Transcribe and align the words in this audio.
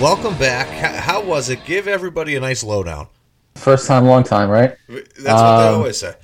Welcome 0.00 0.36
back. 0.38 0.68
How 0.68 1.22
was 1.22 1.48
it? 1.48 1.64
Give 1.64 1.88
everybody 1.88 2.36
a 2.36 2.40
nice 2.40 2.62
lowdown. 2.62 3.08
First 3.54 3.86
time, 3.86 4.04
long 4.04 4.22
time, 4.22 4.50
right? 4.50 4.76
That's 4.88 5.08
what 5.08 5.58
they 5.58 5.68
Um, 5.68 5.74
always 5.74 5.96
say. 5.98 6.14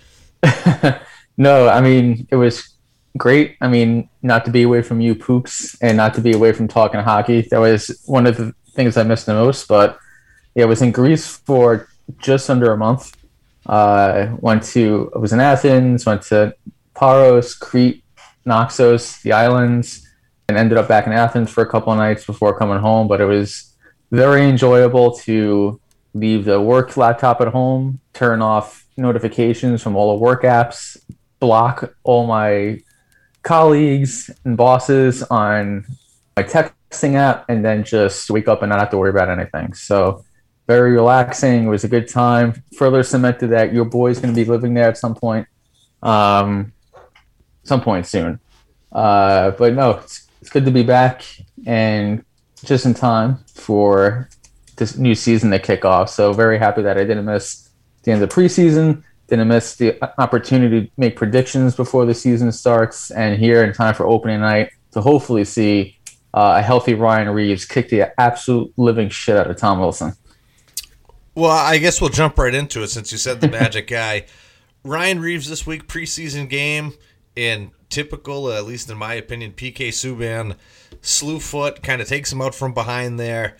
no, 1.36 1.68
I 1.68 1.80
mean 1.80 2.26
it 2.30 2.36
was 2.36 2.68
great. 3.16 3.56
I 3.60 3.68
mean, 3.68 4.08
not 4.22 4.44
to 4.44 4.50
be 4.50 4.62
away 4.62 4.82
from 4.82 5.00
you 5.00 5.14
poops 5.14 5.76
and 5.80 5.96
not 5.96 6.14
to 6.14 6.20
be 6.20 6.32
away 6.32 6.52
from 6.52 6.68
talking 6.68 7.00
hockey. 7.00 7.42
That 7.50 7.58
was 7.58 8.02
one 8.06 8.26
of 8.26 8.36
the 8.36 8.54
things 8.74 8.96
I 8.96 9.02
missed 9.04 9.26
the 9.26 9.34
most. 9.34 9.68
But 9.68 9.98
yeah, 10.54 10.64
I 10.64 10.66
was 10.66 10.82
in 10.82 10.92
Greece 10.92 11.26
for 11.26 11.88
just 12.18 12.50
under 12.50 12.72
a 12.72 12.76
month. 12.76 13.12
Uh, 13.64 14.34
went 14.40 14.62
to 14.64 15.10
I 15.14 15.18
was 15.18 15.32
in 15.32 15.40
Athens, 15.40 16.04
went 16.04 16.22
to 16.22 16.54
Paros, 16.94 17.54
Crete, 17.54 18.04
Naxos, 18.44 19.18
the 19.22 19.32
islands, 19.32 20.01
and 20.48 20.58
ended 20.58 20.78
up 20.78 20.88
back 20.88 21.06
in 21.06 21.12
Athens 21.12 21.50
for 21.50 21.62
a 21.62 21.66
couple 21.68 21.92
of 21.92 21.98
nights 21.98 22.24
before 22.24 22.58
coming 22.58 22.78
home. 22.78 23.08
But 23.08 23.20
it 23.20 23.26
was 23.26 23.74
very 24.10 24.48
enjoyable 24.48 25.16
to 25.18 25.80
leave 26.14 26.44
the 26.44 26.60
work 26.60 26.96
laptop 26.96 27.40
at 27.40 27.48
home, 27.48 28.00
turn 28.12 28.42
off 28.42 28.86
notifications 28.96 29.82
from 29.82 29.96
all 29.96 30.16
the 30.16 30.22
work 30.22 30.42
apps, 30.42 30.98
block 31.40 31.94
all 32.04 32.26
my 32.26 32.80
colleagues 33.42 34.30
and 34.44 34.56
bosses 34.56 35.22
on 35.24 35.84
my 36.36 36.42
texting 36.42 37.14
app, 37.14 37.44
and 37.48 37.64
then 37.64 37.84
just 37.84 38.30
wake 38.30 38.48
up 38.48 38.62
and 38.62 38.70
not 38.70 38.78
have 38.78 38.90
to 38.90 38.98
worry 38.98 39.10
about 39.10 39.28
anything. 39.28 39.72
So 39.74 40.24
very 40.66 40.92
relaxing. 40.92 41.64
It 41.64 41.68
was 41.68 41.84
a 41.84 41.88
good 41.88 42.08
time. 42.08 42.62
Further 42.76 43.02
cemented 43.02 43.48
that 43.48 43.72
your 43.72 43.84
boy's 43.84 44.20
going 44.20 44.34
to 44.34 44.44
be 44.44 44.48
living 44.48 44.74
there 44.74 44.88
at 44.88 44.98
some 44.98 45.14
point, 45.14 45.46
um, 46.02 46.72
some 47.64 47.80
point 47.80 48.06
soon. 48.06 48.38
Uh, 48.92 49.50
but 49.52 49.74
no, 49.74 49.92
it's 49.92 50.21
good 50.52 50.64
to 50.66 50.70
be 50.70 50.82
back 50.82 51.24
and 51.66 52.24
just 52.64 52.84
in 52.84 52.94
time 52.94 53.38
for 53.54 54.28
this 54.76 54.96
new 54.96 55.14
season 55.14 55.50
to 55.50 55.58
kick 55.58 55.84
off. 55.84 56.10
So 56.10 56.32
very 56.32 56.58
happy 56.58 56.82
that 56.82 56.98
I 56.98 57.04
didn't 57.04 57.24
miss 57.24 57.70
the 58.02 58.12
end 58.12 58.22
of 58.22 58.28
preseason, 58.28 59.02
didn't 59.28 59.48
miss 59.48 59.76
the 59.76 59.98
opportunity 60.20 60.86
to 60.86 60.92
make 60.96 61.16
predictions 61.16 61.74
before 61.74 62.04
the 62.04 62.14
season 62.14 62.52
starts, 62.52 63.10
and 63.10 63.38
here 63.38 63.64
in 63.64 63.72
time 63.72 63.94
for 63.94 64.06
opening 64.06 64.40
night 64.40 64.70
to 64.92 65.00
hopefully 65.00 65.44
see 65.44 65.98
uh, 66.34 66.54
a 66.58 66.62
healthy 66.62 66.94
Ryan 66.94 67.30
Reaves 67.30 67.64
kick 67.64 67.88
the 67.88 68.20
absolute 68.20 68.72
living 68.76 69.08
shit 69.08 69.36
out 69.36 69.50
of 69.50 69.56
Tom 69.56 69.80
Wilson. 69.80 70.12
Well, 71.34 71.50
I 71.50 71.78
guess 71.78 72.00
we'll 72.00 72.10
jump 72.10 72.38
right 72.38 72.54
into 72.54 72.82
it 72.82 72.88
since 72.88 73.10
you 73.10 73.18
said 73.18 73.40
the 73.40 73.48
magic 73.48 73.86
guy. 73.88 74.26
Ryan 74.84 75.20
Reaves 75.20 75.48
this 75.48 75.66
week 75.66 75.86
preseason 75.86 76.48
game 76.48 76.92
in 77.36 77.70
typical, 77.92 78.50
at 78.50 78.64
least 78.64 78.90
in 78.90 78.98
my 78.98 79.14
opinion, 79.14 79.52
PK 79.52 79.88
Subban 79.88 80.56
slew 81.00 81.38
foot 81.38 81.82
kind 81.82 82.02
of 82.02 82.08
takes 82.08 82.32
him 82.32 82.42
out 82.42 82.54
from 82.54 82.74
behind 82.74 83.20
there. 83.20 83.56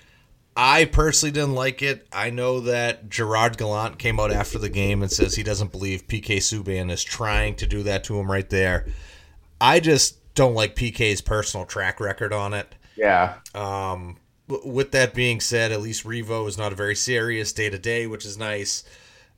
I 0.57 0.87
personally 0.87 1.33
didn't 1.33 1.55
like 1.55 1.83
it. 1.83 2.07
I 2.13 2.31
know 2.31 2.61
that 2.61 3.09
Gerard 3.09 3.57
Gallant 3.57 3.99
came 3.99 4.19
out 4.19 4.33
after 4.33 4.59
the 4.59 4.69
game 4.69 5.03
and 5.03 5.11
says 5.11 5.35
he 5.35 5.43
doesn't 5.43 5.73
believe 5.73 6.09
PK 6.09 6.39
Subban 6.39 6.91
is 6.91 7.03
trying 7.05 7.55
to 7.57 7.67
do 7.67 7.83
that 7.85 8.05
to 8.05 8.19
him 8.19 8.31
right 8.31 8.49
there. 8.51 8.87
I 9.61 9.81
just 9.81 10.19
don't 10.35 10.55
like 10.55 10.77
PK's 10.77 11.21
personal 11.21 11.65
track 11.65 12.01
record 12.01 12.33
on 12.33 12.53
it. 12.53 12.75
Yeah. 12.97 13.37
Um, 13.55 14.19
with 14.49 14.93
that 14.93 15.15
being 15.15 15.41
said, 15.41 15.73
at 15.73 15.81
least 15.81 16.05
Revo 16.05 16.47
is 16.49 16.59
not 16.59 16.73
a 16.73 16.77
very 16.77 16.97
serious 16.97 17.53
day 17.53 17.71
to 17.71 17.79
day, 17.79 18.07
which 18.07 18.27
is 18.27 18.37
nice. 18.37 18.85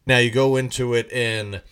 Now 0.07 0.19
you 0.19 0.31
go 0.31 0.57
into 0.57 0.95
it, 0.95 1.13
and 1.13 1.63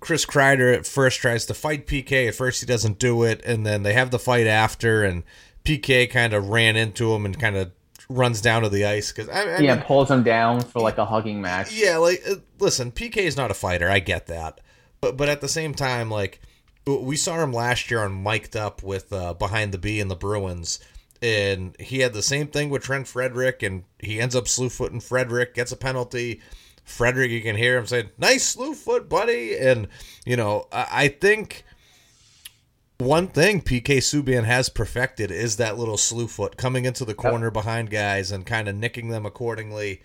Chris 0.00 0.24
Kreider 0.24 0.74
at 0.74 0.86
first 0.86 1.20
tries 1.20 1.46
to 1.46 1.54
fight 1.54 1.86
PK. 1.86 2.28
At 2.28 2.34
first, 2.34 2.60
he 2.60 2.66
doesn't 2.66 2.98
do 2.98 3.22
it, 3.22 3.42
and 3.44 3.66
then 3.66 3.82
they 3.82 3.92
have 3.92 4.10
the 4.10 4.18
fight 4.18 4.46
after, 4.46 5.04
and 5.04 5.22
PK 5.64 6.10
kind 6.10 6.32
of 6.32 6.48
ran 6.48 6.76
into 6.76 7.12
him 7.14 7.24
and 7.24 7.38
kind 7.38 7.56
of 7.56 7.70
runs 8.08 8.40
down 8.40 8.62
to 8.62 8.68
the 8.68 8.84
ice 8.84 9.12
because 9.12 9.28
I, 9.28 9.42
I 9.42 9.58
yeah, 9.58 9.74
mean, 9.76 9.84
pulls 9.84 10.10
him 10.10 10.22
down 10.22 10.62
for 10.62 10.80
like 10.80 10.98
a 10.98 11.04
hugging 11.04 11.40
match. 11.40 11.72
yeah, 11.72 11.96
like 11.98 12.22
uh, 12.28 12.36
listen, 12.58 12.90
PK 12.92 13.18
is 13.18 13.36
not 13.36 13.50
a 13.50 13.54
fighter. 13.54 13.88
I 13.88 14.00
get 14.00 14.26
that, 14.26 14.60
but 15.00 15.16
but 15.16 15.28
at 15.28 15.40
the 15.40 15.48
same 15.48 15.74
time, 15.74 16.10
like 16.10 16.40
we 16.86 17.16
saw 17.16 17.42
him 17.42 17.52
last 17.52 17.90
year 17.90 18.00
on 18.00 18.22
mic'd 18.22 18.56
up 18.56 18.82
with 18.82 19.12
uh, 19.12 19.34
behind 19.34 19.72
the 19.72 19.78
B 19.78 20.00
and 20.00 20.10
the 20.10 20.16
Bruins, 20.16 20.80
and 21.22 21.76
he 21.78 22.00
had 22.00 22.12
the 22.12 22.22
same 22.22 22.48
thing 22.48 22.70
with 22.70 22.82
Trent 22.82 23.06
Frederic, 23.06 23.62
and 23.62 23.84
he 23.98 24.20
ends 24.20 24.34
up 24.34 24.48
slew 24.48 24.70
footing 24.70 25.00
Frederic, 25.00 25.54
gets 25.54 25.72
a 25.72 25.76
penalty. 25.76 26.40
Frederic, 26.90 27.30
you 27.30 27.40
can 27.40 27.56
hear 27.56 27.78
him 27.78 27.86
saying, 27.86 28.10
"Nice 28.18 28.44
slew 28.46 28.74
foot, 28.74 29.08
buddy," 29.08 29.56
and 29.56 29.88
you 30.26 30.36
know, 30.36 30.66
I, 30.72 31.08
think. 31.08 31.64
One 32.98 33.28
thing 33.28 33.62
PK 33.62 33.96
Subban 33.96 34.44
has 34.44 34.68
perfected 34.68 35.30
is 35.30 35.56
that 35.56 35.78
little 35.78 35.96
slew 35.96 36.28
foot 36.28 36.58
coming 36.58 36.84
into 36.84 37.06
the 37.06 37.14
corner 37.14 37.50
behind 37.50 37.88
guys 37.88 38.30
and 38.30 38.44
kind 38.44 38.68
of 38.68 38.74
nicking 38.76 39.08
them 39.08 39.24
accordingly. 39.24 40.02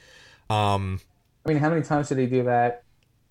Um, 0.50 1.02
I 1.46 1.50
mean, 1.50 1.58
how 1.58 1.70
many 1.70 1.82
times 1.82 2.08
did 2.08 2.20
he 2.20 2.26
do 2.26 2.44
that 2.44 2.84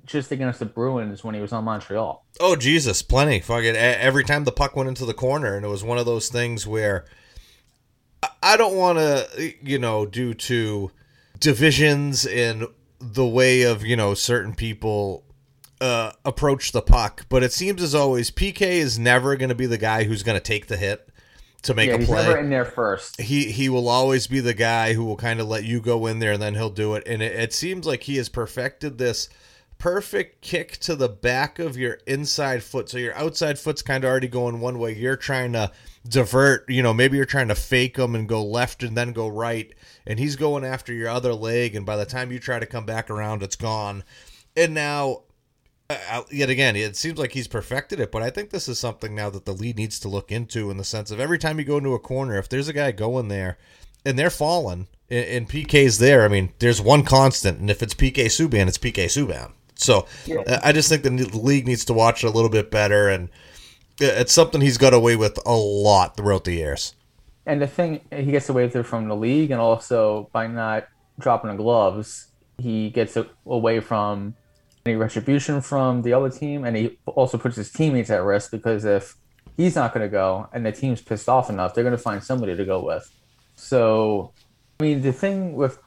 just 0.04 0.31
against 0.32 0.59
the 0.59 0.66
Bruins 0.66 1.25
when 1.25 1.34
he 1.34 1.41
was 1.41 1.50
on 1.54 1.64
Montreal? 1.64 2.26
Oh 2.41 2.56
Jesus, 2.56 3.00
plenty. 3.00 3.41
Fuck 3.41 3.64
it. 3.64 3.75
Every 3.75 4.22
time 4.22 4.44
the 4.44 4.53
puck 4.53 4.76
went 4.76 4.91
into 4.91 5.06
the 5.06 5.14
corner, 5.14 5.56
and 5.56 5.64
it 5.64 5.69
was 5.69 5.82
one 5.82 5.97
of 5.97 6.04
those 6.04 6.28
things 6.28 6.66
where 6.66 7.06
I- 8.22 8.28
I 8.43 8.56
don't 8.59 8.76
want 8.76 8.98
to, 8.98 9.54
you 9.62 9.78
know, 9.78 10.04
due 10.04 10.34
to 10.34 10.91
divisions 11.41 12.26
in 12.26 12.66
the 13.12 13.26
way 13.26 13.62
of 13.62 13.84
you 13.84 13.97
know 13.97 14.15
certain 14.15 14.54
people 14.54 15.25
uh, 15.81 16.12
approach 16.25 16.72
the 16.72 16.82
puck, 16.82 17.26
but 17.28 17.42
it 17.42 17.53
seems 17.53 17.82
as 17.82 17.94
always 17.94 18.31
PK 18.31 18.62
is 18.62 18.98
never 18.98 19.37
going 19.37 19.50
to 19.50 19.54
be 19.54 19.66
the 19.66 19.78
guy 19.78 20.04
who's 20.04 20.22
going 20.22 20.37
to 20.37 20.42
take 20.42 20.66
the 20.66 20.76
hit 20.76 21.09
to 21.62 21.75
make 21.75 21.88
yeah, 21.88 21.94
a 21.94 21.98
he's 21.98 22.06
play 22.06 22.22
never 22.22 22.38
in 22.38 22.50
there 22.50 22.64
first. 22.64 23.20
he 23.20 23.50
he 23.50 23.69
will 23.69 23.88
always 23.88 24.26
be 24.26 24.41
the 24.41 24.54
guy 24.54 24.93
who 24.93 25.04
will 25.04 25.16
kind 25.16 25.41
of 25.41 25.48
let 25.48 25.64
you 25.64 25.81
go 25.81 26.06
in 26.06 26.19
there 26.19 26.32
and 26.32 26.43
then 26.43 26.54
he'll 26.54 26.70
do 26.70 26.94
it 26.94 27.03
and 27.06 27.22
it, 27.22 27.32
it 27.32 27.53
seems 27.53 27.87
like 27.87 28.03
he 28.03 28.16
has 28.16 28.28
perfected 28.28 28.98
this 28.98 29.28
perfect 29.78 30.43
kick 30.43 30.76
to 30.76 30.94
the 30.94 31.09
back 31.09 31.59
of 31.59 31.76
your 31.76 31.98
inside 32.06 32.62
foot 32.62 32.88
so 32.91 32.98
your 32.98 33.14
outside 33.14 33.59
foot's 33.59 33.81
kind 33.82 34.04
of 34.04 34.10
already 34.10 34.28
going 34.28 34.60
one 34.60 34.78
way 34.78 34.94
you're 34.94 35.16
trying 35.16 35.53
to 35.53 35.70
divert 36.06 36.69
you 36.69 36.82
know 36.82 36.92
maybe 36.92 37.16
you're 37.16 37.25
trying 37.25 37.48
to 37.48 37.54
fake 37.54 37.97
him 37.97 38.15
and 38.15 38.28
go 38.28 38.44
left 38.44 38.82
and 38.82 38.97
then 38.97 39.12
go 39.12 39.26
right 39.26 39.72
and 40.06 40.19
he's 40.19 40.37
going 40.37 40.62
after 40.65 40.92
your 40.92 41.09
other 41.09 41.32
leg 41.32 41.75
and 41.75 41.87
by 41.87 41.97
the 41.97 42.04
time 42.04 42.31
you 42.31 42.38
try 42.38 42.59
to 42.59 42.66
come 42.66 42.84
back 42.84 43.09
around 43.09 43.42
it's 43.42 43.56
gone 43.56 44.04
and 44.54 44.75
now 44.75 45.22
uh, 45.91 46.22
yet 46.31 46.48
again, 46.48 46.76
it 46.76 46.97
seems 46.97 47.19
like 47.19 47.32
he's 47.32 47.47
perfected 47.47 48.00
it, 48.00 48.10
but 48.10 48.22
I 48.22 48.31
think 48.31 48.50
this 48.50 48.69
is 48.69 48.78
something 48.78 49.14
now 49.14 49.28
that 49.31 49.44
the 49.44 49.53
lead 49.53 49.76
needs 49.76 49.98
to 50.00 50.09
look 50.09 50.32
into 50.32 50.70
in 50.70 50.78
the 50.78 50.84
sense 50.84 51.10
of 51.10 51.20
every 51.20 51.38
time 51.38 51.59
you 51.59 51.64
go 51.64 51.76
into 51.76 51.93
a 51.93 51.99
corner, 51.99 52.38
if 52.38 52.49
there's 52.49 52.69
a 52.69 52.73
guy 52.73 52.90
going 52.90 53.29
there 53.29 53.58
and 54.05 54.19
they're 54.19 54.31
falling 54.31 54.88
and, 55.11 55.26
and 55.26 55.49
PK's 55.49 55.99
there, 55.99 56.25
I 56.25 56.29
mean, 56.29 56.52
there's 56.58 56.81
one 56.81 57.05
constant, 57.05 57.58
and 57.61 57.70
if 57.70 57.82
it's 57.82 57.94
PK 57.94 58.26
Subban, 58.26 58.67
it's 58.67 58.79
PK 58.79 59.05
Subban. 59.06 59.52
So 59.75 60.06
uh, 60.46 60.61
I 60.62 60.73
just 60.73 60.88
think 60.88 61.02
the 61.02 61.11
the 61.11 61.38
league 61.38 61.67
needs 61.67 61.84
to 61.87 61.93
watch 61.93 62.25
it 62.25 62.29
a 62.29 62.31
little 62.31 62.49
bit 62.49 62.70
better, 62.70 63.08
and 63.08 63.29
it's 64.00 64.32
something 64.32 64.61
he's 64.61 64.79
got 64.79 64.94
away 64.94 65.17
with 65.17 65.38
a 65.46 65.52
lot 65.52 66.17
throughout 66.17 66.44
the 66.44 66.52
years. 66.52 66.94
And 67.46 67.61
the 67.61 67.67
thing, 67.67 68.00
he 68.11 68.31
gets 68.32 68.49
away 68.49 68.64
with 68.64 68.76
it 68.76 68.85
from 68.85 69.08
the 69.08 69.17
league, 69.17 69.50
and 69.50 69.61
also 69.61 70.31
by 70.32 70.46
not 70.46 70.88
dropping 71.19 71.50
the 71.50 71.56
gloves, 71.56 72.29
he 72.58 72.91
gets 72.91 73.17
away 73.46 73.81
from 73.81 74.35
any 74.87 74.96
retribution 74.96 75.61
from 75.61 76.02
the 76.02 76.12
other 76.12 76.31
team, 76.31 76.64
and 76.64 76.76
he 76.76 76.99
also 77.06 77.38
puts 77.38 77.56
his 77.56 77.70
teammates 77.70 78.11
at 78.11 78.23
risk 78.23 78.50
because 78.50 78.85
if 78.85 79.17
he's 79.56 79.75
not 79.75 79.94
going 79.94 80.05
to 80.05 80.11
go 80.11 80.49
and 80.52 80.64
the 80.64 80.73
team's 80.73 81.00
pissed 81.00 81.29
off 81.29 81.50
enough, 81.50 81.75
they're 81.75 81.85
going 81.85 81.96
to 81.96 82.02
find 82.02 82.23
somebody 82.23 82.56
to 82.56 82.64
go 82.64 82.85
with. 82.85 83.11
So, 83.56 84.32
I 84.81 84.82
mean, 84.82 85.02
the 85.02 85.12
thing 85.12 85.55
with 85.55 85.79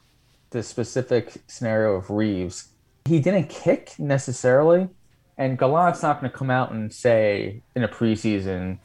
the 0.52 0.64
specific 0.64 1.34
scenario 1.48 1.96
of 1.96 2.10
Reaves, 2.10 2.70
he 3.06 3.20
didn't 3.20 3.50
kick 3.50 3.94
necessarily, 4.00 4.90
and 5.38 5.58
Gallant's 5.58 6.02
not 6.02 6.20
going 6.20 6.32
to 6.32 6.38
come 6.38 6.50
out 6.50 6.72
and 6.72 6.92
say 6.92 7.62
in 7.76 7.84
a 7.84 7.88
preseason 7.88 8.80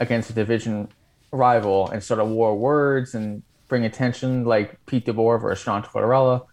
against 0.00 0.30
a 0.30 0.32
division 0.32 0.88
rival 1.32 1.88
and 1.90 2.02
sort 2.02 2.20
of 2.20 2.28
war 2.28 2.56
words 2.56 3.14
and 3.14 3.42
bring 3.68 3.84
attention 3.84 4.44
like 4.44 4.78
Pete 4.86 5.06
DeBoer 5.06 5.42
or 5.42 5.56
Sean 5.56 5.82
Tortorella. 5.82 6.46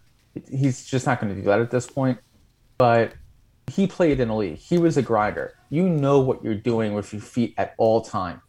He's 0.50 0.86
just 0.86 1.06
not 1.06 1.20
going 1.20 1.34
to 1.34 1.40
do 1.40 1.46
that 1.46 1.60
at 1.60 1.70
this 1.70 1.86
point. 1.86 2.18
But 2.78 3.12
he 3.66 3.86
played 3.86 4.20
in 4.20 4.28
the 4.28 4.34
league. 4.34 4.58
He 4.58 4.78
was 4.78 4.96
a 4.96 5.02
grinder. 5.02 5.54
You 5.70 5.88
know 5.88 6.20
what 6.20 6.42
you're 6.42 6.54
doing 6.54 6.94
with 6.94 7.12
your 7.12 7.22
feet 7.22 7.54
at 7.58 7.74
all 7.76 8.00
time. 8.00 8.40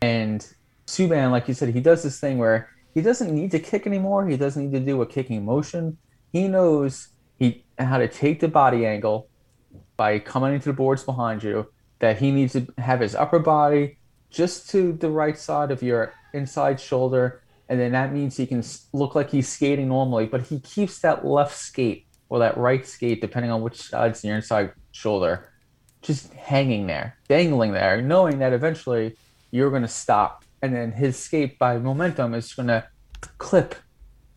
And 0.00 0.46
Subban, 0.86 1.30
like 1.30 1.48
you 1.48 1.54
said, 1.54 1.74
he 1.74 1.80
does 1.80 2.02
this 2.02 2.20
thing 2.20 2.38
where 2.38 2.70
he 2.94 3.00
doesn't 3.00 3.34
need 3.34 3.50
to 3.50 3.58
kick 3.58 3.86
anymore. 3.86 4.26
He 4.26 4.36
doesn't 4.36 4.70
need 4.70 4.78
to 4.78 4.84
do 4.84 5.02
a 5.02 5.06
kicking 5.06 5.44
motion. 5.44 5.98
He 6.32 6.48
knows 6.48 7.08
he 7.38 7.64
how 7.78 7.98
to 7.98 8.08
take 8.08 8.40
the 8.40 8.48
body 8.48 8.86
angle 8.86 9.28
by 9.96 10.18
coming 10.18 10.54
into 10.54 10.68
the 10.68 10.74
boards 10.74 11.04
behind 11.04 11.42
you. 11.42 11.68
That 11.98 12.18
he 12.18 12.30
needs 12.30 12.54
to 12.54 12.66
have 12.78 13.00
his 13.00 13.14
upper 13.14 13.38
body 13.38 13.98
just 14.30 14.68
to 14.70 14.92
the 14.92 15.10
right 15.10 15.38
side 15.38 15.70
of 15.70 15.82
your 15.82 16.12
inside 16.32 16.80
shoulder, 16.80 17.42
and 17.68 17.78
then 17.78 17.92
that 17.92 18.12
means 18.12 18.36
he 18.36 18.46
can 18.46 18.64
look 18.92 19.14
like 19.14 19.30
he's 19.30 19.48
skating 19.48 19.88
normally, 19.88 20.26
but 20.26 20.42
he 20.42 20.58
keeps 20.60 20.98
that 21.00 21.24
left 21.24 21.56
skate 21.56 22.06
or 22.28 22.38
that 22.38 22.56
right 22.56 22.86
skate, 22.86 23.20
depending 23.20 23.50
on 23.52 23.62
which 23.62 23.76
side's 23.76 24.24
your 24.24 24.34
inside 24.34 24.72
shoulder, 24.90 25.52
just 26.00 26.32
hanging 26.32 26.86
there, 26.86 27.16
dangling 27.28 27.72
there, 27.72 28.02
knowing 28.02 28.38
that 28.38 28.52
eventually 28.52 29.16
you're 29.50 29.70
going 29.70 29.82
to 29.82 29.88
stop. 29.88 30.44
And 30.62 30.74
then 30.74 30.92
his 30.92 31.18
skate 31.18 31.58
by 31.58 31.78
momentum 31.78 32.34
is 32.34 32.52
going 32.54 32.68
to 32.68 32.86
clip 33.38 33.74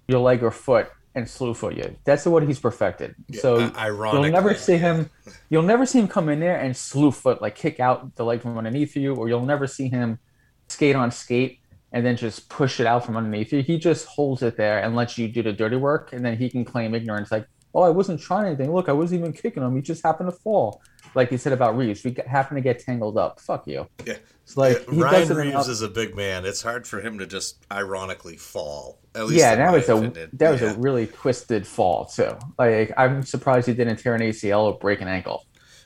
your 0.07 0.19
leg 0.19 0.43
or 0.43 0.51
foot 0.51 0.89
and 1.15 1.27
slew 1.27 1.53
foot 1.53 1.75
you. 1.75 1.95
That's 2.03 2.25
what 2.25 2.43
he's 2.43 2.59
perfected. 2.59 3.15
Yeah, 3.29 3.39
so 3.41 3.59
you'll 3.59 4.23
never 4.29 4.53
see 4.53 4.77
him. 4.77 5.09
You'll 5.49 5.63
never 5.63 5.85
see 5.85 5.99
him 5.99 6.07
come 6.07 6.29
in 6.29 6.39
there 6.39 6.59
and 6.59 6.75
slew 6.75 7.11
foot 7.11 7.41
like 7.41 7.55
kick 7.55 7.79
out 7.79 8.15
the 8.15 8.25
leg 8.25 8.41
from 8.41 8.57
underneath 8.57 8.95
you, 8.95 9.15
or 9.15 9.27
you'll 9.29 9.45
never 9.45 9.65
see 9.65 9.87
him 9.87 10.19
skate 10.67 10.95
on 10.95 11.11
skate 11.11 11.59
and 11.91 12.05
then 12.05 12.17
just 12.17 12.49
push 12.49 12.79
it 12.79 12.85
out 12.85 13.05
from 13.05 13.15
underneath 13.15 13.53
you. 13.53 13.61
He 13.61 13.77
just 13.77 14.05
holds 14.05 14.43
it 14.43 14.57
there 14.57 14.79
and 14.79 14.95
lets 14.95 15.17
you 15.17 15.29
do 15.29 15.41
the 15.41 15.53
dirty 15.53 15.77
work, 15.77 16.11
and 16.11 16.25
then 16.25 16.37
he 16.37 16.49
can 16.49 16.65
claim 16.65 16.93
ignorance 16.93 17.31
like, 17.31 17.47
"Oh, 17.73 17.81
I 17.81 17.89
wasn't 17.89 18.19
trying 18.19 18.47
anything. 18.47 18.73
Look, 18.73 18.89
I 18.89 18.93
wasn't 18.93 19.21
even 19.21 19.33
kicking 19.33 19.63
him. 19.63 19.75
He 19.75 19.81
just 19.81 20.03
happened 20.03 20.29
to 20.29 20.35
fall." 20.37 20.81
Like 21.15 21.31
you 21.31 21.37
said 21.37 21.53
about 21.53 21.77
Reaves, 21.77 22.03
we 22.03 22.15
happen 22.27 22.55
to 22.55 22.61
get 22.61 22.79
tangled 22.79 23.17
up. 23.17 23.39
Fuck 23.39 23.67
you. 23.67 23.87
Yeah. 24.05 24.17
It's 24.43 24.57
like 24.57 24.85
yeah, 24.91 25.03
Ryan 25.03 25.39
enough. 25.47 25.67
is 25.67 25.81
a 25.81 25.87
big 25.87 26.15
man. 26.15 26.45
It's 26.45 26.61
hard 26.61 26.85
for 26.85 27.01
him 27.01 27.17
to 27.17 27.25
just 27.25 27.65
ironically 27.71 28.37
fall. 28.37 28.99
At 29.15 29.25
least 29.25 29.39
yeah, 29.39 29.55
that 29.55 29.73
was 29.73 29.89
a 29.89 30.29
that 30.33 30.51
was 30.51 30.61
yeah. 30.61 30.73
a 30.73 30.77
really 30.77 31.07
twisted 31.07 31.65
fall 31.65 32.05
too. 32.05 32.37
Like 32.59 32.93
I'm 32.95 33.23
surprised 33.23 33.67
he 33.67 33.73
didn't 33.73 33.97
tear 33.97 34.13
an 34.13 34.21
ACL 34.21 34.65
or 34.65 34.77
break 34.77 35.01
an 35.01 35.07
ankle. 35.07 35.45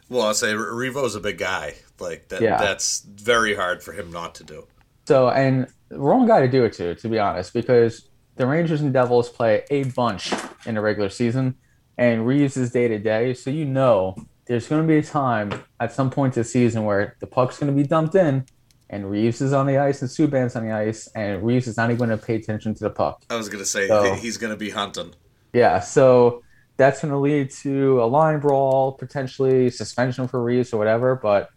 Well, 0.10 0.24
I'll 0.24 0.34
say 0.34 0.54
Reavo's 0.54 1.16
a 1.16 1.22
big 1.22 1.38
guy. 1.38 1.76
Like 2.00 2.28
that. 2.30 2.42
Yeah. 2.42 2.58
That's 2.58 3.02
very 3.02 3.56
hard 3.56 3.82
for 3.82 3.94
him 3.94 4.12
not 4.12 4.36
to 4.36 4.44
do. 4.44 4.68
So 5.08 5.30
and 5.30 5.68
wrong 5.90 6.28
guy 6.28 6.42
to 6.42 6.50
do 6.50 6.66
it 6.66 6.74
to, 6.74 6.96
to 6.96 7.08
be 7.08 7.18
honest, 7.18 7.54
because 7.54 8.10
the 8.36 8.46
Rangers 8.46 8.82
and 8.82 8.92
Devils 8.92 9.30
play 9.30 9.64
a 9.70 9.86
bunch 9.86 10.34
in 10.66 10.76
the 10.76 10.82
regular 10.82 11.10
season, 11.10 11.56
and 11.98 12.28
Reaves 12.28 12.58
is 12.58 12.72
day 12.72 12.90
to 12.90 13.00
day. 13.00 13.34
So 13.34 13.52
you 13.52 13.66
know 13.66 14.16
there's 14.50 14.68
going 14.68 14.82
to 14.82 14.88
be 14.88 14.98
a 14.98 15.04
time 15.04 15.64
at 15.80 15.94
some 15.94 16.10
point 16.10 16.34
this 16.34 16.52
season 16.52 16.84
where 16.84 17.16
the 17.20 17.28
puck's 17.28 17.60
going 17.60 17.74
to 17.74 17.82
be 17.82 17.88
dumped 17.88 18.16
in 18.16 18.46
and 18.90 19.10
Reaves 19.10 19.42
is 19.42 19.54
on 19.54 19.68
the 19.68 19.78
ice 19.78 20.02
and 20.02 20.10
Subban's 20.10 20.56
on 20.56 20.66
the 20.66 20.72
ice, 20.72 21.08
and 21.14 21.44
Reaves 21.44 21.68
is 21.68 21.78
not 21.78 21.92
even 21.92 22.08
going 22.08 22.10
to 22.10 22.18
pay 22.18 22.36
attention 22.36 22.74
to 22.74 22.80
the 22.86 22.90
puck. 22.90 23.24
I 23.30 23.36
was 23.36 23.48
going 23.48 23.60
to 23.60 23.66
say 23.66 23.88
so, 23.88 24.16
he's 24.16 24.38
going 24.38 24.50
to 24.50 24.58
be 24.58 24.72
hunting. 24.72 25.14
Yeah, 25.54 25.80
so 25.80 26.42
that's 26.78 27.02
going 27.02 27.12
to 27.12 27.20
lead 27.20 27.52
to 27.52 28.02
a 28.02 28.06
line 28.06 28.40
brawl, 28.40 28.94
potentially 28.94 29.70
suspension 29.70 30.28
for 30.28 30.44
Reaves 30.44 30.74
or 30.74 30.78
whatever. 30.78 31.16
But 31.16 31.50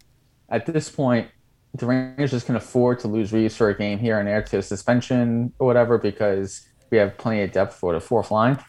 at 0.49 0.67
this 0.67 0.89
point, 0.89 1.27
the 1.73 1.87
Rangers 1.87 2.29
just 2.29 2.45
can 2.45 2.55
afford 2.55 2.99
to 2.99 3.07
lose 3.07 3.33
Reaves 3.33 3.55
for 3.55 3.69
a 3.69 3.75
game 3.75 3.97
here 3.97 4.19
and 4.19 4.27
there 4.27 4.43
to 4.43 4.59
a 4.59 4.61
suspension 4.61 5.53
or 5.57 5.65
whatever 5.65 5.97
because 5.97 6.67
we 6.91 6.99
have 6.99 7.17
plenty 7.17 7.41
of 7.41 7.51
depth 7.51 7.73
for 7.73 7.93
the 7.93 7.99
fourth 7.99 8.29
line. 8.29 8.63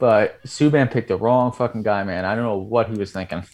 But 0.00 0.42
Subban 0.44 0.90
picked 0.90 1.08
the 1.08 1.16
wrong 1.16 1.52
fucking 1.52 1.82
guy, 1.82 2.04
man. 2.04 2.24
I 2.24 2.34
don't 2.34 2.44
know 2.44 2.58
what 2.58 2.88
he 2.88 2.96
was 2.96 3.12
thinking. 3.12 3.44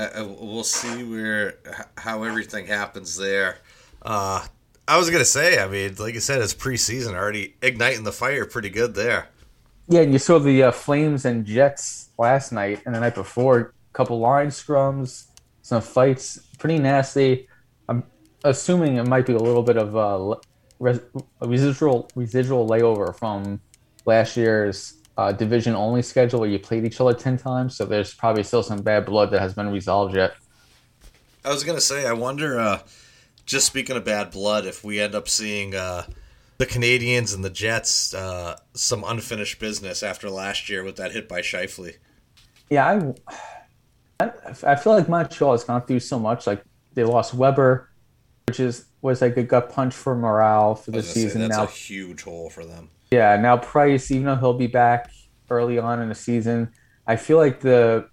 Uh, 0.00 0.22
uh, 0.22 0.26
we'll 0.40 0.64
see 0.64 1.04
where 1.04 1.56
how 1.98 2.22
everything 2.22 2.66
happens 2.66 3.18
there. 3.18 3.58
Uh, 4.00 4.42
I 4.88 4.96
was 4.96 5.10
gonna 5.10 5.26
say, 5.26 5.62
I 5.62 5.68
mean, 5.68 5.94
like 5.98 6.14
you 6.14 6.20
said, 6.20 6.40
it's 6.40 6.54
preseason 6.54 7.12
already 7.12 7.54
igniting 7.60 8.04
the 8.04 8.12
fire 8.12 8.46
pretty 8.46 8.70
good 8.70 8.94
there. 8.94 9.28
Yeah, 9.88 10.00
and 10.00 10.12
you 10.14 10.18
saw 10.18 10.38
the 10.38 10.62
uh, 10.62 10.70
Flames 10.72 11.26
and 11.26 11.44
Jets 11.44 12.08
last 12.16 12.50
night 12.50 12.80
and 12.86 12.94
the 12.94 13.00
night 13.00 13.14
before. 13.14 13.74
A 13.90 13.92
couple 13.92 14.18
line 14.20 14.46
scrums, 14.46 15.26
some 15.60 15.82
fights, 15.82 16.38
pretty 16.58 16.78
nasty. 16.78 17.46
I'm 17.86 18.04
assuming 18.44 18.96
it 18.96 19.06
might 19.06 19.26
be 19.26 19.34
a 19.34 19.38
little 19.38 19.62
bit 19.62 19.76
of 19.76 19.96
a, 19.96 20.36
res- 20.78 21.00
a 21.42 21.46
residual 21.46 22.08
residual 22.14 22.66
layover 22.66 23.14
from 23.14 23.60
last 24.06 24.34
year's 24.38 24.94
uh, 25.20 25.32
division 25.32 25.74
only 25.74 26.00
schedule 26.00 26.40
where 26.40 26.48
you 26.48 26.58
played 26.58 26.86
each 26.86 26.98
other 26.98 27.12
10 27.12 27.36
times. 27.36 27.76
So 27.76 27.84
there's 27.84 28.14
probably 28.14 28.42
still 28.42 28.62
some 28.62 28.80
bad 28.80 29.04
blood 29.04 29.30
that 29.32 29.40
has 29.40 29.52
been 29.52 29.68
resolved 29.68 30.14
yet. 30.14 30.34
I 31.44 31.50
was 31.50 31.62
going 31.62 31.76
to 31.76 31.82
say, 31.82 32.06
I 32.06 32.14
wonder, 32.14 32.58
uh, 32.58 32.80
just 33.44 33.66
speaking 33.66 33.98
of 33.98 34.04
bad 34.04 34.30
blood, 34.30 34.64
if 34.64 34.82
we 34.82 34.98
end 34.98 35.14
up 35.14 35.28
seeing 35.28 35.74
uh, 35.74 36.04
the 36.56 36.64
Canadiens 36.64 37.34
and 37.34 37.44
the 37.44 37.50
Jets 37.50 38.14
uh, 38.14 38.58
some 38.72 39.04
unfinished 39.06 39.60
business 39.60 40.02
after 40.02 40.30
last 40.30 40.70
year 40.70 40.82
with 40.82 40.96
that 40.96 41.12
hit 41.12 41.28
by 41.28 41.42
Scheifele. 41.42 41.96
Yeah, 42.70 43.12
I, 44.20 44.30
I 44.62 44.76
feel 44.76 44.94
like 44.94 45.06
Montreal 45.06 45.52
has 45.52 45.64
gone 45.64 45.82
through 45.82 46.00
so 46.00 46.18
much. 46.18 46.46
Like 46.46 46.62
they 46.94 47.04
lost 47.04 47.34
Weber, 47.34 47.90
which 48.46 48.58
is 48.58 48.86
was 49.02 49.20
like 49.20 49.36
a 49.36 49.42
gut 49.42 49.70
punch 49.70 49.92
for 49.92 50.14
morale 50.14 50.74
for 50.74 50.92
the 50.92 51.02
season. 51.02 51.42
Say, 51.42 51.48
that's 51.48 51.58
now, 51.58 51.64
a 51.64 51.66
huge 51.66 52.22
hole 52.22 52.48
for 52.48 52.64
them. 52.64 52.90
Yeah, 53.10 53.36
now 53.36 53.56
Price, 53.56 54.10
even 54.10 54.26
though 54.26 54.36
he'll 54.36 54.54
be 54.54 54.68
back 54.68 55.10
early 55.50 55.78
on 55.78 56.00
in 56.00 56.08
the 56.08 56.14
season, 56.14 56.70
I 57.06 57.16
feel 57.16 57.38
like 57.38 57.60
the 57.60 58.08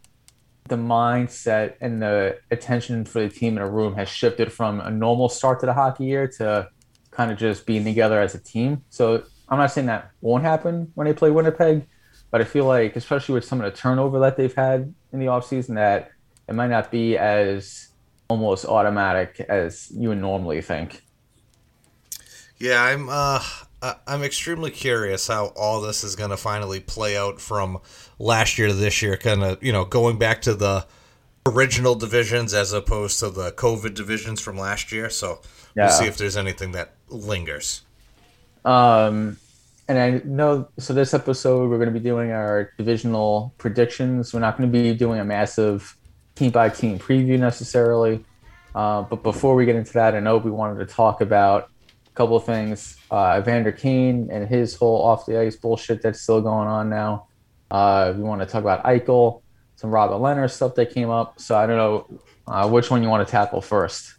the 0.67 0.75
mindset 0.75 1.75
and 1.79 2.01
the 2.01 2.37
attention 2.51 3.05
for 3.05 3.21
the 3.21 3.29
team 3.29 3.55
in 3.57 3.63
a 3.63 3.69
room 3.69 3.95
has 3.95 4.09
shifted 4.09 4.51
from 4.51 4.81
a 4.81 4.91
normal 4.91 5.29
start 5.29 5.61
to 5.61 5.65
the 5.65 5.73
hockey 5.73 6.03
year 6.03 6.27
to 6.27 6.67
kind 7.11 7.31
of 7.31 7.37
just 7.37 7.65
being 7.65 7.85
together 7.85 8.19
as 8.19 8.35
a 8.35 8.39
team. 8.39 8.83
So 8.89 9.23
I'm 9.47 9.59
not 9.59 9.71
saying 9.71 9.87
that 9.87 10.11
won't 10.19 10.43
happen 10.43 10.91
when 10.95 11.05
they 11.05 11.13
play 11.13 11.31
Winnipeg, 11.31 11.87
but 12.31 12.41
I 12.41 12.43
feel 12.43 12.65
like, 12.65 12.95
especially 12.95 13.35
with 13.35 13.45
some 13.45 13.61
of 13.61 13.71
the 13.71 13.77
turnover 13.77 14.19
that 14.19 14.35
they've 14.35 14.53
had 14.53 14.93
in 15.13 15.19
the 15.19 15.27
offseason, 15.27 15.75
that 15.75 16.11
it 16.49 16.55
might 16.55 16.69
not 16.69 16.91
be 16.91 17.17
as 17.17 17.89
almost 18.29 18.65
automatic 18.65 19.39
as 19.47 19.89
you 19.91 20.09
would 20.09 20.17
normally 20.17 20.61
think. 20.61 21.01
Yeah, 22.57 22.83
I'm 22.83 23.07
uh 23.09 23.41
I'm 23.81 24.23
extremely 24.23 24.71
curious 24.71 25.27
how 25.27 25.47
all 25.55 25.81
this 25.81 26.03
is 26.03 26.15
going 26.15 26.31
to 26.31 26.37
finally 26.37 26.79
play 26.79 27.15
out 27.15 27.39
from 27.39 27.79
last 28.17 28.57
year 28.57 28.67
to 28.67 28.73
this 28.73 29.01
year. 29.01 29.17
Kind 29.17 29.43
of, 29.43 29.61
you 29.63 29.71
know, 29.71 29.85
going 29.85 30.17
back 30.17 30.41
to 30.43 30.55
the 30.55 30.87
original 31.45 31.95
divisions 31.95 32.53
as 32.53 32.73
opposed 32.73 33.19
to 33.19 33.29
the 33.29 33.51
COVID 33.51 33.93
divisions 33.93 34.41
from 34.41 34.57
last 34.57 34.91
year. 34.91 35.09
So 35.09 35.41
yeah. 35.75 35.85
we'll 35.85 35.93
see 35.93 36.05
if 36.05 36.17
there's 36.17 36.35
anything 36.35 36.71
that 36.71 36.95
lingers. 37.07 37.83
Um, 38.65 39.37
and 39.87 39.97
I 39.97 40.21
know, 40.25 40.67
so 40.77 40.93
this 40.93 41.13
episode, 41.13 41.69
we're 41.69 41.77
going 41.77 41.93
to 41.93 41.97
be 41.97 42.03
doing 42.03 42.31
our 42.31 42.73
divisional 42.77 43.53
predictions. 43.57 44.33
We're 44.33 44.41
not 44.41 44.57
going 44.57 44.71
to 44.71 44.77
be 44.77 44.93
doing 44.93 45.19
a 45.19 45.25
massive 45.25 45.95
team 46.35 46.51
by 46.51 46.69
team 46.69 46.99
preview 46.99 47.39
necessarily. 47.39 48.25
Uh, 48.75 49.03
but 49.03 49.23
before 49.23 49.55
we 49.55 49.65
get 49.65 49.75
into 49.75 49.93
that, 49.93 50.15
I 50.15 50.19
know 50.19 50.37
we 50.37 50.51
wanted 50.51 50.85
to 50.85 50.93
talk 50.93 51.21
about 51.21 51.69
a 52.07 52.15
couple 52.15 52.35
of 52.35 52.43
things. 52.43 52.96
Uh, 53.09 53.39
Evander 53.39 53.71
Kane 53.71 54.29
and 54.31 54.47
his 54.47 54.75
whole 54.75 55.01
off 55.01 55.25
the 55.25 55.39
ice 55.39 55.55
bullshit 55.55 56.01
that's 56.01 56.21
still 56.21 56.41
going 56.41 56.67
on 56.67 56.89
now. 56.89 57.27
Uh, 57.71 58.13
we 58.15 58.23
want 58.23 58.41
to 58.41 58.45
talk 58.45 58.61
about 58.61 58.83
Eichel, 58.83 59.41
some 59.75 59.89
Robin 59.89 60.17
Lehner 60.19 60.49
stuff 60.49 60.75
that 60.75 60.93
came 60.93 61.09
up. 61.09 61.39
So 61.39 61.57
I 61.57 61.65
don't 61.65 61.77
know 61.77 62.19
uh, 62.47 62.69
which 62.69 62.89
one 62.89 63.03
you 63.03 63.09
want 63.09 63.25
to 63.27 63.31
tackle 63.31 63.61
first. 63.61 64.13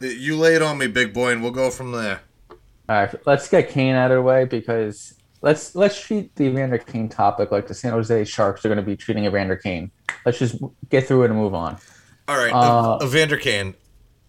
You 0.00 0.36
lay 0.36 0.54
it 0.54 0.62
on 0.62 0.78
me, 0.78 0.86
big 0.86 1.14
boy, 1.14 1.32
and 1.32 1.42
we'll 1.42 1.52
go 1.52 1.70
from 1.70 1.92
there. 1.92 2.20
All 2.50 2.56
right, 2.96 3.14
let's 3.26 3.48
get 3.48 3.70
Kane 3.70 3.94
out 3.94 4.10
of 4.10 4.16
the 4.16 4.22
way 4.22 4.44
because 4.44 5.14
let's 5.40 5.74
let's 5.74 5.98
treat 5.98 6.34
the 6.36 6.44
Evander 6.44 6.76
Kane 6.78 7.08
topic 7.08 7.50
like 7.50 7.66
the 7.66 7.74
San 7.74 7.92
Jose 7.92 8.24
Sharks 8.24 8.64
are 8.64 8.68
going 8.68 8.76
to 8.76 8.82
be 8.82 8.96
treating 8.96 9.24
Evander 9.24 9.56
Kane. 9.56 9.90
Let's 10.26 10.38
just 10.38 10.56
get 10.90 11.06
through 11.06 11.22
it 11.22 11.30
and 11.30 11.38
move 11.38 11.54
on. 11.54 11.78
All 12.28 12.36
right, 12.36 12.52
uh, 12.52 12.98
Evander 13.02 13.38
Kane 13.38 13.74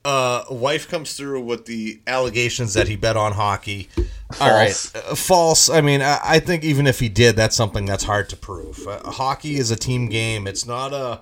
uh, 0.06 0.46
wife 0.52 0.88
comes 0.88 1.18
through 1.18 1.42
with 1.42 1.66
the 1.66 2.00
allegations 2.06 2.76
that 2.76 2.88
he 2.88 2.96
bet 2.96 3.18
on 3.18 3.34
hockey. 3.34 3.90
False. 4.32 4.42
All 4.42 4.50
right, 4.50 4.92
uh, 4.96 5.16
false. 5.16 5.70
I 5.70 5.82
mean, 5.82 6.02
I, 6.02 6.20
I, 6.24 6.40
think 6.40 6.64
even 6.64 6.86
if 6.86 7.00
he 7.00 7.10
did, 7.10 7.36
that's 7.36 7.56
something 7.56 7.86
that's 7.86 8.04
hard 8.04 8.30
to 8.30 8.38
prove. 8.38 8.88
Uh, 8.88 9.00
hockey 9.12 9.56
is 9.56 9.72
a 9.72 9.76
team 9.76 10.08
game. 10.08 10.48
It's 10.48 10.66
not 10.66 10.94
a 10.94 11.22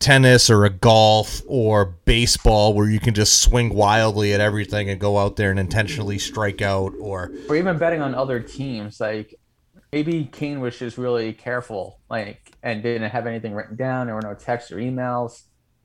tennis 0.00 0.50
or 0.50 0.64
a 0.64 0.70
golf 0.70 1.42
or 1.46 1.86
baseball 2.04 2.74
where 2.74 2.88
you 2.88 3.00
can 3.00 3.14
just 3.14 3.40
swing 3.40 3.74
wildly 3.74 4.32
at 4.32 4.40
everything 4.40 4.88
and 4.88 5.00
go 5.00 5.18
out 5.18 5.36
there 5.36 5.50
and 5.50 5.58
intentionally 5.58 6.18
strike 6.18 6.62
out 6.62 6.92
or 7.00 7.32
or 7.48 7.56
even 7.56 7.76
betting 7.78 8.00
on 8.00 8.14
other 8.14 8.38
teams 8.38 9.00
like 9.00 9.34
maybe 9.92 10.24
Kane 10.24 10.60
was 10.60 10.78
just 10.78 10.98
really 10.98 11.32
careful 11.32 11.98
like 12.08 12.52
and 12.62 12.80
didn't 12.80 13.10
have 13.10 13.26
anything 13.26 13.54
written 13.54 13.74
down 13.74 14.06
there 14.06 14.14
were 14.14 14.22
no 14.22 14.34
texts 14.34 14.70
or 14.70 14.76
emails 14.76 15.42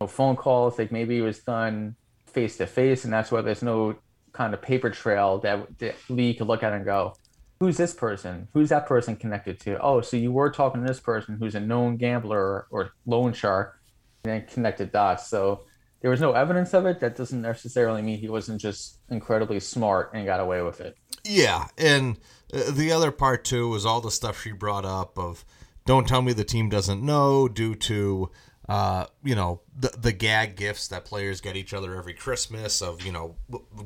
phone 0.08 0.36
calls. 0.36 0.78
Like 0.78 0.92
maybe 0.92 1.18
it 1.18 1.22
was 1.22 1.40
done 1.40 1.96
face 2.26 2.58
to 2.58 2.68
face, 2.68 3.04
and 3.04 3.14
that's 3.14 3.32
why 3.32 3.42
there's 3.42 3.64
no 3.64 3.96
kind 4.32 4.54
of 4.54 4.62
paper 4.62 4.90
trail 4.90 5.40
that 5.40 5.78
the 5.78 5.94
league 6.10 6.40
could 6.40 6.48
look 6.48 6.64
at 6.64 6.74
and 6.74 6.84
go, 6.84 7.14
who's 7.60 7.78
this 7.78 7.94
person? 7.94 8.48
Who's 8.54 8.70
that 8.70 8.88
person 8.88 9.16
connected 9.16 9.60
to? 9.62 9.80
Oh, 9.80 10.02
so 10.02 10.18
you 10.18 10.32
were 10.32 10.50
talking 10.50 10.82
to 10.82 10.88
this 10.88 11.00
person 11.00 11.38
who's 11.40 11.56
a 11.56 11.60
known 11.60 11.98
gambler 11.98 12.40
or, 12.40 12.68
or 12.72 12.92
loan 13.06 13.34
shark, 13.34 13.80
and 14.24 14.34
then 14.34 14.48
connected 14.48 14.92
dots. 14.92 15.28
So 15.28 15.64
there 16.02 16.12
was 16.12 16.20
no 16.20 16.34
evidence 16.34 16.74
of 16.74 16.86
it. 16.86 17.00
That 17.00 17.16
doesn't 17.16 17.42
necessarily 17.42 18.02
mean 18.02 18.20
he 18.20 18.28
wasn't 18.28 18.60
just 18.60 19.00
incredibly 19.10 19.60
smart 19.60 20.12
and 20.14 20.26
got 20.26 20.42
away 20.42 20.62
with 20.62 20.82
it. 20.82 20.98
Yeah, 21.24 21.68
and 21.78 22.20
uh, 22.54 22.72
the 22.72 22.92
other 22.92 23.12
part 23.12 23.46
too 23.46 23.70
was 23.70 23.86
all 23.86 24.02
the 24.02 24.12
stuff 24.12 24.42
she 24.42 24.52
brought 24.52 24.84
up 24.84 25.18
of 25.18 25.46
don't 25.86 26.08
tell 26.08 26.22
me 26.22 26.34
the 26.34 26.44
team 26.44 26.70
doesn't 26.70 27.02
know 27.02 27.48
due 27.48 27.76
to 27.76 28.30
uh, 28.70 29.06
you 29.24 29.36
know 29.36 29.62
the 29.78 29.90
the 29.98 30.12
gag 30.12 30.56
gifts 30.56 30.88
that 30.88 31.06
players 31.06 31.42
get 31.42 31.56
each 31.56 31.74
other 31.74 31.96
every 31.96 32.14
Christmas 32.14 32.82
of 32.82 33.06
you 33.06 33.12
know 33.12 33.36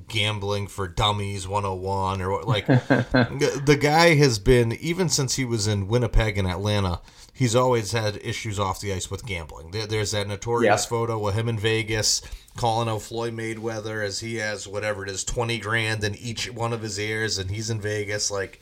gambling 0.08 0.68
for 0.68 0.88
dummies 0.88 1.48
101 1.48 2.22
or 2.22 2.32
what 2.32 2.48
like 2.48 2.66
the 2.68 3.78
guy 3.80 4.16
has 4.16 4.40
been 4.40 4.74
even 4.74 5.10
since 5.10 5.36
he 5.36 5.46
was 5.46 5.68
in 5.68 5.88
Winnipeg 5.88 6.38
and 6.38 6.48
Atlanta 6.48 7.02
he's 7.38 7.56
always 7.56 7.92
had 7.92 8.18
issues 8.24 8.60
off 8.60 8.82
the 8.82 8.92
ice 8.92 9.12
with 9.12 9.26
gambling. 9.26 9.70
There, 9.70 9.86
there's 9.86 10.12
that 10.12 10.28
notorious 10.28 10.84
yeah. 10.84 10.90
photo 10.90 11.28
of 11.28 11.36
him 11.36 11.48
in 11.48 11.60
Vegas 11.60 12.22
calling 12.56 12.90
out 12.90 13.04
Floyd 13.04 13.34
Mayweather 13.34 14.04
as 14.04 14.20
he 14.20 14.38
has 14.38 14.68
whatever 14.68 15.04
it 15.04 15.10
is, 15.10 15.24
twenty 15.24 15.60
grand 15.60 16.04
in 16.04 16.16
each 16.16 16.52
one 16.52 16.74
of 16.74 16.82
his 16.82 17.00
ears, 17.00 17.38
and 17.38 17.52
he's 17.52 17.70
in 17.70 17.80
Vegas. 17.80 18.32
Like, 18.32 18.60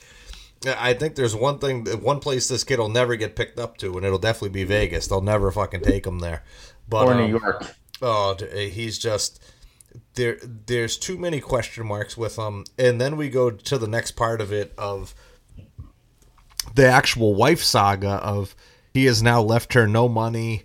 I 0.66 0.94
think 0.94 1.16
there's 1.16 1.36
one 1.36 1.60
thing, 1.60 1.86
one 2.02 2.20
place 2.20 2.48
this 2.48 2.64
kid 2.64 2.80
will 2.80 2.90
never 2.90 3.16
get 3.16 3.36
picked 3.36 3.60
up 3.60 3.78
to, 3.78 3.98
and 3.98 4.06
it'll 4.06 4.20
definitely 4.20 4.50
be 4.50 4.64
Vegas. 4.64 5.08
They'll 5.08 5.22
never 5.22 5.52
fucking 5.52 5.82
take 5.82 6.06
him 6.06 6.20
there. 6.20 6.44
But, 6.88 7.08
or 7.08 7.16
New 7.16 7.24
um, 7.24 7.32
York. 7.32 7.76
Oh, 8.02 8.36
he's 8.52 8.98
just 8.98 9.44
there. 10.16 10.38
There's 10.44 10.98
too 10.98 11.18
many 11.18 11.40
question 11.40 11.86
marks 11.86 12.18
with 12.18 12.36
him, 12.38 12.66
and 12.78 13.00
then 13.00 13.16
we 13.18 13.30
go 13.30 13.50
to 13.52 13.78
the 13.78 13.88
next 13.88 14.12
part 14.12 14.42
of 14.42 14.52
it 14.52 14.74
of 14.78 15.14
the 16.74 16.86
actual 16.86 17.36
wife 17.36 17.64
saga 17.64 18.10
of 18.10 18.56
he 18.94 19.06
has 19.06 19.22
now 19.22 19.42
left 19.42 19.74
her 19.74 19.88
no 19.88 20.10
money. 20.10 20.64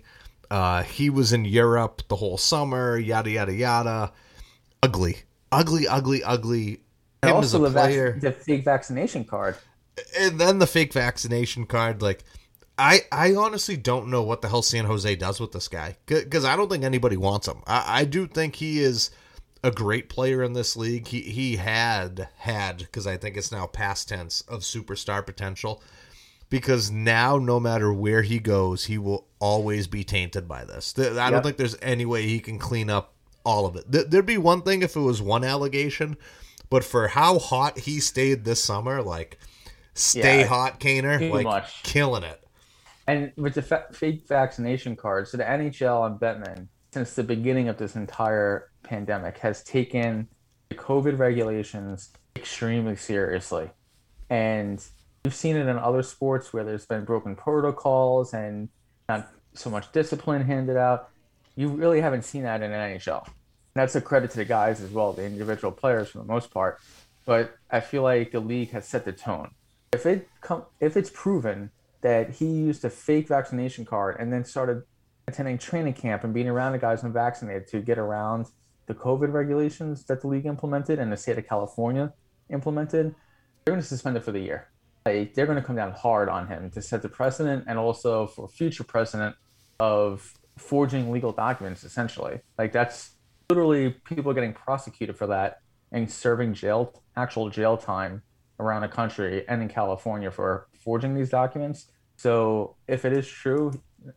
Uh, 0.49 0.83
he 0.83 1.09
was 1.09 1.31
in 1.31 1.45
Europe 1.45 2.01
the 2.07 2.15
whole 2.17 2.37
summer, 2.37 2.97
yada 2.97 3.29
yada 3.29 3.53
yada. 3.53 4.11
Ugly, 4.83 5.17
ugly, 5.51 5.87
ugly, 5.87 6.23
ugly. 6.23 6.81
And 7.23 7.31
also 7.31 7.59
the, 7.59 7.69
vac- 7.69 8.19
the 8.19 8.31
fake 8.31 8.65
vaccination 8.65 9.23
card, 9.23 9.55
and 10.17 10.39
then 10.39 10.59
the 10.59 10.67
fake 10.67 10.93
vaccination 10.93 11.65
card. 11.65 12.01
Like, 12.01 12.23
I 12.77 13.01
I 13.11 13.35
honestly 13.35 13.77
don't 13.77 14.07
know 14.07 14.23
what 14.23 14.41
the 14.41 14.49
hell 14.49 14.61
San 14.61 14.85
Jose 14.85 15.15
does 15.15 15.39
with 15.39 15.51
this 15.51 15.67
guy 15.67 15.97
because 16.05 16.45
I 16.45 16.55
don't 16.55 16.69
think 16.69 16.83
anybody 16.83 17.17
wants 17.17 17.47
him. 17.47 17.61
I, 17.67 18.01
I 18.01 18.05
do 18.05 18.27
think 18.27 18.55
he 18.55 18.79
is 18.79 19.11
a 19.63 19.71
great 19.71 20.09
player 20.09 20.43
in 20.43 20.53
this 20.53 20.75
league. 20.75 21.07
He 21.07 21.21
he 21.21 21.55
had 21.57 22.29
had 22.37 22.79
because 22.79 23.05
I 23.05 23.17
think 23.17 23.37
it's 23.37 23.51
now 23.51 23.67
past 23.67 24.09
tense 24.09 24.41
of 24.41 24.61
superstar 24.61 25.25
potential 25.25 25.81
because 26.49 26.91
now 26.91 27.37
no 27.37 27.59
matter 27.59 27.93
where 27.93 28.21
he 28.21 28.39
goes, 28.39 28.85
he 28.85 28.97
will 28.97 29.27
always 29.39 29.87
be 29.87 30.03
tainted 30.03 30.47
by 30.47 30.65
this. 30.65 30.93
I 30.97 31.03
don't 31.03 31.33
yep. 31.33 31.43
think 31.43 31.57
there's 31.57 31.77
any 31.81 32.05
way 32.05 32.23
he 32.23 32.39
can 32.39 32.59
clean 32.59 32.89
up 32.89 33.13
all 33.43 33.65
of 33.65 33.75
it. 33.75 33.85
There'd 34.11 34.25
be 34.25 34.37
one 34.37 34.61
thing 34.61 34.81
if 34.81 34.95
it 34.95 34.99
was 34.99 35.21
one 35.21 35.43
allegation, 35.43 36.17
but 36.69 36.83
for 36.83 37.07
how 37.07 37.39
hot 37.39 37.79
he 37.79 37.99
stayed 37.99 38.43
this 38.43 38.63
summer, 38.63 39.01
like 39.01 39.39
stay 39.93 40.41
yeah, 40.41 40.47
hot, 40.47 40.79
Kaner, 40.79 41.31
like 41.31 41.43
much. 41.43 41.83
killing 41.83 42.23
it. 42.23 42.43
And 43.07 43.31
with 43.35 43.55
the 43.55 43.61
fa- 43.61 43.87
fake 43.91 44.27
vaccination 44.27 44.95
cards, 44.95 45.31
so 45.31 45.37
the 45.37 45.43
NHL 45.43 46.05
and 46.07 46.19
Bettman, 46.19 46.67
since 46.93 47.13
the 47.13 47.23
beginning 47.23 47.67
of 47.67 47.77
this 47.77 47.95
entire 47.95 48.69
pandemic, 48.83 49.37
has 49.39 49.63
taken 49.63 50.27
the 50.69 50.75
COVID 50.75 51.17
regulations 51.17 52.11
extremely 52.35 52.95
seriously. 52.95 53.69
And 54.29 54.83
We've 55.23 55.35
seen 55.35 55.55
it 55.55 55.67
in 55.67 55.77
other 55.77 56.01
sports 56.01 56.51
where 56.51 56.63
there's 56.63 56.87
been 56.87 57.05
broken 57.05 57.35
protocols 57.35 58.33
and 58.33 58.69
not 59.07 59.29
so 59.53 59.69
much 59.69 59.91
discipline 59.91 60.41
handed 60.41 60.77
out. 60.77 61.09
You 61.55 61.67
really 61.69 62.01
haven't 62.01 62.23
seen 62.23 62.41
that 62.43 62.63
in 62.63 62.71
an 62.71 62.97
NHL. 62.97 63.27
That's 63.75 63.95
a 63.95 64.01
credit 64.01 64.31
to 64.31 64.37
the 64.37 64.45
guys 64.45 64.81
as 64.81 64.89
well, 64.89 65.13
the 65.13 65.23
individual 65.23 65.71
players 65.71 66.09
for 66.09 66.17
the 66.17 66.23
most 66.23 66.49
part. 66.49 66.79
But 67.25 67.55
I 67.69 67.81
feel 67.81 68.01
like 68.01 68.31
the 68.31 68.39
league 68.39 68.71
has 68.71 68.87
set 68.87 69.05
the 69.05 69.11
tone. 69.11 69.51
If 69.93 70.05
it 70.05 70.29
com- 70.39 70.65
if 70.79 70.95
it's 70.95 71.09
proven 71.09 71.71
that 71.99 72.31
he 72.31 72.45
used 72.45 72.85
a 72.85 72.89
fake 72.89 73.27
vaccination 73.27 73.83
card 73.83 74.15
and 74.19 74.31
then 74.31 74.45
started 74.45 74.83
attending 75.27 75.57
training 75.57 75.93
camp 75.93 76.23
and 76.23 76.33
being 76.33 76.47
around 76.47 76.71
the 76.71 76.77
guys 76.77 77.03
unvaccinated 77.03 77.67
to 77.67 77.81
get 77.81 77.97
around 77.97 78.47
the 78.87 78.93
COVID 78.93 79.33
regulations 79.33 80.05
that 80.05 80.21
the 80.21 80.27
league 80.27 80.45
implemented 80.45 80.97
and 80.97 81.11
the 81.11 81.17
state 81.17 81.37
of 81.37 81.47
California 81.47 82.13
implemented, 82.49 83.13
they're 83.63 83.73
going 83.73 83.81
to 83.81 83.87
suspend 83.87 84.17
it 84.17 84.23
for 84.23 84.31
the 84.31 84.39
year. 84.39 84.69
Like 85.05 85.33
they're 85.33 85.45
going 85.45 85.59
to 85.59 85.63
come 85.63 85.75
down 85.75 85.91
hard 85.91 86.29
on 86.29 86.47
him 86.47 86.69
to 86.71 86.81
set 86.81 87.01
the 87.01 87.09
precedent 87.09 87.65
and 87.67 87.77
also 87.77 88.27
for 88.27 88.47
future 88.47 88.83
precedent 88.83 89.35
of 89.79 90.33
forging 90.57 91.11
legal 91.11 91.31
documents 91.31 91.83
essentially. 91.83 92.39
Like 92.57 92.71
that's 92.71 93.11
literally 93.49 93.91
people 94.05 94.33
getting 94.33 94.53
prosecuted 94.53 95.17
for 95.17 95.27
that 95.27 95.59
and 95.91 96.09
serving 96.09 96.53
jail 96.53 97.03
actual 97.17 97.49
jail 97.49 97.75
time 97.75 98.21
around 98.61 98.81
the 98.81 98.87
country 98.87 99.45
and 99.47 99.61
in 99.61 99.67
california 99.67 100.31
for 100.31 100.67
forging 100.79 101.13
these 101.15 101.29
documents 101.29 101.87
so 102.15 102.75
if 102.87 103.05
it 103.05 103.13
is 103.13 103.27
true 103.27 103.71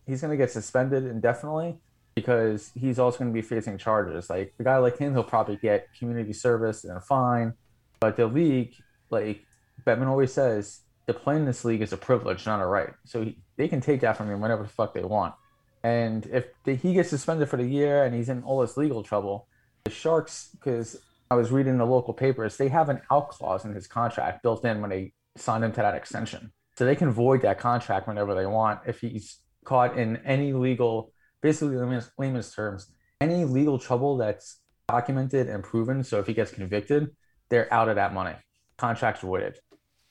he's 0.07 0.21
going 0.21 0.31
to 0.31 0.37
get 0.37 0.51
suspended 0.51 1.05
indefinitely 1.05 1.77
because 2.15 2.71
he's 2.75 2.99
also 2.99 3.19
going 3.19 3.31
to 3.31 3.35
be 3.35 3.43
facing 3.43 3.77
charges 3.77 4.31
like 4.31 4.55
a 4.59 4.63
guy 4.63 4.77
like 4.77 4.99
him 4.99 5.13
he'll 5.13 5.25
probably 5.25 5.57
get 5.57 5.89
community 5.99 6.33
service 6.33 6.85
and 6.85 6.97
a 6.97 7.01
fine 7.01 7.53
but 8.01 8.17
the 8.17 8.27
league 8.27 8.75
like 9.11 9.45
Bettman 9.87 10.07
always 10.07 10.33
says 10.33 10.81
in 11.09 11.45
this 11.45 11.65
league 11.65 11.83
is 11.83 11.93
a 11.93 11.97
privilege, 11.97 12.47
not 12.47 12.61
a 12.61 12.67
right. 12.67 12.91
So 13.05 13.25
he, 13.25 13.39
they 13.57 13.69
can 13.69 13.81
take 13.81 14.01
that 14.01 14.17
from 14.17 14.31
him 14.31 14.41
whenever 14.41 14.63
the 14.63 14.69
fuck 14.69 14.95
they 14.95 15.05
want. 15.05 15.35
And 15.83 16.27
if 16.27 16.47
the, 16.65 16.75
he 16.75 16.95
gets 16.95 17.11
suspended 17.11 17.49
for 17.49 17.57
the 17.57 17.67
year 17.67 18.05
and 18.05 18.15
he's 18.15 18.29
in 18.29 18.43
all 18.43 18.61
this 18.61 18.77
legal 18.77 19.03
trouble, 19.03 19.47
the 19.85 19.91
Sharks, 19.91 20.49
because 20.53 20.97
I 21.31 21.35
was 21.37 21.50
reading 21.50 21.78
the 21.78 21.87
local 21.87 22.14
papers, 22.14 22.57
they 22.57 22.69
have 22.69 22.88
an 22.88 23.00
out 23.11 23.31
clause 23.31 23.64
in 23.64 23.75
his 23.75 23.87
contract 23.87 24.43
built 24.43 24.64
in 24.64 24.81
when 24.81 24.90
they 24.90 25.12
signed 25.37 25.64
him 25.64 25.73
to 25.73 25.81
that 25.81 25.95
extension. 25.95 26.52
So 26.76 26.85
they 26.85 26.97
can 26.97 27.11
void 27.11 27.43
that 27.43 27.59
contract 27.59 28.09
whenever 28.09 28.35
they 28.35 28.47
want 28.47 28.81
if 28.87 29.00
he's 29.00 29.38
caught 29.64 29.97
in 29.97 30.16
any 30.19 30.52
legal, 30.52 31.12
basically 31.40 31.76
layman's, 31.76 32.11
layman's 32.19 32.54
terms, 32.54 32.93
any 33.21 33.45
legal 33.45 33.78
trouble 33.78 34.16
that's 34.16 34.61
documented 34.88 35.49
and 35.49 35.62
proven. 35.62 36.04
So 36.04 36.19
if 36.19 36.26
he 36.26 36.35
gets 36.35 36.50
convicted, 36.50 37.11
they're 37.49 37.73
out 37.73 37.88
of 37.88 37.97
that 37.97 38.12
money. 38.12 38.35
Contract's 38.76 39.21
voided. 39.21 39.59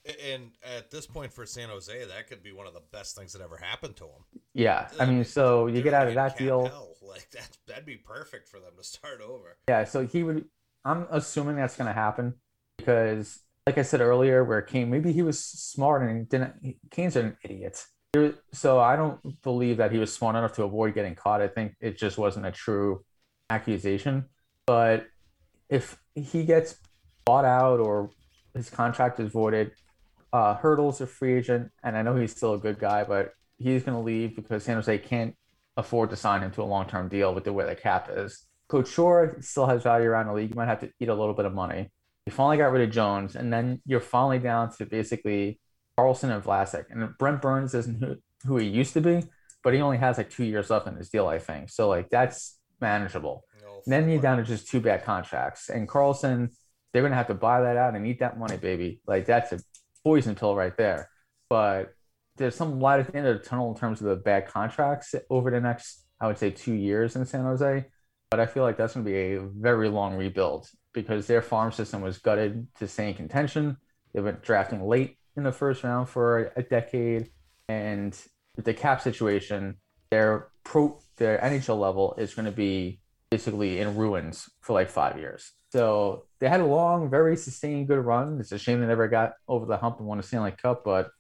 And 0.05 0.51
at 0.77 0.91
this 0.91 1.08
point 1.08 1.32
for 1.32 1.46
San 1.46 1.70
Jose, 1.70 2.05
that 2.05 2.27
could 2.27 2.43
be 2.43 2.51
one 2.51 2.67
of 2.67 2.74
the 2.74 2.82
best 2.91 3.15
things 3.15 3.32
that 3.34 3.41
ever 3.41 3.55
happened 3.55 3.96
to 3.98 4.03
him. 4.03 4.41
Yeah, 4.53 4.89
I 5.00 5.05
mean, 5.05 5.24
so 5.24 5.67
you 5.67 5.82
get 5.82 5.93
out 5.93 6.10
of 6.10 6.15
that 6.15 6.38
deal, 6.38 6.63
like 7.01 7.29
that, 7.32 7.58
that'd 7.67 7.86
be 7.86 7.96
perfect 7.96 8.50
for 8.50 8.60
them 8.60 8.74
to 8.77 8.84
start 8.84 9.22
over. 9.22 9.58
Yeah, 9.70 9.86
so 9.86 10.05
he 10.05 10.24
would. 10.24 10.46
I'm 10.86 11.08
assuming 11.10 11.56
that's 11.56 11.75
going 11.75 11.88
to 11.88 11.94
happen 11.94 12.34
because, 12.78 13.40
like 13.66 13.78
I 13.78 13.84
said 13.84 14.02
earlier, 14.02 14.44
where 14.44 14.62
Kane, 14.62 14.90
maybe 14.90 15.13
he 15.13 15.22
was 15.22 15.44
smart 15.44 16.04
and 16.04 16.28
didn't. 16.28 16.78
Kane's 16.92 17.16
an 17.16 17.38
idiot. 17.44 17.86
So 18.52 18.80
I 18.80 18.96
don't 18.96 19.42
believe 19.42 19.78
that 19.78 19.92
he 19.92 19.98
was 19.98 20.13
smart 20.13 20.36
enough 20.36 20.54
to 20.54 20.63
avoid 20.63 20.94
getting 20.94 21.16
caught. 21.16 21.42
I 21.42 21.48
think 21.48 21.75
it 21.80 21.98
just 21.98 22.18
wasn't 22.18 22.46
a 22.46 22.52
true 22.52 23.04
accusation. 23.50 24.25
But 24.66 25.08
if 25.70 25.98
he 26.13 26.44
gets 26.44 26.78
bought 27.25 27.46
out 27.46 27.80
or 27.80 28.12
his 28.54 28.70
contract 28.70 29.20
is 29.20 29.32
voided, 29.32 29.72
uh, 30.32 30.56
Hertl's 30.56 31.02
a 31.02 31.08
free 31.08 31.36
agent, 31.36 31.72
and 31.84 31.96
I 31.98 32.02
know 32.02 32.16
he's 32.16 32.36
still 32.36 32.54
a 32.54 32.60
good 32.60 32.80
guy, 32.80 33.04
but 33.04 33.34
he's 33.58 33.84
going 33.84 33.98
to 33.98 34.04
leave 34.04 34.36
because 34.36 34.63
San 34.63 34.75
Jose 34.75 34.98
can't 35.00 35.36
afford 35.78 36.10
to 36.10 36.16
sign 36.16 36.42
him 36.42 36.52
to 36.52 36.62
a 36.62 36.66
long 36.66 36.88
term 36.88 37.08
deal 37.08 37.34
with 37.34 37.44
the 37.44 37.54
way 37.54 37.66
the 37.66 37.75
cap 37.75 38.10
is. 38.12 38.46
Couture 38.74 39.38
still 39.42 39.68
has 39.68 39.84
value 39.84 40.10
around 40.10 40.25
the 40.25 40.34
league. 40.34 40.50
You 40.50 40.56
might 40.56 40.68
have 40.68 40.80
to 40.80 40.89
eat 41.00 41.08
a 41.08 41.13
little 41.13 41.36
bit 41.36 41.46
of 41.46 41.53
money. 41.53 41.92
You 42.25 42.32
finally 42.32 42.58
got 42.58 42.72
rid 42.72 42.82
of 42.82 42.89
Jones, 42.89 43.36
and 43.36 43.53
then 43.53 43.80
you're 43.86 44.00
finally 44.00 44.39
down 44.39 44.72
to 44.77 44.88
basically 44.88 45.60
Karlsson 45.96 46.34
and 46.34 46.44
Vlasic. 46.44 46.86
And 46.89 47.15
Brent 47.20 47.39
Burns 47.39 47.75
isn't 47.75 48.03
who, 48.03 48.15
who 48.48 48.58
he 48.58 48.68
used 48.68 48.94
to 48.94 49.01
be, 49.01 49.25
but 49.63 49.75
he 49.75 49.82
only 49.82 49.98
has 49.98 50.18
like 50.18 50.32
two 50.32 50.44
years 50.44 50.72
left 50.72 50.88
in 50.88 50.96
his 50.96 51.10
deal, 51.10 51.27
I 51.27 51.38
think. 51.38 51.70
So 51.70 51.88
like 51.88 52.10
that's 52.10 52.58
manageable. 52.82 53.46
No, 53.62 53.82
then 53.86 54.10
you're 54.10 54.20
down 54.20 54.38
to 54.38 54.44
just 54.44 54.68
two 54.68 54.80
bad 54.80 55.03
contracts. 55.03 55.70
And 55.70 55.88
Karlsson, 55.88 56.50
they're 56.92 57.03
gonna 57.03 57.13
have 57.13 57.27
to 57.27 57.36
buy 57.36 57.62
that 57.62 57.77
out 57.77 57.94
and 57.94 58.08
eat 58.08 58.22
that 58.22 58.39
money, 58.39 58.58
baby. 58.58 59.01
Like 59.06 59.27
that's 59.27 59.51
a 59.51 59.60
poison 60.03 60.34
pill 60.34 60.56
right 60.56 60.75
there. 60.75 61.12
But 61.48 61.94
there's 62.38 62.56
some 62.56 62.80
light 62.80 63.01
at 63.01 63.12
the 63.12 63.18
end 63.18 63.27
of 63.27 63.38
the 63.38 63.48
tunnel 63.48 63.72
in 63.72 63.77
terms 63.77 64.01
of 64.01 64.08
the 64.08 64.15
bad 64.15 64.48
contracts 64.48 65.13
over 65.30 65.51
the 65.51 65.62
next, 65.62 66.08
I 66.20 66.25
would 66.25 66.39
say, 66.39 66.50
two 66.50 66.74
years 66.74 67.15
in 67.15 67.24
San 67.27 67.44
Jose. 67.44 67.86
But 68.34 68.40
I 68.40 68.48
feel 68.48 68.63
like 68.63 68.78
that's 68.78 68.96
going 68.96 69.06
to 69.06 69.12
be 69.12 69.36
a 69.36 69.42
very 69.42 69.90
long 69.90 70.16
rebuild 70.16 70.68
because 70.92 71.28
their 71.28 71.44
farm 71.44 71.72
system 71.72 72.02
was 72.02 72.18
gutted 72.18 72.66
to 72.80 72.88
stay 72.88 73.10
in 73.10 73.13
contention. 73.13 73.78
They've 74.12 74.24
been 74.24 74.40
drafting 74.42 74.88
late 74.88 75.20
in 75.38 75.44
the 75.44 75.52
first 75.52 75.84
round 75.84 76.10
for 76.10 76.52
a 76.56 76.63
decade, 76.63 77.30
and 77.70 78.20
the 78.58 78.74
cap 78.74 79.02
situation, 79.02 79.75
their 80.10 80.48
pro 80.63 81.00
their 81.18 81.38
NHL 81.38 81.80
level 81.80 82.16
is 82.18 82.34
going 82.34 82.48
to 82.48 82.52
be 82.52 83.02
basically 83.30 83.80
in 83.80 83.96
ruins 83.96 84.50
for 84.62 84.74
like 84.74 84.90
five 84.90 85.20
years. 85.20 85.52
So 85.72 86.25
they 86.40 86.50
had 86.50 86.60
a 86.60 86.66
long, 86.66 87.12
very 87.12 87.38
sustained, 87.38 87.88
good 87.88 88.04
run. 88.04 88.40
It's 88.40 88.52
a 88.52 88.58
shame 88.58 88.82
they 88.82 88.88
never 88.88 89.08
got 89.08 89.34
over 89.48 89.68
the 89.68 89.78
hump 89.78 90.00
and 90.00 90.08
won 90.08 90.18
a 90.18 90.24
Stanley 90.24 90.54
Cup, 90.60 90.84
but 90.84 91.12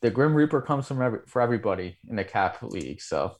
the 0.00 0.10
Grim 0.10 0.34
Reaper 0.34 0.62
comes 0.62 0.88
from 0.88 1.02
every, 1.02 1.18
for 1.26 1.42
everybody 1.42 1.98
in 2.08 2.16
the 2.16 2.24
Cap 2.24 2.62
League. 2.62 3.02
So 3.02 3.36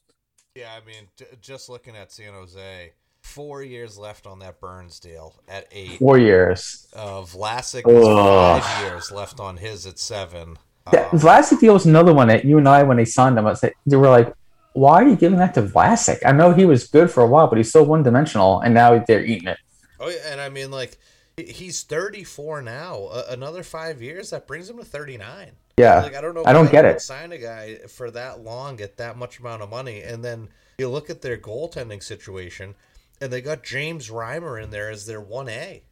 yeah, 0.57 0.71
I 0.73 0.85
mean, 0.87 1.09
t- 1.17 1.27
just 1.41 1.69
looking 1.69 1.95
at 1.95 2.11
San 2.11 2.33
Jose, 2.33 2.93
four 3.27 3.63
years 3.63 3.99
left 3.99 4.27
on 4.27 4.39
that 4.39 4.61
Burns 4.61 5.01
deal 5.01 5.35
at 5.49 5.67
eight. 5.73 5.99
Four 5.99 6.19
years. 6.19 6.87
Of 6.93 7.35
uh, 7.35 7.39
Vlasic, 7.39 7.83
five 7.83 8.83
years 8.83 9.11
left 9.11 9.41
on 9.41 9.57
his 9.57 9.87
at 9.87 9.99
seven. 9.99 10.57
Yeah, 10.93 11.09
um, 11.13 11.19
Vlasic 11.19 11.61
deal 11.61 11.75
was 11.75 11.87
another 11.87 12.15
one 12.15 12.29
that 12.29 12.45
you 12.45 12.59
and 12.59 12.69
I, 12.69 12.85
when 12.85 12.97
they 12.97 13.05
signed 13.05 13.37
him, 13.37 13.47
I 13.47 13.55
said, 13.55 13.73
they 13.85 13.97
were 13.97 14.09
like, 14.09 14.33
why 14.73 15.03
are 15.03 15.09
you 15.09 15.17
giving 15.17 15.39
that 15.39 15.55
to 15.55 15.63
Vlasic? 15.63 16.19
I 16.25 16.33
know 16.33 16.53
he 16.53 16.65
was 16.65 16.87
good 16.87 17.11
for 17.11 17.23
a 17.23 17.27
while, 17.27 17.49
but 17.49 17.59
he's 17.59 17.73
so 17.73 17.83
one 17.83 18.03
dimensional, 18.03 18.61
and 18.61 18.73
now 18.73 18.97
they're 19.07 19.25
eating 19.25 19.49
it. 19.49 19.59
Oh, 19.99 20.09
yeah, 20.09 20.19
and 20.31 20.41
I 20.41 20.49
mean, 20.49 20.71
like, 20.71 20.97
he's 21.37 21.83
34 21.83 22.63
now. 22.63 23.07
Uh, 23.07 23.25
another 23.31 23.63
five 23.63 24.01
years, 24.01 24.31
that 24.31 24.47
brings 24.47 24.71
him 24.71 24.79
to 24.79 24.85
39. 24.85 25.53
Yeah, 25.79 26.03
like 26.03 26.15
I 26.15 26.23
don't 26.23 26.35
know. 26.35 26.45
I 26.47 26.55
don't 26.55 26.71
get 26.71 26.87
it. 26.87 27.03
Sign 27.03 27.33
a 27.33 27.39
guy 27.39 27.77
for 27.89 28.11
that 28.13 28.41
long 28.41 28.81
at 28.81 28.97
that 28.97 29.19
much 29.19 29.41
amount 29.41 29.61
of 29.61 29.69
money, 29.69 30.01
and 30.01 30.25
then 30.25 30.49
you 30.79 30.89
look 30.89 31.11
at 31.11 31.21
their 31.21 31.37
goaltending 31.37 32.03
situation, 32.03 32.75
and 33.21 33.33
they 33.33 33.41
got 33.41 33.63
James 33.63 34.11
Reimer 34.11 34.63
in 34.63 34.71
there 34.71 34.91
as 34.91 35.07
their 35.07 35.21
one 35.21 35.49
A. 35.49 35.83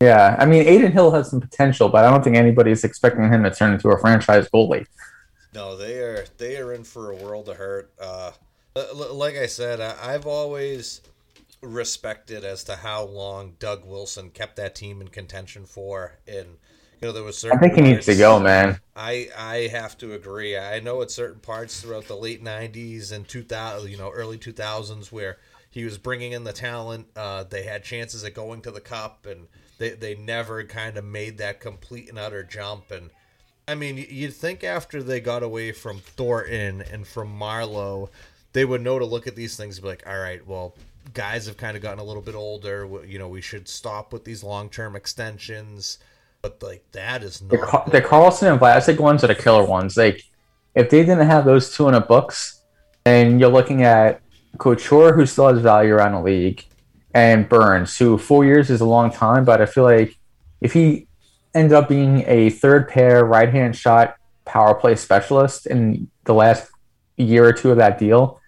Yeah, 0.00 0.36
I 0.38 0.46
mean 0.46 0.62
Adin 0.62 0.92
Hill 0.92 1.12
has 1.12 1.30
some 1.30 1.40
potential, 1.40 1.88
but 1.88 2.04
I 2.04 2.10
don't 2.10 2.24
think 2.24 2.36
anybody's 2.36 2.82
expecting 2.82 3.28
him 3.28 3.44
to 3.44 3.50
turn 3.50 3.72
into 3.72 3.88
a 3.90 3.98
franchise 3.98 4.48
goalie. 4.52 4.86
No, 5.54 5.76
they 5.76 5.98
are 5.98 6.24
they 6.38 6.56
are 6.56 6.72
in 6.72 6.84
for 6.84 7.10
a 7.10 7.16
world 7.16 7.48
of 7.48 7.56
hurt. 7.56 7.92
Uh, 8.00 8.32
like 8.94 9.36
I 9.36 9.46
said, 9.46 9.80
I've 9.80 10.26
always 10.26 11.02
respected 11.60 12.44
as 12.44 12.64
to 12.64 12.76
how 12.76 13.04
long 13.04 13.54
Doug 13.58 13.84
Wilson 13.84 14.30
kept 14.30 14.56
that 14.56 14.74
team 14.74 15.00
in 15.00 15.08
contention 15.08 15.66
for, 15.66 16.18
and 16.26 16.56
you 17.00 17.08
know, 17.08 17.12
there 17.12 17.22
was 17.22 17.36
certain. 17.36 17.58
I 17.58 17.60
think 17.60 17.74
he 17.74 17.80
needs 17.80 18.06
to 18.06 18.16
go, 18.16 18.40
man. 18.40 18.80
I 18.96 19.28
I 19.36 19.68
have 19.72 19.98
to 19.98 20.14
agree. 20.14 20.56
I 20.56 20.80
know 20.80 21.02
at 21.02 21.10
certain 21.10 21.40
parts 21.40 21.80
throughout 21.80 22.06
the 22.06 22.16
late 22.16 22.42
'90s 22.42 23.12
and 23.12 23.26
2000, 23.26 23.90
you 23.90 23.98
know, 23.98 24.10
early 24.10 24.38
2000s, 24.38 25.12
where 25.12 25.38
he 25.72 25.84
was 25.84 25.98
bringing 25.98 26.32
in 26.32 26.44
the 26.44 26.52
talent. 26.52 27.08
Uh, 27.16 27.42
they 27.42 27.64
had 27.64 27.82
chances 27.82 28.22
at 28.22 28.34
going 28.34 28.62
to 28.62 28.70
the 28.70 28.80
cup, 28.80 29.26
and 29.26 29.48
they 29.78 29.90
they 29.90 30.14
never 30.14 30.62
kind 30.64 30.96
of 30.96 31.04
made 31.04 31.38
that 31.38 31.58
complete 31.58 32.08
and 32.08 32.18
utter 32.18 32.44
jump. 32.44 32.90
And 32.92 33.10
I 33.66 33.74
mean, 33.74 33.96
you'd 34.08 34.34
think 34.34 34.62
after 34.62 35.02
they 35.02 35.18
got 35.18 35.42
away 35.42 35.72
from 35.72 35.98
Thornton 35.98 36.82
and 36.92 37.06
from 37.06 37.36
Marleau, 37.36 38.10
they 38.52 38.64
would 38.64 38.82
know 38.82 38.98
to 38.98 39.04
look 39.04 39.26
at 39.26 39.34
these 39.34 39.56
things 39.56 39.78
and 39.78 39.82
be 39.82 39.88
like, 39.88 40.06
all 40.06 40.18
right, 40.18 40.46
well, 40.46 40.76
guys 41.14 41.46
have 41.46 41.56
kind 41.56 41.76
of 41.76 41.82
gotten 41.82 41.98
a 41.98 42.04
little 42.04 42.22
bit 42.22 42.36
older. 42.36 42.86
You 43.04 43.18
know, 43.18 43.28
we 43.28 43.40
should 43.40 43.66
stop 43.66 44.12
with 44.12 44.24
these 44.24 44.44
long 44.44 44.68
term 44.68 44.94
extensions 44.94 45.98
but 46.42 46.60
like 46.60 46.84
that 46.90 47.22
is 47.22 47.40
not 47.40 47.86
the, 47.86 48.00
the 48.00 48.02
Karlsson 48.02 48.50
and 48.50 48.60
Vlasic 48.60 48.98
ones 48.98 49.24
are 49.24 49.28
the 49.28 49.34
killer 49.34 49.64
ones. 49.64 49.96
Like 49.96 50.24
if 50.74 50.90
they 50.90 51.00
didn't 51.00 51.26
have 51.26 51.44
those 51.44 51.74
two 51.74 51.86
in 51.86 51.94
the 51.94 52.00
books, 52.00 52.60
and 53.04 53.40
you're 53.40 53.50
looking 53.50 53.82
at 53.82 54.20
Couture, 54.58 55.12
who 55.12 55.26
still 55.26 55.48
has 55.48 55.60
value 55.60 55.94
around 55.94 56.12
the 56.12 56.22
league, 56.22 56.64
and 57.14 57.48
Burns, 57.48 57.96
who 57.98 58.18
four 58.18 58.44
years 58.44 58.70
is 58.70 58.80
a 58.80 58.86
long 58.86 59.10
time, 59.10 59.44
but 59.44 59.60
I 59.60 59.66
feel 59.66 59.84
like 59.84 60.16
if 60.60 60.72
he 60.72 61.08
ended 61.54 61.72
up 61.72 61.88
being 61.88 62.24
a 62.26 62.50
third 62.50 62.88
pair 62.88 63.24
right 63.24 63.48
hand 63.48 63.76
shot 63.76 64.16
power 64.44 64.74
play 64.74 64.94
specialist 64.94 65.66
in 65.66 66.10
the 66.24 66.34
last 66.34 66.70
year 67.16 67.46
or 67.46 67.52
two 67.52 67.70
of 67.70 67.76
that 67.76 67.98
deal, 67.98 68.40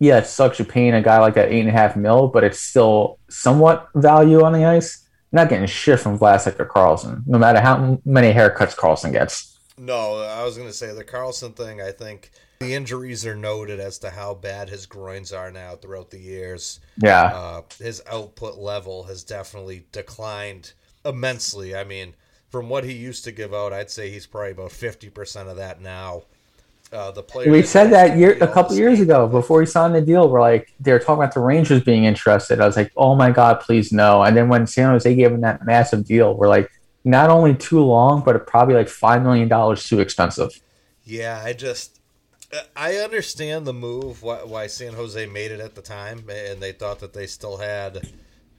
yeah, 0.00 0.18
it 0.18 0.26
sucks 0.26 0.58
you 0.58 0.64
paying 0.64 0.94
a 0.94 1.02
guy 1.02 1.18
like 1.18 1.34
that 1.34 1.50
eight 1.50 1.60
and 1.60 1.68
a 1.68 1.72
half 1.72 1.96
mil, 1.96 2.28
but 2.28 2.44
it's 2.44 2.60
still 2.60 3.18
somewhat 3.28 3.88
value 3.94 4.42
on 4.42 4.52
the 4.52 4.64
ice 4.64 5.08
not 5.32 5.48
getting 5.48 5.66
shit 5.66 6.00
from 6.00 6.18
Vlasic 6.18 6.58
or 6.58 6.66
Karlsson, 6.66 7.26
no 7.26 7.38
matter 7.38 7.60
how 7.60 8.00
many 8.04 8.32
haircuts 8.32 8.74
Karlsson 8.74 9.12
gets. 9.12 9.58
No, 9.76 10.22
I 10.22 10.44
was 10.44 10.56
going 10.56 10.68
to 10.68 10.74
say 10.74 10.92
the 10.94 11.04
Karlsson 11.04 11.54
thing. 11.54 11.80
I 11.80 11.92
think 11.92 12.30
the 12.60 12.74
injuries 12.74 13.24
are 13.24 13.36
noted 13.36 13.78
as 13.78 13.98
to 14.00 14.10
how 14.10 14.34
bad 14.34 14.68
his 14.68 14.86
groins 14.86 15.32
are 15.32 15.50
now 15.50 15.76
throughout 15.76 16.10
the 16.10 16.18
years. 16.18 16.80
Yeah, 16.96 17.26
uh, 17.26 17.62
his 17.78 18.02
output 18.10 18.58
level 18.58 19.04
has 19.04 19.22
definitely 19.24 19.84
declined 19.92 20.72
immensely. 21.04 21.76
I 21.76 21.84
mean, 21.84 22.14
from 22.50 22.68
what 22.68 22.84
he 22.84 22.92
used 22.92 23.24
to 23.24 23.32
give 23.32 23.54
out, 23.54 23.72
I'd 23.72 23.90
say 23.90 24.10
he's 24.10 24.26
probably 24.26 24.52
about 24.52 24.72
fifty 24.72 25.08
percent 25.08 25.48
of 25.48 25.56
that 25.56 25.80
now. 25.80 26.22
Uh, 26.90 27.10
the 27.10 27.22
player 27.22 27.50
we 27.50 27.62
said 27.62 27.90
that 27.90 28.16
year 28.16 28.38
a 28.40 28.48
couple 28.48 28.74
years 28.74 28.98
ago 28.98 29.28
before 29.28 29.60
he 29.60 29.66
signed 29.66 29.94
the 29.94 30.00
deal. 30.00 30.28
We're 30.28 30.40
like 30.40 30.72
they 30.80 30.90
were 30.92 30.98
talking 30.98 31.22
about 31.22 31.34
the 31.34 31.40
Rangers 31.40 31.84
being 31.84 32.04
interested. 32.04 32.60
I 32.60 32.66
was 32.66 32.76
like, 32.76 32.90
oh 32.96 33.14
my 33.14 33.30
god, 33.30 33.60
please 33.60 33.92
no. 33.92 34.22
And 34.22 34.36
then 34.36 34.48
when 34.48 34.66
San 34.66 34.90
Jose 34.90 35.14
gave 35.14 35.30
him 35.30 35.42
that 35.42 35.64
massive 35.66 36.06
deal, 36.06 36.34
we're 36.34 36.48
like, 36.48 36.70
not 37.04 37.28
only 37.28 37.54
too 37.54 37.80
long, 37.80 38.22
but 38.24 38.46
probably 38.46 38.74
like 38.74 38.88
five 38.88 39.22
million 39.22 39.48
dollars 39.48 39.86
too 39.86 40.00
expensive. 40.00 40.58
Yeah, 41.04 41.42
I 41.44 41.52
just 41.52 41.97
I 42.74 42.96
understand 42.96 43.66
the 43.66 43.74
move 43.74 44.22
why, 44.22 44.38
why 44.38 44.66
San 44.68 44.94
Jose 44.94 45.26
made 45.26 45.50
it 45.50 45.60
at 45.60 45.74
the 45.74 45.82
time, 45.82 46.24
and 46.30 46.60
they 46.60 46.72
thought 46.72 47.00
that 47.00 47.12
they 47.12 47.26
still 47.26 47.58
had 47.58 48.08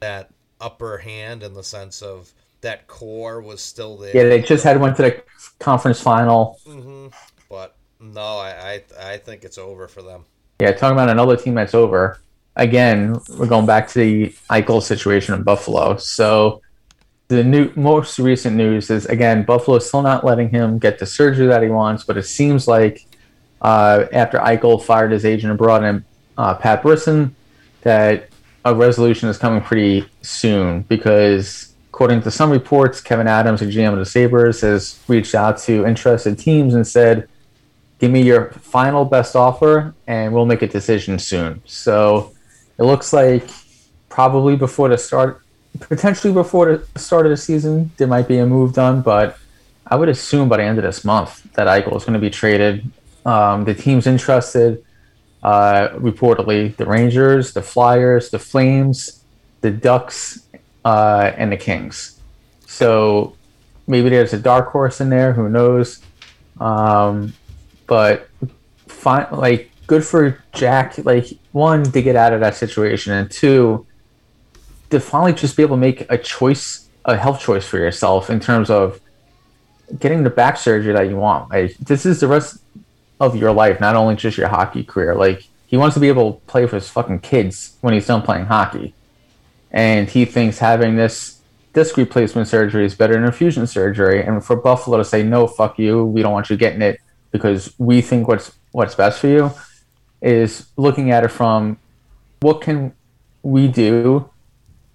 that 0.00 0.30
upper 0.60 0.98
hand 0.98 1.42
in 1.42 1.54
the 1.54 1.64
sense 1.64 2.02
of 2.02 2.32
that 2.60 2.86
core 2.86 3.40
was 3.40 3.60
still 3.60 3.96
there. 3.96 4.14
Yeah, 4.14 4.24
they 4.24 4.42
just 4.42 4.62
had 4.62 4.80
went 4.80 4.96
to 4.96 5.02
the 5.02 5.22
conference 5.58 6.00
final. 6.00 6.60
Mm-hmm. 6.66 7.08
But 7.48 7.76
no, 7.98 8.20
I, 8.20 8.82
I 9.00 9.12
I 9.12 9.16
think 9.16 9.44
it's 9.44 9.58
over 9.58 9.88
for 9.88 10.02
them. 10.02 10.24
Yeah, 10.60 10.72
talking 10.72 10.96
about 10.96 11.08
another 11.08 11.36
team 11.36 11.54
that's 11.54 11.74
over. 11.74 12.20
Again, 12.56 13.18
we're 13.38 13.46
going 13.46 13.66
back 13.66 13.88
to 13.88 13.98
the 13.98 14.26
Eichel 14.50 14.82
situation 14.82 15.34
in 15.34 15.42
Buffalo. 15.42 15.96
So 15.96 16.60
the 17.28 17.42
new 17.42 17.72
most 17.76 18.18
recent 18.18 18.56
news 18.56 18.90
is 18.90 19.06
again 19.06 19.44
Buffalo 19.44 19.78
is 19.78 19.86
still 19.86 20.02
not 20.02 20.24
letting 20.24 20.50
him 20.50 20.78
get 20.78 20.98
the 20.98 21.06
surgery 21.06 21.46
that 21.46 21.62
he 21.62 21.68
wants, 21.68 22.04
but 22.04 22.16
it 22.16 22.24
seems 22.24 22.68
like 22.68 23.06
uh, 23.60 24.06
after 24.12 24.38
Eichel 24.38 24.82
fired 24.82 25.12
his 25.12 25.24
agent 25.24 25.50
and 25.50 25.58
brought 25.58 25.84
in 25.84 26.04
uh, 26.38 26.54
Pat 26.54 26.82
Brisson, 26.82 27.34
that 27.82 28.28
a 28.64 28.74
resolution 28.74 29.28
is 29.28 29.38
coming 29.38 29.62
pretty 29.62 30.06
soon 30.22 30.82
because 30.82 31.74
according 31.88 32.22
to 32.22 32.30
some 32.30 32.50
reports, 32.50 33.00
Kevyn 33.00 33.26
Adams, 33.26 33.60
the 33.60 33.66
GM 33.66 33.92
of 33.92 33.98
the 33.98 34.06
Sabres, 34.06 34.60
has 34.60 34.98
reached 35.08 35.34
out 35.34 35.58
to 35.58 35.86
interested 35.86 36.38
teams 36.38 36.74
and 36.74 36.86
said 36.86 37.28
give 37.98 38.10
me 38.10 38.22
your 38.22 38.50
final 38.52 39.04
best 39.04 39.36
offer 39.36 39.94
and 40.06 40.32
we'll 40.32 40.46
make 40.46 40.62
a 40.62 40.66
decision 40.66 41.18
soon. 41.18 41.62
So 41.66 42.32
it 42.78 42.84
looks 42.84 43.12
like 43.12 43.48
probably 44.08 44.56
before 44.56 44.88
the 44.88 44.96
start, 44.96 45.42
potentially 45.78 46.32
before 46.32 46.78
the 46.78 46.98
start 46.98 47.26
of 47.26 47.30
the 47.30 47.36
season, 47.36 47.90
there 47.98 48.06
might 48.08 48.26
be 48.26 48.38
a 48.38 48.46
move 48.46 48.72
done, 48.72 49.02
but 49.02 49.36
I 49.86 49.96
would 49.96 50.08
assume 50.08 50.48
by 50.48 50.56
the 50.56 50.62
end 50.62 50.78
of 50.78 50.84
this 50.84 51.04
month 51.04 51.42
that 51.54 51.66
Eichel 51.66 51.94
is 51.96 52.04
going 52.04 52.14
to 52.14 52.18
be 52.18 52.30
traded. 52.30 52.90
Um, 53.24 53.64
the 53.64 53.74
team's 53.74 54.06
interested, 54.06 54.84
uh, 55.42 55.88
reportedly, 55.90 56.76
the 56.76 56.86
Rangers, 56.86 57.52
the 57.52 57.62
Flyers, 57.62 58.30
the 58.30 58.38
Flames, 58.38 59.24
the 59.60 59.70
Ducks, 59.70 60.46
uh, 60.84 61.32
and 61.36 61.52
the 61.52 61.56
Kings. 61.56 62.20
So 62.66 63.36
maybe 63.86 64.08
there's 64.08 64.32
a 64.32 64.38
dark 64.38 64.70
horse 64.70 65.00
in 65.00 65.10
there. 65.10 65.32
Who 65.32 65.48
knows? 65.48 66.00
Um, 66.58 67.34
but 67.86 68.28
fine, 68.86 69.26
like 69.32 69.70
good 69.86 70.04
for 70.04 70.42
Jack. 70.52 70.98
Like 71.04 71.26
one 71.52 71.84
to 71.84 72.02
get 72.02 72.16
out 72.16 72.32
of 72.32 72.40
that 72.40 72.54
situation, 72.54 73.12
and 73.12 73.30
two 73.30 73.86
to 74.90 75.00
finally 75.00 75.32
just 75.32 75.56
be 75.56 75.62
able 75.62 75.76
to 75.76 75.80
make 75.80 76.10
a 76.10 76.18
choice, 76.18 76.88
a 77.04 77.16
health 77.16 77.40
choice 77.40 77.66
for 77.66 77.78
yourself 77.78 78.30
in 78.30 78.40
terms 78.40 78.70
of 78.70 79.00
getting 79.98 80.22
the 80.22 80.30
back 80.30 80.56
surgery 80.56 80.92
that 80.92 81.08
you 81.08 81.16
want. 81.16 81.50
Like 81.50 81.76
this 81.78 82.06
is 82.06 82.20
the 82.20 82.28
rest 82.28 82.62
of 83.20 83.36
your 83.36 83.52
life, 83.52 83.80
not 83.80 83.94
only 83.94 84.16
just 84.16 84.38
your 84.38 84.48
hockey 84.48 84.82
career. 84.82 85.14
Like 85.14 85.46
he 85.66 85.76
wants 85.76 85.94
to 85.94 86.00
be 86.00 86.08
able 86.08 86.32
to 86.32 86.40
play 86.46 86.66
for 86.66 86.76
his 86.76 86.88
fucking 86.88 87.20
kids 87.20 87.76
when 87.82 87.94
he's 87.94 88.06
done 88.06 88.22
playing 88.22 88.46
hockey, 88.46 88.94
and 89.70 90.08
he 90.08 90.24
thinks 90.24 90.58
having 90.58 90.96
this 90.96 91.40
disc 91.72 91.96
replacement 91.96 92.48
surgery 92.48 92.84
is 92.84 92.94
better 92.94 93.14
than 93.14 93.24
infusion 93.24 93.66
surgery. 93.66 94.22
And 94.22 94.44
for 94.44 94.56
Buffalo 94.56 94.98
to 94.98 95.04
say 95.04 95.22
no, 95.22 95.46
fuck 95.46 95.78
you, 95.78 96.04
we 96.04 96.22
don't 96.22 96.32
want 96.32 96.50
you 96.50 96.56
getting 96.56 96.82
it 96.82 97.00
because 97.30 97.72
we 97.78 98.00
think 98.00 98.26
what's 98.26 98.52
what's 98.72 98.94
best 98.94 99.20
for 99.20 99.28
you 99.28 99.50
is 100.20 100.66
looking 100.76 101.10
at 101.10 101.24
it 101.24 101.28
from 101.28 101.78
what 102.40 102.60
can 102.60 102.92
we 103.42 103.68
do 103.68 104.28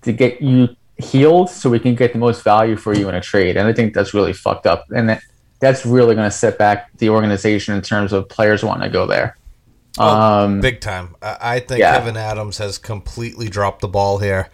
to 0.02 0.12
get 0.12 0.42
you 0.42 0.76
healed 0.98 1.50
so 1.50 1.70
we 1.70 1.80
can 1.80 1.96
get 1.96 2.14
the 2.14 2.20
most 2.20 2.44
value 2.44 2.76
for 2.76 2.94
you 2.94 3.10
in 3.10 3.16
a 3.16 3.22
trade 3.22 3.58
and 3.58 3.68
i 3.68 3.74
think 3.74 3.94
that's 3.94 4.14
really 4.14 4.32
fucked 4.32 4.66
up 4.66 4.86
and 4.96 5.10
that, 5.10 5.22
that's 5.60 5.86
really 5.86 6.16
going 6.16 6.28
to 6.28 6.36
set 6.36 6.58
back 6.58 6.96
the 6.98 7.10
organization 7.10 7.76
in 7.76 7.82
terms 7.82 8.14
of 8.14 8.28
players 8.30 8.64
wanting 8.64 8.84
to 8.84 8.90
go 8.90 9.06
there 9.06 9.38
oh, 9.98 10.08
um, 10.08 10.62
big 10.62 10.82
time 10.82 11.16
i 11.22 11.60
think 11.60 11.80
yeah. 11.80 12.00
kevyn 12.00 12.16
adams 12.16 12.58
has 12.58 12.78
completely 12.78 13.48
dropped 13.48 13.82
the 13.82 13.88
ball 13.88 14.20
here 14.20 14.50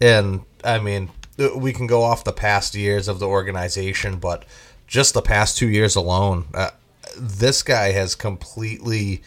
and 0.00 0.42
i 0.64 0.78
mean 0.78 1.10
we 1.56 1.72
can 1.72 1.86
go 1.86 2.02
off 2.02 2.24
the 2.24 2.32
past 2.32 2.74
years 2.74 3.08
of 3.08 3.18
the 3.18 3.26
organization 3.26 4.18
but 4.18 4.44
just 4.86 5.14
the 5.14 5.22
past 5.22 5.58
two 5.58 5.68
years 5.68 5.96
alone 5.96 6.46
uh, 6.54 6.70
this 7.16 7.62
guy 7.62 7.92
has 7.92 8.14
completely 8.14 9.22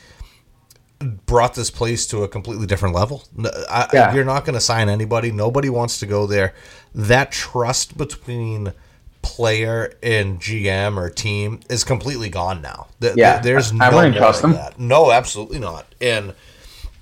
brought 1.00 1.56
this 1.56 1.72
place 1.72 2.06
to 2.08 2.24
a 2.24 2.28
completely 2.28 2.68
different 2.68 2.94
level. 2.94 3.24
I, 3.70 3.88
yeah. 3.94 4.14
You're 4.14 4.26
not 4.26 4.46
going 4.46 4.56
to 4.56 4.62
sign 4.62 4.90
anybody. 4.90 5.32
Nobody 5.32 5.70
wants 5.70 6.00
to 6.00 6.06
go 6.06 6.28
there. 6.28 6.54
That 6.94 7.32
trust 7.32 7.98
between 7.98 8.74
player 9.22 9.94
and 10.02 10.40
GM 10.40 10.98
or 10.98 11.10
team 11.10 11.60
is 11.70 11.84
completely 11.84 12.30
gone 12.30 12.62
now. 12.62 12.88
yeah, 13.16 13.40
there's 13.40 13.74
no 13.74 13.86
I 13.86 13.94
wouldn't 13.94 14.16
trust 14.16 14.42
them. 14.42 14.54
That. 14.54 14.80
No, 14.80 15.12
absolutely 15.12 15.60
not. 15.60 15.86
And, 16.02 16.34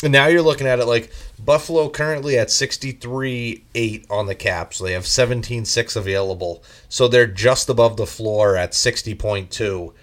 and 0.03 0.11
now 0.11 0.27
you're 0.27 0.41
looking 0.41 0.67
at 0.67 0.79
it 0.79 0.85
like 0.85 1.11
Buffalo 1.43 1.89
currently 1.89 2.37
at 2.37 2.51
63 2.51 3.63
8 3.73 4.05
on 4.09 4.25
the 4.25 4.35
cap, 4.35 4.73
so 4.73 4.83
They 4.83 4.93
have 4.93 5.07
17 5.07 5.65
6 5.65 5.95
available. 5.95 6.63
So 6.89 7.07
they're 7.07 7.27
just 7.27 7.69
above 7.69 7.97
the 7.97 8.07
floor 8.07 8.55
at 8.55 8.71
60.2. 8.71 9.93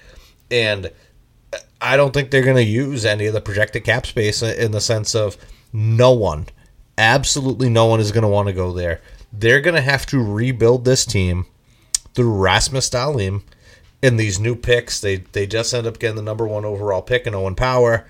And 0.51 0.91
uh, 1.53 1.59
I 1.81 1.97
don't 1.97 2.13
think 2.13 2.31
they're 2.31 2.43
going 2.43 2.57
to 2.57 2.63
use 2.63 3.05
any 3.05 3.27
of 3.27 3.35
the 3.35 3.41
projected 3.41 3.85
cap 3.85 4.07
space 4.07 4.43
in 4.43 4.73
the 4.73 4.81
sense 4.81 5.15
of 5.15 5.37
no 5.73 6.13
one, 6.13 6.47
absolutely 6.97 7.69
no 7.69 7.87
one 7.87 7.99
is 7.99 8.13
going 8.13 8.23
to 8.23 8.29
want 8.29 8.47
to 8.47 8.55
go 8.55 8.73
there. 8.73 9.01
They're 9.33 9.61
going 9.61 9.75
to 9.75 9.81
have 9.81 10.07
to 10.07 10.23
rebuild 10.23 10.85
this 10.85 11.05
team 11.05 11.47
through 12.15 12.33
Rasmus 12.35 12.91
Dahlin 12.91 13.43
in 14.03 14.17
these 14.17 14.39
new 14.39 14.55
picks. 14.55 15.01
They 15.01 15.17
they 15.17 15.47
just 15.47 15.73
end 15.75 15.87
up 15.87 15.99
getting 15.99 16.17
the 16.17 16.23
number 16.23 16.47
one 16.47 16.65
overall 16.65 17.03
pick 17.03 17.27
in 17.27 17.35
Owen 17.35 17.55
Power. 17.55 18.07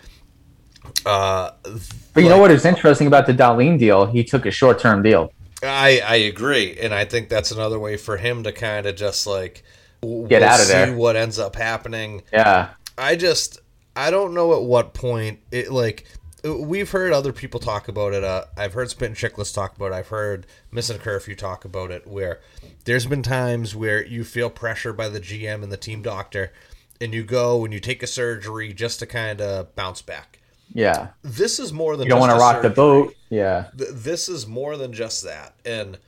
Uh, 1.07 1.51
but 1.63 2.21
you 2.21 2.29
like, 2.29 2.37
know 2.37 2.39
what 2.39 2.51
is 2.51 2.65
interesting 2.65 3.07
about 3.07 3.27
the 3.27 3.33
Dahlin 3.33 3.79
deal? 3.79 4.07
He 4.07 4.25
took 4.25 4.47
a 4.47 4.51
short 4.51 4.79
term 4.79 5.03
deal. 5.03 5.33
I 5.63 6.03
I 6.05 6.17
agree, 6.17 6.79
and 6.79 6.95
I 6.95 7.05
think 7.05 7.29
that's 7.29 7.51
another 7.51 7.79
way 7.79 7.97
for 7.97 8.17
him 8.17 8.43
to 8.43 8.53
kind 8.53 8.87
of 8.87 8.97
just 8.97 9.27
like 9.27 9.63
get 10.03 10.41
we'll 10.41 10.45
out 10.45 10.61
of 10.61 10.69
there. 10.69 10.95
What 10.95 11.17
ends 11.17 11.39
up 11.39 11.57
happening? 11.57 12.23
Yeah, 12.33 12.71
I 12.99 13.17
just 13.17 13.61
I 13.97 14.11
don't 14.11 14.35
know 14.35 14.55
at 14.55 14.63
what 14.63 14.95
point 14.95 15.41
it 15.51 15.71
like 15.71 16.07
we've 16.45 16.91
heard 16.91 17.13
other 17.13 17.33
people 17.33 17.59
talk 17.59 17.89
about 17.89 18.13
it. 18.13 18.23
Uh, 18.23 18.45
I've 18.57 18.75
heard 18.75 18.91
Spit 18.91 19.09
and 19.09 19.17
Chicklets 19.17 19.55
talk 19.55 19.77
about 19.77 19.93
it. 19.93 19.95
I've 19.95 20.09
heard 20.09 20.47
Missing 20.71 20.99
Curfew 20.99 21.35
talk 21.35 21.65
about 21.65 21.91
it. 21.91 22.07
Where 22.07 22.41
there's 22.85 23.07
been 23.07 23.23
times 23.23 23.75
where 23.75 24.05
you 24.05 24.25
feel 24.25 24.51
pressure 24.51 24.93
by 24.93 25.09
the 25.09 25.21
GM 25.21 25.63
and 25.63 25.73
the 25.73 25.77
team 25.77 26.03
doctor, 26.03 26.53
and 27.01 27.15
you 27.15 27.25
go 27.25 27.65
and 27.65 27.73
you 27.73 27.81
take 27.81 28.03
a 28.03 28.07
surgery 28.07 28.73
just 28.73 28.99
to 29.01 29.07
kind 29.07 29.41
of 29.41 29.75
bounce 29.75 30.03
back. 30.03 30.41
Yeah, 30.73 31.09
this 31.23 31.59
is 31.59 31.73
more 31.73 31.97
than 31.97 32.07
you 32.07 32.11
don't 32.11 32.21
want 32.21 32.33
to 32.33 32.39
rock 32.39 32.57
surgery. 32.57 32.69
the 32.69 32.75
boat. 32.75 33.15
Yeah, 33.31 33.69
this 33.75 34.29
is 34.29 34.47
more 34.47 34.77
than 34.77 34.93
just 34.93 35.25
that, 35.25 35.55
and 35.65 35.99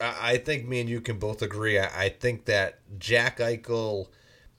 I 0.00 0.38
think 0.38 0.66
me 0.66 0.80
and 0.80 0.90
you 0.90 1.00
can 1.00 1.18
both 1.18 1.42
agree. 1.42 1.78
I 1.78 2.08
think 2.08 2.44
that 2.46 2.80
Jack 2.98 3.38
Eichel 3.38 4.08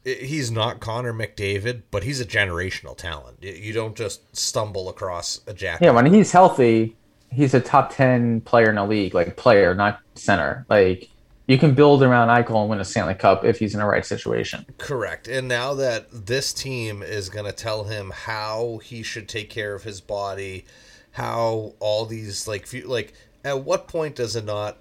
he's 0.08 0.50
not 0.52 0.80
Connor 0.80 1.14
McDavid, 1.14 1.84
but 1.92 2.04
he's 2.04 2.22
a 2.22 2.26
generational 2.26 2.96
talent. 2.96 3.44
You 3.44 3.74
don't 3.74 3.96
just 3.96 4.36
stumble 4.36 4.90
across 4.90 5.42
a 5.48 5.54
Jack. 5.54 5.82
Yeah, 5.82 5.92
when 5.92 6.06
he's 6.06 6.32
healthy, 6.32 6.96
he's 7.32 7.54
a 7.54 7.60
top 7.60 7.94
ten 7.94 8.42
player 8.42 8.70
in 8.70 8.76
the 8.76 8.86
league, 8.86 9.14
like 9.14 9.36
player, 9.36 9.76
not 9.76 10.00
center. 10.16 10.66
Like 10.70 11.10
you 11.48 11.58
can 11.58 11.74
build 11.74 12.04
around 12.04 12.30
Eichel 12.30 12.62
and 12.62 12.70
win 12.70 12.80
a 12.80 12.86
Stanley 12.86 13.16
Cup 13.16 13.44
if 13.44 13.60
he's 13.60 13.74
in 13.74 13.80
the 13.80 13.86
right 13.86 14.06
situation. 14.06 14.66
Correct. 14.78 15.28
And 15.28 15.48
now 15.48 15.74
that 15.76 16.08
this 16.12 16.54
team 16.54 17.04
is 17.04 17.30
going 17.30 17.46
to 17.46 17.52
tell 17.52 17.86
him 17.86 18.12
how 18.14 18.80
he 18.84 19.04
should 19.04 19.28
take 19.28 19.50
care 19.50 19.76
of 19.76 19.84
his 19.84 20.00
body, 20.00 20.66
how 21.12 21.74
all 21.80 22.06
these 22.06 22.48
like 22.48 22.68
like 22.86 23.14
at 23.44 23.64
what 23.64 23.88
point 23.88 24.16
does 24.16 24.36
it 24.36 24.46
not 24.46 24.78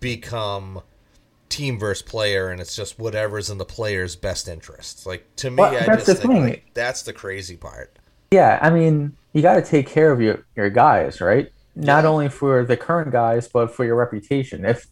become 0.00 0.82
team 1.48 1.78
versus 1.78 2.02
player 2.02 2.50
and 2.50 2.60
it's 2.60 2.76
just 2.76 2.98
whatever's 2.98 3.50
in 3.50 3.58
the 3.58 3.64
player's 3.64 4.16
best 4.16 4.48
interest. 4.48 5.06
Like 5.06 5.24
to 5.36 5.50
me, 5.50 5.56
well, 5.56 5.74
I 5.74 5.96
just 5.96 6.22
think 6.22 6.32
like, 6.32 6.70
that's 6.74 7.02
the 7.02 7.12
crazy 7.12 7.56
part. 7.56 7.98
Yeah, 8.30 8.58
I 8.60 8.70
mean, 8.70 9.16
you 9.32 9.42
got 9.42 9.54
to 9.54 9.62
take 9.62 9.86
care 9.86 10.12
of 10.12 10.20
your 10.20 10.44
your 10.56 10.70
guys, 10.70 11.20
right? 11.20 11.50
Not 11.74 12.04
yeah. 12.04 12.10
only 12.10 12.28
for 12.28 12.64
the 12.64 12.76
current 12.76 13.12
guys, 13.12 13.48
but 13.48 13.74
for 13.74 13.84
your 13.84 13.96
reputation. 13.96 14.64
If 14.64 14.86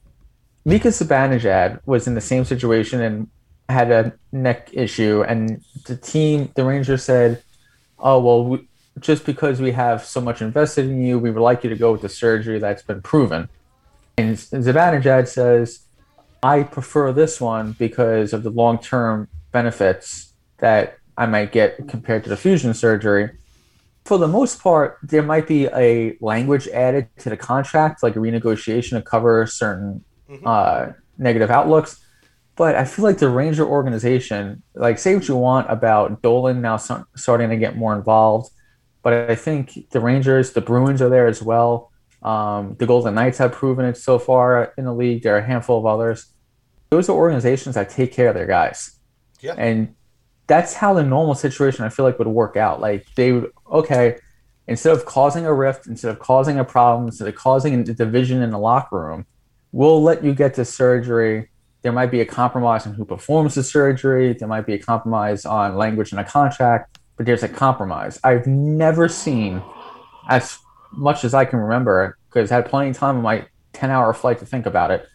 Mika 0.64 0.88
Zibanejad 0.88 1.80
was 1.86 2.06
in 2.06 2.14
the 2.14 2.20
same 2.20 2.44
situation 2.44 3.00
and 3.00 3.28
had 3.68 3.90
a 3.90 4.12
neck 4.32 4.70
issue, 4.72 5.24
and 5.26 5.62
the 5.86 5.96
team, 5.96 6.50
the 6.54 6.64
Rangers 6.64 7.02
said, 7.02 7.42
"Oh 7.98 8.20
well, 8.20 8.44
we, 8.44 8.68
just 9.00 9.26
because 9.26 9.60
we 9.60 9.72
have 9.72 10.04
so 10.04 10.20
much 10.20 10.40
invested 10.40 10.86
in 10.86 11.02
you, 11.02 11.18
we 11.18 11.30
would 11.30 11.42
like 11.42 11.64
you 11.64 11.70
to 11.70 11.76
go 11.76 11.92
with 11.92 12.02
the 12.02 12.08
surgery 12.08 12.58
that's 12.58 12.82
been 12.82 13.02
proven." 13.02 13.48
And 14.18 14.36
Zibanejad 14.36 15.28
says, 15.28 15.80
I 16.42 16.62
prefer 16.62 17.12
this 17.12 17.40
one 17.40 17.72
because 17.72 18.32
of 18.32 18.42
the 18.42 18.50
long 18.50 18.78
term 18.78 19.28
benefits 19.52 20.32
that 20.58 20.98
I 21.16 21.26
might 21.26 21.52
get 21.52 21.88
compared 21.88 22.24
to 22.24 22.30
the 22.30 22.36
fusion 22.36 22.74
surgery. 22.74 23.30
For 24.04 24.18
the 24.18 24.28
most 24.28 24.62
part, 24.62 24.98
there 25.02 25.22
might 25.22 25.48
be 25.48 25.66
a 25.66 26.16
language 26.20 26.68
added 26.68 27.08
to 27.18 27.30
the 27.30 27.36
contract, 27.36 28.02
like 28.02 28.14
a 28.16 28.18
renegotiation 28.18 28.90
to 28.90 29.02
cover 29.02 29.46
certain 29.46 30.04
mm-hmm. 30.30 30.46
uh, 30.46 30.92
negative 31.18 31.50
outlooks. 31.50 32.00
But 32.54 32.74
I 32.74 32.84
feel 32.84 33.04
like 33.04 33.18
the 33.18 33.28
Ranger 33.28 33.66
organization, 33.66 34.62
like, 34.74 34.98
say 34.98 35.14
what 35.14 35.28
you 35.28 35.36
want 35.36 35.70
about 35.70 36.22
Dolan 36.22 36.62
now 36.62 36.76
starting 36.76 37.50
to 37.50 37.56
get 37.56 37.76
more 37.76 37.94
involved. 37.94 38.50
But 39.02 39.30
I 39.30 39.34
think 39.34 39.90
the 39.90 40.00
Rangers, 40.00 40.52
the 40.52 40.60
Bruins 40.60 41.02
are 41.02 41.10
there 41.10 41.26
as 41.26 41.42
well. 41.42 41.92
Um, 42.26 42.74
the 42.78 42.86
Golden 42.86 43.14
Knights 43.14 43.38
have 43.38 43.52
proven 43.52 43.86
it 43.86 43.96
so 43.96 44.18
far 44.18 44.74
in 44.76 44.84
the 44.84 44.92
league. 44.92 45.22
There 45.22 45.36
are 45.36 45.38
a 45.38 45.46
handful 45.46 45.78
of 45.78 45.86
others 45.86 46.26
those 46.90 47.08
are 47.08 47.12
organizations 47.12 47.74
that 47.74 47.90
take 47.90 48.12
care 48.12 48.28
of 48.28 48.34
their 48.34 48.46
guys. 48.46 48.98
Yeah. 49.40 49.54
And 49.58 49.94
that's 50.46 50.74
how 50.74 50.94
the 50.94 51.02
normal 51.02 51.34
situation 51.34 51.84
I 51.84 51.88
feel 51.88 52.04
like 52.04 52.18
would 52.18 52.28
work 52.28 52.56
out. 52.56 52.80
Like 52.80 53.06
they 53.16 53.32
would 53.32 53.50
okay, 53.70 54.18
instead 54.68 54.92
of 54.92 55.04
causing 55.04 55.44
a 55.44 55.52
rift, 55.52 55.86
instead 55.86 56.10
of 56.10 56.18
causing 56.18 56.58
a 56.58 56.64
problem, 56.64 57.08
instead 57.08 57.28
of 57.28 57.34
causing 57.34 57.74
a 57.74 57.82
division 57.82 58.42
in 58.42 58.50
the 58.50 58.58
locker 58.58 58.98
room, 58.98 59.26
we'll 59.72 60.02
let 60.02 60.22
you 60.22 60.34
get 60.34 60.54
to 60.54 60.64
surgery. 60.64 61.48
There 61.82 61.92
might 61.92 62.10
be 62.10 62.20
a 62.20 62.26
compromise 62.26 62.86
on 62.86 62.94
who 62.94 63.04
performs 63.04 63.54
the 63.54 63.62
surgery. 63.62 64.32
There 64.32 64.48
might 64.48 64.66
be 64.66 64.74
a 64.74 64.78
compromise 64.78 65.44
on 65.44 65.76
language 65.76 66.12
in 66.12 66.18
a 66.18 66.24
contract, 66.24 66.98
but 67.16 67.26
there's 67.26 67.42
a 67.42 67.48
compromise. 67.48 68.18
I've 68.24 68.46
never 68.46 69.08
seen, 69.08 69.62
as 70.28 70.58
much 70.96 71.24
as 71.24 71.34
I 71.34 71.44
can 71.44 71.58
remember, 71.58 72.18
because 72.28 72.50
I 72.50 72.56
had 72.56 72.66
plenty 72.66 72.90
of 72.90 72.96
time 72.96 73.16
on 73.16 73.22
my 73.22 73.46
10 73.72 73.90
hour 73.90 74.12
flight 74.14 74.38
to 74.38 74.46
think 74.46 74.66
about 74.66 74.90
it 74.90 75.06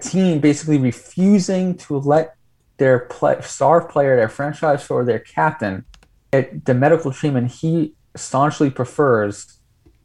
team 0.00 0.40
basically 0.40 0.78
refusing 0.78 1.76
to 1.76 1.98
let 1.98 2.36
their 2.76 3.00
play, 3.00 3.40
star 3.40 3.86
player, 3.86 4.16
their 4.16 4.28
franchise 4.28 4.88
or 4.90 5.04
their 5.04 5.18
captain, 5.18 5.84
get 6.32 6.64
the 6.64 6.74
medical 6.74 7.12
treatment 7.12 7.50
he 7.50 7.94
staunchly 8.16 8.70
prefers 8.70 9.58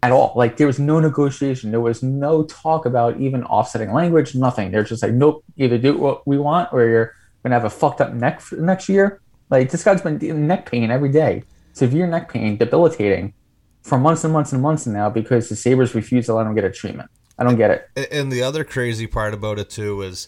at 0.03 0.11
all. 0.11 0.33
Like 0.35 0.57
there 0.57 0.67
was 0.67 0.79
no 0.79 0.99
negotiation. 0.99 1.71
There 1.71 1.81
was 1.81 2.03
no 2.03 2.43
talk 2.43 2.85
about 2.85 3.19
even 3.19 3.43
offsetting 3.45 3.91
language. 3.91 4.35
Nothing. 4.35 4.71
They're 4.71 4.83
just 4.83 5.03
like, 5.03 5.13
nope. 5.13 5.43
Either 5.57 5.77
do 5.77 5.97
what 5.97 6.25
we 6.27 6.37
want, 6.37 6.71
or 6.71 6.85
you're 6.85 7.15
gonna 7.43 7.55
have 7.55 7.65
a 7.65 7.69
fucked 7.69 8.01
up 8.01 8.13
neck 8.13 8.41
next 8.51 8.87
year. 8.87 9.21
Like 9.49 9.71
this 9.71 9.83
guy's 9.83 10.01
been 10.01 10.47
neck 10.47 10.69
pain 10.69 10.91
every 10.91 11.09
day, 11.09 11.43
severe 11.73 12.05
neck 12.05 12.31
pain, 12.31 12.57
debilitating, 12.57 13.33
for 13.81 13.97
months 13.97 14.23
and 14.23 14.33
months 14.33 14.53
and 14.53 14.61
months 14.61 14.85
now 14.85 15.09
because 15.09 15.49
the 15.49 15.55
Sabres 15.55 15.95
refuse 15.95 16.25
to 16.27 16.33
let 16.33 16.45
him 16.45 16.55
get 16.55 16.63
a 16.63 16.71
treatment. 16.71 17.09
I 17.37 17.43
don't 17.43 17.55
get 17.55 17.71
it. 17.95 18.09
And 18.11 18.31
the 18.31 18.43
other 18.43 18.63
crazy 18.63 19.07
part 19.07 19.33
about 19.33 19.59
it 19.59 19.69
too 19.69 20.01
is 20.01 20.27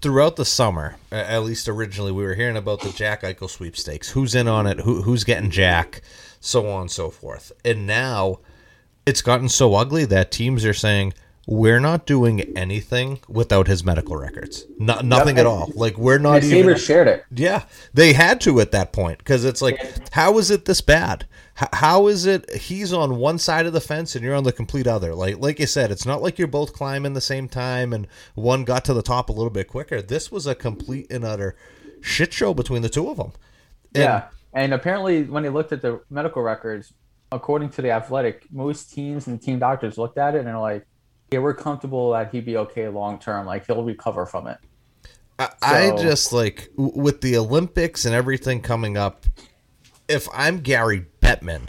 throughout 0.00 0.36
the 0.36 0.44
summer, 0.44 0.96
at 1.10 1.42
least 1.42 1.68
originally, 1.68 2.12
we 2.12 2.24
were 2.24 2.34
hearing 2.34 2.56
about 2.56 2.80
the 2.80 2.90
Jack 2.90 3.22
Eichel 3.22 3.50
sweepstakes. 3.50 4.10
Who's 4.10 4.34
in 4.34 4.48
on 4.48 4.66
it? 4.66 4.80
Who, 4.80 5.02
who's 5.02 5.24
getting 5.24 5.50
Jack? 5.50 6.02
So 6.40 6.68
on 6.68 6.82
and 6.82 6.90
so 6.90 7.10
forth. 7.10 7.52
And 7.64 7.86
now 7.86 8.38
it's 9.06 9.22
gotten 9.22 9.48
so 9.48 9.74
ugly 9.74 10.04
that 10.06 10.30
teams 10.30 10.64
are 10.64 10.74
saying 10.74 11.14
we're 11.46 11.80
not 11.80 12.06
doing 12.06 12.40
anything 12.56 13.18
without 13.28 13.66
his 13.66 13.84
medical 13.84 14.16
records. 14.16 14.66
No, 14.78 15.00
nothing 15.00 15.36
yep. 15.36 15.44
at 15.44 15.46
all. 15.46 15.70
Like 15.74 15.98
we're 15.98 16.18
not. 16.18 16.42
The 16.42 16.56
even, 16.56 16.76
shared 16.76 17.08
it. 17.08 17.24
Yeah, 17.30 17.64
they 17.92 18.12
had 18.12 18.40
to 18.42 18.60
at 18.60 18.72
that 18.72 18.92
point 18.92 19.18
because 19.18 19.44
it's 19.44 19.62
like, 19.62 20.10
how 20.12 20.38
is 20.38 20.50
it 20.50 20.64
this 20.64 20.80
bad? 20.80 21.26
how 21.54 22.06
is 22.06 22.24
it 22.24 22.50
he's 22.54 22.92
on 22.92 23.16
one 23.16 23.38
side 23.38 23.66
of 23.66 23.72
the 23.72 23.80
fence 23.80 24.16
and 24.16 24.24
you're 24.24 24.34
on 24.34 24.44
the 24.44 24.52
complete 24.52 24.86
other? 24.86 25.14
Like 25.14 25.38
like 25.38 25.60
you 25.60 25.66
said, 25.66 25.90
it's 25.90 26.06
not 26.06 26.22
like 26.22 26.38
you're 26.38 26.48
both 26.48 26.72
climbing 26.72 27.12
the 27.12 27.20
same 27.20 27.48
time 27.48 27.92
and 27.92 28.06
one 28.34 28.64
got 28.64 28.84
to 28.86 28.94
the 28.94 29.02
top 29.02 29.28
a 29.28 29.32
little 29.32 29.50
bit 29.50 29.68
quicker. 29.68 30.00
This 30.00 30.32
was 30.32 30.46
a 30.46 30.54
complete 30.54 31.06
and 31.10 31.24
utter 31.24 31.54
shit 32.00 32.32
show 32.32 32.54
between 32.54 32.82
the 32.82 32.88
two 32.88 33.08
of 33.08 33.18
them. 33.18 33.32
And, 33.94 34.04
yeah, 34.04 34.28
and 34.54 34.72
apparently 34.72 35.24
when 35.24 35.42
they 35.42 35.50
looked 35.50 35.72
at 35.72 35.82
the 35.82 36.00
medical 36.08 36.42
records, 36.42 36.92
according 37.30 37.70
to 37.70 37.82
the 37.82 37.90
Athletic, 37.90 38.46
most 38.50 38.92
teams 38.92 39.26
and 39.26 39.40
team 39.40 39.58
doctors 39.58 39.98
looked 39.98 40.18
at 40.18 40.34
it 40.34 40.40
and 40.40 40.48
are 40.48 40.60
like, 40.60 40.86
"Yeah, 41.32 41.40
we're 41.40 41.54
comfortable 41.54 42.12
that 42.12 42.32
he'd 42.32 42.44
be 42.44 42.56
okay 42.56 42.88
long 42.88 43.18
term. 43.18 43.46
Like 43.46 43.66
he'll 43.66 43.84
recover 43.84 44.26
from 44.26 44.46
it." 44.46 44.58
I, 45.38 45.46
so, 45.46 45.96
I 45.96 46.02
just 46.02 46.32
like 46.32 46.70
with 46.76 47.20
the 47.20 47.36
Olympics 47.36 48.04
and 48.04 48.14
everything 48.14 48.60
coming 48.60 48.96
up. 48.96 49.26
If 50.08 50.28
I'm 50.32 50.60
Gary 50.60 51.06
Bettman. 51.20 51.68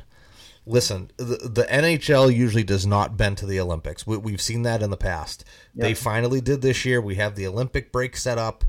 Listen, 0.65 1.12
the, 1.17 1.49
the 1.52 1.67
NHL 1.69 2.34
usually 2.34 2.63
does 2.63 2.86
not 2.86 3.17
bend 3.17 3.38
to 3.39 3.45
the 3.45 3.60
Olympics. 3.60 4.08
We, 4.08 4.32
have 4.32 4.41
seen 4.41 4.62
that 4.62 4.82
in 4.82 4.91
the 4.91 4.97
past. 4.97 5.43
They 5.76 5.93
finally 5.93 6.39
did 6.39 6.62
this 6.62 6.86
year. 6.86 7.02
We 7.02 7.15
have 7.15 7.36
the 7.36 7.45
Olympic 7.47 7.91
break 7.91 8.15
set 8.15 8.38
up. 8.38 8.63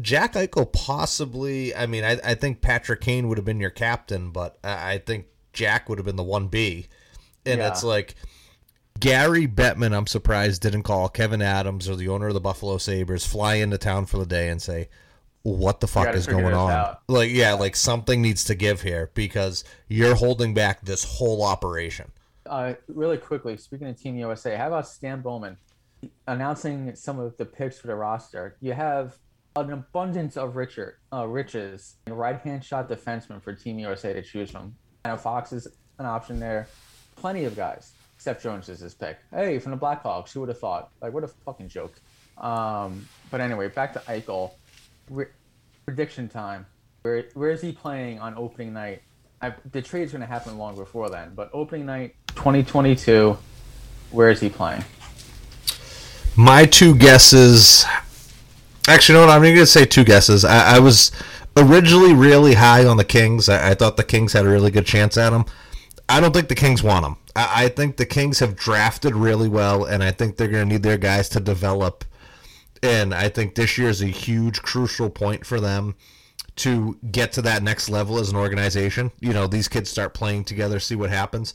Jack 0.00 0.34
Eichel 0.34 0.72
possibly. 0.72 1.74
I 1.74 1.86
mean, 1.86 2.04
I, 2.04 2.18
I 2.24 2.34
think 2.34 2.60
Patrick 2.60 3.00
Kane 3.00 3.28
would 3.28 3.38
have 3.38 3.44
been 3.44 3.60
your 3.60 3.70
captain, 3.70 4.30
but 4.30 4.58
I, 4.64 4.94
I 4.94 4.98
think 4.98 5.26
Jack 5.52 5.88
would 5.88 5.98
have 5.98 6.06
been 6.06 6.16
the 6.16 6.22
one 6.22 6.48
B, 6.48 6.88
and 7.46 7.60
yeah. 7.60 7.68
it's 7.68 7.84
like 7.84 8.14
Gary 9.00 9.48
Bettman. 9.48 9.96
I'm 9.96 10.06
surprised 10.06 10.62
didn't 10.62 10.82
call 10.82 11.08
Kevyn 11.08 11.42
Adams 11.42 11.88
or 11.88 11.96
the 11.96 12.08
owner 12.08 12.28
of 12.28 12.34
the 12.34 12.40
Buffalo 12.40 12.78
Sabres 12.78 13.26
fly 13.26 13.54
into 13.54 13.78
town 13.78 14.06
for 14.06 14.18
the 14.18 14.26
day 14.26 14.48
and 14.48 14.60
say, 14.60 14.88
"What 15.42 15.80
the 15.80 15.88
fuck 15.88 16.14
is 16.14 16.26
going 16.26 16.54
on?" 16.54 16.70
Out. 16.70 17.02
Like, 17.08 17.30
yeah, 17.30 17.54
like 17.54 17.76
something 17.76 18.20
needs 18.20 18.44
to 18.44 18.54
give 18.54 18.82
here 18.82 19.10
because 19.14 19.64
you're 19.88 20.14
holding 20.14 20.54
back 20.54 20.82
this 20.82 21.04
whole 21.04 21.42
operation. 21.42 22.12
Uh, 22.46 22.74
really 22.88 23.16
quickly, 23.16 23.56
speaking 23.56 23.88
of 23.88 24.00
Team 24.00 24.16
USA, 24.16 24.56
how 24.56 24.68
about 24.68 24.86
Stan 24.86 25.20
Bowman 25.20 25.56
announcing 26.26 26.94
some 26.94 27.18
of 27.18 27.36
the 27.36 27.44
picks 27.44 27.78
for 27.78 27.86
the 27.86 27.94
roster? 27.94 28.56
You 28.60 28.72
have 28.74 29.16
an 29.56 29.72
abundance 29.72 30.36
of 30.36 30.56
Richard, 30.56 30.96
uh, 31.12 31.26
riches 31.26 31.96
and 32.06 32.18
right 32.18 32.38
hand 32.40 32.64
shot 32.64 32.88
defenseman 32.88 33.42
for 33.42 33.52
Team 33.52 33.78
USA 33.78 34.12
to 34.12 34.22
choose 34.22 34.50
from. 34.50 34.74
And 35.04 35.18
Fox 35.18 35.52
is 35.52 35.66
an 35.98 36.06
option 36.06 36.38
there. 36.38 36.68
Plenty 37.16 37.44
of 37.44 37.56
guys. 37.56 37.92
Seth 38.20 38.42
Jones 38.42 38.68
is 38.68 38.80
his 38.80 38.92
pick. 38.92 39.18
Hey, 39.30 39.58
from 39.58 39.72
the 39.72 39.78
Blackhawks, 39.78 40.32
who 40.32 40.40
would 40.40 40.50
have 40.50 40.58
thought? 40.58 40.90
Like, 41.00 41.14
what 41.14 41.24
a 41.24 41.28
fucking 41.28 41.68
joke. 41.68 41.94
Um, 42.36 43.08
but 43.30 43.40
anyway, 43.40 43.68
back 43.68 43.94
to 43.94 43.98
Eichel. 44.00 44.52
Re- 45.08 45.26
prediction 45.86 46.28
time. 46.28 46.66
Where 47.00 47.24
where 47.32 47.50
is 47.50 47.62
he 47.62 47.72
playing 47.72 48.18
on 48.18 48.34
opening 48.36 48.74
night? 48.74 49.00
I, 49.40 49.54
the 49.72 49.80
trade's 49.80 50.12
going 50.12 50.20
to 50.20 50.26
happen 50.26 50.58
long 50.58 50.76
before 50.76 51.08
then, 51.08 51.32
but 51.34 51.48
opening 51.54 51.86
night 51.86 52.14
2022, 52.34 53.38
where 54.10 54.28
is 54.28 54.38
he 54.38 54.50
playing? 54.50 54.84
My 56.36 56.66
two 56.66 56.94
guesses 56.94 57.86
Actually, 58.86 59.24
no, 59.26 59.28
I'm 59.32 59.40
going 59.42 59.54
to 59.56 59.66
say 59.66 59.86
two 59.86 60.04
guesses. 60.04 60.44
I, 60.44 60.76
I, 60.76 60.78
was 60.78 61.12
originally 61.56 62.12
really 62.12 62.54
high 62.54 62.84
on 62.84 62.96
the 62.96 63.04
Kings. 63.04 63.48
I, 63.48 63.70
I, 63.70 63.74
thought 63.74 63.96
the 63.96 64.04
Kings 64.04 64.32
had 64.32 64.44
a 64.44 64.48
really 64.48 64.70
good 64.70 64.86
chance 64.86 65.16
at 65.16 65.32
him. 65.32 65.44
I 66.10 66.18
don't 66.18 66.34
think 66.34 66.48
the 66.48 66.56
Kings 66.56 66.82
want 66.82 67.06
him. 67.06 67.16
I, 67.36 67.64
I 67.64 67.68
think 67.68 67.96
the 67.96 68.04
Kings 68.04 68.40
have 68.40 68.56
drafted 68.56 69.14
really 69.14 69.48
well, 69.48 69.84
and 69.84 70.02
I 70.02 70.10
think 70.10 70.36
they're 70.36 70.48
going 70.48 70.68
to 70.68 70.74
need 70.74 70.82
their 70.82 70.98
guys 70.98 71.28
to 71.30 71.40
develop. 71.40 72.04
And 72.82 73.14
I 73.14 73.28
think 73.28 73.54
this 73.54 73.78
year 73.78 73.88
is 73.88 74.02
a 74.02 74.06
huge, 74.06 74.60
crucial 74.60 75.08
point 75.08 75.46
for 75.46 75.60
them 75.60 75.94
to 76.56 76.98
get 77.12 77.32
to 77.34 77.42
that 77.42 77.62
next 77.62 77.88
level 77.88 78.18
as 78.18 78.28
an 78.28 78.36
organization. 78.36 79.12
You 79.20 79.32
know, 79.32 79.46
these 79.46 79.68
kids 79.68 79.88
start 79.88 80.12
playing 80.12 80.44
together, 80.44 80.80
see 80.80 80.96
what 80.96 81.10
happens. 81.10 81.54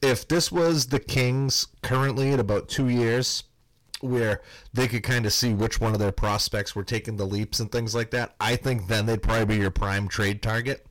If 0.00 0.26
this 0.26 0.50
was 0.50 0.86
the 0.86 0.98
Kings 0.98 1.66
currently 1.82 2.32
at 2.32 2.40
about 2.40 2.70
two 2.70 2.88
years, 2.88 3.44
where 4.00 4.40
they 4.72 4.88
could 4.88 5.02
kind 5.02 5.26
of 5.26 5.34
see 5.34 5.52
which 5.52 5.80
one 5.80 5.92
of 5.92 5.98
their 5.98 6.12
prospects 6.12 6.74
were 6.74 6.82
taking 6.82 7.18
the 7.18 7.26
leaps 7.26 7.60
and 7.60 7.70
things 7.70 7.94
like 7.94 8.10
that, 8.12 8.34
I 8.40 8.56
think 8.56 8.88
then 8.88 9.04
they'd 9.04 9.22
probably 9.22 9.56
be 9.56 9.60
your 9.60 9.70
prime 9.70 10.08
trade 10.08 10.40
target. 10.40 10.86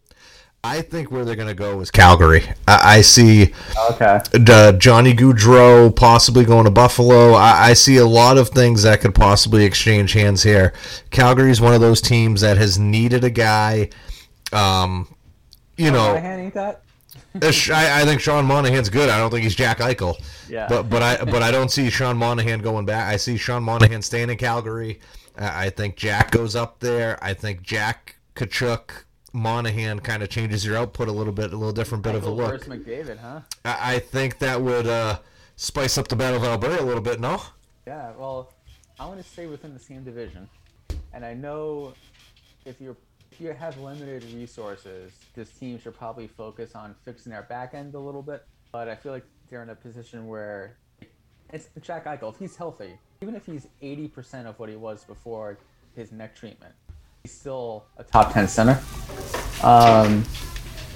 I 0.64 0.82
think 0.82 1.10
where 1.10 1.26
they're 1.26 1.36
going 1.36 1.48
to 1.48 1.56
go 1.56 1.80
is 1.82 1.90
Calgary. 1.90 2.44
I, 2.68 2.98
I 2.98 3.02
see 3.02 3.54
okay. 3.92 4.20
Uh, 4.34 4.72
Johnny 4.74 5.14
Gaudreau 5.14 5.96
possibly 5.96 6.46
going 6.46 6.66
to 6.66 6.72
Buffalo. 6.72 7.34
I, 7.34 7.70
I, 7.70 7.74
see 7.74 7.98
a 7.98 8.06
lot 8.06 8.38
of 8.38 8.50
things 8.50 8.84
that 8.84 9.02
could 9.02 9.16
possibly 9.16 9.66
exchange 9.66 10.14
hands 10.14 10.44
here. 10.44 10.74
Calgary 11.10 11.50
is 11.50 11.60
one 11.60 11.74
of 11.74 11.82
those 11.82 12.00
teams 12.00 12.42
that 12.42 12.58
has 12.58 12.78
needed 12.78 13.24
a 13.24 13.32
guy. 13.32 13.90
Um, 14.54 15.08
you 15.78 15.90
oh, 15.90 15.94
know, 15.94 16.16
ain't 16.16 16.54
that? 16.54 16.84
I, 17.42 18.02
I, 18.02 18.06
think 18.06 18.22
Sean 18.22 18.46
Monahan's 18.46 18.90
good. 18.90 19.10
I 19.10 19.18
don't 19.18 19.32
think 19.32 19.44
he's 19.44 19.56
Jack 19.56 19.80
Eichel. 19.80 20.16
Yeah. 20.48 20.68
But 20.70 20.90
but 20.90 21.02
I 21.02 21.24
but 21.24 21.42
I 21.42 21.50
don't 21.50 21.72
see 21.72 21.90
Sean 21.90 22.18
Monahan 22.18 22.60
going 22.60 22.86
back. 22.86 23.12
I 23.12 23.18
see 23.18 23.38
Sean 23.38 23.64
Monahan 23.64 24.02
staying 24.02 24.30
in 24.30 24.38
Calgary. 24.38 25.00
I 25.38 25.70
think 25.72 25.96
Jack 25.96 26.30
goes 26.32 26.56
up 26.56 26.82
there. 26.82 27.18
I 27.24 27.34
think 27.34 27.64
Jack 27.64 28.18
Tkachuk 28.36 29.06
Monahan 29.34 30.00
kind 30.00 30.24
of 30.24 30.30
changes 30.30 30.66
your 30.66 30.78
output 30.78 31.08
a 31.08 31.12
little 31.12 31.34
bit, 31.34 31.54
a 31.54 31.58
little 31.58 31.74
different 31.74 32.04
bit 32.04 32.16
of 32.16 32.26
a 32.26 32.30
look. 32.30 32.66
McDavid, 32.66 33.20
huh? 33.20 33.42
I, 33.64 33.96
I 33.96 34.00
think 34.00 34.40
that 34.40 34.62
would 34.62 34.88
uh, 34.88 35.20
spice 35.56 35.98
up 35.98 36.08
the 36.08 36.16
Battle 36.16 36.38
of 36.38 36.44
Alberta 36.44 36.84
a 36.84 36.86
little 36.86 37.02
bit. 37.02 37.20
No. 37.20 37.42
Yeah. 37.88 38.12
Well, 38.18 38.54
I 39.00 39.06
want 39.06 39.24
to 39.24 39.28
stay 39.28 39.48
within 39.48 39.74
the 39.74 39.80
same 39.80 40.04
division, 40.04 40.50
and 41.14 41.26
I 41.26 41.34
know 41.34 41.94
if 42.66 42.80
you're 42.80 42.98
you 43.42 43.54
have 43.54 43.78
limited 43.80 44.24
resources, 44.34 45.12
this 45.34 45.50
team 45.50 45.80
should 45.80 45.98
probably 45.98 46.28
focus 46.28 46.76
on 46.76 46.96
fixing 47.04 47.32
their 47.32 47.42
back 47.44 47.74
end 47.74 47.96
a 47.96 48.00
little 48.00 48.22
bit. 48.22 48.46
But 48.72 48.88
I 48.88 48.96
feel 48.96 49.12
like 49.12 49.26
they're 49.50 49.64
in 49.64 49.70
a 49.70 49.76
position 49.76 50.28
where 50.28 50.78
it's 51.52 51.68
Jack 51.82 52.06
Eichel. 52.06 52.34
If 52.34 52.40
he's 52.40 52.56
healthy, 52.56 52.98
even 53.22 53.36
if 53.36 53.46
he's 53.46 53.68
80% 53.82 54.46
of 54.46 54.60
what 54.60 54.70
he 54.70 54.76
was 54.76 55.04
before 55.04 55.58
his 55.96 56.12
neck 56.12 56.36
treatment, 56.36 56.74
he's 57.24 57.34
still 57.34 57.86
a 57.98 58.04
top 58.04 58.34
10 58.34 58.48
center. 58.48 58.80
Um, 59.64 60.24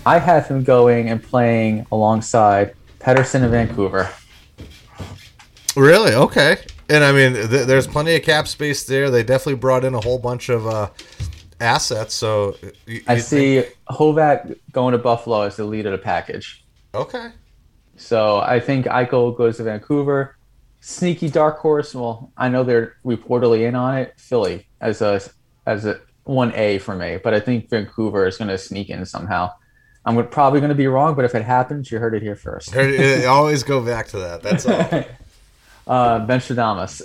I 0.05 0.19
have 0.19 0.47
him 0.47 0.63
going 0.63 1.09
and 1.09 1.21
playing 1.21 1.85
alongside 1.91 2.75
Pettersson 2.99 3.43
in 3.43 3.51
Vancouver. 3.51 4.09
Really? 5.75 6.13
Okay. 6.13 6.57
And 6.89 7.03
I 7.03 7.11
mean, 7.11 7.33
th- 7.33 7.67
there's 7.67 7.87
plenty 7.87 8.15
of 8.15 8.23
cap 8.23 8.47
space 8.47 8.85
there. 8.85 9.09
They 9.09 9.23
definitely 9.23 9.55
brought 9.55 9.83
in 9.83 9.93
a 9.93 10.01
whole 10.01 10.19
bunch 10.19 10.49
of 10.49 10.67
uh, 10.67 10.89
assets. 11.59 12.13
So 12.13 12.55
you, 12.85 13.01
I 13.07 13.17
see 13.17 13.61
think... 13.61 13.77
Horvat 13.89 14.55
going 14.71 14.93
to 14.93 14.97
Buffalo 14.97 15.41
as 15.41 15.55
the 15.55 15.65
lead 15.65 15.85
of 15.85 15.91
the 15.91 15.97
package. 15.97 16.63
Okay. 16.93 17.29
So 17.97 18.37
I 18.37 18.59
think 18.59 18.85
Eichel 18.85 19.35
goes 19.35 19.57
to 19.57 19.63
Vancouver. 19.63 20.37
Sneaky 20.79 21.29
dark 21.29 21.59
horse. 21.59 21.95
Well, 21.95 22.31
I 22.37 22.49
know 22.49 22.63
they're 22.63 22.97
reportedly 23.03 23.67
in 23.67 23.75
on 23.75 23.97
it. 23.97 24.13
Philly 24.17 24.67
as 24.81 25.01
a 25.01 25.21
as 25.65 25.85
a 25.85 25.99
one 26.25 26.53
A 26.55 26.79
for 26.79 26.95
me, 26.95 27.17
but 27.23 27.33
I 27.33 27.39
think 27.39 27.69
Vancouver 27.69 28.27
is 28.27 28.37
going 28.37 28.49
to 28.49 28.57
sneak 28.57 28.89
in 28.89 29.05
somehow. 29.05 29.51
I'm 30.05 30.27
probably 30.27 30.59
going 30.59 30.69
to 30.69 30.75
be 30.75 30.87
wrong, 30.87 31.15
but 31.15 31.25
if 31.25 31.33
it 31.33 31.43
happens, 31.43 31.89
you 31.89 31.97
heard 31.97 32.13
it 32.13 32.21
here 32.21 32.35
first. 32.35 32.75
always 33.25 33.63
go 33.63 33.83
back 33.83 34.07
to 34.09 34.19
that. 34.19 34.43
That's 34.43 34.65
all. 34.65 35.03
uh, 35.87 36.25
Ben 36.25 36.39
Shadamas. 36.39 37.01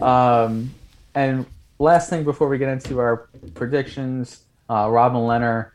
um, 0.00 0.74
and 1.14 1.46
last 1.78 2.08
thing 2.08 2.24
before 2.24 2.48
we 2.48 2.56
get 2.58 2.68
into 2.68 2.98
our 2.98 3.28
predictions, 3.54 4.42
uh, 4.70 4.88
Robin 4.90 5.20
Lehner, 5.20 5.70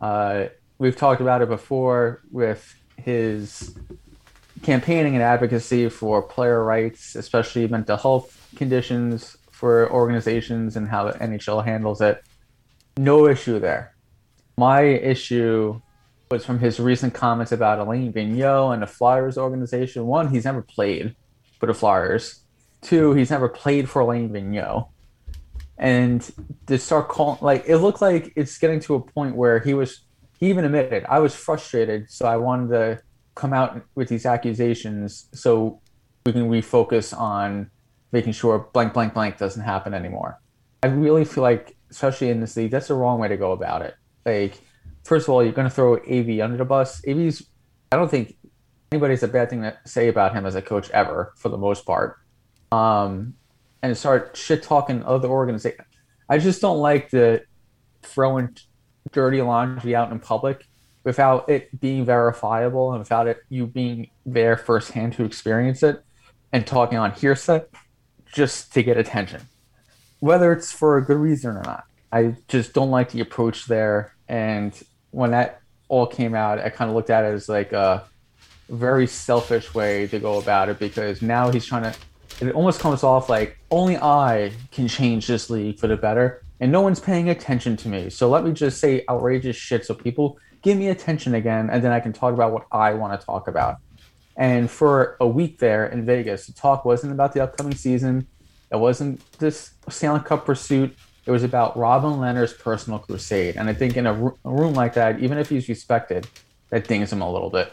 uh, 0.00 0.46
we've 0.78 0.96
talked 0.96 1.20
about 1.20 1.42
it 1.42 1.48
before 1.48 2.20
with 2.32 2.74
his 2.96 3.76
campaigning 4.62 5.14
and 5.14 5.22
advocacy 5.22 5.88
for 5.88 6.22
player 6.22 6.62
rights, 6.64 7.14
especially 7.14 7.66
mental 7.68 7.96
health 7.96 8.48
conditions 8.56 9.36
for 9.62 9.88
organizations 9.92 10.76
and 10.76 10.88
how 10.88 11.04
the 11.04 11.16
NHL 11.20 11.64
handles 11.64 12.00
it. 12.00 12.20
No 12.96 13.28
issue 13.28 13.60
there. 13.60 13.94
My 14.58 14.80
issue 14.80 15.80
was 16.32 16.44
from 16.44 16.58
his 16.58 16.80
recent 16.80 17.14
comments 17.14 17.52
about 17.52 17.78
Alain 17.78 18.12
Vigneault 18.12 18.74
and 18.74 18.82
the 18.82 18.88
Flyers 18.88 19.38
organization. 19.38 20.04
One, 20.08 20.26
he's 20.30 20.46
never 20.46 20.62
played 20.62 21.14
for 21.60 21.66
the 21.66 21.74
Flyers. 21.74 22.40
Two, 22.80 23.14
he's 23.14 23.30
never 23.30 23.48
played 23.48 23.88
for 23.88 24.00
Alain 24.00 24.30
Vigneault 24.30 24.88
and 25.78 26.28
to 26.66 26.76
start 26.76 27.08
calling 27.08 27.38
like 27.40 27.62
it 27.68 27.78
looked 27.78 28.02
like 28.02 28.32
it's 28.34 28.58
getting 28.58 28.80
to 28.80 28.96
a 28.96 29.00
point 29.00 29.36
where 29.36 29.60
he 29.60 29.74
was 29.74 30.00
he 30.40 30.48
even 30.48 30.64
admitted 30.64 31.04
I 31.08 31.20
was 31.20 31.36
frustrated, 31.36 32.10
so 32.10 32.26
I 32.26 32.36
wanted 32.36 32.70
to 32.70 33.02
come 33.36 33.52
out 33.52 33.80
with 33.94 34.08
these 34.08 34.26
accusations 34.26 35.28
so 35.32 35.80
we 36.26 36.32
can 36.32 36.50
refocus 36.50 37.16
on 37.16 37.70
making 38.12 38.32
sure 38.32 38.68
blank 38.72 38.92
blank 38.92 39.14
blank 39.14 39.38
doesn't 39.38 39.62
happen 39.62 39.94
anymore. 39.94 40.38
I 40.82 40.88
really 40.88 41.24
feel 41.24 41.42
like, 41.42 41.76
especially 41.90 42.30
in 42.30 42.40
this 42.40 42.56
league, 42.56 42.70
that's 42.70 42.88
the 42.88 42.94
wrong 42.94 43.18
way 43.18 43.28
to 43.28 43.36
go 43.36 43.52
about 43.52 43.82
it. 43.82 43.94
Like, 44.26 44.60
first 45.04 45.26
of 45.26 45.34
all, 45.34 45.42
you're 45.42 45.52
going 45.52 45.68
to 45.68 45.74
throw 45.74 45.94
AV 45.96 46.40
under 46.40 46.56
the 46.56 46.64
bus. 46.64 47.02
AV's, 47.06 47.46
I 47.90 47.96
don't 47.96 48.10
think 48.10 48.36
anybody's 48.90 49.22
a 49.22 49.28
bad 49.28 49.50
thing 49.50 49.62
to 49.62 49.76
say 49.86 50.08
about 50.08 50.34
him 50.34 50.44
as 50.44 50.54
a 50.54 50.62
coach 50.62 50.90
ever, 50.90 51.32
for 51.36 51.48
the 51.48 51.58
most 51.58 51.86
part. 51.86 52.18
Um, 52.72 53.34
and 53.82 53.96
start 53.96 54.36
shit 54.36 54.62
talking 54.62 55.02
other 55.04 55.28
organizations. 55.28 55.86
I 56.28 56.38
just 56.38 56.60
don't 56.60 56.78
like 56.78 57.10
the 57.10 57.42
throwing 58.02 58.56
dirty 59.12 59.42
laundry 59.42 59.94
out 59.94 60.10
in 60.10 60.18
public 60.18 60.64
without 61.04 61.48
it 61.48 61.80
being 61.80 62.04
verifiable 62.04 62.92
and 62.92 63.00
without 63.00 63.26
it 63.26 63.38
you 63.48 63.66
being 63.66 64.08
there 64.24 64.56
firsthand 64.56 65.12
to 65.14 65.24
experience 65.24 65.82
it 65.82 66.02
and 66.52 66.66
talking 66.66 66.98
on 66.98 67.12
hearsay 67.12 67.60
just 68.32 68.72
to 68.74 68.82
get 68.82 68.96
attention. 68.96 69.42
Whether 70.20 70.52
it's 70.52 70.72
for 70.72 70.96
a 70.96 71.04
good 71.04 71.18
reason 71.18 71.56
or 71.56 71.62
not. 71.62 71.84
I 72.12 72.36
just 72.48 72.72
don't 72.74 72.90
like 72.90 73.10
the 73.10 73.20
approach 73.20 73.66
there. 73.66 74.14
And 74.28 74.78
when 75.10 75.30
that 75.30 75.60
all 75.88 76.06
came 76.06 76.34
out, 76.34 76.58
I 76.58 76.68
kind 76.70 76.90
of 76.90 76.94
looked 76.94 77.10
at 77.10 77.24
it 77.24 77.34
as 77.34 77.48
like 77.48 77.72
a 77.72 78.04
very 78.68 79.06
selfish 79.06 79.74
way 79.74 80.06
to 80.08 80.18
go 80.18 80.38
about 80.38 80.68
it 80.68 80.78
because 80.78 81.22
now 81.22 81.50
he's 81.50 81.66
trying 81.66 81.82
to 81.84 81.94
it 82.40 82.54
almost 82.54 82.80
comes 82.80 83.02
off 83.02 83.28
like 83.28 83.58
only 83.70 83.96
I 83.96 84.52
can 84.70 84.88
change 84.88 85.26
this 85.26 85.50
league 85.50 85.78
for 85.78 85.86
the 85.86 85.96
better, 85.96 86.42
and 86.60 86.72
no 86.72 86.80
one's 86.80 87.00
paying 87.00 87.28
attention 87.28 87.76
to 87.78 87.88
me. 87.88 88.10
So 88.10 88.28
let 88.28 88.44
me 88.44 88.52
just 88.52 88.80
say 88.80 89.04
outrageous 89.08 89.56
shit 89.56 89.86
so 89.86 89.94
people 89.94 90.38
give 90.62 90.78
me 90.78 90.88
attention 90.88 91.34
again, 91.34 91.70
and 91.70 91.82
then 91.84 91.92
I 91.92 92.00
can 92.00 92.12
talk 92.12 92.34
about 92.34 92.52
what 92.52 92.66
I 92.72 92.94
want 92.94 93.18
to 93.18 93.24
talk 93.24 93.48
about. 93.48 93.78
And 94.36 94.70
for 94.70 95.16
a 95.20 95.26
week 95.26 95.58
there 95.58 95.86
in 95.86 96.04
Vegas, 96.04 96.46
the 96.46 96.52
talk 96.52 96.84
wasn't 96.84 97.12
about 97.12 97.32
the 97.32 97.42
upcoming 97.42 97.74
season. 97.74 98.26
It 98.70 98.76
wasn't 98.76 99.20
this 99.38 99.74
Stanley 99.88 100.20
Cup 100.20 100.46
pursuit. 100.46 100.96
It 101.26 101.30
was 101.30 101.42
about 101.42 101.76
Robin 101.76 102.12
Lehner's 102.12 102.52
personal 102.52 102.98
crusade. 102.98 103.56
And 103.56 103.68
I 103.68 103.74
think 103.74 103.96
in 103.96 104.06
a, 104.06 104.14
room 104.14 104.74
like 104.74 104.94
that, 104.94 105.20
even 105.20 105.38
if 105.38 105.48
he's 105.48 105.68
respected, 105.68 106.26
that 106.70 106.88
dings 106.88 107.12
him 107.12 107.20
a 107.20 107.30
little 107.30 107.50
bit. 107.50 107.72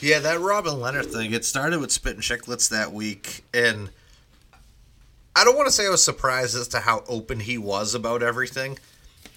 Yeah, 0.00 0.18
that 0.18 0.40
Robin 0.40 0.72
Lehner 0.74 1.04
thing, 1.04 1.32
it 1.32 1.44
started 1.44 1.78
with 1.78 1.92
Spit 1.92 2.14
and 2.14 2.22
Chicklets 2.22 2.68
that 2.70 2.92
week, 2.92 3.44
and 3.54 3.88
I 5.36 5.44
don't 5.44 5.56
want 5.56 5.68
to 5.68 5.72
say 5.72 5.86
I 5.86 5.90
was 5.90 6.02
surprised 6.02 6.56
as 6.56 6.66
to 6.68 6.80
how 6.80 7.04
open 7.08 7.38
he 7.38 7.56
was 7.56 7.94
about 7.94 8.20
everything, 8.20 8.78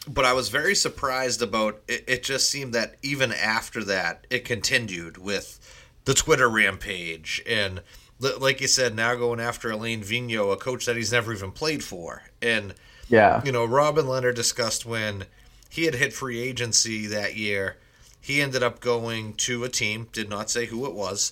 but 0.08 0.26
I 0.26 0.34
was 0.34 0.50
very 0.50 0.76
surprised 0.76 1.42
about 1.42 1.82
it. 1.88 2.04
It 2.08 2.24
just 2.24 2.50
seemed 2.50 2.74
that 2.74 2.96
even 3.02 3.32
after 3.32 3.84
that, 3.86 4.28
it 4.30 4.46
continued 4.46 5.18
with 5.18 5.60
the 6.06 6.14
Twitter 6.14 6.50
rampage 6.50 7.42
and, 7.48 7.82
like 8.20 8.62
you 8.62 8.68
said, 8.68 8.96
now 8.96 9.16
going 9.16 9.40
after 9.40 9.72
Alain 9.72 10.02
Vigneault, 10.02 10.54
a 10.54 10.58
coach 10.58 10.86
that 10.86 10.96
he's 10.96 11.12
never 11.12 11.34
even 11.34 11.52
played 11.52 11.84
for. 11.84 12.24
And, 12.42 12.74
yeah, 13.10 13.42
you 13.44 13.52
know, 13.52 13.66
Robin 13.66 14.06
Lehner 14.06 14.34
discussed 14.34 14.86
when 14.86 15.26
he 15.70 15.86
had 15.86 15.96
hit 15.96 16.14
free 16.14 16.40
agency 16.40 17.08
that 17.08 17.36
year. 17.36 17.78
He 18.22 18.42
ended 18.42 18.64
up 18.64 18.80
going 18.80 19.34
to 19.34 19.64
a 19.64 19.70
team, 19.70 20.08
did 20.12 20.30
not 20.30 20.50
say 20.50 20.66
who 20.66 20.86
it 20.86 20.94
was. 20.94 21.32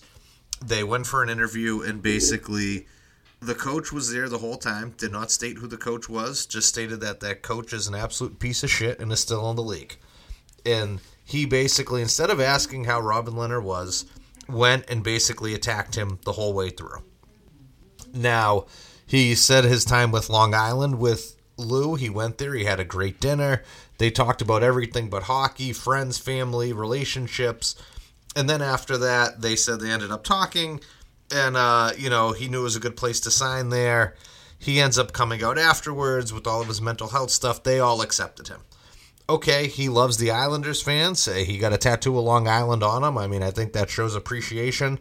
They 0.63 0.83
went 0.83 1.07
for 1.07 1.23
an 1.23 1.29
interview 1.29 1.81
and 1.81 2.01
basically 2.01 2.85
the 3.45 3.55
coach 3.55 3.91
was 3.91 4.11
there 4.11 4.29
the 4.29 4.37
whole 4.37 4.57
time, 4.57 4.93
did 4.97 5.11
not 5.11 5.31
state 5.31 5.57
who 5.57 5.67
the 5.67 5.77
coach 5.77 6.07
was, 6.07 6.45
just 6.45 6.69
stated 6.69 7.01
that 7.01 7.19
that 7.19 7.41
coach 7.41 7.73
is 7.73 7.87
an 7.87 7.95
absolute 7.95 8.39
piece 8.39 8.63
of 8.63 8.71
shit 8.71 8.99
and 8.99 9.11
is 9.11 9.19
still 9.19 9.49
in 9.49 9.55
the 9.55 9.63
league. 9.63 9.97
And 10.65 11.01
he 11.25 11.45
basically, 11.45 12.01
instead 12.01 12.29
of 12.29 12.39
asking 12.39 12.85
how 12.85 13.01
Robin 13.01 13.33
Lehner 13.33 13.61
was, 13.61 14.05
went 14.47 14.89
and 14.89 15.03
basically 15.03 15.53
attacked 15.53 15.95
him 15.95 16.19
the 16.25 16.33
whole 16.33 16.53
way 16.53 16.69
through. 16.69 17.03
Now, 18.13 18.65
he 19.05 19.35
said 19.35 19.63
his 19.63 19.85
time 19.85 20.11
with 20.11 20.29
Long 20.29 20.53
Island 20.53 20.99
with 20.99 21.35
Lou, 21.57 21.95
he 21.95 22.09
went 22.09 22.37
there, 22.37 22.53
he 22.53 22.65
had 22.65 22.79
a 22.79 22.85
great 22.85 23.19
dinner. 23.19 23.63
They 23.97 24.09
talked 24.09 24.41
about 24.41 24.63
everything 24.63 25.09
but 25.09 25.23
hockey, 25.23 25.71
friends, 25.71 26.17
family, 26.17 26.73
relationships. 26.73 27.75
And 28.35 28.49
then 28.49 28.61
after 28.61 28.97
that, 28.97 29.41
they 29.41 29.55
said 29.55 29.79
they 29.79 29.91
ended 29.91 30.11
up 30.11 30.23
talking 30.23 30.81
and 31.33 31.57
uh, 31.57 31.91
you 31.97 32.09
know 32.09 32.31
he 32.31 32.47
knew 32.47 32.61
it 32.61 32.63
was 32.63 32.75
a 32.75 32.81
good 32.81 32.97
place 32.97 33.19
to 33.21 33.31
sign 33.31 33.69
there. 33.69 34.15
He 34.57 34.79
ends 34.79 34.97
up 34.97 35.11
coming 35.11 35.43
out 35.43 35.57
afterwards 35.57 36.31
with 36.31 36.47
all 36.47 36.61
of 36.61 36.67
his 36.67 36.81
mental 36.81 37.09
health 37.09 37.31
stuff. 37.31 37.63
They 37.63 37.79
all 37.79 38.01
accepted 38.01 38.47
him. 38.47 38.61
Okay, 39.29 39.67
he 39.67 39.89
loves 39.89 40.17
the 40.17 40.31
Islanders 40.31 40.81
fans. 40.81 41.25
He 41.25 41.57
got 41.57 41.73
a 41.73 41.77
tattoo 41.77 42.17
of 42.17 42.23
Long 42.23 42.47
Island 42.47 42.83
on 42.83 43.03
him. 43.03 43.17
I 43.17 43.27
mean, 43.27 43.41
I 43.41 43.51
think 43.51 43.73
that 43.73 43.89
shows 43.89 44.15
appreciation. 44.15 44.99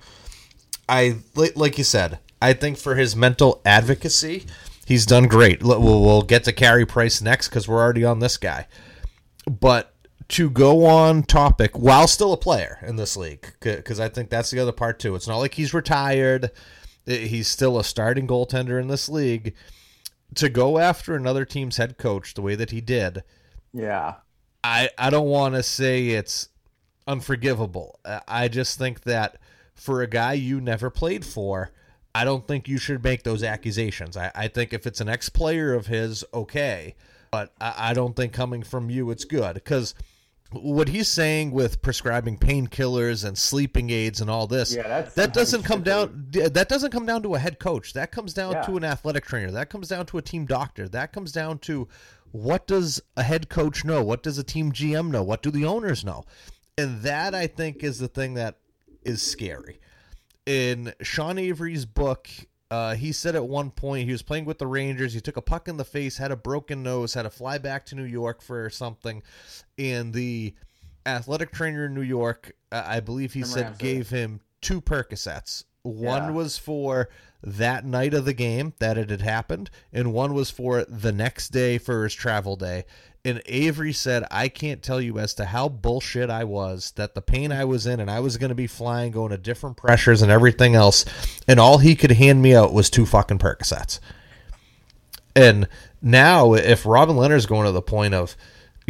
I 0.89 1.17
like 1.35 1.79
you 1.79 1.85
said. 1.85 2.19
I 2.41 2.53
think 2.55 2.77
for 2.77 2.97
his 2.97 3.15
mental 3.15 3.61
advocacy, 3.65 4.47
he's 4.85 5.07
done 5.07 5.29
great. 5.29 5.63
We'll, 5.63 5.81
we'll 5.81 6.23
get 6.23 6.45
to 6.45 6.53
Carey 6.53 6.85
Price 6.85 7.23
next 7.23 7.49
because 7.49 7.69
we're 7.69 7.81
already 7.81 8.05
on 8.05 8.19
this 8.19 8.37
guy. 8.37 8.67
But 9.47 9.92
to 10.29 10.51
go 10.51 10.87
on 10.87 11.23
topic 11.23 11.79
while 11.79 12.07
still 12.07 12.33
a 12.33 12.37
player 12.39 12.79
in 12.87 12.97
this 12.97 13.17
league 13.17 13.53
because 13.61 14.01
I 14.01 14.09
think 14.09 14.31
that's 14.31 14.51
the 14.51 14.61
other 14.61 14.73
part 14.73 14.99
too. 14.99 15.15
It's 15.15 15.29
not 15.29 15.39
like 15.39 15.55
he's 15.55 15.75
retired; 15.75 16.51
he's 17.07 17.49
still 17.49 17.79
a 17.79 17.85
starting 17.85 18.27
goaltender 18.27 18.81
in 18.81 18.89
this 18.89 19.09
league. 19.09 19.55
To 20.37 20.49
go 20.49 20.79
after 20.79 21.15
another 21.15 21.45
team's 21.45 21.77
head 21.77 21.99
coach 21.99 22.35
the 22.35 22.43
way 22.43 22.55
that 22.55 22.71
he 22.71 22.81
did, 22.81 23.23
yeah, 23.73 24.15
I 24.65 24.91
I 24.99 25.11
don't 25.11 25.29
want 25.29 25.55
to 25.55 25.63
say 25.63 26.09
it's 26.09 26.49
unforgivable. 27.07 28.01
I 28.27 28.49
just 28.49 28.79
think 28.79 29.03
that 29.03 29.39
for 29.75 30.03
a 30.03 30.07
guy 30.07 30.35
you 30.35 30.61
never 30.61 30.91
played 30.91 31.25
for, 31.25 31.71
I 32.15 32.25
don't 32.25 32.47
think 32.47 32.69
you 32.69 32.79
should 32.79 33.03
make 33.03 33.23
those 33.23 33.43
accusations. 33.43 34.17
I, 34.17 34.31
I 34.35 34.49
think 34.49 34.73
if 34.73 34.87
it's 34.87 35.01
an 35.01 35.09
ex 35.09 35.29
player 35.29 35.75
of 35.75 35.87
his, 35.87 36.25
okay. 36.33 36.95
But 37.31 37.53
I, 37.61 37.75
I 37.91 37.95
don't 37.95 38.15
think 38.15 38.33
coming 38.33 38.63
from 38.63 38.91
you, 38.91 39.11
it's 39.11 39.25
good. 39.25 39.55
Because 39.55 39.95
what 40.53 40.89
he's 40.89 41.09
saying 41.09 41.51
with 41.51 41.83
prescribing 41.83 42.37
painkillers 42.37 43.25
and 43.25 43.37
sleeping 43.37 43.91
aids 43.91 44.21
and 44.21 44.29
all 44.29 44.47
this 44.47 44.75
yeah, 44.75 45.03
that 45.15 45.33
doesn't 45.33 45.63
come 45.63 45.83
down 45.83 46.27
that 46.31 46.69
doesn't 46.69 46.91
come 46.91 47.07
down 47.07 47.23
to 47.23 47.35
a 47.35 47.39
head 47.39 47.59
coach. 47.59 47.93
That 47.93 48.13
comes 48.13 48.35
down 48.35 48.53
yeah. 48.53 48.63
to 48.63 48.77
an 48.77 48.85
athletic 48.85 49.25
trainer. 49.25 49.51
That 49.51 49.71
comes 49.71 49.89
down 49.89 50.07
to 50.07 50.19
a 50.19 50.23
team 50.23 50.47
doctor. 50.47 50.89
That 50.89 51.13
comes 51.13 51.33
down 51.33 51.59
to 51.61 51.89
what 52.33 52.67
does 52.67 53.01
a 53.17 53.23
head 53.23 53.49
coach 53.49 53.85
know? 53.85 54.03
What 54.03 54.23
does 54.23 54.39
a 54.39 54.45
team 54.45 54.73
gm 54.73 55.11
know? 55.11 55.23
What 55.23 55.43
do 55.43 55.51
the 55.51 55.65
owners 55.65 56.05
know? 56.05 56.25
And 56.79 57.03
that 57.03 57.35
i 57.35 57.47
think 57.47 57.83
is 57.83 57.99
the 57.99 58.09
thing 58.09 58.35
that 58.35 58.57
is 59.03 59.23
scary. 59.23 59.81
In 60.47 60.93
sean 61.03 61.39
avery's 61.39 61.87
book 61.87 62.29
uh, 62.73 62.95
he 62.95 63.13
said 63.13 63.37
at 63.37 63.47
one 63.47 63.71
point 63.71 64.07
he 64.07 64.13
was 64.13 64.23
playing 64.23 64.47
with 64.47 64.59
the 64.59 64.67
Rangers. 64.67 65.13
He 65.13 65.21
took 65.21 65.37
a 65.37 65.43
puck 65.43 65.69
in 65.69 65.77
the 65.77 65.85
face, 65.85 66.17
had 66.17 66.33
a 66.33 66.37
broken 66.37 66.83
nose, 66.83 67.13
had 67.13 67.25
to 67.25 67.31
fly 67.31 67.59
back 67.59 67.85
to 67.87 67.95
New 67.95 68.05
York 68.05 68.41
for 68.41 68.71
something, 68.71 69.23
and 69.77 70.15
the 70.15 70.55
athletic 71.05 71.53
trainer 71.53 71.85
in 71.85 71.95
New 71.95 72.01
York, 72.01 72.53
uh, 72.71 72.83
I 72.87 73.01
believe 73.01 73.35
he 73.35 73.43
said, 73.43 73.77
gave 73.77 74.09
him 74.09 74.41
two 74.63 74.81
Percocets. 74.81 75.65
One 75.83 76.25
yeah. 76.25 76.31
was 76.31 76.59
for 76.59 77.09
that 77.43 77.85
night 77.85 78.15
of 78.15 78.25
the 78.25 78.33
game 78.33 78.73
that 78.79 78.97
it 78.97 79.11
had 79.11 79.23
happened, 79.23 79.71
and 79.93 80.13
one 80.13 80.33
was 80.33 80.51
for 80.51 80.85
the 80.85 81.13
next 81.13 81.49
day 81.49 81.79
for 81.79 82.05
his 82.05 82.15
travel 82.15 82.55
day. 82.57 82.85
And 83.25 83.41
Avery 83.47 83.93
said, 83.93 84.25
I 84.31 84.49
can't 84.49 84.83
tell 84.83 85.01
you 85.01 85.19
as 85.19 85.35
to 85.35 85.45
how 85.45 85.69
bullshit 85.69 86.29
I 86.29 86.45
was 86.45 86.93
that 86.97 87.15
the 87.15 87.23
pain 87.23 87.53
I 87.53 87.65
was 87.65 87.87
in 87.87 88.01
and 88.01 88.11
I 88.11 88.19
was 88.19 88.37
going 88.37 88.49
to 88.49 88.55
be 88.55 88.67
flying, 88.67 89.13
going 89.13 89.31
to 89.31 89.39
different 89.39 89.77
pressures 89.77 90.23
and 90.23 90.31
everything 90.31 90.75
else. 90.75 91.05
And 91.47 91.61
all 91.61 91.79
he 91.79 91.95
could 91.95 92.11
hand 92.13 92.43
me 92.43 92.55
out 92.55 92.73
was 92.73 92.91
two 92.91 93.07
fucking 93.07 93.39
Percocets. 93.39 94.01
And 95.37 95.69
now, 96.01 96.55
if 96.55 96.85
Robin 96.85 97.17
Lehner's 97.17 97.47
going 97.47 97.67
to 97.67 97.73
the 97.73 97.81
point 97.81 98.13
of, 98.13 98.37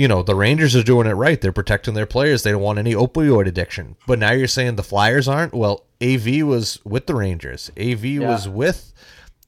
you 0.03 0.09
know, 0.09 0.21
the 0.21 0.35
Rangers 0.35 0.75
are 0.75 0.83
doing 0.83 1.07
it 1.07 1.13
right. 1.13 1.41
They're 1.41 1.53
protecting 1.53 1.95
their 1.95 2.07
players. 2.07 2.43
They 2.43 2.51
don't 2.51 2.61
want 2.61 2.81
any 2.81 2.93
opioid 2.93 3.47
addiction. 3.47 3.95
But 4.05 4.19
now 4.19 4.33
you're 4.33 4.49
saying 4.49 4.75
the 4.75 4.83
Flyers 4.83 5.29
aren't? 5.29 5.55
Well, 5.55 5.87
AV 6.03 6.43
was 6.43 6.81
with 6.85 7.07
the 7.07 7.15
Rangers. 7.15 7.71
AV 7.79 8.05
yeah. 8.05 8.29
was 8.29 8.49
with 8.49 8.93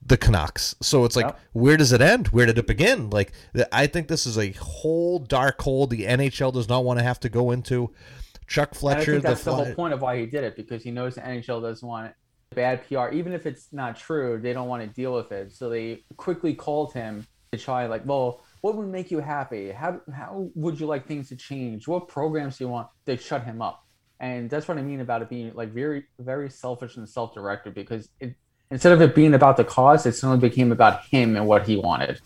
the 0.07 0.17
Canucks. 0.17 0.77
So 0.81 1.05
it's 1.05 1.17
like, 1.17 1.27
yep. 1.27 1.41
where 1.55 1.77
does 1.77 1.91
it 1.91 2.01
end? 2.01 2.29
Where 2.29 2.47
did 2.47 2.57
it 2.57 2.69
begin? 2.69 3.11
Like, 3.11 3.33
I 3.73 3.89
think 3.89 4.07
this 4.07 4.27
is 4.27 4.39
a 4.39 4.53
whole 4.53 5.19
dark 5.19 5.61
hole 5.61 5.89
the 5.89 6.05
NHL 6.05 6.53
does 6.53 6.69
not 6.69 6.85
want 6.85 7.01
to 7.01 7.05
have 7.05 7.19
to 7.21 7.29
go 7.29 7.51
into. 7.51 7.93
Chuck 8.47 8.77
Fletcher. 8.77 9.19
that's 9.19 9.43
the, 9.43 9.51
the, 9.51 9.57
whole 9.57 9.75
point 9.75 9.93
of 9.93 10.03
why 10.03 10.21
he 10.21 10.27
did 10.27 10.45
it 10.45 10.55
because 10.55 10.85
he 10.85 10.93
knows 10.93 11.17
the 11.17 11.23
NHL 11.23 11.63
doesn't 11.63 11.89
want 11.89 12.15
bad 12.55 12.87
PR, 12.87 13.09
even 13.09 13.33
if 13.33 13.45
it's 13.45 13.73
not 13.73 13.97
true. 13.97 14.39
They 14.41 14.53
don't 14.53 14.69
want 14.69 14.83
to 14.83 14.89
deal 14.89 15.15
with 15.15 15.33
it, 15.33 15.51
so 15.51 15.69
they 15.69 16.05
quickly 16.17 16.55
called 16.55 16.93
him 16.93 17.27
to 17.51 17.59
try. 17.59 17.87
Like, 17.87 18.03
well, 18.05 18.44
what 18.65 18.77
would 18.77 18.89
make 18.89 19.11
you 19.11 19.19
happy? 19.19 19.71
How 19.73 20.01
how 20.11 20.49
would 20.55 20.81
you 20.81 20.87
like 20.87 21.07
things 21.07 21.29
to 21.29 21.37
change? 21.37 21.87
What 21.87 22.09
programs 22.09 22.57
do 22.57 22.65
you 22.65 22.69
want? 22.69 22.89
They 23.05 23.19
shut 23.19 23.45
him 23.45 23.61
up, 23.61 23.85
and 24.21 24.49
that's 24.49 24.67
what 24.67 24.79
I 24.79 24.83
mean 24.83 25.01
about 25.01 25.21
it 25.21 25.29
being 25.29 25.53
like 25.53 25.69
very 25.69 26.05
very 26.19 26.49
selfish 26.49 26.97
and 26.97 27.07
self 27.07 27.35
directed 27.35 27.75
because 27.75 28.09
it 28.21 28.35
instead 28.71 28.93
of 28.93 29.03
it 29.03 29.15
being 29.15 29.35
about 29.35 29.59
the 29.59 29.65
cause, 29.65 30.07
it 30.07 30.15
suddenly 30.15 30.49
became 30.49 30.73
about 30.73 31.05
him 31.05 31.37
and 31.37 31.47
what 31.47 31.67
he 31.67 31.77
wanted. 31.77 32.23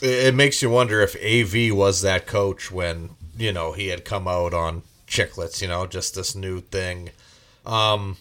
It 0.00 0.34
makes 0.34 0.62
you 0.62 0.70
wonder 0.70 1.02
if 1.02 1.14
AV 1.16 1.76
was 1.76 2.00
that 2.00 2.26
coach 2.26 2.72
when 2.72 3.10
you 3.36 3.52
know 3.52 3.72
he 3.72 3.88
had 3.88 4.06
come 4.06 4.26
out 4.26 4.54
on 4.54 4.82
Chiclets, 5.06 5.60
you 5.60 5.68
know, 5.68 5.86
just 5.86 6.14
this 6.14 6.34
new 6.34 6.62
thing. 6.62 7.10
Um, 7.66 8.16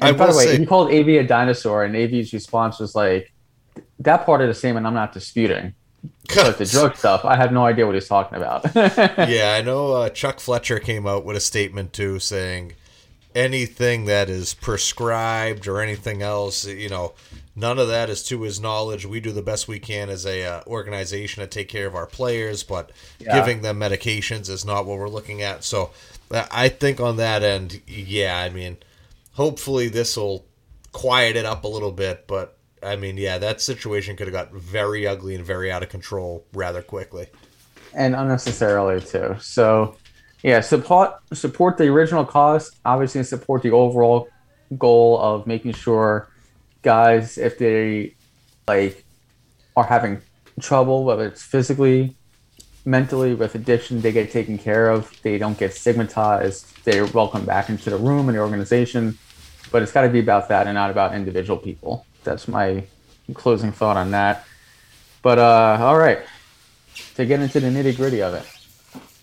and 0.00 0.16
I 0.16 0.18
by 0.18 0.32
the 0.32 0.36
way, 0.36 0.44
say, 0.46 0.58
he 0.58 0.66
called 0.66 0.92
AV 0.92 1.06
a 1.06 1.22
dinosaur, 1.22 1.84
and 1.84 1.94
AV's 1.94 2.32
response 2.32 2.80
was 2.80 2.96
like, 2.96 3.32
"That 4.00 4.26
part 4.26 4.40
of 4.40 4.48
the 4.48 4.54
same, 4.54 4.76
and 4.76 4.84
I'm 4.84 4.94
not 4.94 5.12
disputing." 5.12 5.72
But 6.34 6.58
the 6.58 6.64
drug 6.64 6.96
stuff, 6.96 7.24
I 7.24 7.36
have 7.36 7.52
no 7.52 7.64
idea 7.64 7.86
what 7.86 7.94
he's 7.94 8.08
talking 8.08 8.36
about. 8.36 8.64
yeah, 8.74 9.56
I 9.58 9.62
know 9.62 9.92
uh, 9.92 10.08
Chuck 10.10 10.40
Fletcher 10.40 10.78
came 10.78 11.06
out 11.06 11.24
with 11.24 11.36
a 11.36 11.40
statement 11.40 11.92
too, 11.92 12.18
saying 12.18 12.72
anything 13.34 14.04
that 14.04 14.28
is 14.28 14.54
prescribed 14.54 15.66
or 15.66 15.80
anything 15.80 16.22
else, 16.22 16.66
you 16.66 16.88
know, 16.88 17.14
none 17.56 17.78
of 17.78 17.88
that 17.88 18.08
is 18.08 18.22
to 18.24 18.42
his 18.42 18.60
knowledge. 18.60 19.04
We 19.04 19.20
do 19.20 19.32
the 19.32 19.42
best 19.42 19.66
we 19.66 19.78
can 19.78 20.08
as 20.08 20.24
a 20.24 20.44
uh, 20.44 20.62
organization 20.66 21.42
to 21.42 21.46
take 21.46 21.68
care 21.68 21.86
of 21.86 21.94
our 21.94 22.06
players, 22.06 22.62
but 22.62 22.92
yeah. 23.18 23.38
giving 23.38 23.62
them 23.62 23.80
medications 23.80 24.48
is 24.48 24.64
not 24.64 24.86
what 24.86 24.98
we're 24.98 25.08
looking 25.08 25.42
at. 25.42 25.64
So 25.64 25.90
uh, 26.30 26.46
I 26.50 26.68
think 26.68 27.00
on 27.00 27.16
that 27.16 27.42
end, 27.42 27.80
yeah, 27.86 28.38
I 28.38 28.50
mean, 28.50 28.76
hopefully 29.32 29.88
this 29.88 30.16
will 30.16 30.46
quiet 30.92 31.36
it 31.36 31.44
up 31.44 31.64
a 31.64 31.68
little 31.68 31.92
bit, 31.92 32.26
but 32.26 32.53
I 32.84 32.96
mean, 32.96 33.16
yeah, 33.16 33.38
that 33.38 33.60
situation 33.60 34.16
could 34.16 34.26
have 34.26 34.34
got 34.34 34.52
very 34.52 35.06
ugly 35.06 35.34
and 35.34 35.44
very 35.44 35.72
out 35.72 35.82
of 35.82 35.88
control 35.88 36.44
rather 36.52 36.82
quickly. 36.82 37.26
And 37.94 38.14
unnecessarily 38.14 39.00
too. 39.00 39.36
So 39.40 39.96
yeah, 40.42 40.60
support 40.60 41.14
support 41.32 41.78
the 41.78 41.88
original 41.88 42.24
cause. 42.24 42.70
Obviously, 42.84 43.22
support 43.22 43.62
the 43.62 43.70
overall 43.70 44.28
goal 44.76 45.18
of 45.20 45.46
making 45.46 45.72
sure 45.72 46.28
guys, 46.82 47.38
if 47.38 47.58
they 47.58 48.14
like 48.68 49.04
are 49.76 49.84
having 49.84 50.20
trouble, 50.60 51.04
whether 51.04 51.26
it's 51.26 51.42
physically, 51.42 52.16
mentally, 52.84 53.34
with 53.34 53.54
addiction, 53.54 54.00
they 54.00 54.12
get 54.12 54.30
taken 54.30 54.58
care 54.58 54.90
of. 54.90 55.10
They 55.22 55.38
don't 55.38 55.58
get 55.58 55.74
stigmatized. 55.74 56.84
They're 56.84 57.06
welcome 57.06 57.44
back 57.44 57.68
into 57.68 57.90
the 57.90 57.96
room 57.96 58.28
and 58.28 58.36
the 58.36 58.42
organization. 58.42 59.18
But 59.72 59.82
it's 59.82 59.92
got 59.92 60.02
to 60.02 60.08
be 60.08 60.20
about 60.20 60.48
that 60.50 60.66
and 60.66 60.74
not 60.74 60.90
about 60.90 61.14
individual 61.14 61.58
people. 61.58 62.06
That's 62.24 62.48
my 62.48 62.84
closing 63.32 63.72
thought 63.72 63.96
on 63.96 64.10
that. 64.10 64.46
But 65.22 65.38
uh, 65.38 65.78
all 65.80 65.96
right, 65.96 66.20
to 67.14 67.24
get 67.24 67.40
into 67.40 67.60
the 67.60 67.68
nitty 67.68 67.96
gritty 67.96 68.22
of 68.22 68.34
it 68.34 68.46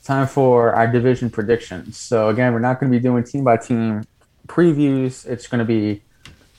time 0.03 0.27
for 0.27 0.73
our 0.73 0.87
division 0.87 1.29
predictions. 1.29 1.97
So 1.97 2.29
again, 2.29 2.53
we're 2.53 2.59
not 2.59 2.79
going 2.79 2.91
to 2.91 2.97
be 2.97 3.01
doing 3.01 3.23
team 3.23 3.43
by 3.43 3.57
team 3.57 4.03
previews. 4.47 5.25
It's 5.25 5.47
going 5.47 5.59
to 5.59 5.65
be 5.65 6.01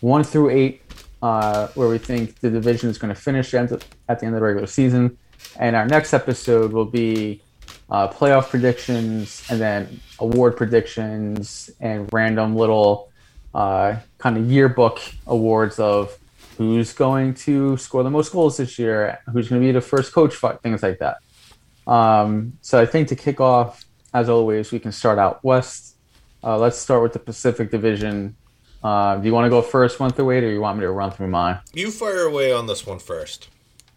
one 0.00 0.24
through 0.24 0.50
eight, 0.50 0.82
uh, 1.22 1.68
where 1.74 1.88
we 1.88 1.98
think 1.98 2.38
the 2.40 2.50
division 2.50 2.88
is 2.88 2.98
going 2.98 3.14
to 3.14 3.20
finish 3.20 3.52
at 3.54 3.68
the 3.68 3.80
end 4.08 4.34
of 4.34 4.40
the 4.40 4.40
regular 4.40 4.66
season. 4.66 5.18
And 5.58 5.74
our 5.76 5.86
next 5.86 6.14
episode 6.14 6.72
will 6.72 6.84
be 6.84 7.42
uh, 7.90 8.08
playoff 8.08 8.48
predictions 8.48 9.44
and 9.50 9.60
then 9.60 10.00
award 10.18 10.56
predictions 10.56 11.70
and 11.80 12.08
random 12.12 12.56
little 12.56 13.10
uh, 13.54 13.96
kind 14.18 14.36
of 14.38 14.50
yearbook 14.50 15.00
awards 15.26 15.78
of 15.78 16.16
who's 16.62 16.92
going 16.92 17.34
to 17.34 17.76
score 17.76 18.02
the 18.02 18.10
most 18.10 18.32
goals 18.32 18.56
this 18.56 18.78
year, 18.78 19.18
who's 19.32 19.48
going 19.48 19.60
to 19.60 19.66
be 19.66 19.72
the 19.72 19.80
first 19.80 20.12
coach 20.12 20.34
fight, 20.34 20.60
things 20.62 20.82
like 20.82 20.98
that. 21.00 21.16
Um, 21.86 22.58
so 22.60 22.80
I 22.80 22.86
think 22.86 23.08
to 23.08 23.16
kick 23.16 23.40
off, 23.40 23.84
as 24.14 24.28
always, 24.28 24.70
we 24.70 24.78
can 24.78 24.92
start 24.92 25.18
out 25.18 25.42
west. 25.44 25.96
Uh, 26.44 26.56
let's 26.58 26.78
start 26.78 27.02
with 27.02 27.12
the 27.12 27.18
Pacific 27.18 27.70
Division. 27.70 28.36
Uh, 28.82 29.16
do 29.16 29.26
you 29.26 29.34
want 29.34 29.46
to 29.46 29.50
go 29.50 29.62
first, 29.62 29.98
one 30.00 30.10
through 30.12 30.30
eight, 30.32 30.44
or 30.44 30.50
you 30.52 30.60
want 30.60 30.78
me 30.78 30.82
to 30.82 30.90
run 30.90 31.10
through 31.10 31.28
mine? 31.28 31.58
You 31.72 31.90
fire 31.90 32.26
away 32.26 32.52
on 32.52 32.66
this 32.66 32.86
one 32.86 32.98
first. 32.98 33.48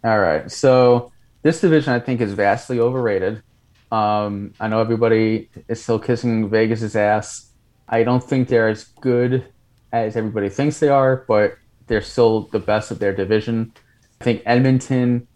All 0.04 0.20
right. 0.20 0.50
So 0.52 1.12
this 1.42 1.62
division, 1.62 1.94
I 1.94 2.00
think, 2.00 2.22
is 2.22 2.34
vastly 2.34 2.80
overrated. 2.80 3.44
Um, 3.92 4.54
I 4.60 4.68
know 4.68 4.80
everybody 4.80 5.50
is 5.68 5.82
still 5.82 6.00
kissing 6.00 6.50
Vegas's 6.50 6.96
ass. 6.96 7.52
I 7.88 8.04
don't 8.04 8.24
think 8.24 8.48
they're 8.48 8.70
as 8.70 8.86
good 9.02 9.46
as 9.92 10.16
everybody 10.18 10.50
thinks 10.50 10.80
they 10.80 10.90
are, 10.90 11.24
but 11.28 11.58
they're 11.88 12.02
still 12.02 12.42
the 12.48 12.60
best 12.60 12.92
of 12.92 13.00
their 13.00 13.14
division. 13.14 13.74
I 14.20 14.24
think 14.24 14.44
Edmonton 14.46 15.28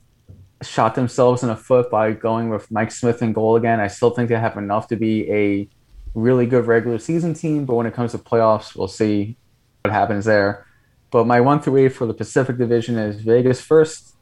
shot 0.61 0.95
themselves 0.95 1.43
in 1.43 1.49
the 1.49 1.55
foot 1.55 1.89
by 1.89 2.11
going 2.11 2.49
with 2.49 2.69
Mike 2.71 2.91
Smith 2.91 3.21
in 3.21 3.33
goal 3.33 3.55
again. 3.55 3.79
I 3.79 3.87
still 3.87 4.09
think 4.09 4.29
they 4.29 4.35
have 4.35 4.57
enough 4.57 4.87
to 4.89 4.95
be 4.95 5.29
a 5.31 5.69
really 6.13 6.45
good 6.45 6.67
regular 6.67 6.97
season 6.99 7.33
team, 7.33 7.65
but 7.65 7.75
when 7.75 7.85
it 7.85 7.93
comes 7.93 8.11
to 8.11 8.17
playoffs, 8.17 8.75
we'll 8.75 8.87
see 8.87 9.37
what 9.83 9.93
happens 9.93 10.25
there. 10.25 10.65
But 11.11 11.27
my 11.27 11.41
one 11.41 11.61
through 11.61 11.77
eight 11.77 11.89
for 11.89 12.05
the 12.05 12.13
Pacific 12.13 12.57
Division 12.57 12.97
is 12.97 13.21
Vegas 13.21 13.61
first, 13.61 14.15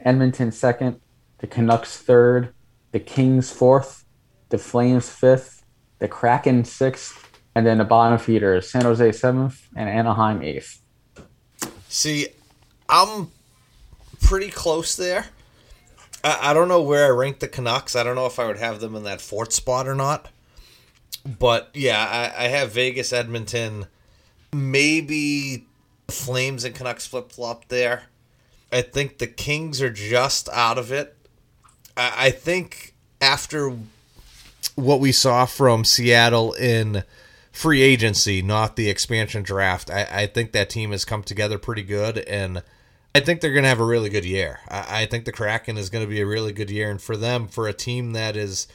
Edmonton 0.00 0.50
second, 0.50 1.00
the 1.38 1.46
Canucks 1.46 1.98
third, 1.98 2.54
the 2.92 3.00
Kings 3.00 3.50
fourth, 3.50 4.04
the 4.48 4.58
Flames 4.58 5.08
fifth, 5.08 5.64
the 5.98 6.08
Kraken 6.08 6.64
sixth, 6.64 7.30
and 7.54 7.66
then 7.66 7.78
the 7.78 7.84
bottom 7.84 8.18
feeders 8.18 8.70
San 8.70 8.82
Jose 8.82 9.12
seventh 9.12 9.68
and 9.76 9.88
Anaheim 9.88 10.42
eighth. 10.42 10.81
See, 11.92 12.28
I'm 12.88 13.30
pretty 14.22 14.48
close 14.48 14.96
there. 14.96 15.26
I, 16.24 16.50
I 16.50 16.54
don't 16.54 16.68
know 16.68 16.80
where 16.80 17.04
I 17.04 17.10
rank 17.10 17.40
the 17.40 17.48
Canucks. 17.48 17.94
I 17.94 18.02
don't 18.02 18.16
know 18.16 18.24
if 18.24 18.38
I 18.38 18.46
would 18.46 18.56
have 18.56 18.80
them 18.80 18.96
in 18.96 19.02
that 19.02 19.20
fourth 19.20 19.52
spot 19.52 19.86
or 19.86 19.94
not. 19.94 20.30
But 21.38 21.68
yeah, 21.74 22.32
I, 22.34 22.46
I 22.46 22.48
have 22.48 22.72
Vegas, 22.72 23.12
Edmonton, 23.12 23.88
maybe 24.54 25.66
Flames 26.08 26.64
and 26.64 26.74
Canucks 26.74 27.06
flip 27.06 27.30
flop 27.30 27.68
there. 27.68 28.04
I 28.72 28.80
think 28.80 29.18
the 29.18 29.26
Kings 29.26 29.82
are 29.82 29.92
just 29.92 30.48
out 30.48 30.78
of 30.78 30.92
it. 30.92 31.14
I, 31.94 32.14
I 32.16 32.30
think 32.30 32.94
after 33.20 33.76
what 34.76 34.98
we 34.98 35.12
saw 35.12 35.44
from 35.44 35.84
Seattle 35.84 36.54
in 36.54 37.04
free 37.52 37.82
agency, 37.82 38.42
not 38.42 38.76
the 38.76 38.88
expansion 38.88 39.42
draft, 39.42 39.90
I, 39.90 40.08
I 40.10 40.26
think 40.26 40.52
that 40.52 40.70
team 40.70 40.90
has 40.90 41.04
come 41.04 41.22
together 41.22 41.58
pretty 41.58 41.82
good 41.82 42.18
and 42.18 42.62
I 43.14 43.20
think 43.20 43.40
they're 43.40 43.52
going 43.52 43.64
to 43.64 43.68
have 43.68 43.80
a 43.80 43.84
really 43.84 44.08
good 44.08 44.24
year. 44.24 44.60
I, 44.68 45.02
I 45.02 45.06
think 45.06 45.24
the 45.24 45.32
Kraken 45.32 45.76
is 45.76 45.90
going 45.90 46.04
to 46.04 46.08
be 46.08 46.20
a 46.20 46.26
really 46.26 46.52
good 46.52 46.70
year, 46.70 46.90
and 46.90 47.00
for 47.00 47.16
them, 47.16 47.46
for 47.46 47.68
a 47.68 47.72
team 47.72 48.12
that 48.12 48.36
is 48.36 48.66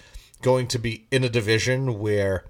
going 0.41 0.67
to 0.67 0.79
be 0.79 1.07
in 1.11 1.23
a 1.23 1.29
division 1.29 1.99
where 1.99 2.45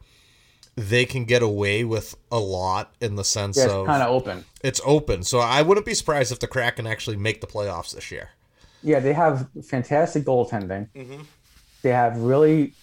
they 0.76 1.06
can 1.06 1.26
get 1.26 1.42
away 1.42 1.84
with 1.84 2.16
a 2.32 2.40
lot 2.40 2.94
in 3.00 3.16
the 3.16 3.24
sense 3.24 3.58
yeah, 3.58 3.70
of 3.70 3.86
kind 3.86 4.04
of 4.04 4.10
open. 4.10 4.46
It's 4.62 4.82
open, 4.86 5.24
so 5.24 5.40
I 5.40 5.62
wouldn't 5.62 5.86
be 5.86 5.94
surprised 5.94 6.32
if 6.32 6.40
the 6.40 6.48
Kraken 6.48 6.86
actually 6.86 7.18
make 7.18 7.42
the 7.42 7.48
playoffs 7.48 7.96
this 7.96 8.12
year. 8.12 8.30
Yeah, 8.84 9.00
they 9.00 9.14
have 9.14 9.48
fantastic 9.64 10.24
goaltending. 10.24 10.90
Mm-hmm. 10.94 11.22
They 11.82 11.90
have 11.90 12.18
really 12.18 12.74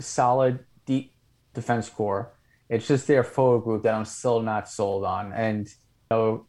solid 0.00 0.60
deep 0.86 1.12
defense 1.54 1.88
core. 1.88 2.28
It's 2.70 2.86
just 2.86 3.06
their 3.06 3.24
forward 3.24 3.64
group 3.64 3.82
that 3.82 3.94
I'm 3.94 4.06
still 4.06 4.40
not 4.40 4.68
sold 4.68 5.04
on, 5.04 5.32
and 5.32 5.66
you 5.66 5.74
know 6.10 6.46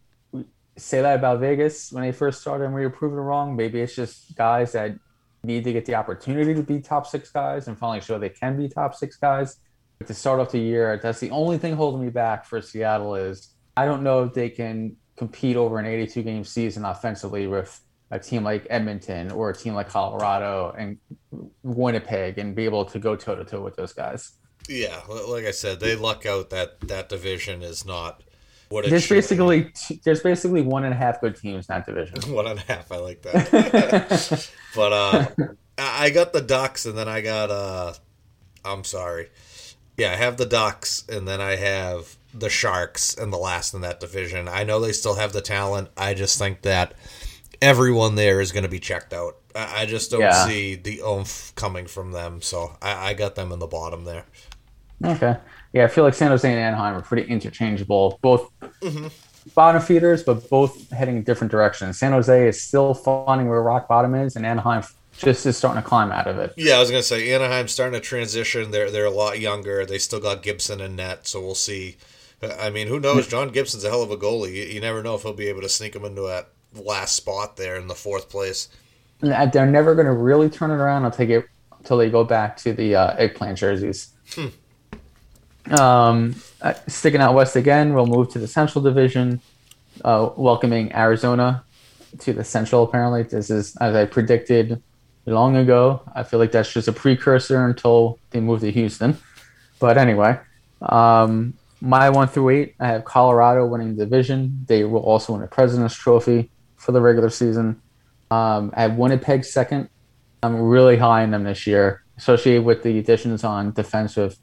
say 0.77 1.01
that 1.01 1.19
about 1.19 1.39
Vegas 1.39 1.91
when 1.91 2.03
they 2.03 2.11
first 2.11 2.41
started 2.41 2.65
and 2.65 2.73
we 2.73 2.81
were 2.81 2.89
proven 2.89 3.17
wrong. 3.17 3.55
Maybe 3.55 3.81
it's 3.81 3.95
just 3.95 4.35
guys 4.35 4.71
that 4.71 4.97
need 5.43 5.63
to 5.63 5.73
get 5.73 5.85
the 5.85 5.95
opportunity 5.95 6.53
to 6.53 6.63
be 6.63 6.79
top 6.79 7.07
six 7.07 7.29
guys 7.29 7.67
and 7.67 7.77
finally 7.77 8.01
show 8.01 8.17
they 8.17 8.29
can 8.29 8.57
be 8.57 8.69
top 8.69 8.95
six 8.95 9.17
guys. 9.17 9.57
But 9.97 10.07
to 10.07 10.13
start 10.13 10.39
off 10.39 10.51
the 10.51 10.59
year, 10.59 10.99
that's 11.01 11.19
the 11.19 11.29
only 11.31 11.57
thing 11.57 11.75
holding 11.75 12.01
me 12.01 12.09
back 12.09 12.45
for 12.45 12.61
Seattle 12.61 13.15
is 13.15 13.53
I 13.75 13.85
don't 13.85 14.03
know 14.03 14.23
if 14.23 14.33
they 14.33 14.49
can 14.49 14.95
compete 15.17 15.55
over 15.55 15.77
an 15.77 15.85
82 15.85 16.23
game 16.23 16.43
season 16.43 16.85
offensively 16.85 17.47
with 17.47 17.79
a 18.09 18.19
team 18.19 18.43
like 18.43 18.67
Edmonton 18.69 19.31
or 19.31 19.49
a 19.49 19.55
team 19.55 19.73
like 19.73 19.89
Colorado 19.89 20.73
and 20.77 20.97
Winnipeg 21.63 22.37
and 22.37 22.55
be 22.55 22.65
able 22.65 22.85
to 22.85 22.99
go 22.99 23.15
toe 23.15 23.35
to 23.35 23.45
toe 23.45 23.61
with 23.61 23.75
those 23.75 23.93
guys. 23.93 24.33
Yeah, 24.69 25.01
like 25.09 25.45
I 25.45 25.51
said, 25.51 25.79
they 25.79 25.95
luck 25.95 26.25
out 26.25 26.49
that 26.51 26.79
that 26.81 27.09
division 27.09 27.61
is 27.61 27.85
not 27.85 28.23
what 28.69 28.89
there's 28.89 29.09
basically 29.09 29.71
two, 29.75 29.99
there's 30.03 30.21
basically 30.21 30.61
one 30.61 30.85
and 30.85 30.93
a 30.93 30.97
half 30.97 31.19
good 31.19 31.35
teams 31.35 31.67
in 31.69 31.75
that 31.75 31.85
division. 31.85 32.17
one 32.33 32.47
and 32.47 32.59
a 32.59 32.63
half, 32.63 32.91
I 32.91 32.97
like 32.97 33.21
that. 33.23 34.49
but 34.75 34.93
uh, 34.93 35.27
I 35.77 36.09
got 36.09 36.31
the 36.31 36.41
Ducks, 36.41 36.85
and 36.85 36.97
then 36.97 37.09
I 37.09 37.21
got 37.21 37.51
uh, 37.51 37.93
I'm 38.63 38.83
sorry, 38.83 39.29
yeah, 39.97 40.11
I 40.13 40.15
have 40.15 40.37
the 40.37 40.45
Ducks, 40.45 41.03
and 41.09 41.27
then 41.27 41.41
I 41.41 41.57
have 41.57 42.15
the 42.33 42.49
Sharks, 42.49 43.13
and 43.15 43.33
the 43.33 43.37
last 43.37 43.73
in 43.73 43.81
that 43.81 43.99
division. 43.99 44.47
I 44.47 44.63
know 44.63 44.79
they 44.79 44.93
still 44.93 45.15
have 45.15 45.33
the 45.33 45.41
talent. 45.41 45.89
I 45.97 46.13
just 46.13 46.37
think 46.39 46.61
that 46.61 46.93
everyone 47.61 48.15
there 48.15 48.39
is 48.41 48.51
going 48.51 48.63
to 48.63 48.69
be 48.69 48.79
checked 48.79 49.13
out. 49.13 49.37
I, 49.53 49.85
just 49.85 50.11
don't 50.11 50.21
yeah. 50.21 50.47
see 50.47 50.75
the 50.75 51.01
oomph 51.01 51.53
coming 51.55 51.85
from 51.85 52.13
them, 52.13 52.41
so 52.41 52.77
I, 52.81 53.09
I 53.09 53.13
got 53.13 53.35
them 53.35 53.51
in 53.51 53.59
the 53.59 53.67
bottom 53.67 54.05
there. 54.05 54.25
Okay. 55.03 55.37
Yeah, 55.73 55.85
I 55.85 55.87
feel 55.87 56.03
like 56.03 56.13
San 56.13 56.31
Jose 56.31 56.49
and 56.49 56.59
Anaheim 56.59 56.95
are 56.95 57.01
pretty 57.01 57.29
interchangeable. 57.29 58.19
Both 58.21 58.51
mm-hmm. 58.59 59.07
bottom 59.55 59.81
feeders, 59.81 60.23
but 60.23 60.49
both 60.49 60.89
heading 60.91 61.17
in 61.17 61.23
different 61.23 61.51
directions. 61.51 61.97
San 61.97 62.11
Jose 62.11 62.47
is 62.47 62.61
still 62.61 62.93
finding 62.93 63.47
where 63.47 63.61
rock 63.61 63.87
bottom 63.87 64.13
is, 64.15 64.35
and 64.35 64.45
Anaheim 64.45 64.83
just 65.17 65.45
is 65.45 65.57
starting 65.57 65.81
to 65.81 65.87
climb 65.87 66.11
out 66.11 66.27
of 66.27 66.37
it. 66.37 66.53
Yeah, 66.57 66.75
I 66.75 66.79
was 66.79 66.89
gonna 66.89 67.03
say 67.03 67.33
Anaheim's 67.33 67.71
starting 67.71 67.99
to 67.99 68.05
transition. 68.05 68.71
They're 68.71 68.91
they're 68.91 69.05
a 69.05 69.11
lot 69.11 69.39
younger. 69.39 69.85
They 69.85 69.97
still 69.97 70.19
got 70.19 70.43
Gibson 70.43 70.81
and 70.81 70.95
net, 70.95 71.27
so 71.27 71.39
we'll 71.41 71.55
see. 71.55 71.97
I 72.59 72.69
mean, 72.69 72.87
who 72.87 72.99
knows? 72.99 73.27
John 73.27 73.49
Gibson's 73.49 73.83
a 73.83 73.89
hell 73.89 74.01
of 74.01 74.09
a 74.09 74.17
goalie. 74.17 74.53
You, 74.53 74.63
you 74.63 74.81
never 74.81 75.03
know 75.03 75.15
if 75.15 75.21
he'll 75.21 75.33
be 75.33 75.47
able 75.47 75.61
to 75.61 75.69
sneak 75.69 75.95
him 75.95 76.03
into 76.05 76.23
that 76.23 76.49
last 76.73 77.15
spot 77.15 77.55
there 77.57 77.75
in 77.75 77.87
the 77.87 77.95
fourth 77.95 78.29
place. 78.29 78.69
They're 79.21 79.67
never 79.67 79.93
going 79.93 80.07
to 80.07 80.13
really 80.13 80.49
turn 80.49 80.71
it 80.71 80.75
around. 80.75 81.03
I'll 81.03 81.11
take 81.11 81.29
it 81.29 81.45
until 81.77 81.97
they 81.97 82.09
go 82.09 82.23
back 82.23 82.57
to 82.57 82.73
the 82.73 82.95
uh, 82.95 83.15
eggplant 83.17 83.59
jerseys. 83.59 84.09
Hmm. 84.33 84.47
Um, 85.71 86.35
uh, 86.61 86.73
sticking 86.87 87.21
out 87.21 87.33
west 87.33 87.55
again, 87.55 87.93
we'll 87.93 88.05
move 88.05 88.29
to 88.31 88.39
the 88.39 88.47
Central 88.47 88.83
Division, 88.83 89.41
uh, 90.03 90.29
welcoming 90.35 90.93
Arizona 90.93 91.63
to 92.19 92.33
the 92.33 92.43
Central. 92.43 92.83
Apparently, 92.83 93.23
this 93.23 93.49
is 93.49 93.75
as 93.77 93.95
I 93.95 94.05
predicted 94.05 94.81
long 95.25 95.55
ago. 95.55 96.01
I 96.13 96.23
feel 96.23 96.39
like 96.39 96.51
that's 96.51 96.71
just 96.71 96.87
a 96.87 96.93
precursor 96.93 97.65
until 97.65 98.19
they 98.31 98.39
move 98.39 98.61
to 98.61 98.71
Houston. 98.71 99.17
But 99.79 99.97
anyway, 99.97 100.39
um, 100.81 101.53
my 101.79 102.09
one 102.09 102.27
through 102.27 102.49
eight, 102.49 102.75
I 102.79 102.87
have 102.87 103.05
Colorado 103.05 103.65
winning 103.65 103.95
the 103.95 104.05
division. 104.05 104.65
They 104.67 104.83
will 104.83 105.01
also 105.01 105.33
win 105.33 105.41
a 105.41 105.47
President's 105.47 105.95
Trophy 105.95 106.49
for 106.75 106.91
the 106.91 107.01
regular 107.01 107.29
season. 107.29 107.81
Um, 108.29 108.71
I 108.75 108.83
have 108.83 108.97
Winnipeg 108.97 109.45
second. 109.45 109.89
I'm 110.43 110.59
really 110.59 110.97
high 110.97 111.23
on 111.23 111.31
them 111.31 111.43
this 111.43 111.65
year, 111.67 112.03
especially 112.17 112.59
with 112.59 112.83
the 112.83 112.97
additions 112.99 113.43
on 113.43 113.71
defensive 113.71 114.37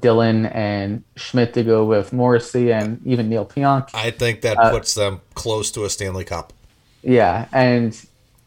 Dillon 0.00 0.46
and 0.46 1.04
Schmidt 1.16 1.54
to 1.54 1.62
go 1.62 1.84
with 1.84 2.12
Morrissey 2.12 2.72
and 2.72 3.00
even 3.06 3.28
Neil 3.28 3.46
Pionk. 3.46 3.90
I 3.94 4.10
think 4.10 4.42
that 4.42 4.58
uh, 4.58 4.70
puts 4.70 4.94
them 4.94 5.20
close 5.34 5.70
to 5.72 5.84
a 5.84 5.90
Stanley 5.90 6.24
Cup. 6.24 6.52
Yeah, 7.02 7.48
and 7.52 7.98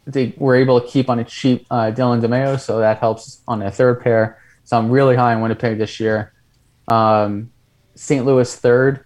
they 0.05 0.33
were 0.37 0.55
able 0.55 0.81
to 0.81 0.87
keep 0.87 1.09
on 1.09 1.19
a 1.19 1.23
cheap 1.23 1.65
uh, 1.71 1.91
Dylan 1.91 2.21
DeMelo, 2.21 2.59
so 2.59 2.79
that 2.79 2.99
helps 2.99 3.41
on 3.47 3.59
their 3.59 3.71
third 3.71 4.01
pair. 4.01 4.39
So 4.65 4.77
I'm 4.77 4.89
really 4.89 5.15
high 5.15 5.33
on 5.33 5.41
Winnipeg 5.41 5.77
this 5.77 5.99
year. 5.99 6.33
Um, 6.87 7.51
St. 7.95 8.25
Louis 8.25 8.55
third. 8.55 9.05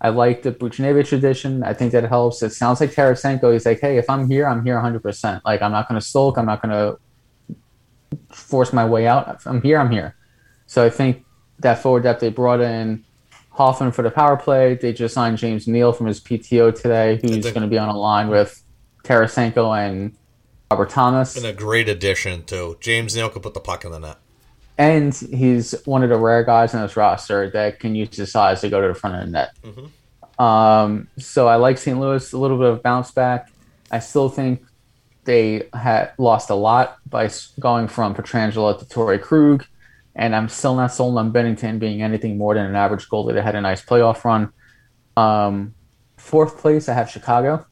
I 0.00 0.10
like 0.10 0.42
the 0.42 0.52
Buchnevich 0.52 1.12
edition. 1.12 1.62
I 1.62 1.72
think 1.72 1.92
that 1.92 2.04
helps. 2.04 2.42
It 2.42 2.50
sounds 2.50 2.80
like 2.80 2.92
Tarasenko. 2.92 3.52
He's 3.52 3.64
like, 3.64 3.80
hey, 3.80 3.96
if 3.96 4.10
I'm 4.10 4.28
here, 4.30 4.46
I'm 4.46 4.62
here 4.62 4.76
100%. 4.76 5.40
Like, 5.44 5.62
I'm 5.62 5.72
not 5.72 5.88
going 5.88 5.98
to 5.98 6.06
sulk. 6.06 6.36
I'm 6.36 6.44
not 6.44 6.60
going 6.60 6.72
to 6.72 6.98
force 8.28 8.74
my 8.74 8.84
way 8.84 9.06
out. 9.06 9.36
If 9.36 9.46
I'm 9.46 9.62
here, 9.62 9.78
I'm 9.78 9.90
here. 9.90 10.14
So 10.66 10.84
I 10.84 10.90
think 10.90 11.24
that 11.60 11.78
forward 11.80 12.02
depth. 12.02 12.20
They 12.20 12.30
brought 12.30 12.60
in 12.60 13.04
Hoffman 13.50 13.92
for 13.92 14.02
the 14.02 14.10
power 14.10 14.36
play. 14.36 14.74
They 14.74 14.92
just 14.92 15.14
signed 15.14 15.38
James 15.38 15.66
Neal 15.66 15.92
from 15.92 16.06
his 16.06 16.20
PTO 16.20 16.74
today, 16.74 17.18
who's 17.22 17.44
going 17.44 17.62
to 17.62 17.66
be 17.68 17.78
on 17.78 17.88
a 17.88 17.96
line 17.96 18.28
with 18.28 18.62
Tarasenko 19.04 19.76
and 19.78 20.14
Robert 20.70 20.90
Thomas. 20.90 21.36
And 21.36 21.46
a 21.46 21.52
great 21.52 21.88
addition 21.88 22.44
too. 22.44 22.76
James 22.80 23.14
Neal 23.16 23.30
could 23.30 23.42
put 23.42 23.54
the 23.54 23.60
puck 23.60 23.84
in 23.84 23.92
the 23.92 23.98
net. 23.98 24.18
and 24.78 25.14
he's 25.14 25.74
one 25.86 26.02
of 26.02 26.10
the 26.10 26.18
rare 26.18 26.44
guys 26.44 26.74
in 26.74 26.82
this 26.82 26.96
roster 26.96 27.48
that 27.50 27.80
can 27.80 27.94
use 27.94 28.14
his 28.14 28.30
size 28.30 28.60
to 28.60 28.68
go 28.68 28.80
to 28.82 28.88
the 28.88 28.94
front 28.94 29.16
of 29.16 29.22
the 29.22 29.30
net. 29.30 29.50
Mm-hmm. 29.62 30.42
Um, 30.42 31.08
so 31.18 31.48
I 31.48 31.56
like 31.56 31.78
St. 31.78 31.98
Louis 31.98 32.32
a 32.32 32.38
little 32.38 32.58
bit 32.58 32.68
of 32.68 32.82
bounce 32.82 33.10
back. 33.10 33.50
I 33.90 34.00
still 34.00 34.28
think 34.28 34.62
they 35.24 35.68
had 35.72 36.12
lost 36.18 36.50
a 36.50 36.54
lot 36.54 36.98
by 37.08 37.30
going 37.58 37.88
from 37.88 38.14
Pietrangelo 38.14 38.78
to 38.78 38.84
Torey 38.84 39.20
Krug, 39.20 39.64
and 40.16 40.34
I'm 40.34 40.48
still 40.48 40.74
not 40.74 40.92
sold 40.92 41.18
on 41.18 41.32
Binnington 41.32 41.78
being 41.78 42.02
anything 42.02 42.38
more 42.38 42.54
than 42.54 42.66
an 42.66 42.74
average 42.74 43.08
goalie 43.08 43.34
that 43.34 43.42
had 43.42 43.54
a 43.54 43.60
nice 43.60 43.84
playoff 43.84 44.24
run. 44.24 44.50
Um, 45.16 45.74
fourth 46.16 46.58
place, 46.58 46.88
I 46.88 46.94
have 46.94 47.10
Chicago. 47.10 47.66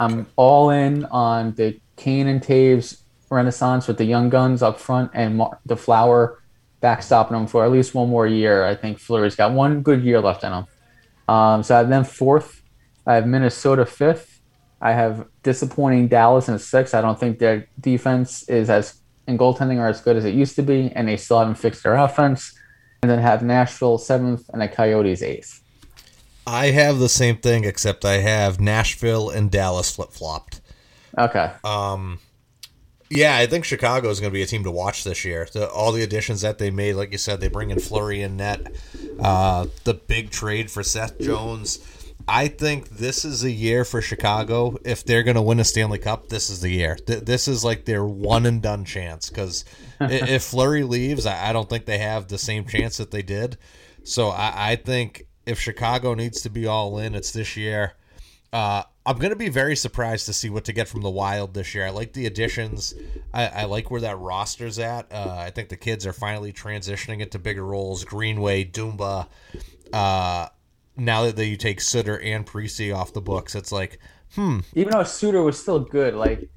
I'm 0.00 0.26
all 0.36 0.70
in 0.70 1.04
on 1.06 1.54
the 1.54 1.80
Kane 1.96 2.26
and 2.26 2.42
Toews 2.42 3.00
renaissance 3.30 3.86
with 3.86 3.96
the 3.96 4.04
young 4.04 4.28
guns 4.28 4.60
up 4.60 4.78
front 4.78 5.12
and 5.14 5.36
Mar- 5.36 5.60
the 5.64 5.76
Flower 5.76 6.42
backstopping 6.82 7.30
them 7.30 7.46
for 7.46 7.64
at 7.64 7.70
least 7.70 7.94
one 7.94 8.10
more 8.10 8.26
year. 8.26 8.64
I 8.64 8.74
think 8.74 8.98
Fleury's 8.98 9.36
got 9.36 9.52
one 9.52 9.82
good 9.82 10.02
year 10.02 10.20
left 10.20 10.42
in 10.42 10.52
him. 10.52 10.66
Um, 11.28 11.62
so 11.62 11.76
I 11.76 11.78
have 11.78 11.88
them 11.88 12.04
fourth. 12.04 12.60
I 13.06 13.14
have 13.14 13.26
Minnesota 13.26 13.86
fifth. 13.86 14.40
I 14.80 14.92
have 14.92 15.26
disappointing 15.42 16.08
Dallas 16.08 16.48
in 16.48 16.58
sixth. 16.58 16.94
I 16.94 17.00
don't 17.00 17.18
think 17.18 17.38
their 17.38 17.68
defense 17.80 18.48
is 18.48 18.68
as 18.68 19.00
in 19.26 19.38
goaltending 19.38 19.78
are 19.78 19.88
as 19.88 20.00
good 20.00 20.16
as 20.16 20.24
it 20.24 20.34
used 20.34 20.56
to 20.56 20.62
be, 20.62 20.92
and 20.94 21.08
they 21.08 21.16
still 21.16 21.38
haven't 21.38 21.56
fixed 21.56 21.82
their 21.82 21.94
offense. 21.94 22.54
And 23.02 23.10
then 23.10 23.18
have 23.18 23.42
Nashville 23.42 23.98
seventh 23.98 24.48
and 24.50 24.62
the 24.62 24.68
Coyotes 24.68 25.20
eighth. 25.22 25.60
I 26.46 26.68
have 26.68 26.98
the 26.98 27.08
same 27.10 27.36
thing, 27.36 27.64
except 27.64 28.02
I 28.02 28.18
have 28.18 28.60
Nashville 28.60 29.28
and 29.28 29.50
Dallas 29.50 29.94
flip 29.94 30.10
flopped. 30.10 30.62
Okay. 31.18 31.52
Um, 31.64 32.18
yeah, 33.10 33.36
I 33.36 33.46
think 33.46 33.66
Chicago 33.66 34.08
is 34.08 34.20
going 34.20 34.30
to 34.30 34.34
be 34.34 34.42
a 34.42 34.46
team 34.46 34.64
to 34.64 34.70
watch 34.70 35.04
this 35.04 35.24
year. 35.24 35.46
The, 35.52 35.68
all 35.68 35.92
the 35.92 36.02
additions 36.02 36.40
that 36.40 36.56
they 36.56 36.70
made, 36.70 36.94
like 36.94 37.12
you 37.12 37.18
said, 37.18 37.40
they 37.40 37.48
bring 37.48 37.70
in 37.70 37.78
Fleury 37.78 38.22
and 38.22 38.38
net. 38.38 38.72
Uh, 39.20 39.66
the 39.84 39.94
big 39.94 40.30
trade 40.30 40.70
for 40.70 40.82
Seth 40.82 41.18
Jones. 41.20 41.78
I 42.26 42.48
think 42.48 42.88
this 42.88 43.24
is 43.24 43.44
a 43.44 43.50
year 43.50 43.84
for 43.84 44.00
Chicago. 44.00 44.76
If 44.84 45.04
they're 45.04 45.22
going 45.22 45.36
to 45.36 45.42
win 45.42 45.60
a 45.60 45.64
Stanley 45.64 45.98
Cup, 45.98 46.28
this 46.28 46.48
is 46.48 46.60
the 46.60 46.70
year. 46.70 46.96
Th- 46.96 47.22
this 47.22 47.46
is 47.48 47.64
like 47.64 47.84
their 47.84 48.04
one 48.04 48.46
and 48.46 48.62
done 48.62 48.84
chance. 48.84 49.28
Because 49.28 49.64
if 50.00 50.42
Fleury 50.42 50.84
leaves, 50.84 51.26
I 51.26 51.52
don't 51.52 51.68
think 51.68 51.84
they 51.84 51.98
have 51.98 52.28
the 52.28 52.38
same 52.38 52.64
chance 52.64 52.96
that 52.96 53.10
they 53.10 53.22
did. 53.22 53.58
So 54.04 54.28
I, 54.28 54.72
I 54.72 54.76
think 54.76 55.26
if 55.46 55.60
Chicago 55.60 56.14
needs 56.14 56.40
to 56.42 56.50
be 56.50 56.66
all 56.66 56.98
in, 56.98 57.14
it's 57.14 57.32
this 57.32 57.56
year. 57.56 57.94
Uh, 58.52 58.84
I'm 59.04 59.18
going 59.18 59.30
to 59.32 59.36
be 59.36 59.48
very 59.48 59.76
surprised 59.76 60.26
to 60.26 60.32
see 60.32 60.48
what 60.48 60.64
to 60.64 60.72
get 60.72 60.88
from 60.88 61.02
the 61.02 61.10
Wild 61.10 61.52
this 61.52 61.74
year. 61.74 61.84
I 61.84 61.90
like 61.90 62.14
the 62.14 62.24
additions. 62.24 62.94
I, 63.34 63.48
I 63.48 63.64
like 63.64 63.90
where 63.90 64.00
that 64.00 64.18
roster's 64.18 64.78
at. 64.78 65.12
Uh, 65.12 65.34
I 65.36 65.50
think 65.50 65.68
the 65.68 65.76
kids 65.76 66.06
are 66.06 66.12
finally 66.12 66.52
transitioning 66.52 67.20
into 67.20 67.38
bigger 67.38 67.64
roles. 67.64 68.04
Greenway, 68.04 68.64
Dumba. 68.64 69.26
Uh, 69.92 70.48
now 70.96 71.30
that 71.30 71.46
you 71.46 71.56
take 71.56 71.80
Suter 71.80 72.20
and 72.20 72.46
Parise 72.46 72.94
off 72.94 73.12
the 73.12 73.20
books, 73.20 73.54
it's 73.54 73.72
like, 73.72 73.98
hmm. 74.34 74.60
Even 74.74 74.92
though 74.92 75.04
Suter 75.04 75.42
was 75.42 75.60
still 75.60 75.80
good, 75.80 76.14
like 76.14 76.48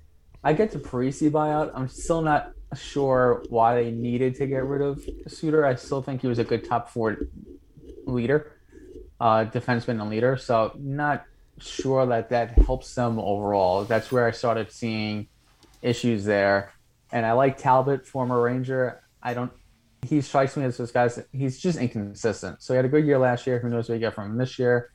I 0.43 0.53
get 0.53 0.71
the 0.71 0.79
Parise 0.79 1.29
buyout. 1.29 1.71
I'm 1.73 1.89
still 1.89 2.21
not 2.21 2.53
sure 2.75 3.43
why 3.49 3.75
they 3.75 3.91
needed 3.91 4.35
to 4.35 4.47
get 4.47 4.63
rid 4.63 4.81
of 4.81 5.03
Suter. 5.27 5.65
I 5.65 5.75
still 5.75 6.01
think 6.01 6.21
he 6.21 6.27
was 6.27 6.39
a 6.39 6.43
good 6.43 6.63
top 6.63 6.89
four 6.89 7.17
leader, 8.05 8.53
uh, 9.19 9.45
defenseman 9.45 10.01
and 10.01 10.09
leader. 10.09 10.37
So 10.37 10.73
not 10.79 11.25
sure 11.59 12.05
that 12.05 12.29
that 12.29 12.51
helps 12.59 12.93
them 12.93 13.19
overall. 13.19 13.83
That's 13.83 14.11
where 14.11 14.25
I 14.25 14.31
started 14.31 14.71
seeing 14.71 15.27
issues 15.81 16.25
there. 16.25 16.73
And 17.11 17.25
I 17.25 17.31
like 17.33 17.57
Talbot, 17.57 18.05
former 18.05 18.41
Ranger. 18.41 19.01
I 19.23 19.33
don't. 19.33 19.51
He 20.05 20.21
strikes 20.21 20.55
me 20.55 20.63
as 20.63 20.77
this 20.77 20.91
guys. 20.91 21.19
He's 21.31 21.59
just 21.59 21.77
inconsistent. 21.79 22.61
So 22.61 22.73
he 22.73 22.75
had 22.75 22.85
a 22.85 22.89
good 22.89 23.05
year 23.05 23.17
last 23.17 23.47
year. 23.47 23.59
Who 23.59 23.69
knows 23.69 23.89
what 23.89 23.95
you 23.95 23.99
get 23.99 24.13
from 24.13 24.31
him 24.31 24.37
this 24.37 24.57
year? 24.59 24.91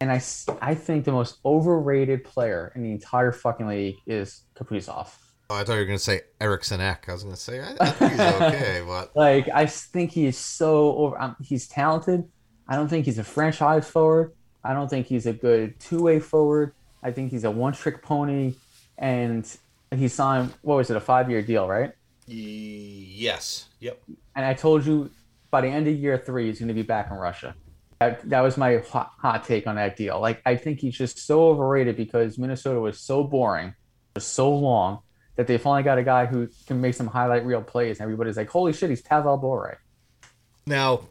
And 0.00 0.10
I, 0.10 0.22
I 0.60 0.74
think 0.74 1.04
the 1.04 1.12
most 1.12 1.38
overrated 1.44 2.24
player 2.24 2.72
in 2.74 2.82
the 2.82 2.90
entire 2.90 3.32
fucking 3.32 3.66
league 3.66 3.96
is 4.06 4.42
Kaprizov. 4.54 5.08
Oh, 5.50 5.56
I 5.56 5.64
thought 5.64 5.74
you 5.74 5.80
were 5.80 5.84
going 5.84 5.98
to 5.98 6.04
say 6.04 6.22
Eriksson 6.40 6.80
Ek. 6.80 7.04
I 7.08 7.12
was 7.12 7.22
going 7.22 7.34
to 7.34 7.40
say 7.40 7.60
I, 7.60 7.76
I 7.78 7.90
think 7.90 8.12
he's 8.12 8.20
okay, 8.20 8.82
but 8.86 9.14
like 9.14 9.48
I 9.52 9.66
think 9.66 10.10
he 10.10 10.26
is 10.26 10.38
so 10.38 10.96
over. 10.96 11.20
Um, 11.20 11.36
he's 11.42 11.68
talented. 11.68 12.24
I 12.66 12.76
don't 12.76 12.88
think 12.88 13.04
he's 13.04 13.18
a 13.18 13.24
franchise 13.24 13.88
forward. 13.88 14.32
I 14.64 14.72
don't 14.72 14.88
think 14.88 15.06
he's 15.06 15.26
a 15.26 15.34
good 15.34 15.78
two 15.78 16.02
way 16.02 16.18
forward. 16.18 16.72
I 17.02 17.12
think 17.12 17.30
he's 17.30 17.44
a 17.44 17.50
one 17.50 17.74
trick 17.74 18.02
pony, 18.02 18.54
and 18.96 19.46
he 19.94 20.08
signed 20.08 20.52
what 20.62 20.76
was 20.76 20.90
it 20.90 20.96
a 20.96 21.00
five 21.00 21.28
year 21.28 21.42
deal, 21.42 21.68
right? 21.68 21.92
Yes. 22.26 23.68
Yep. 23.80 24.02
And 24.36 24.44
I 24.44 24.54
told 24.54 24.84
you 24.84 25.10
by 25.50 25.60
the 25.60 25.68
end 25.68 25.86
of 25.86 25.94
year 25.94 26.18
three, 26.18 26.46
he's 26.46 26.58
going 26.58 26.68
to 26.68 26.74
be 26.74 26.82
back 26.82 27.10
in 27.10 27.16
Russia. 27.16 27.54
That, 28.00 28.28
that 28.28 28.40
was 28.40 28.56
my 28.56 28.78
hot, 28.78 29.12
hot 29.18 29.44
take 29.44 29.66
on 29.66 29.76
that 29.76 29.96
deal. 29.96 30.20
Like 30.20 30.42
I 30.44 30.56
think 30.56 30.80
he's 30.80 30.96
just 30.96 31.18
so 31.18 31.48
overrated 31.48 31.96
because 31.96 32.38
Minnesota 32.38 32.80
was 32.80 32.98
so 32.98 33.22
boring 33.24 33.74
for 34.14 34.20
so 34.20 34.54
long 34.54 35.00
that 35.36 35.46
they 35.46 35.58
finally 35.58 35.82
got 35.82 35.98
a 35.98 36.02
guy 36.02 36.26
who 36.26 36.48
can 36.66 36.80
make 36.80 36.94
some 36.94 37.06
highlight 37.06 37.44
reel 37.44 37.62
plays. 37.62 37.98
And 37.98 38.04
everybody's 38.04 38.36
like, 38.36 38.50
"Holy 38.50 38.72
shit, 38.72 38.90
he's 38.90 39.02
Pavel 39.02 39.36
Bure." 39.36 39.80
Now, 40.66 41.08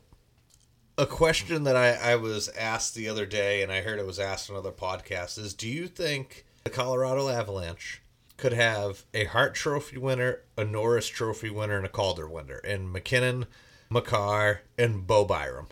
a 0.97 1.05
question 1.05 1.63
that 1.63 1.75
I, 1.75 1.93
I 1.93 2.15
was 2.15 2.49
asked 2.49 2.95
the 2.95 3.09
other 3.09 3.25
day, 3.25 3.63
and 3.63 3.71
I 3.71 3.81
heard 3.81 3.99
it 3.99 4.05
was 4.05 4.19
asked 4.19 4.49
on 4.49 4.55
other 4.55 4.71
podcasts, 4.71 5.37
is 5.37 5.53
do 5.53 5.67
you 5.67 5.87
think 5.87 6.45
the 6.63 6.69
Colorado 6.69 7.29
Avalanche 7.29 8.01
could 8.43 8.51
have 8.51 9.05
a 9.13 9.23
Hart 9.23 9.55
Trophy 9.55 9.97
winner, 9.97 10.41
a 10.57 10.65
Norris 10.65 11.07
Trophy 11.07 11.49
winner, 11.49 11.77
and 11.77 11.85
a 11.85 11.89
Calder 11.89 12.27
winner, 12.27 12.57
and 12.57 12.91
MacKinnon, 12.91 13.45
Makar, 13.89 14.63
and 14.77 15.07
Bo 15.07 15.23
Byram? 15.23 15.67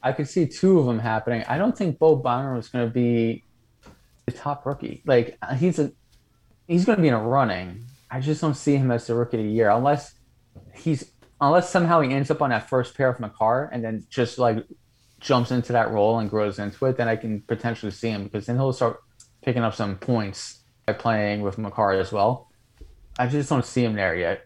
I 0.00 0.12
could 0.12 0.28
see 0.28 0.46
two 0.46 0.78
of 0.78 0.86
them 0.86 1.00
happening. 1.00 1.42
I 1.48 1.58
don't 1.58 1.76
think 1.76 1.98
Bo 1.98 2.14
Byram 2.14 2.56
is 2.56 2.68
going 2.68 2.86
to 2.86 2.94
be 2.94 3.42
the 4.26 4.30
top 4.30 4.64
rookie. 4.64 5.02
Like 5.06 5.36
he's 5.56 5.80
a 5.80 5.90
he's 6.68 6.84
going 6.84 6.94
to 6.94 7.02
be 7.02 7.08
in 7.08 7.14
a 7.14 7.20
running. 7.20 7.82
I 8.08 8.20
just 8.20 8.40
don't 8.40 8.54
see 8.54 8.76
him 8.76 8.92
as 8.92 9.08
the 9.08 9.16
rookie 9.16 9.38
of 9.38 9.42
the 9.42 9.50
year 9.50 9.70
unless 9.70 10.14
he's 10.72 11.10
unless 11.40 11.68
somehow 11.68 12.00
he 12.00 12.14
ends 12.14 12.30
up 12.30 12.42
on 12.42 12.50
that 12.50 12.68
first 12.68 12.96
pair 12.96 13.08
of 13.08 13.18
Makar 13.18 13.70
and 13.72 13.82
then 13.82 14.06
just 14.08 14.38
like 14.38 14.64
jumps 15.18 15.50
into 15.50 15.72
that 15.72 15.90
role 15.90 16.20
and 16.20 16.30
grows 16.30 16.60
into 16.60 16.86
it, 16.86 16.96
then 16.96 17.08
I 17.08 17.16
can 17.16 17.40
potentially 17.40 17.90
see 17.90 18.10
him 18.10 18.22
because 18.22 18.46
then 18.46 18.54
he'll 18.54 18.72
start 18.72 19.02
picking 19.42 19.64
up 19.64 19.74
some 19.74 19.96
points 19.96 20.58
playing 20.92 21.42
with 21.42 21.58
Makar 21.58 21.92
as 21.92 22.12
well. 22.12 22.50
I 23.18 23.26
just 23.26 23.48
don't 23.48 23.64
see 23.64 23.84
him 23.84 23.94
there 23.94 24.14
yet. 24.14 24.44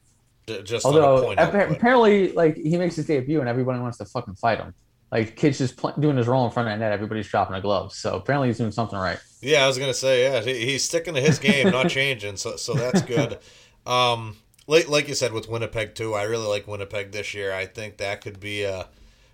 Just 0.64 0.84
although 0.84 1.32
apparently, 1.32 2.32
like 2.32 2.56
he 2.56 2.76
makes 2.76 2.96
his 2.96 3.06
debut 3.06 3.40
and 3.40 3.48
everybody 3.48 3.78
wants 3.78 3.98
to 3.98 4.04
fucking 4.04 4.34
fight 4.34 4.58
him. 4.58 4.74
Like 5.12 5.36
kid's 5.36 5.58
just 5.58 5.76
pl- 5.76 5.94
doing 5.98 6.16
his 6.16 6.26
role 6.26 6.46
in 6.46 6.50
front 6.50 6.68
of 6.68 6.74
the 6.74 6.78
net, 6.78 6.90
everybody's 6.92 7.28
dropping 7.28 7.54
a 7.54 7.60
glove. 7.60 7.92
So 7.92 8.16
apparently 8.16 8.48
he's 8.48 8.58
doing 8.58 8.72
something 8.72 8.98
right. 8.98 9.18
Yeah, 9.40 9.64
I 9.64 9.66
was 9.66 9.78
gonna 9.78 9.94
say, 9.94 10.24
yeah, 10.24 10.40
he's 10.40 10.84
sticking 10.84 11.14
to 11.14 11.20
his 11.20 11.38
game, 11.38 11.70
not 11.70 11.88
changing. 11.90 12.36
So 12.36 12.56
so 12.56 12.74
that's 12.74 13.02
good. 13.02 13.38
Um, 13.86 14.36
like 14.66 14.88
like 14.88 15.08
you 15.08 15.14
said 15.14 15.32
with 15.32 15.48
Winnipeg 15.48 15.94
too, 15.94 16.14
I 16.14 16.24
really 16.24 16.48
like 16.48 16.66
Winnipeg 16.66 17.12
this 17.12 17.34
year. 17.34 17.52
I 17.52 17.66
think 17.66 17.98
that 17.98 18.20
could 18.20 18.40
be 18.40 18.64
a 18.64 18.88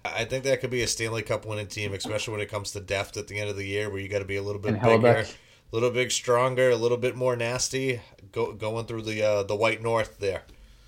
I 0.04 0.24
think 0.24 0.44
that 0.44 0.61
could 0.61 0.70
be 0.70 0.82
a 0.82 0.86
Stanley 0.86 1.22
Cup 1.22 1.46
winning 1.46 1.66
team, 1.66 1.92
especially 1.92 2.32
when 2.32 2.40
it 2.40 2.50
comes 2.50 2.72
to 2.72 2.80
depth 2.80 3.16
at 3.16 3.28
the 3.28 3.38
end 3.38 3.50
of 3.50 3.56
the 3.56 3.64
year, 3.64 3.90
where 3.90 4.00
you 4.00 4.09
got 4.09 4.20
to 4.20 4.24
be 4.24 4.36
a 4.36 4.42
little 4.42 4.61
bit 4.61 4.80
bigger, 4.82 5.26
a 5.71 5.77
little 5.77 5.91
bit 5.91 6.12
stronger, 6.12 6.71
a 6.71 6.77
little 6.77 6.97
bit 6.97 7.16
more 7.16 7.37
nasty, 7.37 8.01
go, 8.33 8.53
going 8.53 8.87
through 8.87 9.03
the 9.03 9.23
uh, 9.23 9.43
the 9.43 9.57
white 9.57 9.83
north 9.83 10.19
there. 10.19 10.43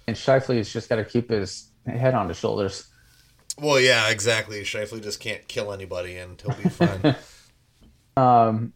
And 0.06 0.16
Scheifele's 0.16 0.72
just 0.72 0.88
got 0.88 0.96
to 0.96 1.04
keep 1.04 1.30
his 1.30 1.70
head 1.86 2.14
on 2.14 2.28
his 2.28 2.38
shoulders. 2.38 2.88
Well, 3.58 3.78
yeah, 3.78 4.10
exactly. 4.10 4.62
Scheifele 4.62 5.02
just 5.02 5.20
can't 5.20 5.46
kill 5.46 5.72
anybody, 5.72 6.16
and 6.16 6.40
he'll 6.40 6.56
be 6.56 6.68
fine. 6.68 7.16
um, 8.16 8.72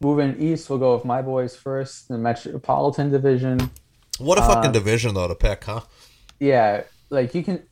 moving 0.00 0.40
east, 0.40 0.68
we'll 0.68 0.78
go 0.78 0.94
with 0.94 1.04
my 1.04 1.22
boys 1.22 1.56
first, 1.56 2.08
the 2.08 2.18
Metropolitan 2.18 3.10
Division. 3.10 3.70
What 4.18 4.38
a 4.38 4.42
fucking 4.42 4.70
uh, 4.70 4.72
division 4.72 5.14
though 5.14 5.28
to 5.28 5.34
pick, 5.34 5.64
huh? 5.64 5.80
Yeah, 6.38 6.84
like 7.10 7.34
you 7.34 7.42
can 7.42 7.62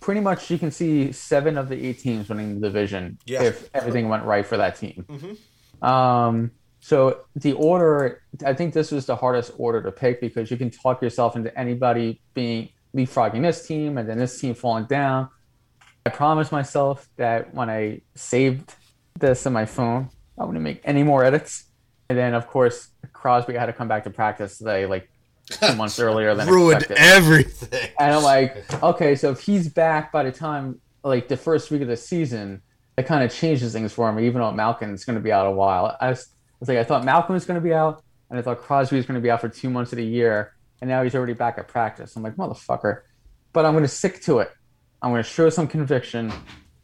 pretty 0.00 0.20
much 0.20 0.50
you 0.50 0.58
can 0.58 0.70
see 0.70 1.10
seven 1.12 1.56
of 1.56 1.68
the 1.68 1.86
eight 1.86 1.98
teams 1.98 2.28
winning 2.28 2.60
the 2.60 2.68
division 2.68 3.18
yeah. 3.24 3.42
if 3.42 3.70
everything 3.74 4.08
went 4.08 4.24
right 4.24 4.46
for 4.46 4.56
that 4.58 4.76
team. 4.76 5.04
Mm-hmm. 5.08 5.84
Um, 5.84 6.50
so 6.84 7.20
the 7.34 7.54
order, 7.54 8.20
I 8.44 8.52
think 8.52 8.74
this 8.74 8.90
was 8.90 9.06
the 9.06 9.16
hardest 9.16 9.52
order 9.56 9.80
to 9.80 9.90
pick 9.90 10.20
because 10.20 10.50
you 10.50 10.58
can 10.58 10.68
talk 10.68 11.00
yourself 11.00 11.34
into 11.34 11.58
anybody 11.58 12.20
being 12.34 12.68
leapfrogging 12.94 13.40
this 13.40 13.66
team 13.66 13.96
and 13.96 14.06
then 14.06 14.18
this 14.18 14.38
team 14.38 14.52
falling 14.52 14.84
down. 14.84 15.30
I 16.04 16.10
promised 16.10 16.52
myself 16.52 17.08
that 17.16 17.54
when 17.54 17.70
I 17.70 18.02
saved 18.16 18.74
this 19.18 19.46
on 19.46 19.54
my 19.54 19.64
phone, 19.64 20.10
I 20.38 20.44
wouldn't 20.44 20.62
make 20.62 20.82
any 20.84 21.02
more 21.02 21.24
edits. 21.24 21.64
And 22.10 22.18
then, 22.18 22.34
of 22.34 22.48
course, 22.48 22.90
Crosby 23.14 23.54
had 23.54 23.64
to 23.64 23.72
come 23.72 23.88
back 23.88 24.04
to 24.04 24.10
practice 24.10 24.58
today, 24.58 24.84
like 24.84 25.08
two 25.48 25.74
months 25.76 25.98
earlier 25.98 26.34
than 26.34 26.46
ruined 26.46 26.82
expected. 26.82 27.02
everything. 27.02 27.88
And 27.98 28.12
I'm 28.14 28.22
like, 28.22 28.82
okay, 28.82 29.14
so 29.14 29.30
if 29.30 29.40
he's 29.40 29.70
back 29.70 30.12
by 30.12 30.22
the 30.22 30.32
time 30.32 30.82
like 31.02 31.28
the 31.28 31.36
first 31.38 31.70
week 31.70 31.80
of 31.80 31.88
the 31.88 31.96
season, 31.96 32.60
it 32.98 33.06
kind 33.06 33.24
of 33.24 33.32
changes 33.32 33.72
things 33.72 33.90
for 33.90 34.12
me. 34.12 34.26
Even 34.26 34.42
though 34.42 34.52
Malkin's 34.52 35.06
going 35.06 35.16
to 35.16 35.22
be 35.22 35.32
out 35.32 35.46
a 35.46 35.50
while, 35.50 35.96
I 35.98 36.10
was, 36.10 36.33
I 36.68 36.72
like, 36.72 36.80
I 36.80 36.84
thought 36.84 37.04
Malkin 37.04 37.34
was 37.34 37.44
going 37.44 37.60
to 37.60 37.64
be 37.64 37.72
out, 37.72 38.02
and 38.30 38.38
I 38.38 38.42
thought 38.42 38.60
Crosby 38.60 38.96
was 38.96 39.06
going 39.06 39.16
to 39.16 39.20
be 39.20 39.30
out 39.30 39.40
for 39.40 39.48
two 39.48 39.70
months 39.70 39.92
of 39.92 39.98
the 39.98 40.04
year, 40.04 40.54
and 40.80 40.88
now 40.88 41.02
he's 41.02 41.14
already 41.14 41.34
back 41.34 41.58
at 41.58 41.68
practice. 41.68 42.16
I'm 42.16 42.22
like, 42.22 42.36
motherfucker. 42.36 43.02
but 43.52 43.64
I'm 43.64 43.72
going 43.72 43.84
to 43.84 43.88
stick 43.88 44.20
to 44.22 44.40
it. 44.40 44.50
I'm 45.02 45.10
going 45.10 45.22
to 45.22 45.28
show 45.28 45.50
some 45.50 45.68
conviction. 45.68 46.32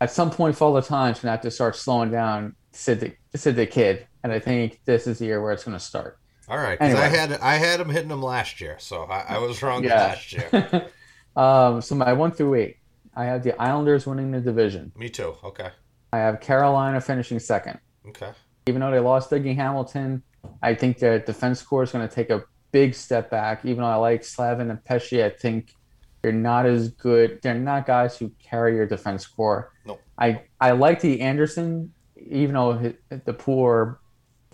At 0.00 0.10
some 0.10 0.30
point, 0.30 0.56
fall 0.56 0.72
the 0.72 0.82
time's 0.82 1.20
going 1.20 1.28
to 1.28 1.30
have 1.32 1.40
to 1.42 1.50
start 1.50 1.76
slowing 1.76 2.10
down. 2.10 2.54
Said 2.72 3.00
the 3.00 3.12
said 3.36 3.56
the 3.56 3.66
kid, 3.66 4.06
and 4.22 4.32
I 4.32 4.38
think 4.38 4.80
this 4.84 5.08
is 5.08 5.18
the 5.18 5.24
year 5.24 5.42
where 5.42 5.52
it's 5.52 5.64
going 5.64 5.76
to 5.76 5.84
start. 5.84 6.18
All 6.48 6.56
right, 6.56 6.78
because 6.78 6.94
anyway. 6.94 7.06
I 7.06 7.08
had 7.08 7.32
I 7.40 7.54
had 7.56 7.80
him 7.80 7.88
hitting 7.88 8.10
him 8.10 8.22
last 8.22 8.60
year, 8.60 8.76
so 8.78 9.04
I, 9.04 9.36
I 9.36 9.38
was 9.38 9.62
wrong 9.62 9.82
yeah. 9.82 9.94
last 9.94 10.32
year. 10.32 10.86
um, 11.36 11.80
so 11.80 11.96
my 11.96 12.12
one 12.12 12.30
through 12.30 12.54
eight, 12.54 12.76
I 13.16 13.24
have 13.24 13.42
the 13.42 13.60
Islanders 13.60 14.06
winning 14.06 14.30
the 14.30 14.40
division. 14.40 14.92
Me 14.96 15.08
too. 15.08 15.34
Okay. 15.42 15.70
I 16.12 16.18
have 16.18 16.40
Carolina 16.40 17.00
finishing 17.00 17.38
second. 17.38 17.78
Okay. 18.08 18.30
Even 18.66 18.80
though 18.80 18.90
they 18.90 19.00
lost 19.00 19.30
Dougie 19.30 19.56
Hamilton, 19.56 20.22
I 20.62 20.74
think 20.74 20.98
their 20.98 21.18
defense 21.18 21.62
core 21.62 21.82
is 21.82 21.92
going 21.92 22.06
to 22.06 22.14
take 22.14 22.30
a 22.30 22.44
big 22.72 22.94
step 22.94 23.30
back. 23.30 23.64
Even 23.64 23.82
though 23.82 23.90
I 23.90 23.96
like 23.96 24.24
Slavin 24.24 24.70
and 24.70 24.84
Pesce, 24.84 25.14
I 25.14 25.30
think 25.30 25.74
they're 26.22 26.32
not 26.32 26.66
as 26.66 26.90
good. 26.90 27.40
They're 27.42 27.54
not 27.54 27.86
guys 27.86 28.16
who 28.18 28.30
carry 28.42 28.76
your 28.76 28.86
defense 28.86 29.26
core. 29.26 29.72
No. 29.86 29.98
I 30.18 30.42
I 30.60 30.72
like 30.72 31.00
the 31.00 31.20
Andersen, 31.20 31.92
even 32.16 32.54
though 32.54 32.72
his, 32.74 32.94
the 33.24 33.32
poor 33.32 34.00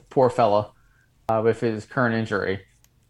poor 0.09 0.31
fella 0.31 0.73
uh, 1.29 1.41
with 1.45 1.61
his 1.61 1.85
current 1.85 2.15
injury. 2.15 2.61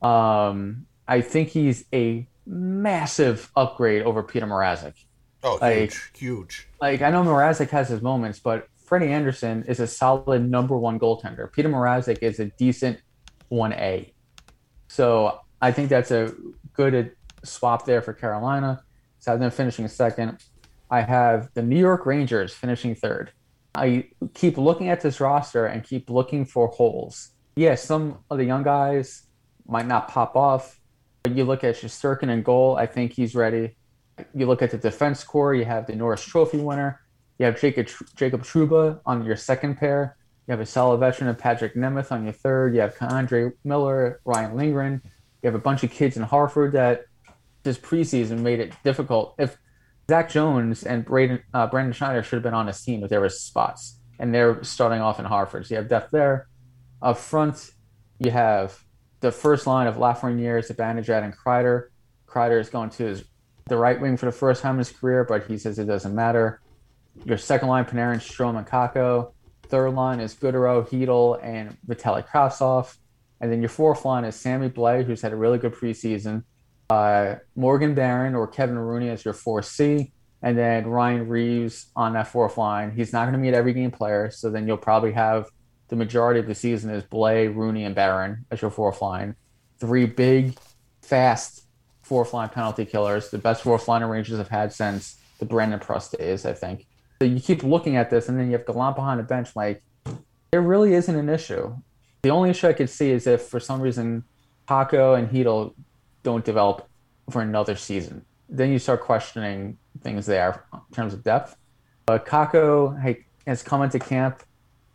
Um, 0.03 0.87
I 1.07 1.21
think 1.21 1.51
he's 1.51 1.85
a 1.93 2.27
massive 2.47 3.51
upgrade 3.55 4.03
over 4.03 4.23
Peter 4.23 4.47
Mrazek. 4.47 4.95
Oh, 5.43 5.59
like, 5.61 5.93
huge, 5.93 6.11
huge. 6.15 6.69
Like 6.81 7.03
I 7.03 7.11
know 7.11 7.23
Mrazek 7.23 7.71
has 7.71 7.89
his 7.89 8.03
moments, 8.03 8.39
but 8.39 8.69
Freddie 8.87 9.09
Andersen 9.09 9.65
is 9.67 9.81
a 9.81 9.87
solid 9.87 10.49
number 10.49 10.79
one 10.79 10.99
goaltender. 10.99 11.53
Peter 11.53 11.69
Mrazek 11.69 12.23
is 12.23 12.39
a 12.39 12.47
decent 12.57 13.01
one 13.49 13.73
A. 13.73 14.13
So 14.89 15.41
I 15.61 15.73
think 15.73 15.89
that's 15.89 16.13
a 16.13 16.33
good 16.73 17.13
swap 17.45 17.85
there 17.85 18.01
for 18.01 18.13
Carolina. 18.13 18.83
So 19.19 19.31
I 19.31 19.35
have 19.35 19.41
them 19.41 19.51
finishing 19.51 19.89
second. 19.89 20.39
I 20.89 21.01
have 21.01 21.49
the 21.55 21.63
New 21.63 21.79
York 21.79 22.07
Rangers 22.07 22.55
finishing 22.55 22.95
third. 22.95 23.33
I 23.75 24.09
keep 24.35 24.57
looking 24.57 24.89
at 24.89 25.01
this 25.01 25.21
roster 25.21 25.67
and 25.67 25.83
keep 25.83 26.09
looking 26.09 26.45
for 26.45 26.69
holes. 26.69 27.31
Yes, 27.57 27.81
yeah, 27.81 27.87
some 27.87 28.19
of 28.31 28.39
the 28.39 28.45
young 28.45 28.63
guys 28.63 29.25
might 29.67 29.89
not 29.89 30.07
pop 30.07 30.37
off. 30.37 30.81
But 31.25 31.35
you 31.35 31.45
look 31.45 31.65
at 31.65 31.75
Shesterkin 31.75 32.31
in 32.31 32.45
goal, 32.45 32.77
I 32.77 32.87
think 32.87 33.15
he's 33.15 33.35
ready. 33.35 33.77
You 34.33 34.47
look 34.47 34.63
at 34.63 34.71
the 34.71 34.79
defense 34.79 35.25
core, 35.25 35.55
you 35.55 35.65
have 35.65 35.89
the 35.89 35.97
Norris 35.97 36.25
Trophy 36.25 36.59
winner. 36.59 37.01
You 37.39 37.47
have 37.47 37.61
Jacob, 37.61 37.89
Jacob 38.17 38.43
Trouba 38.43 39.01
on 39.05 39.25
your 39.25 39.37
second 39.37 39.77
pair. 39.77 40.17
You 40.47 40.53
have 40.53 40.61
a 40.61 40.67
solid 40.67 40.99
veteran 40.99 41.29
of 41.29 41.39
Patrik 41.39 41.75
Nemeth 41.75 42.13
on 42.13 42.25
your 42.25 42.33
third. 42.33 42.75
You 42.75 42.81
have 42.81 42.97
Andre 43.01 43.51
Miller, 43.65 44.21
Ryan 44.25 44.57
Lindgren. 44.57 45.03
You 45.43 45.47
have 45.49 45.55
a 45.55 45.59
bunch 45.61 45.83
of 45.83 45.91
kids 45.91 46.17
in 46.17 46.23
Hartford 46.23 46.73
that 46.73 47.05
this 47.63 47.79
preseason 47.79 48.41
made 48.41 48.61
it 48.61 48.73
difficult. 48.85 49.35
If 49.39 49.59
Zach 50.09 50.31
Jones 50.31 50.85
and 50.85 51.05
Braden, 51.05 51.43
uh, 51.53 51.67
Brandon 51.67 51.93
Schneider 51.93 52.23
should 52.23 52.37
have 52.37 52.43
been 52.43 52.55
on 52.55 52.69
his 52.69 52.81
team 52.81 53.03
if 53.03 53.11
there 53.11 53.21
was 53.21 53.41
spots, 53.41 53.99
and 54.19 54.33
they're 54.33 54.63
starting 54.63 55.01
off 55.01 55.19
in 55.19 55.25
Hartford. 55.25 55.67
So 55.67 55.75
you 55.75 55.79
have 55.79 55.89
depth 55.89 56.13
there. 56.13 56.47
Up 57.03 57.19
front, 57.19 57.71
you 58.19 58.31
have 58.31 58.81
the 59.21 59.33
first 59.33 59.67
line 59.67 59.89
of 59.89 59.97
Lafreniere, 59.97 60.65
Zibanejad, 60.67 61.25
and 61.25 61.37
Kreider. 61.37 61.89
Kreider 62.27 62.61
is 62.61 62.71
going 62.71 62.91
to 62.91 63.05
his, 63.05 63.25
the 63.67 63.77
right 63.77 64.01
wing 64.01 64.17
for 64.17 64.27
the 64.27 64.33
first 64.33 64.63
time 64.63 64.77
in 64.77 64.79
his 64.79 64.93
career, 64.93 65.25
but 65.25 65.47
he 65.47 65.59
says 65.59 65.79
it 65.79 65.87
doesn't 65.87 66.15
matter. 66.15 66.61
Your 67.25 67.39
second 67.39 67.69
line, 67.69 67.85
Panarin, 67.85 68.17
Strome, 68.17 68.59
and 68.59 68.67
Kakko. 68.67 69.33
Third 69.69 69.91
line 69.91 70.21
is 70.21 70.35
Goodrow, 70.35 70.89
Chytil, 70.89 71.43
and 71.43 71.77
Vitali 71.87 72.23
Kravtsov. 72.23 72.97
And 73.41 73.51
then 73.51 73.61
your 73.61 73.69
fourth 73.69 74.05
line 74.05 74.25
is 74.25 74.37
Sammy 74.37 74.69
Blais, 74.69 75.05
who's 75.05 75.23
had 75.23 75.33
a 75.33 75.37
really 75.37 75.59
good 75.59 75.75
preseason. 75.75 76.45
Uh, 76.89 77.37
Morgan 77.57 77.95
Barron 77.95 78.35
or 78.35 78.47
Kevin 78.47 78.79
Rooney 78.79 79.09
as 79.09 79.25
your 79.25 79.35
4C. 79.35 80.13
And 80.43 80.57
then 80.57 80.87
Ryan 80.87 81.29
Reaves 81.29 81.87
on 81.97 82.13
that 82.13 82.29
fourth 82.29 82.57
line. 82.57 82.93
He's 82.93 83.13
not 83.13 83.25
going 83.25 83.35
to 83.35 83.41
be 83.41 83.55
every 83.55 83.73
game 83.73 83.91
player. 83.91 84.31
So 84.31 84.51
then 84.51 84.67
you'll 84.67 84.77
probably 84.77 85.13
have 85.13 85.51
the 85.89 85.97
majority 85.97 86.41
of 86.41 86.47
the 86.47 86.55
season 86.55 86.91
is 86.91 87.03
Blais, 87.05 87.55
Rooney, 87.55 87.85
and 87.85 87.95
Barron 87.95 88.45
as 88.51 88.63
your 88.63 88.71
fourth 88.71 89.03
line. 89.03 89.35
Three 89.79 90.07
big, 90.07 90.57
fast 91.03 91.67
fourth 92.03 92.33
line 92.33 92.49
penalty 92.49 92.85
killers. 92.85 93.31
The 93.31 93.39
best 93.39 93.63
fourth 93.63 93.89
line 93.89 94.05
Rangers 94.05 94.39
have 94.39 94.49
had 94.49 94.73
since 94.73 95.17
the 95.39 95.45
Brandon 95.45 95.79
Prust 95.79 96.17
days, 96.19 96.47
I 96.47 96.53
think. 96.53 96.87
So 97.21 97.27
you 97.27 97.41
keep 97.41 97.63
looking 97.63 97.97
at 97.97 98.11
this, 98.11 98.29
and 98.29 98.39
then 98.39 98.47
you 98.47 98.53
have 98.53 98.67
Gallant 98.67 98.97
behind 98.97 99.21
the 99.21 99.25
bench. 99.25 99.57
Like, 99.57 99.83
there 100.51 100.61
really 100.61 100.95
isn't 100.95 101.15
an 101.15 101.29
issue. 101.29 101.75
The 102.23 102.31
only 102.31 102.51
issue 102.51 102.69
I 102.69 102.73
could 102.73 102.91
see 102.91 103.11
is 103.11 103.27
if 103.27 103.43
for 103.43 103.61
some 103.61 103.81
reason 103.81 104.25
Kakko 104.69 105.19
and 105.19 105.29
Chytil 105.31 105.75
don't 106.23 106.45
develop 106.45 106.89
for 107.31 107.41
another 107.41 107.77
season. 107.77 108.25
Then 108.49 108.71
you 108.71 108.79
start 108.79 109.01
questioning 109.01 109.79
things 110.03 110.27
there 110.27 110.65
in 110.73 110.95
terms 110.95 111.15
of 111.15 111.23
depth. 111.23 111.57
But 112.05 112.27
Kakko 112.27 113.17
has 113.47 113.63
come 113.63 113.83
into 113.83 113.99
camp, 113.99 114.43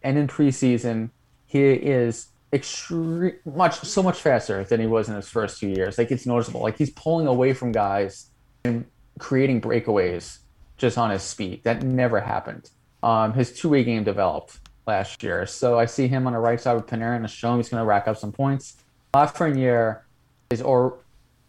and 0.03 0.17
in 0.17 0.27
preseason, 0.27 1.09
he 1.45 1.61
is 1.63 2.27
extreme 2.53 3.33
much 3.45 3.79
so 3.79 4.03
much 4.03 4.19
faster 4.19 4.63
than 4.63 4.79
he 4.79 4.87
was 4.87 5.09
in 5.09 5.15
his 5.15 5.29
first 5.29 5.59
two 5.59 5.69
years. 5.69 5.97
Like 5.97 6.11
it's 6.11 6.25
noticeable. 6.25 6.61
Like 6.61 6.77
he's 6.77 6.89
pulling 6.91 7.27
away 7.27 7.53
from 7.53 7.71
guys 7.71 8.27
and 8.63 8.85
creating 9.19 9.61
breakaways 9.61 10.39
just 10.81 10.97
on 10.97 11.11
his 11.11 11.21
speed. 11.21 11.63
That 11.63 11.83
never 11.83 12.19
happened. 12.19 12.71
Um, 13.03 13.33
his 13.33 13.53
two-way 13.53 13.83
game 13.83 14.03
developed 14.03 14.59
last 14.87 15.21
year, 15.23 15.45
so 15.45 15.79
I 15.79 15.85
see 15.85 16.07
him 16.07 16.25
on 16.25 16.33
the 16.33 16.39
right 16.39 16.59
side 16.59 16.73
with 16.73 16.87
Panarin 16.87 17.17
and 17.17 17.29
show 17.29 17.51
him 17.51 17.57
he's 17.57 17.69
going 17.69 17.81
to 17.81 17.85
rack 17.85 18.07
up 18.07 18.17
some 18.17 18.31
points. 18.31 18.77
Lafreniere 19.13 20.01
is 20.49 20.61
or 20.61 20.97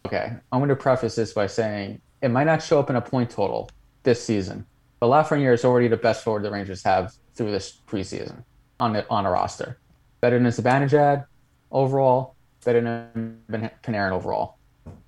okay. 0.07 0.33
I'm 0.53 0.61
going 0.61 0.69
to 0.69 0.77
preface 0.77 1.15
this 1.15 1.33
by 1.33 1.47
saying 1.47 2.01
it 2.21 2.29
might 2.29 2.45
not 2.45 2.63
show 2.63 2.79
up 2.79 2.91
in 2.91 2.97
a 2.97 3.01
point 3.01 3.31
total 3.31 3.71
this 4.03 4.23
season, 4.23 4.67
but 5.01 5.07
Lafreniere 5.07 5.55
is 5.55 5.65
already 5.65 5.89
the 5.89 5.97
best 5.97 6.23
forward 6.23 6.43
the 6.43 6.51
Rangers 6.51 6.83
have 6.83 7.15
through 7.35 7.51
this 7.51 7.81
preseason 7.87 8.45
on 8.81 8.93
the, 8.93 9.09
on 9.09 9.25
a 9.25 9.31
roster. 9.31 9.79
Better 10.21 10.39
than 10.39 10.49
Zibanejad 10.49 11.25
overall, 11.71 12.35
better 12.65 12.83
than 12.83 13.71
Panarin 13.83 14.13
overall. 14.13 14.59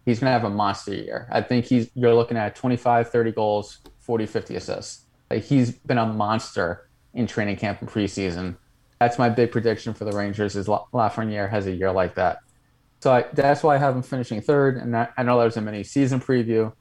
He's 0.07 0.21
going 0.21 0.29
to 0.29 0.33
have 0.33 0.45
a 0.45 0.51
monster 0.51 0.95
year. 0.95 1.29
I 1.31 1.43
think 1.43 1.67
he's 1.67 1.91
you're 1.95 2.15
looking 2.15 2.37
at 2.37 2.57
25, 2.57 3.11
30 3.11 3.33
goals, 3.33 3.81
40, 4.05 4.27
50 4.27 4.57
assists. 4.57 5.05
Like 5.31 5.43
he's 5.43 5.73
been 5.73 5.99
a 5.99 6.07
monster 6.07 6.89
in 7.15 7.27
training 7.27 7.57
camp 7.57 7.81
and 7.81 7.89
preseason. 7.89 8.57
That's 9.01 9.19
my 9.19 9.29
big 9.29 9.51
prediction 9.51 9.95
for 9.95 10.05
the 10.05 10.13
Rangers 10.13 10.57
is 10.57 10.67
Lafreniere 10.67 11.51
has 11.51 11.67
a 11.67 11.73
year 11.73 11.91
like 11.91 12.15
that. 12.15 12.39
So 13.01 13.13
I, 13.13 13.25
that's 13.33 13.63
why 13.63 13.75
I 13.75 13.79
have 13.79 13.95
him 13.95 14.03
finishing 14.03 14.41
third. 14.41 14.77
And 14.77 14.95
that, 14.95 15.13
I 15.17 15.23
know 15.23 15.39
there's 15.39 15.57
a 15.57 15.61
mini 15.61 15.85
season 15.85 16.21
preview. 16.21 16.73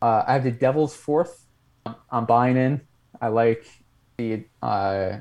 Uh, 0.00 0.24
I 0.26 0.34
have 0.34 0.44
the 0.44 0.50
Devils 0.50 0.94
fourth. 0.94 1.46
I'm 2.10 2.26
buying 2.26 2.56
in. 2.56 2.80
I 3.20 3.28
like 3.28 3.66
the 4.18 4.44
uh, 4.62 5.18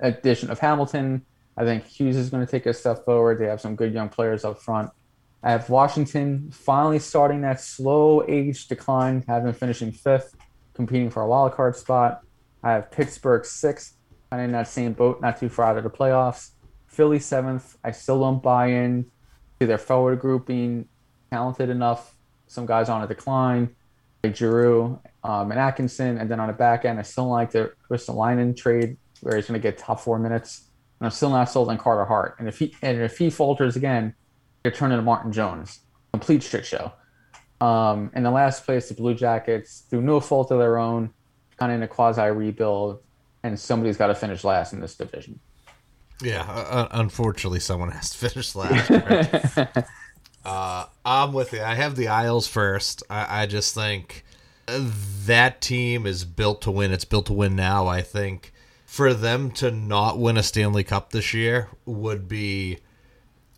addition 0.00 0.50
of 0.50 0.58
Hamilton. 0.58 1.24
I 1.56 1.64
think 1.64 1.86
Hughes 1.86 2.16
is 2.16 2.30
going 2.30 2.44
to 2.44 2.50
take 2.50 2.66
a 2.66 2.74
step 2.74 3.04
forward. 3.04 3.38
They 3.38 3.46
have 3.46 3.60
some 3.60 3.76
good 3.76 3.92
young 3.92 4.08
players 4.08 4.44
up 4.44 4.60
front. 4.60 4.90
I 5.42 5.50
have 5.50 5.68
Washington 5.68 6.50
finally 6.50 6.98
starting 6.98 7.42
that 7.42 7.60
slow 7.60 8.24
age 8.26 8.66
decline, 8.66 9.24
having 9.28 9.52
finishing 9.52 9.92
fifth 9.92 10.34
competing 10.74 11.10
for 11.10 11.22
a 11.22 11.28
wild 11.28 11.52
card 11.52 11.76
spot. 11.76 12.22
I 12.62 12.72
have 12.72 12.90
Pittsburgh 12.90 13.44
sixth, 13.44 13.96
kind 14.30 14.42
of 14.42 14.44
in 14.46 14.52
that 14.52 14.68
same 14.68 14.92
boat, 14.92 15.20
not 15.20 15.38
too 15.38 15.48
far 15.48 15.66
out 15.66 15.78
of 15.78 15.84
the 15.84 15.90
playoffs. 15.90 16.50
Philly 16.86 17.18
seventh. 17.18 17.76
I 17.84 17.90
still 17.90 18.20
don't 18.20 18.42
buy 18.42 18.68
in 18.68 19.06
to 19.60 19.66
their 19.66 19.78
forward 19.78 20.20
group 20.20 20.46
being 20.46 20.88
talented 21.30 21.68
enough. 21.68 22.14
Some 22.46 22.66
guys 22.66 22.88
on 22.88 23.02
a 23.02 23.06
decline, 23.08 23.74
like 24.22 24.36
Giroux 24.36 25.00
um, 25.24 25.50
and 25.50 25.58
Atkinson, 25.58 26.18
and 26.18 26.30
then 26.30 26.38
on 26.38 26.46
the 26.46 26.52
back 26.52 26.84
end, 26.84 26.98
I 26.98 27.02
still 27.02 27.28
like 27.28 27.50
the 27.50 27.72
Ristolainen 27.90 28.56
trade 28.56 28.96
where 29.22 29.36
he's 29.36 29.46
going 29.46 29.60
to 29.60 29.62
get 29.62 29.78
top 29.78 30.00
four 30.00 30.18
minutes. 30.18 30.68
And 31.00 31.06
I'm 31.06 31.10
still 31.10 31.30
not 31.30 31.50
sold 31.50 31.68
on 31.68 31.78
Carter 31.78 32.04
Hart. 32.04 32.36
And 32.38 32.46
if 32.46 32.58
he 32.58 32.74
and 32.82 33.00
if 33.00 33.18
he 33.18 33.30
falters 33.30 33.74
again, 33.76 34.14
you're 34.62 34.72
turning 34.72 34.98
to 34.98 35.02
Martin 35.02 35.32
Jones. 35.32 35.80
Complete 36.12 36.42
shit 36.42 36.64
show. 36.64 36.92
Um, 37.60 38.10
in 38.14 38.22
the 38.22 38.30
last 38.30 38.64
place, 38.64 38.88
the 38.88 38.94
Blue 38.94 39.14
Jackets, 39.14 39.84
through 39.88 40.02
no 40.02 40.20
fault 40.20 40.50
of 40.50 40.58
their 40.58 40.78
own, 40.78 41.10
kind 41.56 41.72
of 41.72 41.76
in 41.76 41.82
a 41.82 41.88
quasi 41.88 42.22
rebuild, 42.22 43.00
and 43.42 43.58
somebody's 43.58 43.96
got 43.96 44.08
to 44.08 44.14
finish 44.14 44.44
last 44.44 44.72
in 44.72 44.80
this 44.80 44.94
division. 44.94 45.38
Yeah, 46.22 46.42
uh, 46.42 46.88
unfortunately, 46.92 47.60
someone 47.60 47.90
has 47.90 48.10
to 48.10 48.18
finish 48.28 48.54
last. 48.54 48.90
Right? 48.90 49.84
uh, 50.44 50.86
I'm 51.04 51.32
with 51.32 51.52
you. 51.52 51.62
I 51.62 51.74
have 51.74 51.96
the 51.96 52.08
Isles 52.08 52.46
first. 52.46 53.02
I, 53.08 53.42
I 53.42 53.46
just 53.46 53.74
think 53.74 54.24
that 54.66 55.60
team 55.60 56.06
is 56.06 56.24
built 56.24 56.62
to 56.62 56.70
win. 56.70 56.92
It's 56.92 57.04
built 57.04 57.26
to 57.26 57.32
win 57.32 57.56
now. 57.56 57.86
I 57.86 58.02
think 58.02 58.52
for 58.86 59.12
them 59.12 59.50
to 59.50 59.70
not 59.70 60.18
win 60.18 60.36
a 60.36 60.42
Stanley 60.42 60.84
Cup 60.84 61.10
this 61.10 61.34
year 61.34 61.68
would 61.84 62.28
be 62.28 62.78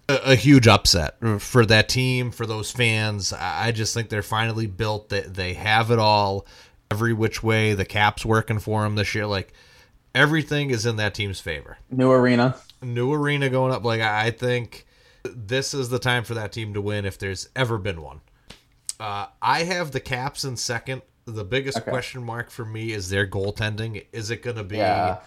a, 0.09 0.33
a, 0.33 0.35
huge 0.35 0.67
upset 0.67 1.17
for 1.41 1.67
that 1.67 1.89
team, 1.89 2.31
for 2.31 2.47
those 2.47 2.71
fans. 2.71 3.33
I 3.33 3.73
just 3.73 3.95
think 3.95 4.09
they're 4.09 4.23
finally 4.23 4.67
built. 4.67 5.09
That 5.09 5.35
they, 5.35 5.53
they 5.53 5.55
have 5.55 5.91
it 5.91 5.99
all, 5.99 6.47
every 6.91 7.13
which 7.13 7.43
way. 7.43 7.75
The 7.75 7.85
cap's 7.85 8.25
working 8.25 8.59
for 8.59 8.83
them 8.83 8.95
this 8.95 9.15
year. 9.15 9.27
Like 9.27 9.53
everything 10.15 10.71
is 10.71 10.87
in 10.87 10.97
that 10.97 11.15
team's 11.15 11.41
favor. 11.41 11.79
New 11.91 12.11
arena, 12.11 12.57
new 12.83 13.13
arena 13.13 13.49
going 13.49 13.73
up. 13.73 13.85
Like 13.85 14.01
I 14.01 14.31
think 14.31 14.87
this 15.25 15.75
is 15.75 15.89
the 15.89 15.99
time 15.99 16.25
for 16.25 16.35
that 16.35 16.53
team 16.53 16.75
to 16.75 16.81
win 16.81 17.05
if 17.05 17.19
there's 17.19 17.49
ever 17.57 17.79
been 17.79 18.03
one. 18.03 18.21
Uh, 18.99 19.27
I 19.43 19.65
have 19.65 19.93
the 19.93 20.01
Caps 20.01 20.45
in 20.45 20.57
second. 20.57 21.03
The 21.27 21.45
biggest 21.45 21.79
okay. 21.79 21.91
question 21.91 22.23
mark 22.23 22.51
for 22.51 22.65
me 22.65 22.93
is 22.93 23.11
their 23.11 23.27
goaltending. 23.27 24.07
Is 24.13 24.31
it 24.31 24.43
going 24.43 24.57
to 24.57 24.65
be 24.65 24.77
yeah. 24.77 25.19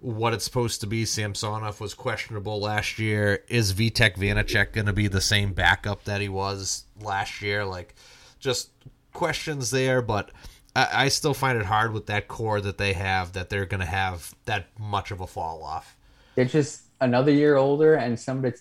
What 0.00 0.34
it's 0.34 0.44
supposed 0.44 0.80
to 0.82 0.86
be? 0.86 1.04
Samsonov 1.04 1.80
was 1.80 1.94
questionable 1.94 2.60
last 2.60 2.98
year. 2.98 3.42
Is 3.48 3.72
Vitek 3.72 4.16
Vanecek 4.16 4.72
going 4.72 4.86
to 4.86 4.92
be 4.92 5.08
the 5.08 5.20
same 5.20 5.52
backup 5.52 6.04
that 6.04 6.20
he 6.20 6.28
was 6.28 6.84
last 7.00 7.40
year? 7.42 7.64
Like, 7.64 7.94
just 8.38 8.70
questions 9.12 9.70
there, 9.70 10.02
but 10.02 10.30
I, 10.74 10.88
I 10.92 11.08
still 11.08 11.34
find 11.34 11.58
it 11.58 11.64
hard 11.64 11.92
with 11.92 12.06
that 12.06 12.28
core 12.28 12.60
that 12.60 12.78
they 12.78 12.92
have 12.92 13.32
that 13.32 13.48
they're 13.48 13.66
going 13.66 13.80
to 13.80 13.86
have 13.86 14.34
that 14.44 14.66
much 14.78 15.10
of 15.10 15.20
a 15.20 15.26
fall 15.26 15.64
off. 15.64 15.96
They're 16.34 16.44
just 16.44 16.82
another 17.00 17.32
year 17.32 17.56
older, 17.56 17.94
and 17.94 18.20
somebody. 18.20 18.56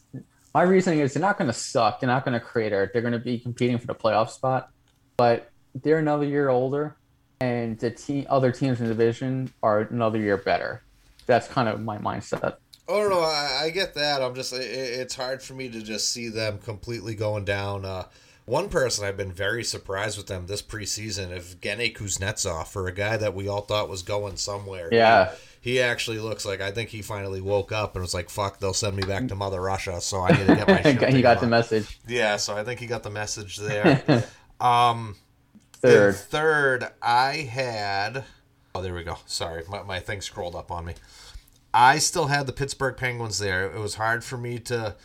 My 0.53 0.61
reasoning 0.61 1.01
is 1.01 1.13
they're 1.13 1.21
not 1.21 1.37
going 1.37 1.49
to 1.49 1.53
suck. 1.53 1.99
They're 1.99 2.07
not 2.07 2.23
going 2.23 2.39
to 2.39 2.39
crater. 2.39 2.89
They're 2.93 3.01
going 3.01 3.11
to 3.11 3.19
be 3.19 3.37
competing 3.37 3.77
for 3.77 3.87
the 3.87 3.95
playoff 3.95 4.29
spot, 4.29 4.69
but 5.17 5.51
they're 5.83 5.99
another 5.99 6.25
year 6.25 6.47
older, 6.47 6.95
and 7.41 7.77
the 7.77 7.91
team, 7.91 8.25
other 8.29 8.53
teams 8.53 8.79
in 8.79 8.87
the 8.87 8.93
division 8.93 9.51
are 9.61 9.81
another 9.81 10.17
year 10.17 10.37
better. 10.37 10.84
That's 11.25 11.47
kind 11.47 11.67
of 11.67 11.81
my 11.81 11.97
mindset. 11.97 12.57
Oh 12.87 13.07
no, 13.09 13.19
I, 13.21 13.63
I 13.63 13.69
get 13.71 13.95
that. 13.95 14.21
I'm 14.21 14.35
just 14.35 14.53
it, 14.53 14.61
it's 14.61 15.15
hard 15.15 15.41
for 15.41 15.53
me 15.53 15.69
to 15.69 15.81
just 15.81 16.11
see 16.11 16.29
them 16.29 16.59
completely 16.59 17.15
going 17.15 17.45
down. 17.45 17.83
Uh, 17.83 18.03
one 18.45 18.69
person 18.69 19.05
I've 19.05 19.17
been 19.17 19.31
very 19.31 19.63
surprised 19.63 20.17
with 20.17 20.27
them 20.27 20.45
this 20.45 20.61
preseason, 20.61 21.35
Evgeny 21.35 21.95
Kuznetsov, 21.95 22.67
for 22.67 22.87
a 22.87 22.91
guy 22.91 23.17
that 23.17 23.33
we 23.33 23.47
all 23.47 23.61
thought 23.61 23.89
was 23.89 24.03
going 24.03 24.37
somewhere. 24.37 24.89
Yeah. 24.91 25.33
He, 25.59 25.81
actually 25.81 26.19
looks 26.19 26.45
like 26.45 26.61
I 26.61 26.69
think 26.69 26.89
he 26.89 27.01
finally 27.01 27.41
woke 27.41 27.71
up 27.71 27.95
and 27.95 28.03
was 28.03 28.13
like, 28.13 28.29
"Fuck, 28.29 28.59
they'll 28.59 28.71
send 28.71 28.95
me 28.95 29.01
back 29.01 29.27
to 29.29 29.35
Mother 29.35 29.59
Russia." 29.59 29.99
So 29.99 30.21
I 30.21 30.29
need 30.37 30.45
to 30.45 30.55
get 30.55 30.67
my. 30.67 30.81
shit 30.83 31.09
he 31.09 31.23
got 31.23 31.39
the 31.39 31.47
message. 31.47 31.99
Yeah, 32.07 32.37
so 32.37 32.55
I 32.55 32.63
think 32.63 32.79
he 32.79 32.85
got 32.85 33.01
the 33.01 33.09
message 33.09 33.57
there. 33.57 34.23
um, 34.59 35.15
third, 35.73 36.15
third, 36.15 36.87
I 37.01 37.37
had. 37.37 38.25
Oh, 38.75 38.81
there 38.81 38.93
we 38.93 39.03
go. 39.03 39.17
Sorry, 39.25 39.63
my 39.69 39.83
my 39.83 39.99
thing 39.99 40.19
scrolled 40.19 40.53
up 40.53 40.69
on 40.69 40.85
me. 40.85 40.95
I 41.73 41.97
still 41.97 42.27
had 42.27 42.45
the 42.45 42.53
Pittsburgh 42.53 42.97
Penguins 42.97 43.39
there. 43.39 43.65
It 43.65 43.79
was 43.79 43.95
hard 43.95 44.23
for 44.23 44.37
me 44.37 44.59
to 44.59 44.95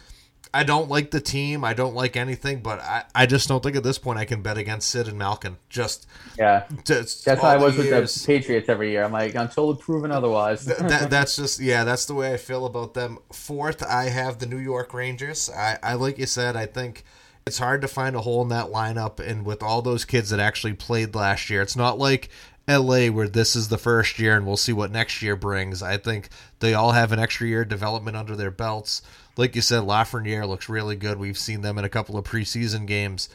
I 0.53 0.65
don't 0.65 0.89
like 0.89 1.13
the 1.13 1.21
team. 1.21 1.65
I 1.65 1.75
don't 1.75 1.95
like 1.95 2.17
anything, 2.17 2.61
but 2.61 2.81
I, 2.81 3.05
I 3.15 3.27
just 3.27 3.47
don't 3.47 3.63
think 3.63 3.77
at 3.77 3.85
this 3.85 3.99
point 3.99 4.19
I 4.19 4.25
can 4.25 4.43
bet 4.43 4.59
against 4.59 4.89
Sid 4.91 5.07
and 5.07 5.17
Malkin. 5.17 5.57
Just 5.69 6.09
yeah, 6.37 6.65
just 6.85 7.25
that's 7.25 7.41
how 7.41 7.49
I 7.49 7.57
was 7.57 7.77
with 7.77 7.91
the 7.91 8.27
Patriots 8.27 8.69
every 8.69 8.91
year. 8.91 9.05
I'm 9.05 9.13
like 9.13 9.37
until 9.37 9.75
proven 9.77 10.11
otherwise. 10.11 10.65
that, 10.65 11.09
that's 11.11 11.37
just 11.37 11.61
yeah, 11.61 11.85
that's 11.85 12.07
the 12.07 12.15
way 12.15 12.35
I 12.35 12.37
feel 12.37 12.67
about 12.67 12.95
them. 12.95 13.19
Fourth, 13.33 13.85
I 13.85 14.07
have 14.07 14.41
the 14.41 14.47
New 14.47 14.59
York 14.59 14.93
Rangers. 14.93 15.49
I, 15.49 15.79
I 15.83 15.95
like 15.95 16.19
you 16.19 16.27
said, 16.27 16.57
I 16.57 16.67
think 16.67 17.05
it's 17.47 17.59
hard 17.59 17.81
to 17.83 17.89
find 17.89 18.17
a 18.17 18.21
hole 18.23 18.43
in 18.43 18.49
that 18.49 18.67
lineup, 18.67 19.21
and 19.21 19.47
with 19.47 19.63
all 19.63 19.83
those 19.83 20.05
kids 20.05 20.31
that 20.31 20.41
actually 20.41 20.75
played 20.75 21.15
last 21.15 21.49
year, 21.49 21.63
it's 21.63 21.77
not 21.77 21.99
like 21.99 22.29
LA 22.71 23.07
where 23.09 23.29
this 23.29 23.57
is 23.57 23.69
the 23.69 23.79
first 23.79 24.19
year 24.19 24.37
and 24.37 24.47
we'll 24.47 24.57
see 24.57 24.73
what 24.73 24.91
next 24.91 25.23
year 25.23 25.37
brings. 25.37 25.83
I 25.83 25.97
think 25.97 26.29
they 26.61 26.75
all 26.75 26.93
have 26.93 27.13
an 27.13 27.19
extra 27.19 27.47
year 27.47 27.65
development 27.65 28.17
under 28.17 28.37
their 28.37 28.51
belts 28.51 29.03
like 29.41 29.57
you 29.57 29.63
said, 29.63 29.85
Lafreniere 29.85 30.47
looks 30.47 30.69
really 30.69 30.97
good. 30.97 31.19
We've 31.19 31.39
seen 31.39 31.63
them 31.63 31.79
in 31.79 31.85
a 31.85 31.89
couple 31.89 32.17
of 32.17 32.25
preseason 32.25 32.87
games. 32.87 33.29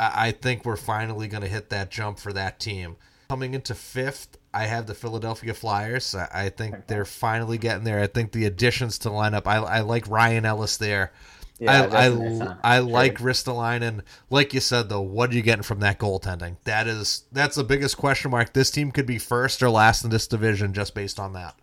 I 0.00 0.32
think 0.32 0.64
we're 0.64 0.76
finally 0.76 1.28
going 1.28 1.42
to 1.42 1.48
hit 1.48 1.68
that 1.68 1.90
jump 1.90 2.18
for 2.18 2.32
that 2.32 2.58
team. 2.58 2.96
Coming 3.28 3.54
into 3.54 3.74
fifth, 3.74 4.38
I 4.52 4.64
have 4.64 4.86
the 4.86 4.94
Philadelphia 4.94 5.54
Flyers. 5.54 6.14
I 6.14 6.48
think 6.48 6.86
they're 6.86 7.04
finally 7.04 7.58
getting 7.58 7.84
there. 7.84 8.00
I 8.00 8.06
think 8.06 8.32
the 8.32 8.46
additions 8.46 8.98
to 9.00 9.10
lineup, 9.10 9.46
I, 9.46 9.56
I 9.56 9.80
like 9.80 10.08
Ryan 10.08 10.46
Ellis 10.46 10.78
there. 10.78 11.12
Yeah, 11.58 11.88
I 11.92 12.06
I, 12.06 12.76
I 12.76 12.78
like 12.80 13.18
Ristolainen. 13.18 13.82
And 13.82 14.02
like 14.28 14.54
you 14.54 14.60
said 14.60 14.88
though, 14.88 15.00
what 15.00 15.30
are 15.30 15.34
you 15.34 15.42
getting 15.42 15.62
from 15.62 15.80
that 15.80 15.98
goaltending? 15.98 16.56
That 16.64 16.86
is 16.86 17.24
that's 17.30 17.56
the 17.56 17.64
biggest 17.64 17.96
question 17.96 18.30
mark. 18.30 18.52
This 18.52 18.70
team 18.70 18.90
could 18.90 19.06
be 19.06 19.18
first 19.18 19.62
or 19.62 19.70
last 19.70 20.04
in 20.04 20.10
this 20.10 20.26
division 20.26 20.72
just 20.72 20.94
based 20.94 21.20
on 21.20 21.32
that 21.34 21.54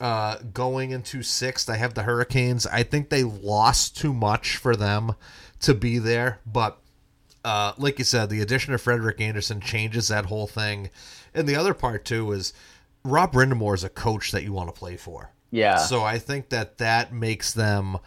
uh, 0.00 0.38
going 0.52 0.90
into 0.90 1.22
sixth. 1.22 1.68
I 1.70 1.76
have 1.76 1.94
the 1.94 2.02
Hurricanes. 2.02 2.66
I 2.66 2.82
think 2.82 3.08
they 3.08 3.22
lost 3.22 3.96
too 3.96 4.12
much 4.12 4.56
for 4.56 4.76
them 4.76 5.14
to 5.60 5.74
be 5.74 5.98
there, 5.98 6.40
but 6.44 6.78
uh, 7.44 7.72
like 7.78 7.98
you 7.98 8.04
said, 8.04 8.28
the 8.28 8.40
addition 8.40 8.74
of 8.74 8.82
Frederik 8.82 9.20
Andersen 9.20 9.60
changes 9.60 10.08
that 10.08 10.26
whole 10.26 10.46
thing. 10.46 10.90
And 11.32 11.48
the 11.48 11.56
other 11.56 11.74
part 11.74 12.04
too 12.04 12.32
is 12.32 12.52
Rob 13.04 13.32
Brind'Amour 13.32 13.74
is 13.74 13.84
a 13.84 13.88
coach 13.88 14.32
that 14.32 14.42
you 14.42 14.52
want 14.52 14.72
to 14.72 14.78
play 14.78 14.96
for. 14.96 15.30
Yeah. 15.50 15.76
So 15.76 16.02
I 16.02 16.18
think 16.18 16.48
that 16.48 16.78
that 16.78 17.12
makes 17.12 17.52
them 17.52 17.98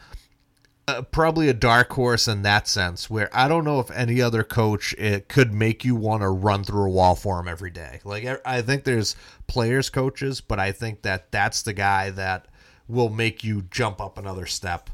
uh, 0.89 1.01
probably 1.03 1.49
a 1.49 1.53
dark 1.53 1.91
horse 1.91 2.27
in 2.27 2.41
that 2.41 2.67
sense, 2.67 3.09
where 3.09 3.29
I 3.31 3.47
don't 3.47 3.63
know 3.63 3.79
if 3.79 3.91
any 3.91 4.21
other 4.21 4.43
coach 4.43 4.93
it 4.97 5.29
could 5.29 5.53
make 5.53 5.85
you 5.85 5.95
want 5.95 6.21
to 6.21 6.29
run 6.29 6.63
through 6.63 6.85
a 6.85 6.89
wall 6.89 7.15
for 7.15 7.39
him 7.39 7.47
every 7.47 7.69
day. 7.69 7.99
Like 8.03 8.25
I 8.45 8.61
think 8.61 8.83
there's 8.83 9.15
players 9.47 9.89
coaches, 9.89 10.41
but 10.41 10.59
I 10.59 10.71
think 10.71 11.03
that 11.03 11.31
that's 11.31 11.61
the 11.61 11.73
guy 11.73 12.09
that 12.11 12.47
will 12.87 13.09
make 13.09 13.43
you 13.43 13.63
jump 13.69 14.01
up 14.01 14.17
another 14.17 14.45
step. 14.45 14.89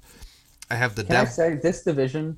I 0.70 0.76
have 0.76 0.96
the. 0.96 1.04
Can 1.06 1.16
I 1.16 1.26
say 1.26 1.56
this 1.56 1.84
division? 1.84 2.38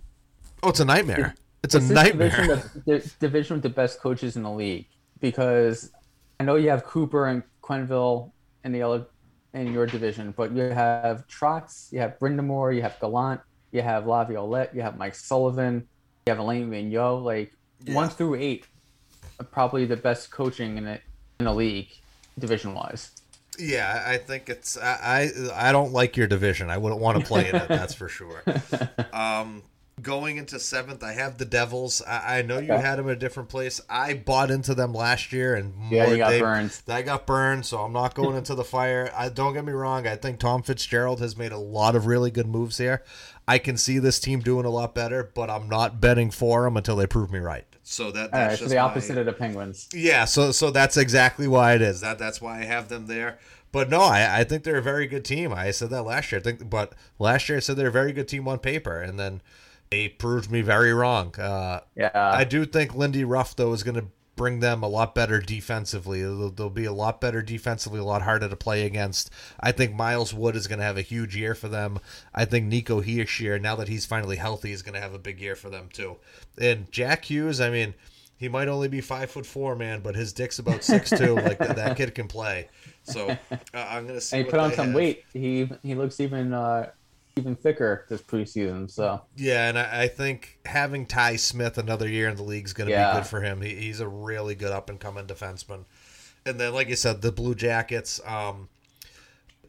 Oh, 0.63 0.69
it's 0.69 0.79
a 0.79 0.85
nightmare. 0.85 1.35
It's, 1.63 1.75
it's 1.75 1.89
a 1.89 1.93
nightmare. 1.93 2.29
Division, 2.29 2.81
the 2.85 3.11
division 3.19 3.55
with 3.55 3.63
the 3.63 3.69
best 3.69 3.99
coaches 3.99 4.35
in 4.35 4.43
the 4.43 4.51
league 4.51 4.87
because 5.19 5.91
I 6.39 6.43
know 6.43 6.55
you 6.55 6.69
have 6.69 6.83
Cooper 6.83 7.27
and 7.27 7.43
Quenneville 7.63 8.31
in 8.63 8.71
the 8.71 8.83
other 8.83 9.05
in 9.53 9.73
your 9.73 9.85
division, 9.85 10.33
but 10.37 10.51
you 10.51 10.63
have 10.63 11.27
Trotz, 11.27 11.91
you 11.91 11.99
have 11.99 12.19
Brind'Amour, 12.19 12.75
you 12.75 12.81
have 12.81 12.99
Gallant, 12.99 13.41
you 13.71 13.81
have 13.81 14.07
Laviolette, 14.07 14.75
you 14.75 14.81
have 14.81 14.97
Mike 14.97 15.15
Sullivan, 15.15 15.87
you 16.25 16.31
have 16.31 16.39
Alain 16.39 16.69
Vigneault. 16.69 17.23
Like 17.23 17.53
yeah. 17.83 17.95
one 17.95 18.09
through 18.09 18.35
eight, 18.35 18.65
probably 19.51 19.85
the 19.85 19.97
best 19.97 20.31
coaching 20.31 20.77
in 20.77 20.87
it 20.87 21.01
in 21.39 21.45
the 21.45 21.53
league, 21.53 21.89
division 22.39 22.73
wise. 22.73 23.11
Yeah, 23.59 24.03
I 24.05 24.17
think 24.17 24.49
it's 24.49 24.77
I, 24.77 25.31
I 25.55 25.69
I 25.69 25.71
don't 25.71 25.91
like 25.91 26.15
your 26.15 26.27
division. 26.27 26.69
I 26.69 26.77
wouldn't 26.77 27.01
want 27.01 27.19
to 27.19 27.25
play 27.25 27.49
in 27.49 27.55
it. 27.55 27.67
That's 27.67 27.93
for 27.93 28.07
sure. 28.07 28.43
Um, 29.13 29.63
going 30.01 30.37
into 30.37 30.59
seventh, 30.59 31.03
I 31.03 31.13
have 31.13 31.37
the 31.37 31.45
Devils. 31.45 32.01
I, 32.07 32.39
I 32.39 32.41
know 32.43 32.59
you 32.59 32.71
had 32.71 32.97
them 32.97 33.07
in 33.07 33.13
a 33.13 33.19
different 33.19 33.49
place. 33.49 33.81
I 33.89 34.13
bought 34.13 34.51
into 34.51 34.75
them 34.75 34.93
last 34.93 35.33
year, 35.33 35.55
and 35.55 35.73
yeah, 35.89 36.09
you 36.09 36.17
got 36.17 36.29
they, 36.29 36.39
burned. 36.39 36.81
I 36.87 37.01
got 37.01 37.25
burned, 37.25 37.65
so 37.65 37.79
I'm 37.79 37.93
not 37.93 38.13
going 38.13 38.35
into 38.37 38.55
the 38.55 38.63
fire. 38.63 39.11
I 39.15 39.29
don't 39.29 39.53
get 39.53 39.65
me 39.65 39.73
wrong. 39.73 40.07
I 40.07 40.15
think 40.15 40.39
Tom 40.39 40.61
Fitzgerald 40.61 41.19
has 41.19 41.35
made 41.35 41.51
a 41.51 41.57
lot 41.57 41.95
of 41.95 42.05
really 42.05 42.31
good 42.31 42.47
moves 42.47 42.77
here. 42.77 43.03
I 43.47 43.59
can 43.59 43.77
see 43.77 43.99
this 43.99 44.19
team 44.19 44.41
doing 44.41 44.65
a 44.65 44.69
lot 44.69 44.93
better, 44.93 45.31
but 45.33 45.49
I'm 45.49 45.69
not 45.69 46.01
betting 46.01 46.31
for 46.31 46.63
them 46.63 46.75
until 46.75 46.97
they 46.97 47.07
prove 47.07 47.31
me 47.31 47.39
right. 47.39 47.65
So 47.83 48.11
that 48.11 48.31
that's 48.31 48.61
right, 48.61 48.67
so 48.67 48.73
the 48.73 48.79
opposite 48.79 49.13
my, 49.13 49.21
of 49.21 49.25
the 49.25 49.33
Penguins. 49.33 49.87
Yeah, 49.93 50.25
so 50.25 50.51
so 50.51 50.71
that's 50.71 50.97
exactly 50.97 51.47
why 51.47 51.73
it 51.73 51.81
is. 51.81 52.01
That 52.01 52.19
that's 52.19 52.41
why 52.41 52.59
I 52.59 52.65
have 52.65 52.89
them 52.89 53.07
there. 53.07 53.39
But 53.71 53.89
no, 53.89 54.01
I, 54.01 54.39
I 54.39 54.43
think 54.43 54.63
they're 54.63 54.77
a 54.77 54.81
very 54.81 55.07
good 55.07 55.23
team. 55.23 55.53
I 55.53 55.71
said 55.71 55.89
that 55.91 56.03
last 56.03 56.31
year. 56.31 56.39
I 56.39 56.43
think, 56.43 56.69
but 56.69 56.93
last 57.19 57.47
year 57.47 57.57
I 57.57 57.61
said 57.61 57.77
they're 57.77 57.87
a 57.87 57.91
very 57.91 58.11
good 58.11 58.27
team 58.27 58.47
on 58.47 58.59
paper, 58.59 59.01
and 59.01 59.17
then 59.19 59.41
they 59.89 60.09
proved 60.09 60.51
me 60.51 60.61
very 60.61 60.93
wrong. 60.93 61.33
Uh, 61.39 61.81
yeah, 61.95 62.11
I 62.13 62.43
do 62.43 62.65
think 62.65 62.95
Lindy 62.95 63.23
Ruff 63.23 63.55
though 63.55 63.71
is 63.71 63.83
going 63.83 63.95
to 63.95 64.07
bring 64.37 64.61
them 64.61 64.83
a 64.83 64.87
lot 64.87 65.13
better 65.13 65.41
defensively. 65.41 66.21
They'll, 66.21 66.51
they'll, 66.51 66.69
be 66.69 66.85
a 66.85 66.93
lot 66.93 67.19
better 67.19 67.41
defensively, 67.41 67.99
a 67.99 68.05
lot 68.05 68.21
harder 68.21 68.47
to 68.47 68.55
play 68.55 68.85
against. 68.85 69.29
I 69.59 69.73
think 69.73 69.93
Miles 69.93 70.33
Wood 70.33 70.55
is 70.55 70.67
going 70.67 70.79
to 70.79 70.85
have 70.85 70.95
a 70.95 71.01
huge 71.01 71.35
year 71.35 71.55
for 71.55 71.67
them. 71.67 71.99
I 72.33 72.45
think 72.45 72.67
Nico 72.67 73.01
Hischier, 73.01 73.59
now 73.59 73.75
that 73.75 73.89
he's 73.89 74.05
finally 74.05 74.37
healthy, 74.37 74.71
is 74.71 74.81
going 74.81 74.93
to 74.93 75.01
have 75.01 75.13
a 75.13 75.19
big 75.19 75.41
year 75.41 75.55
for 75.57 75.69
them 75.69 75.89
too. 75.91 76.15
And 76.57 76.89
Jack 76.91 77.25
Hughes, 77.25 77.59
I 77.59 77.69
mean, 77.69 77.95
he 78.37 78.47
might 78.47 78.67
only 78.67 78.87
be 78.87 79.01
five 79.01 79.31
foot 79.31 79.45
four, 79.45 79.75
man, 79.75 80.01
but 80.01 80.15
his 80.15 80.31
dick's 80.31 80.59
about 80.59 80.83
six 80.83 81.09
two. 81.09 81.35
like 81.35 81.57
that, 81.57 81.75
that, 81.75 81.97
kid 81.97 82.13
can 82.13 82.27
play. 82.27 82.69
So 83.03 83.29
uh, 83.29 83.57
I'm 83.73 84.03
going 84.03 84.15
to 84.15 84.21
see. 84.21 84.37
And 84.37 84.45
he 84.45 84.51
put 84.51 84.59
on 84.59 84.71
some 84.73 84.87
have. 84.87 84.95
weight. 84.95 85.25
He 85.33 85.69
he 85.81 85.95
looks 85.95 86.19
even. 86.19 86.53
Uh 86.53 86.91
even 87.37 87.55
thicker 87.55 88.05
this 88.09 88.21
preseason. 88.21 88.89
So 88.89 89.21
yeah, 89.35 89.69
and 89.69 89.77
I, 89.77 90.03
I 90.03 90.07
think 90.07 90.59
having 90.65 91.05
Ty 91.05 91.37
Smith 91.37 91.77
another 91.77 92.07
year 92.07 92.29
in 92.29 92.35
the 92.35 92.43
league 92.43 92.65
is 92.65 92.73
going 92.73 92.87
to 92.87 92.93
yeah. 92.93 93.11
be 93.11 93.19
good 93.19 93.27
for 93.27 93.41
him. 93.41 93.61
He, 93.61 93.75
he's 93.75 93.99
a 93.99 94.07
really 94.07 94.55
good 94.55 94.71
up 94.71 94.89
and 94.89 94.99
coming 94.99 95.25
defenseman. 95.25 95.85
And 96.45 96.59
then, 96.59 96.73
like 96.73 96.89
you 96.89 96.95
said, 96.95 97.21
the 97.21 97.31
Blue 97.31 97.55
Jackets. 97.55 98.21
Um, 98.25 98.69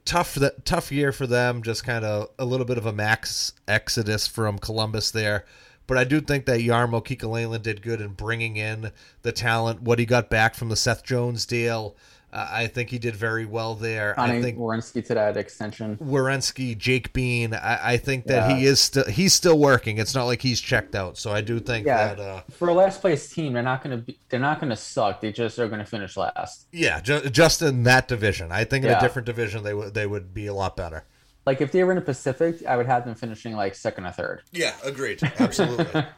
tough 0.04 0.34
the 0.34 0.54
tough 0.64 0.90
year 0.90 1.12
for 1.12 1.26
them. 1.26 1.62
Just 1.62 1.84
kind 1.84 2.04
of 2.04 2.30
a 2.38 2.44
little 2.44 2.66
bit 2.66 2.78
of 2.78 2.86
a 2.86 2.92
max 2.92 3.52
exodus 3.66 4.26
from 4.26 4.58
Columbus 4.58 5.10
there. 5.10 5.44
But 5.86 5.98
I 5.98 6.04
do 6.04 6.20
think 6.20 6.44
that 6.46 6.60
Jarmo 6.60 7.04
Kekalainen 7.04 7.62
did 7.62 7.80
good 7.82 8.00
in 8.00 8.10
bringing 8.10 8.56
in 8.56 8.92
the 9.22 9.32
talent. 9.32 9.82
What 9.82 9.98
he 9.98 10.04
got 10.06 10.28
back 10.28 10.54
from 10.54 10.68
the 10.68 10.76
Seth 10.76 11.02
Jones 11.02 11.46
deal 11.46 11.96
uh, 12.32 12.46
I 12.50 12.66
think 12.66 12.90
he 12.90 12.98
did 12.98 13.16
very 13.16 13.46
well 13.46 13.74
there. 13.74 14.14
Connie 14.14 14.38
I 14.38 14.42
think 14.42 14.58
Werenski 14.58 15.04
to 15.06 15.14
that 15.14 15.36
extension. 15.36 15.96
Werenski, 15.96 16.76
Jake 16.76 17.12
Bean. 17.12 17.54
I, 17.54 17.92
I 17.92 17.96
think 17.96 18.26
that 18.26 18.50
yeah. 18.50 18.56
he 18.56 18.66
is 18.66 18.80
still 18.80 19.06
he's 19.06 19.32
still 19.32 19.58
working. 19.58 19.98
It's 19.98 20.14
not 20.14 20.24
like 20.24 20.42
he's 20.42 20.60
checked 20.60 20.94
out. 20.94 21.16
So 21.16 21.32
I 21.32 21.40
do 21.40 21.58
think 21.58 21.86
yeah. 21.86 22.14
that 22.14 22.20
uh, 22.20 22.40
for 22.50 22.68
a 22.68 22.74
last 22.74 23.00
place 23.00 23.30
team, 23.30 23.54
they're 23.54 23.62
not 23.62 23.82
going 23.82 23.96
to 23.96 24.02
be 24.02 24.18
they're 24.28 24.40
not 24.40 24.60
going 24.60 24.70
to 24.70 24.76
suck. 24.76 25.20
They 25.20 25.32
just 25.32 25.58
are 25.58 25.68
going 25.68 25.80
to 25.80 25.86
finish 25.86 26.16
last. 26.16 26.66
Yeah, 26.72 27.00
ju- 27.00 27.30
just 27.30 27.62
in 27.62 27.84
that 27.84 28.08
division. 28.08 28.52
I 28.52 28.64
think 28.64 28.84
in 28.84 28.90
yeah. 28.90 28.98
a 28.98 29.00
different 29.00 29.26
division 29.26 29.64
they 29.64 29.74
would 29.74 29.94
they 29.94 30.06
would 30.06 30.34
be 30.34 30.46
a 30.46 30.54
lot 30.54 30.76
better. 30.76 31.04
Like 31.46 31.62
if 31.62 31.72
they 31.72 31.82
were 31.82 31.92
in 31.92 31.96
the 31.96 32.02
Pacific, 32.02 32.64
I 32.66 32.76
would 32.76 32.86
have 32.86 33.06
them 33.06 33.14
finishing 33.14 33.56
like 33.56 33.74
second 33.74 34.04
or 34.04 34.12
third. 34.12 34.42
Yeah, 34.52 34.74
agreed. 34.84 35.22
Absolutely. 35.38 36.04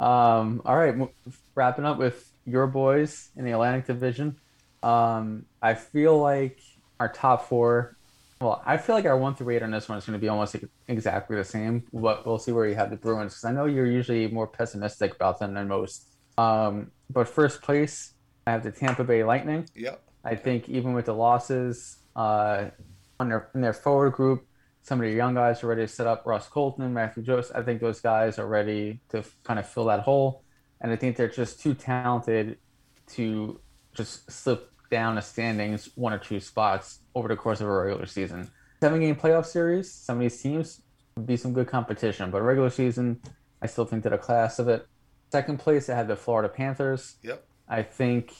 Um, 0.00 0.62
all 0.64 0.78
right, 0.78 0.94
wrapping 1.54 1.84
up 1.84 1.98
with 1.98 2.32
your 2.46 2.66
boys 2.66 3.28
in 3.36 3.44
the 3.44 3.52
Atlantic 3.52 3.86
Division. 3.86 4.40
Um, 4.82 5.44
I 5.62 5.74
feel 5.74 6.18
like 6.18 6.60
our 6.98 7.08
top 7.08 7.48
four. 7.48 7.96
Well, 8.40 8.62
I 8.64 8.78
feel 8.78 8.94
like 8.94 9.04
our 9.04 9.18
one 9.18 9.34
through 9.34 9.50
eight 9.54 9.62
on 9.62 9.70
this 9.70 9.88
one 9.88 9.98
is 9.98 10.06
going 10.06 10.18
to 10.18 10.22
be 10.22 10.28
almost 10.28 10.56
exactly 10.88 11.36
the 11.36 11.44
same. 11.44 11.84
But 11.92 12.26
we'll 12.26 12.38
see 12.38 12.52
where 12.52 12.66
you 12.66 12.74
have 12.74 12.90
the 12.90 12.96
Bruins 12.96 13.34
because 13.34 13.44
I 13.44 13.52
know 13.52 13.66
you're 13.66 13.86
usually 13.86 14.28
more 14.28 14.46
pessimistic 14.46 15.14
about 15.14 15.38
them 15.38 15.54
than 15.54 15.68
most. 15.68 16.06
Um, 16.38 16.90
but 17.10 17.28
first 17.28 17.60
place, 17.60 18.14
I 18.46 18.52
have 18.52 18.62
the 18.62 18.72
Tampa 18.72 19.04
Bay 19.04 19.24
Lightning. 19.24 19.68
Yep. 19.74 20.02
I 20.24 20.34
think 20.34 20.68
even 20.68 20.94
with 20.94 21.06
the 21.06 21.14
losses 21.14 21.98
uh, 22.16 22.66
on 23.18 23.28
their 23.28 23.50
in 23.54 23.60
their 23.60 23.72
forward 23.72 24.12
group, 24.12 24.46
some 24.82 25.00
of 25.00 25.06
the 25.06 25.12
young 25.12 25.34
guys 25.34 25.62
are 25.62 25.66
ready 25.66 25.82
to 25.82 25.88
set 25.88 26.06
up. 26.06 26.24
Ross 26.26 26.48
Colton, 26.48 26.92
Matthew 26.94 27.22
Jost. 27.22 27.52
I 27.54 27.62
think 27.62 27.80
those 27.80 28.00
guys 28.00 28.38
are 28.38 28.46
ready 28.46 29.00
to 29.10 29.22
kind 29.44 29.58
of 29.58 29.68
fill 29.68 29.84
that 29.86 30.00
hole, 30.00 30.44
and 30.80 30.90
I 30.90 30.96
think 30.96 31.16
they're 31.16 31.28
just 31.28 31.60
too 31.60 31.74
talented 31.74 32.58
to 33.08 33.60
just 33.94 34.30
slip 34.30 34.69
down 34.90 35.14
the 35.14 35.20
standings 35.20 35.90
one 35.94 36.12
or 36.12 36.18
two 36.18 36.40
spots 36.40 37.00
over 37.14 37.28
the 37.28 37.36
course 37.36 37.60
of 37.60 37.68
a 37.68 37.72
regular 37.72 38.06
season. 38.06 38.50
Seven 38.80 39.00
game 39.00 39.16
playoff 39.16 39.46
series, 39.46 39.92
some 39.92 40.16
of 40.16 40.22
these 40.22 40.40
teams 40.40 40.82
would 41.16 41.26
be 41.26 41.36
some 41.36 41.52
good 41.52 41.68
competition, 41.68 42.30
but 42.30 42.42
regular 42.42 42.70
season, 42.70 43.20
I 43.62 43.66
still 43.66 43.84
think 43.84 44.02
they're 44.02 44.14
a 44.14 44.18
class 44.18 44.58
of 44.58 44.68
it. 44.68 44.86
Second 45.30 45.58
place, 45.58 45.88
I 45.88 45.94
had 45.94 46.08
the 46.08 46.16
Florida 46.16 46.48
Panthers. 46.48 47.16
Yep. 47.22 47.44
I 47.68 47.82
think 47.82 48.34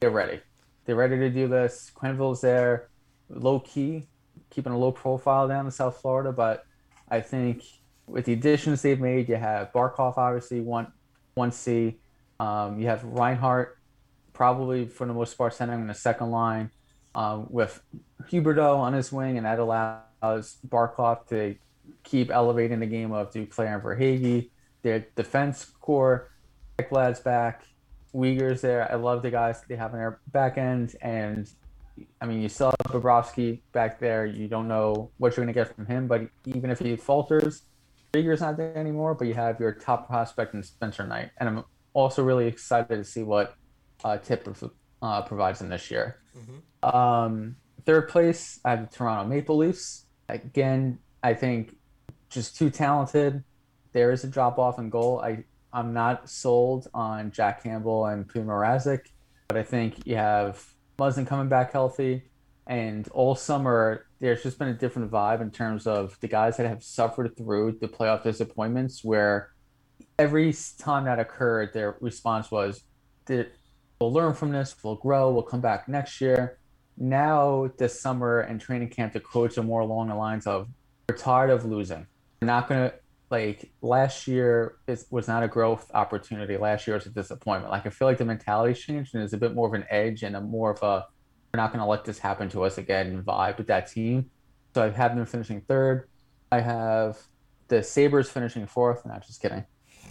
they're 0.00 0.10
ready. 0.10 0.40
They're 0.84 0.96
ready 0.96 1.16
to 1.18 1.30
do 1.30 1.48
this. 1.48 1.90
Quenneville's 1.94 2.40
there, 2.40 2.88
low 3.30 3.60
key, 3.60 4.08
keeping 4.50 4.72
a 4.72 4.78
low 4.78 4.92
profile 4.92 5.48
down 5.48 5.64
in 5.64 5.70
South 5.70 6.00
Florida, 6.00 6.32
but 6.32 6.64
I 7.08 7.20
think 7.20 7.62
with 8.06 8.24
the 8.24 8.32
additions 8.32 8.82
they've 8.82 9.00
made, 9.00 9.28
you 9.28 9.36
have 9.36 9.72
Barkov 9.72 10.18
obviously 10.18 10.60
one 10.60 10.92
one 11.34 11.52
C. 11.52 11.98
Um, 12.40 12.78
you 12.80 12.86
have 12.86 13.04
Reinhart 13.04 13.77
probably 14.38 14.86
for 14.86 15.04
the 15.04 15.12
most 15.12 15.36
part 15.36 15.52
centering 15.52 15.80
in 15.80 15.88
the 15.88 15.94
second 15.94 16.30
line 16.30 16.70
um, 17.16 17.48
with 17.50 17.82
Huberdeau 18.30 18.76
on 18.76 18.92
his 18.92 19.10
wing, 19.10 19.36
and 19.36 19.44
that 19.44 19.58
allows 19.58 20.58
Barkov 20.64 21.26
to 21.30 21.56
keep 22.04 22.30
elevating 22.30 22.78
the 22.78 22.86
game 22.86 23.10
of 23.10 23.32
Duclair 23.32 23.74
and 23.74 23.82
Verhaeghe. 23.82 24.48
Their 24.82 25.06
defense 25.16 25.64
core, 25.80 26.30
Ekblad's 26.78 27.18
back, 27.18 27.64
Weegar's 28.14 28.60
there. 28.60 28.88
I 28.88 28.94
love 28.94 29.22
the 29.22 29.32
guys 29.32 29.60
they 29.68 29.74
have 29.74 29.92
in 29.92 29.98
their 29.98 30.20
back 30.28 30.56
end, 30.56 30.94
and 31.02 31.50
I 32.20 32.26
mean, 32.26 32.40
you 32.40 32.48
still 32.48 32.68
have 32.68 32.92
Bobrovsky 32.92 33.62
back 33.72 33.98
there. 33.98 34.24
You 34.24 34.46
don't 34.46 34.68
know 34.68 35.10
what 35.18 35.36
you're 35.36 35.44
going 35.44 35.52
to 35.52 35.60
get 35.60 35.74
from 35.74 35.86
him, 35.86 36.06
but 36.06 36.28
even 36.46 36.70
if 36.70 36.78
he 36.78 36.94
falters, 36.94 37.62
Weegar's 38.14 38.40
not 38.40 38.56
there 38.56 38.78
anymore. 38.78 39.16
But 39.16 39.26
you 39.26 39.34
have 39.34 39.58
your 39.58 39.72
top 39.72 40.06
prospect 40.06 40.54
in 40.54 40.62
Spencer 40.62 41.04
Knight, 41.04 41.30
and 41.38 41.48
I'm 41.48 41.64
also 41.92 42.22
really 42.22 42.46
excited 42.46 42.94
to 42.98 43.04
see 43.04 43.24
what 43.24 43.56
uh, 44.04 44.18
Tip 44.18 44.48
uh, 45.02 45.22
provides 45.22 45.60
in 45.60 45.68
this 45.68 45.90
year. 45.90 46.20
Mm-hmm. 46.36 46.96
Um, 46.96 47.56
third 47.84 48.08
place, 48.08 48.60
I 48.64 48.70
have 48.70 48.90
the 48.90 48.96
Toronto 48.96 49.28
Maple 49.28 49.56
Leafs. 49.56 50.06
Again, 50.28 50.98
I 51.22 51.34
think 51.34 51.76
just 52.28 52.56
too 52.56 52.70
talented. 52.70 53.42
There 53.92 54.12
is 54.12 54.24
a 54.24 54.28
drop 54.28 54.58
off 54.58 54.78
in 54.78 54.90
goal. 54.90 55.20
I 55.20 55.44
I'm 55.72 55.92
not 55.92 56.28
sold 56.30 56.88
on 56.94 57.30
Jack 57.30 57.62
Campbell 57.62 58.06
and 58.06 58.26
Puma 58.26 58.52
Mrazek, 58.52 59.00
but 59.48 59.56
I 59.56 59.62
think 59.62 60.06
you 60.06 60.16
have 60.16 60.64
Muzzin 60.98 61.26
coming 61.26 61.48
back 61.48 61.72
healthy. 61.72 62.22
And 62.66 63.08
all 63.08 63.34
summer, 63.34 64.06
there's 64.20 64.42
just 64.42 64.58
been 64.58 64.68
a 64.68 64.74
different 64.74 65.10
vibe 65.10 65.40
in 65.40 65.50
terms 65.50 65.86
of 65.86 66.18
the 66.20 66.28
guys 66.28 66.56
that 66.58 66.66
have 66.66 66.82
suffered 66.82 67.36
through 67.36 67.78
the 67.80 67.88
playoff 67.88 68.22
disappointments, 68.22 69.02
where 69.02 69.50
every 70.18 70.54
time 70.78 71.04
that 71.04 71.18
occurred, 71.18 71.72
their 71.72 71.96
response 72.00 72.50
was, 72.50 72.82
"We'll 74.00 74.12
learn 74.12 74.34
from 74.34 74.52
this. 74.52 74.76
We'll 74.82 74.96
grow. 74.96 75.30
We'll 75.32 75.42
come 75.42 75.60
back 75.60 75.88
next 75.88 76.20
year." 76.20 76.58
Now, 76.96 77.70
this 77.78 78.00
summer 78.00 78.40
and 78.40 78.60
training 78.60 78.88
camp, 78.88 79.12
the 79.12 79.20
coach 79.20 79.56
are 79.58 79.62
more 79.62 79.80
along 79.80 80.08
the 80.08 80.14
lines 80.14 80.46
of, 80.46 80.68
"We're 81.08 81.16
tired 81.16 81.50
of 81.50 81.64
losing. 81.64 82.06
We're 82.40 82.46
not 82.46 82.68
going 82.68 82.90
to 82.90 82.96
like 83.30 83.70
last 83.82 84.26
year 84.26 84.76
it 84.86 85.04
was 85.10 85.28
not 85.28 85.42
a 85.42 85.48
growth 85.48 85.90
opportunity. 85.94 86.56
Last 86.56 86.86
year 86.86 86.96
was 86.96 87.06
a 87.06 87.10
disappointment. 87.10 87.70
Like 87.70 87.86
I 87.86 87.90
feel 87.90 88.08
like 88.08 88.18
the 88.18 88.24
mentality's 88.24 88.78
changed 88.78 89.14
and 89.14 89.22
it's 89.22 89.32
a 89.32 89.38
bit 89.38 89.54
more 89.54 89.66
of 89.66 89.74
an 89.74 89.84
edge 89.90 90.22
and 90.22 90.34
a 90.36 90.40
more 90.40 90.70
of 90.70 90.82
a 90.82 91.06
we're 91.52 91.58
not 91.58 91.72
going 91.72 91.80
to 91.80 91.86
let 91.86 92.04
this 92.04 92.18
happen 92.18 92.48
to 92.50 92.64
us 92.64 92.78
again 92.78 93.22
vibe 93.22 93.58
with 93.58 93.66
that 93.68 93.90
team. 93.90 94.30
So 94.74 94.82
I 94.82 94.90
have 94.90 95.16
them 95.16 95.26
finishing 95.26 95.62
third. 95.62 96.08
I 96.52 96.60
have 96.60 97.18
the 97.68 97.82
Sabres 97.82 98.30
finishing 98.30 98.66
fourth. 98.66 99.04
Not 99.06 99.26
just 99.26 99.40
kidding. 99.40 99.64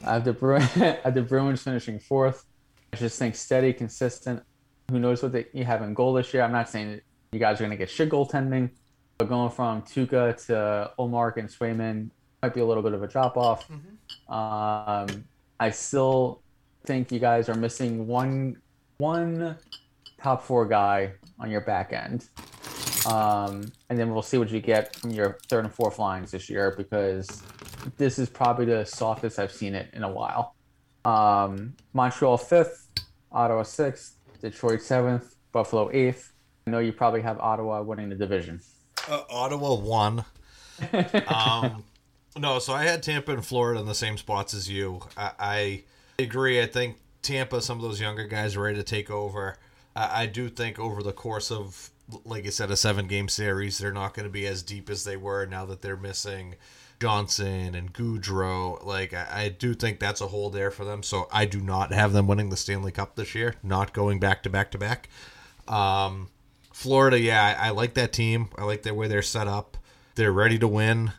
I 0.05 0.13
have 0.13 0.25
the 0.25 0.33
Bru- 0.33 0.55
I 0.75 0.99
have 1.03 1.13
the 1.13 1.21
Bruins 1.21 1.63
finishing 1.63 1.99
fourth. 1.99 2.45
I 2.93 2.97
just 2.97 3.19
think 3.19 3.35
steady, 3.35 3.73
consistent. 3.73 4.43
Who 4.89 4.99
knows 4.99 5.21
what 5.21 5.33
they 5.33 5.45
you 5.53 5.65
have 5.65 5.81
in 5.81 5.93
goal 5.93 6.13
this 6.13 6.33
year? 6.33 6.43
I'm 6.43 6.51
not 6.51 6.69
saying 6.69 7.01
you 7.31 7.39
guys 7.39 7.59
are 7.59 7.65
going 7.65 7.71
to 7.71 7.77
get 7.77 7.89
shit 7.89 8.09
goaltending, 8.09 8.69
but 9.17 9.27
going 9.27 9.51
from 9.51 9.81
Tuukka 9.81 10.45
to 10.47 10.91
Ullmark 10.97 11.37
and 11.37 11.49
Swayman 11.49 12.09
might 12.41 12.53
be 12.53 12.61
a 12.61 12.65
little 12.65 12.83
bit 12.83 12.93
of 12.93 13.03
a 13.03 13.07
drop 13.07 13.35
off. 13.35 13.67
Mm-hmm. 13.67 14.33
Um, 14.33 15.25
I 15.59 15.69
still 15.71 16.41
think 16.85 17.11
you 17.11 17.19
guys 17.19 17.49
are 17.49 17.55
missing 17.55 18.07
one 18.07 18.61
one 18.97 19.57
top 20.21 20.43
four 20.43 20.65
guy 20.65 21.13
on 21.39 21.51
your 21.51 21.61
back 21.61 21.93
end. 21.93 22.29
Um, 23.07 23.71
and 23.89 23.97
then 23.97 24.11
we'll 24.11 24.21
see 24.21 24.37
what 24.37 24.49
you 24.49 24.59
get 24.59 24.95
from 24.95 25.11
your 25.11 25.37
third 25.49 25.65
and 25.65 25.73
fourth 25.73 25.99
lines 25.99 26.31
this 26.31 26.49
year 26.49 26.73
because 26.75 27.41
this 27.95 28.19
is 28.19 28.29
probably 28.29 28.65
the 28.65 28.85
softest 28.85 29.39
I've 29.39 29.51
seen 29.51 29.75
it 29.75 29.89
in 29.93 30.03
a 30.03 30.11
while. 30.11 30.55
Um, 31.07 31.73
Montreal 31.93 32.37
fifth, 32.37 32.89
Ottawa 33.31 33.63
sixth, 33.63 34.15
Detroit 34.41 34.81
seventh, 34.81 35.35
Buffalo 35.53 35.89
eighth. 35.93 36.33
I 36.65 36.71
know 36.71 36.79
you 36.79 36.91
probably 36.91 37.21
have 37.21 37.39
Ottawa 37.39 37.81
winning 37.81 38.09
the 38.09 38.15
division. 38.15 38.59
Uh, 39.07 39.21
Ottawa 39.29 39.75
won. 39.75 40.25
um, 41.27 41.85
no, 42.37 42.59
so 42.59 42.73
I 42.73 42.83
had 42.83 43.01
Tampa 43.01 43.31
and 43.31 43.45
Florida 43.45 43.79
in 43.79 43.85
the 43.85 43.95
same 43.95 44.17
spots 44.17 44.53
as 44.53 44.69
you. 44.69 44.99
I, 45.15 45.31
I 45.39 45.83
agree. 46.19 46.61
I 46.61 46.65
think 46.65 46.97
Tampa, 47.21 47.61
some 47.61 47.77
of 47.77 47.83
those 47.83 48.01
younger 48.01 48.27
guys 48.27 48.57
are 48.57 48.61
ready 48.61 48.75
to 48.75 48.83
take 48.83 49.09
over. 49.09 49.57
I, 49.95 50.23
I 50.23 50.25
do 50.25 50.49
think 50.49 50.77
over 50.77 51.01
the 51.01 51.13
course 51.13 51.51
of, 51.51 51.89
like 52.23 52.45
I 52.45 52.49
said, 52.49 52.71
a 52.71 52.77
seven 52.77 53.07
game 53.07 53.27
series, 53.29 53.77
they're 53.77 53.91
not 53.91 54.13
going 54.13 54.25
to 54.25 54.31
be 54.31 54.47
as 54.47 54.63
deep 54.63 54.89
as 54.89 55.03
they 55.03 55.17
were 55.17 55.45
now 55.45 55.65
that 55.65 55.81
they're 55.81 55.97
missing 55.97 56.55
Johnson 56.99 57.75
and 57.75 57.93
Gaudreau. 57.93 58.83
Like, 58.85 59.13
I, 59.13 59.27
I 59.31 59.49
do 59.49 59.73
think 59.73 59.99
that's 59.99 60.21
a 60.21 60.27
hole 60.27 60.49
there 60.49 60.71
for 60.71 60.85
them. 60.85 61.03
So 61.03 61.27
I 61.31 61.45
do 61.45 61.59
not 61.59 61.91
have 61.93 62.13
them 62.13 62.27
winning 62.27 62.49
the 62.49 62.57
Stanley 62.57 62.91
Cup 62.91 63.15
this 63.15 63.35
year, 63.35 63.55
not 63.61 63.93
going 63.93 64.19
back 64.19 64.43
to 64.43 64.49
back 64.49 64.71
to 64.71 64.77
back. 64.77 65.09
Um, 65.67 66.29
Florida, 66.71 67.19
yeah, 67.19 67.57
I, 67.59 67.67
I 67.67 67.69
like 67.71 67.93
that 67.95 68.13
team. 68.13 68.49
I 68.57 68.63
like 68.63 68.83
the 68.83 68.93
way 68.93 69.07
they're 69.07 69.21
set 69.21 69.47
up. 69.47 69.77
They're 70.15 70.31
ready 70.31 70.57
to 70.59 70.67
win. 70.67 71.11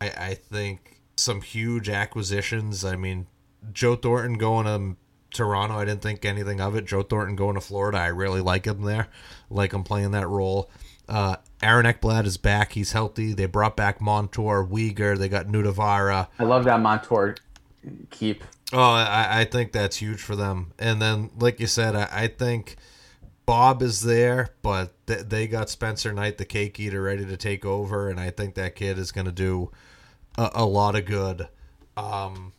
I, 0.00 0.08
I 0.10 0.34
think 0.34 1.00
some 1.16 1.40
huge 1.40 1.88
acquisitions. 1.88 2.84
I 2.84 2.96
mean, 2.96 3.26
Joe 3.72 3.96
Thornton 3.96 4.38
going 4.38 4.66
to 4.66 4.96
Toronto, 5.34 5.78
I 5.78 5.84
didn't 5.84 6.02
think 6.02 6.24
anything 6.24 6.60
of 6.60 6.74
it. 6.74 6.86
Joe 6.86 7.02
Thornton 7.02 7.36
going 7.36 7.54
to 7.54 7.60
Florida, 7.60 7.98
I 7.98 8.06
really 8.06 8.40
like 8.40 8.66
him 8.66 8.82
there. 8.82 9.08
Like 9.50 9.72
him 9.72 9.84
playing 9.84 10.12
that 10.12 10.28
role. 10.28 10.70
Uh, 11.08 11.36
Aaron 11.62 11.84
Ekblad 11.84 12.24
is 12.24 12.36
back. 12.36 12.72
He's 12.72 12.92
healthy. 12.92 13.34
They 13.34 13.46
brought 13.46 13.76
back 13.76 14.00
Montour, 14.00 14.66
Weegar. 14.66 15.18
They 15.18 15.28
got 15.28 15.46
Nutivaara. 15.46 16.28
I 16.38 16.44
love 16.44 16.64
that 16.64 16.80
Montour 16.80 17.36
keep. 18.10 18.42
Oh, 18.72 18.78
I, 18.80 19.40
I 19.40 19.44
think 19.44 19.72
that's 19.72 19.96
huge 19.96 20.20
for 20.20 20.34
them. 20.34 20.72
And 20.78 21.00
then, 21.00 21.30
like 21.38 21.60
you 21.60 21.66
said, 21.66 21.94
I, 21.94 22.08
I 22.10 22.26
think 22.28 22.76
Bob 23.46 23.82
is 23.82 24.02
there, 24.02 24.50
but 24.62 24.94
th- 25.06 25.26
they 25.28 25.46
got 25.46 25.68
Spencer 25.68 26.12
Knight, 26.12 26.38
the 26.38 26.44
cake 26.44 26.80
eater, 26.80 27.02
ready 27.02 27.26
to 27.26 27.36
take 27.36 27.64
over. 27.64 28.08
And 28.08 28.18
I 28.18 28.30
think 28.30 28.54
that 28.54 28.74
kid 28.74 28.98
is 28.98 29.12
going 29.12 29.26
to 29.26 29.32
do 29.32 29.70
a, 30.36 30.50
a 30.54 30.64
lot 30.64 30.96
of 30.96 31.04
good. 31.04 31.48
Um, 31.96 32.52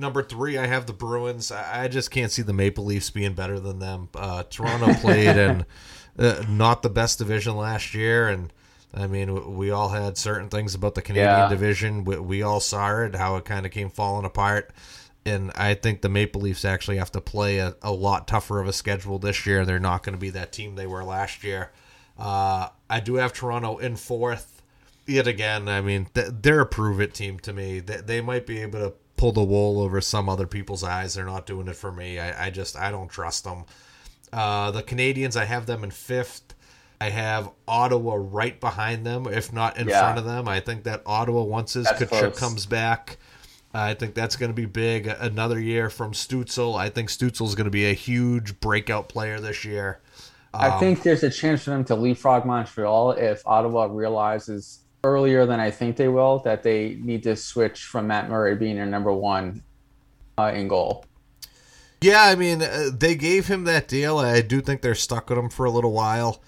number 0.00 0.22
three, 0.22 0.58
I 0.58 0.66
have 0.66 0.86
the 0.86 0.92
Bruins. 0.92 1.52
I, 1.52 1.88
just 1.88 2.10
can't 2.10 2.32
see 2.32 2.42
the 2.42 2.52
Maple 2.52 2.84
Leafs 2.84 3.10
being 3.10 3.34
better 3.34 3.60
than 3.60 3.78
them. 3.78 4.08
Uh, 4.14 4.42
Toronto 4.44 4.94
played 5.00 5.36
in 5.36 5.66
uh, 6.18 6.44
not 6.48 6.82
the 6.82 6.90
best 6.90 7.18
division 7.18 7.56
last 7.56 7.94
year, 7.94 8.28
and 8.28 8.52
I 8.92 9.06
mean, 9.06 9.56
we 9.56 9.70
all 9.70 9.90
had 9.90 10.16
certain 10.16 10.48
things 10.48 10.74
about 10.74 10.94
the 10.94 11.02
Canadian 11.02 11.28
yeah. 11.28 11.48
division. 11.48 12.04
We, 12.04 12.18
we, 12.18 12.42
all 12.42 12.60
saw 12.60 13.02
it, 13.02 13.14
how 13.14 13.36
it 13.36 13.44
kind 13.44 13.64
of 13.64 13.72
came 13.72 13.90
falling 13.90 14.24
apart. 14.24 14.72
And 15.24 15.52
I 15.54 15.74
think 15.74 16.00
the 16.00 16.08
Maple 16.08 16.40
Leafs 16.40 16.64
actually 16.64 16.96
have 16.96 17.12
to 17.12 17.20
play 17.20 17.58
a, 17.58 17.76
a 17.82 17.92
lot 17.92 18.26
tougher 18.26 18.58
of 18.58 18.66
a 18.66 18.72
schedule 18.72 19.18
this 19.18 19.44
year. 19.44 19.66
They're 19.66 19.78
not 19.78 20.02
going 20.02 20.14
to 20.14 20.20
be 20.20 20.30
that 20.30 20.50
team 20.50 20.76
they 20.76 20.86
were 20.86 21.04
last 21.04 21.44
year. 21.44 21.70
Uh, 22.18 22.68
I 22.88 23.00
do 23.00 23.16
have 23.16 23.32
Toronto 23.32 23.76
in 23.76 23.96
fourth 23.96 24.60
yet 25.10 25.26
again, 25.26 25.68
I 25.68 25.80
mean, 25.80 26.06
they're 26.14 26.60
a 26.60 26.66
prove 26.66 27.00
it 27.00 27.12
team 27.14 27.38
to 27.40 27.52
me. 27.52 27.80
They 27.80 28.20
might 28.20 28.46
be 28.46 28.60
able 28.60 28.78
to 28.78 28.94
pull 29.20 29.32
the 29.32 29.44
wool 29.44 29.82
over 29.82 30.00
some 30.00 30.30
other 30.30 30.46
people's 30.46 30.82
eyes. 30.82 31.12
They're 31.12 31.26
not 31.26 31.44
doing 31.44 31.68
it 31.68 31.76
for 31.76 31.92
me. 31.92 32.18
I, 32.18 32.46
I 32.46 32.50
just 32.50 32.74
I 32.74 32.90
don't 32.90 33.10
trust 33.10 33.44
them. 33.44 33.64
Uh, 34.32 34.70
the 34.70 34.82
Canadiens, 34.82 35.36
I 35.36 35.44
have 35.44 35.66
them 35.66 35.84
in 35.84 35.90
fifth. 35.90 36.54
I 37.02 37.10
have 37.10 37.50
Ottawa 37.68 38.16
right 38.18 38.58
behind 38.58 39.04
them, 39.04 39.26
if 39.26 39.52
not 39.52 39.76
in 39.76 39.88
yeah. 39.88 40.00
front 40.00 40.18
of 40.18 40.24
them. 40.24 40.48
I 40.48 40.60
think 40.60 40.84
that 40.84 41.02
Ottawa, 41.04 41.42
once 41.42 41.74
his 41.74 41.86
Tkachuk 41.86 42.38
comes 42.38 42.64
back, 42.64 43.18
I 43.74 43.92
think 43.92 44.14
that's 44.14 44.36
going 44.36 44.50
to 44.50 44.56
be 44.56 44.66
big. 44.66 45.06
Another 45.06 45.60
year 45.60 45.90
from 45.90 46.12
Stützle. 46.12 46.78
I 46.78 46.88
think 46.88 47.10
Stützle 47.10 47.46
is 47.46 47.54
going 47.54 47.66
to 47.66 47.70
be 47.70 47.86
a 47.90 47.94
huge 47.94 48.58
breakout 48.60 49.10
player 49.10 49.38
this 49.38 49.66
year. 49.66 50.00
Um, 50.54 50.62
I 50.62 50.78
think 50.78 51.02
there's 51.02 51.22
a 51.22 51.30
chance 51.30 51.62
for 51.62 51.70
them 51.70 51.84
to 51.84 51.94
leapfrog 51.94 52.46
Montreal 52.46 53.12
if 53.12 53.46
Ottawa 53.46 53.88
realizes 53.90 54.79
earlier 55.04 55.46
than 55.46 55.60
I 55.60 55.70
think 55.70 55.96
they 55.96 56.08
will 56.08 56.40
that 56.40 56.62
they 56.62 56.96
need 57.00 57.22
to 57.24 57.36
switch 57.36 57.84
from 57.84 58.06
Matt 58.06 58.28
Murray 58.28 58.54
being 58.56 58.76
their 58.76 58.86
number 58.86 59.12
one 59.12 59.62
uh, 60.38 60.52
in 60.54 60.68
goal. 60.68 61.04
Yeah, 62.02 62.22
I 62.22 62.34
mean, 62.34 62.62
uh, 62.62 62.90
they 62.92 63.14
gave 63.14 63.46
him 63.46 63.64
that 63.64 63.86
deal. 63.86 64.18
I 64.18 64.40
do 64.40 64.60
think 64.60 64.80
they're 64.80 64.94
stuck 64.94 65.28
with 65.28 65.38
him 65.38 65.50
for 65.50 65.66
a 65.66 65.70
little 65.70 65.92
while. 65.92 66.40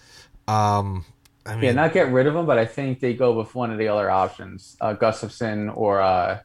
Um, 0.48 1.04
I 1.44 1.54
mean, 1.54 1.64
yeah, 1.64 1.72
not 1.72 1.92
get 1.92 2.10
rid 2.10 2.26
of 2.26 2.34
him, 2.34 2.46
but 2.46 2.58
I 2.58 2.64
think 2.64 3.00
they 3.00 3.14
go 3.14 3.32
with 3.32 3.54
one 3.54 3.70
of 3.70 3.78
the 3.78 3.88
other 3.88 4.10
options, 4.10 4.76
uh, 4.80 4.94
Gustavsson 4.94 5.76
or 5.76 6.00
uh, 6.00 6.40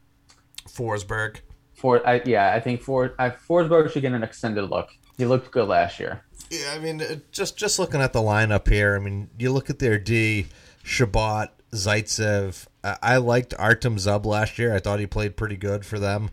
Forsberg. 0.66 1.38
For 1.74 2.06
I, 2.06 2.20
yeah, 2.24 2.52
I 2.54 2.60
think 2.60 2.82
For 2.82 3.14
I, 3.18 3.30
Forsberg 3.30 3.90
should 3.92 4.02
get 4.02 4.12
an 4.12 4.22
extended 4.22 4.68
look. 4.68 4.90
He 5.16 5.24
looked 5.24 5.50
good 5.52 5.68
last 5.68 6.00
year. 6.00 6.22
Yeah, 6.50 6.74
I 6.74 6.78
mean, 6.78 7.00
uh, 7.00 7.16
just 7.30 7.56
just 7.56 7.78
looking 7.78 8.00
at 8.00 8.12
the 8.12 8.20
lineup 8.20 8.68
here, 8.68 8.96
I 8.96 8.98
mean, 8.98 9.30
you 9.38 9.52
look 9.52 9.70
at 9.70 9.78
their 9.78 9.98
D, 9.98 10.48
Chabot, 10.82 11.48
Zaitsev. 11.72 12.66
I 12.84 13.16
liked 13.18 13.54
Artem 13.58 13.96
Zub 13.96 14.24
last 14.24 14.58
year. 14.58 14.74
I 14.74 14.78
thought 14.78 15.00
he 15.00 15.06
played 15.06 15.36
pretty 15.36 15.56
good 15.56 15.84
for 15.84 15.98
them. 15.98 16.30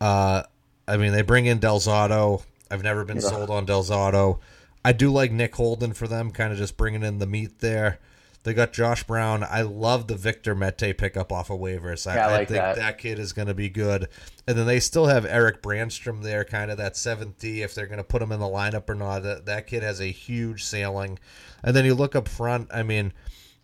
Uh, 0.00 0.42
I 0.86 0.96
mean, 0.96 1.12
they 1.12 1.22
bring 1.22 1.46
in 1.46 1.58
Del 1.58 1.80
Zotto. 1.80 2.44
I've 2.70 2.82
never 2.82 3.04
been 3.04 3.16
yeah. 3.16 3.28
sold 3.28 3.50
on 3.50 3.64
Del 3.64 3.84
Zotto. 3.84 4.40
I 4.84 4.92
do 4.92 5.10
like 5.10 5.32
Nick 5.32 5.54
Holden 5.54 5.94
for 5.94 6.06
them, 6.06 6.30
kind 6.30 6.52
of 6.52 6.58
just 6.58 6.76
bringing 6.76 7.02
in 7.02 7.18
the 7.18 7.26
meat 7.26 7.60
there. 7.60 8.00
They 8.42 8.52
got 8.52 8.74
Josh 8.74 9.04
Brown. 9.04 9.42
I 9.42 9.62
love 9.62 10.06
the 10.06 10.16
Victor 10.16 10.54
Mete 10.54 10.98
pickup 10.98 11.32
off 11.32 11.48
of 11.48 11.58
waivers. 11.58 12.06
I, 12.06 12.16
yeah, 12.16 12.28
I, 12.28 12.30
like 12.32 12.34
I 12.34 12.44
think 12.44 12.58
that. 12.58 12.76
that. 12.76 12.98
kid 12.98 13.18
is 13.18 13.32
going 13.32 13.48
to 13.48 13.54
be 13.54 13.70
good. 13.70 14.08
And 14.46 14.58
then 14.58 14.66
they 14.66 14.80
still 14.80 15.06
have 15.06 15.24
Erik 15.24 15.62
Brannstrom 15.62 16.22
there, 16.22 16.44
kind 16.44 16.70
of 16.70 16.76
that 16.76 16.98
seventh 16.98 17.38
D. 17.38 17.62
If 17.62 17.74
they're 17.74 17.86
going 17.86 17.96
to 17.96 18.04
put 18.04 18.20
him 18.20 18.32
in 18.32 18.40
the 18.40 18.46
lineup 18.46 18.90
or 18.90 18.94
not, 18.94 19.22
that, 19.22 19.46
that 19.46 19.66
kid 19.66 19.82
has 19.82 19.98
a 19.98 20.08
huge 20.08 20.62
sailing. 20.62 21.18
And 21.62 21.74
then 21.74 21.86
you 21.86 21.94
look 21.94 22.14
up 22.14 22.28
front. 22.28 22.68
I 22.70 22.82
mean, 22.82 23.14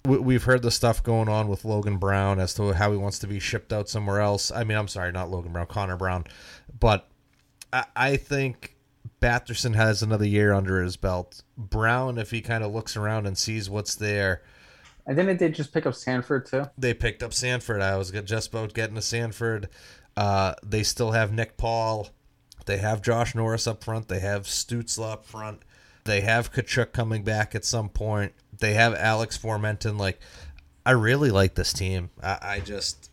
we, 0.05 0.34
have 0.34 0.44
heard 0.44 0.62
the 0.62 0.70
stuff 0.70 1.03
going 1.03 1.28
on 1.28 1.48
with 1.48 1.64
Logan 1.64 1.98
Brown 1.98 2.40
as 2.40 2.55
to 2.55 2.72
how 2.72 2.90
he 2.90 2.96
wants 2.96 3.18
to 3.20 3.26
be 3.26 3.38
shipped 3.38 3.72
out 3.72 3.88
somewhere 3.88 4.20
else. 4.20 4.51
I 4.51 4.64
mean, 4.64 4.78
I'm 4.78 4.88
sorry, 4.88 5.12
not 5.12 5.30
Logan 5.30 5.53
Brown, 5.53 5.66
Connor 5.66 5.96
Brown. 5.96 6.24
But 6.78 7.09
I, 7.72 7.84
I 7.94 8.16
think 8.16 8.76
Batherson 9.20 9.74
has 9.74 10.03
another 10.03 10.26
year 10.26 10.53
under 10.53 10.82
his 10.82 10.96
belt. 10.96 11.42
Brown, 11.57 12.18
if 12.18 12.30
he 12.30 12.40
kind 12.40 12.64
of 12.64 12.72
looks 12.72 12.96
around 12.96 13.26
and 13.26 13.36
sees 13.36 13.68
what's 13.68 13.94
there 13.94 14.42
and 15.07 15.16
didn't 15.16 15.38
they 15.38 15.48
just 15.48 15.72
pick 15.72 15.86
up 15.86 15.94
Sanford 15.96 16.46
too? 16.46 16.70
They 16.78 16.94
picked 16.94 17.22
up 17.22 17.34
Sanford. 17.34 17.80
I 17.80 17.96
was 17.96 18.11
just 18.11 18.51
about 18.51 18.74
getting 18.74 18.94
to 18.94 19.03
Sanford. 19.03 19.68
Uh, 20.16 20.55
they 20.64 20.82
still 20.82 21.12
have 21.12 21.32
Nick 21.32 21.57
Paul. 21.57 22.11
They 22.66 22.76
have 22.78 23.03
Josh 23.03 23.34
Norris 23.34 23.66
up 23.66 23.82
front. 23.82 24.07
They 24.07 24.20
have 24.20 24.44
Stützle 24.44 25.12
up 25.12 25.24
front. 25.24 25.62
They 26.05 26.20
have 26.20 26.53
Tkachuk 26.53 26.92
coming 26.92 27.24
back 27.24 27.55
at 27.55 27.64
some 27.64 27.88
point. 27.88 28.34
They 28.61 28.74
have 28.74 28.94
Alex 28.94 29.36
Formenton. 29.36 29.98
Like, 29.98 30.20
I 30.86 30.92
really 30.92 31.30
like 31.30 31.54
this 31.54 31.72
team. 31.72 32.11
I, 32.22 32.38
I 32.42 32.61
just, 32.61 33.11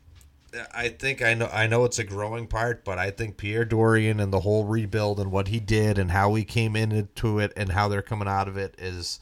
I 0.74 0.90
think 0.90 1.22
I 1.22 1.34
know. 1.34 1.50
I 1.52 1.68
know 1.68 1.86
it's 1.86 2.00
a 2.00 2.04
growing 2.04 2.48
part, 2.48 2.86
but 2.86 2.98
I 2.98 3.12
think 3.12 3.38
Pierre 3.38 3.66
Dorion 3.66 4.22
and 4.22 4.32
the 4.32 4.42
whole 4.42 4.66
rebuild 4.66 5.20
and 5.20 5.32
what 5.32 5.48
he 5.48 5.60
did 5.60 5.98
and 5.98 6.12
how 6.12 6.34
he 6.36 6.44
came 6.44 6.76
into 6.76 7.40
it 7.40 7.54
and 7.58 7.72
how 7.72 7.88
they're 7.88 8.02
coming 8.02 8.28
out 8.28 8.48
of 8.48 8.58
it 8.58 8.76
is, 8.78 9.20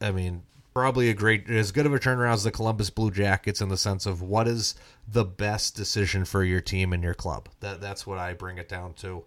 I 0.00 0.10
mean, 0.10 0.42
probably 0.74 1.10
a 1.10 1.14
great 1.14 1.48
as 1.50 1.72
good 1.72 1.86
of 1.86 1.94
a 1.94 1.98
turnaround 1.98 2.34
as 2.34 2.44
the 2.44 2.50
Columbus 2.50 2.90
Blue 2.90 3.10
Jackets 3.10 3.60
in 3.60 3.68
the 3.68 3.76
sense 3.76 4.06
of 4.06 4.22
what 4.22 4.46
is 4.46 4.74
the 5.08 5.24
best 5.24 5.74
decision 5.74 6.24
for 6.24 6.44
your 6.44 6.60
team 6.60 6.92
and 6.92 7.02
your 7.02 7.14
club. 7.14 7.48
That 7.60 7.80
that's 7.80 8.06
what 8.06 8.18
I 8.18 8.34
bring 8.34 8.58
it 8.58 8.68
down 8.68 8.94
to. 8.94 9.24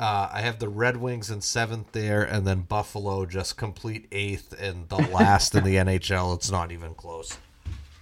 Uh, 0.00 0.30
I 0.32 0.40
have 0.40 0.58
the 0.58 0.68
Red 0.70 0.96
Wings 0.96 1.30
in 1.30 1.42
seventh 1.42 1.92
there, 1.92 2.22
and 2.22 2.46
then 2.46 2.62
Buffalo 2.62 3.26
just 3.26 3.58
complete 3.58 4.08
eighth 4.10 4.58
and 4.58 4.88
the 4.88 4.96
last 5.12 5.54
in 5.54 5.62
the 5.62 5.76
NHL. 5.76 6.34
It's 6.36 6.50
not 6.50 6.72
even 6.72 6.94
close. 6.94 7.36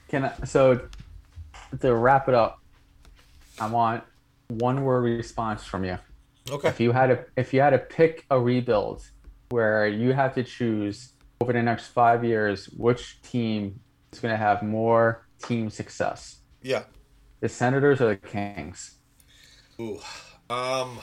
Can 0.07 0.27
I, 0.27 0.33
so 0.45 0.81
to 1.81 1.95
wrap 1.97 2.29
it 2.29 2.37
up, 2.37 2.61
I 3.59 3.67
want 3.67 4.05
one 4.47 4.85
word 4.85 5.01
response 5.01 5.65
from 5.65 5.85
you. 5.85 5.99
Okay. 6.49 6.69
If 6.69 6.79
you 6.79 6.93
had 6.93 7.09
to 7.09 7.25
if 7.37 7.53
you 7.53 7.61
had 7.61 7.71
to 7.71 7.79
pick 7.79 8.25
a 8.31 8.39
rebuild 8.39 9.03
where 9.49 9.89
you 9.89 10.13
have 10.13 10.37
to 10.37 10.45
choose 10.45 11.15
over 11.41 11.53
the 11.53 11.63
next 11.63 11.89
five 11.89 12.25
years, 12.25 12.67
which 12.77 13.21
team 13.23 13.81
is 14.13 14.21
going 14.21 14.33
to 14.33 14.39
have 14.39 14.63
more 14.63 15.27
team 15.43 15.69
success? 15.69 16.43
Yeah. 16.63 16.85
The 17.41 17.49
Senators 17.49 18.01
or 18.01 18.09
the 18.09 18.17
Kings? 18.17 18.99
Ooh. 19.81 19.99
Um, 20.49 20.99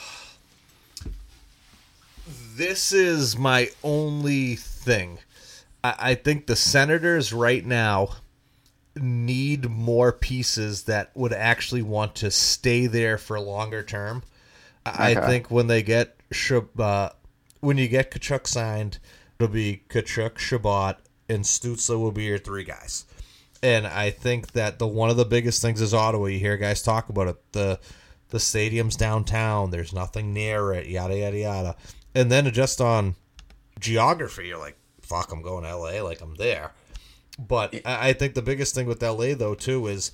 this 2.56 2.92
is 2.92 3.38
my 3.38 3.70
only 3.84 4.56
thing. 4.56 5.20
I, 5.84 5.96
I 6.00 6.16
think 6.16 6.48
the 6.48 6.56
Senators 6.56 7.34
right 7.34 7.66
now 7.66 8.10
need 8.96 9.70
more 9.70 10.12
pieces 10.12 10.84
that 10.84 11.12
would 11.16 11.34
actually 11.34 11.82
want 11.82 12.16
to 12.16 12.32
stay 12.32 12.88
there 12.88 13.18
for 13.18 13.40
longer 13.40 13.84
term. 13.84 14.24
Okay. 14.88 15.18
I 15.18 15.28
think 15.28 15.50
when 15.50 15.68
they 15.68 15.84
get 15.84 16.20
uh, 16.80 17.10
when 17.60 17.78
you 17.78 17.88
get 17.88 18.12
Tkachuk 18.12 18.48
signed, 18.48 19.00
it'll 19.40 19.52
be 19.52 19.84
Tkachuk, 19.90 20.38
Chabot, 20.38 20.98
and 21.28 21.44
Stützle 21.44 22.00
will 22.00 22.12
be 22.12 22.26
your 22.26 22.38
three 22.38 22.64
guys. 22.64 23.06
And 23.64 23.88
I 23.88 24.12
think 24.12 24.52
that 24.52 24.78
the 24.78 24.88
one 24.88 25.10
of 25.10 25.18
the 25.18 25.26
biggest 25.26 25.62
things 25.62 25.82
is 25.82 25.94
Ottawa. 25.94 26.28
You 26.28 26.40
hear 26.40 26.58
guys 26.58 26.84
talk 26.84 27.10
about 27.10 27.28
it. 27.28 27.52
The 27.52 27.80
the 28.30 28.40
stadium's 28.40 28.96
downtown. 28.96 29.72
There's 29.72 29.94
nothing 29.94 30.34
near 30.34 30.74
it. 30.74 30.88
Yada 30.88 31.18
yada 31.18 31.38
yada. 31.38 31.76
And 32.16 32.32
then 32.32 32.52
just 32.52 32.82
on 32.82 33.16
geography, 33.80 34.48
you're 34.48 34.58
like, 34.58 34.78
fuck, 35.02 35.32
I'm 35.32 35.42
going 35.42 35.64
to 35.64 35.76
LA. 35.76 36.02
Like 36.02 36.22
I'm 36.22 36.36
there. 36.36 36.72
But 37.38 37.76
I 37.86 38.14
think 38.14 38.34
the 38.34 38.42
biggest 38.42 38.74
thing 38.74 38.88
with 38.88 39.04
LA 39.04 39.36
though 39.36 39.56
too 39.56 39.88
is 39.88 40.12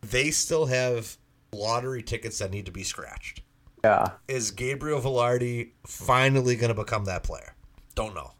they 0.00 0.30
still 0.30 0.66
have 0.66 1.16
lottery 1.52 2.02
tickets 2.02 2.38
that 2.38 2.50
need 2.50 2.66
to 2.66 2.72
be 2.72 2.82
scratched. 2.82 3.42
Yeah. 3.84 4.12
Is 4.28 4.50
Gabriel 4.52 5.00
Vilardi 5.00 5.72
finally 5.86 6.56
going 6.56 6.74
to 6.74 6.80
become 6.80 7.04
that 7.04 7.24
player? 7.24 7.54
Don't 7.94 8.14
know. 8.14 8.32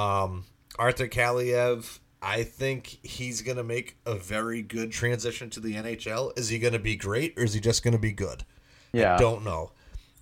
Um, 0.00 0.44
Arthur 0.78 1.08
Kaliyev, 1.08 1.98
I 2.22 2.44
think 2.44 2.98
he's 3.02 3.42
going 3.42 3.56
to 3.56 3.64
make 3.64 3.96
a 4.06 4.14
very 4.14 4.62
good 4.62 4.92
transition 4.92 5.50
to 5.50 5.60
the 5.60 5.74
NHL. 5.74 6.38
Is 6.38 6.48
he 6.48 6.58
going 6.58 6.72
to 6.72 6.78
be 6.78 6.96
great 6.96 7.34
or 7.36 7.42
is 7.42 7.54
he 7.54 7.60
just 7.60 7.82
going 7.82 7.92
to 7.92 7.98
be 7.98 8.12
good? 8.12 8.44
Yeah. 8.92 9.16
I 9.16 9.18
don't 9.18 9.44
know. 9.44 9.72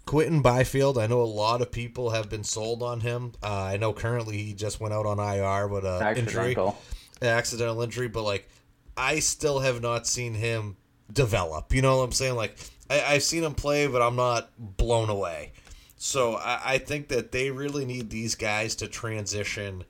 Quinton 0.06 0.40
Byfield, 0.40 0.98
I 0.98 1.08
know 1.08 1.20
a 1.20 1.24
lot 1.24 1.60
of 1.60 1.72
people 1.72 2.10
have 2.10 2.30
been 2.30 2.44
sold 2.44 2.82
on 2.82 3.00
him. 3.00 3.32
Uh, 3.42 3.62
I 3.64 3.76
know 3.76 3.92
currently 3.92 4.38
he 4.38 4.54
just 4.54 4.80
went 4.80 4.94
out 4.94 5.04
on 5.04 5.18
IR 5.18 5.66
with 5.66 5.84
an 5.84 6.16
injury, 6.16 6.56
accidental 7.20 7.82
injury, 7.82 8.06
but 8.06 8.22
like 8.22 8.48
I 8.96 9.18
still 9.18 9.58
have 9.58 9.82
not 9.82 10.06
seen 10.06 10.34
him 10.34 10.76
develop. 11.12 11.74
You 11.74 11.82
know 11.82 11.98
what 11.98 12.04
I'm 12.04 12.12
saying? 12.12 12.36
Like 12.36 12.56
I, 12.88 12.94
have 12.94 13.24
seen 13.24 13.42
him 13.42 13.54
play, 13.54 13.88
but 13.88 14.00
I'm 14.00 14.14
not 14.14 14.50
blown 14.58 15.10
away. 15.10 15.52
So 15.96 16.36
I, 16.36 16.60
I 16.64 16.78
think 16.78 17.08
that 17.08 17.32
they 17.32 17.50
really 17.50 17.84
need 17.84 18.08
these 18.10 18.36
guys 18.36 18.76
to 18.76 18.86
transition 18.88 19.84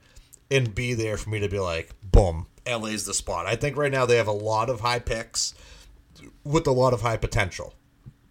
and 0.50 0.74
be 0.74 0.94
there 0.94 1.18
for 1.18 1.28
me 1.28 1.40
to 1.40 1.48
be 1.48 1.58
like, 1.58 1.90
boom, 2.02 2.46
LA's 2.66 3.04
the 3.04 3.12
spot. 3.12 3.44
I 3.44 3.56
think 3.56 3.76
right 3.76 3.92
now 3.92 4.06
they 4.06 4.16
have 4.16 4.28
a 4.28 4.32
lot 4.32 4.70
of 4.70 4.80
high 4.80 5.00
picks 5.00 5.54
with 6.42 6.66
a 6.66 6.72
lot 6.72 6.94
of 6.94 7.02
high 7.02 7.18
potential. 7.18 7.74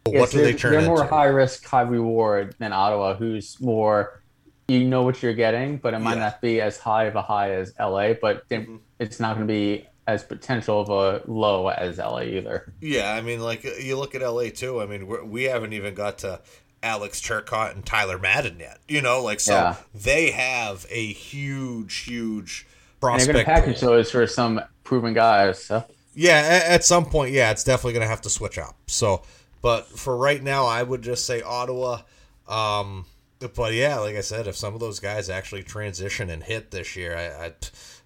Yes, 0.08 0.20
what 0.20 0.32
do 0.32 0.42
they 0.42 0.54
turn 0.54 0.72
They're 0.74 0.82
more 0.82 1.02
into? 1.02 1.14
high 1.14 1.26
risk, 1.26 1.66
high 1.66 1.82
reward 1.82 2.56
than 2.60 2.74
Ottawa, 2.74 3.16
who's 3.16 3.60
more 3.60 4.22
you 4.68 4.84
know 4.84 5.04
what 5.04 5.22
you're 5.22 5.34
getting, 5.34 5.78
but 5.78 5.94
it 5.94 6.00
might 6.00 6.16
yeah. 6.16 6.24
not 6.24 6.42
be 6.42 6.62
as 6.62 6.78
high 6.78 7.06
of 7.06 7.16
a 7.16 7.22
high 7.22 7.52
as 7.52 7.74
LA, 7.80 8.14
but 8.14 8.48
mm-hmm. 8.50 8.78
it's 9.00 9.20
not 9.20 9.36
going 9.36 9.48
to 9.48 9.54
be 9.54 9.86
as 10.08 10.24
potential 10.24 10.82
of 10.82 10.90
a 10.90 11.22
low 11.30 11.68
as 11.68 11.98
LA 11.98 12.22
either. 12.22 12.74
Yeah, 12.80 13.14
I 13.14 13.22
mean, 13.22 13.42
like 13.42 13.64
you 13.64 13.98
look 13.98 14.16
at 14.16 14.22
LA 14.22 14.50
too. 14.50 14.82
I 14.82 14.86
mean, 14.86 15.08
we're, 15.08 15.24
we 15.24 15.44
have 15.44 15.62
not 15.62 15.74
even 15.74 15.94
got 15.94 16.20
to 16.20 16.42
Alex 16.84 17.22
Turcotte 17.22 17.74
and 17.74 17.86
Tyler 17.86 18.18
Madden 18.18 18.60
yet. 18.60 18.80
You 18.88 19.02
know, 19.02 19.22
like 19.22 19.40
so 19.40 19.54
yeah. 19.54 19.76
they 19.94 20.32
have 20.32 20.86
a 20.90 21.14
huge, 21.14 21.98
huge 21.98 22.68
prospect. 23.00 23.30
And 23.30 23.36
they're 23.36 23.46
going 23.46 23.58
to 23.58 23.62
package 23.62 23.82
those 23.82 24.12
for 24.12 24.26
some 24.28 24.62
proven 24.84 25.14
guys. 25.14 25.64
So. 25.64 25.84
Yeah, 26.18 26.38
at, 26.38 26.64
at, 26.66 26.84
some 26.86 27.06
point, 27.06 27.34
yeah, 27.34 27.52
it's 27.52 27.66
definitely 27.66 27.92
going 27.94 28.04
to 28.06 28.08
have 28.08 28.22
to 28.22 28.30
switch 28.30 28.58
up. 28.58 28.78
So, 28.88 29.24
but 29.66 29.88
for 29.88 30.16
right 30.16 30.44
now, 30.44 30.68
I 30.68 30.84
would 30.84 31.02
just 31.02 31.26
say 31.26 31.42
Ottawa. 31.42 32.02
Um, 32.48 33.08
but 33.56 33.74
yeah, 33.74 33.98
like 33.98 34.16
I 34.16 34.22
said, 34.22 34.46
if 34.46 34.56
some 34.56 34.76
of 34.76 34.80
those 34.80 35.00
guys 35.00 35.28
actually 35.28 35.64
transition 35.64 36.30
and 36.30 36.44
hit 36.44 36.70
this 36.70 36.96
year, 36.96 37.18
I, 37.18 37.48
I 37.48 37.54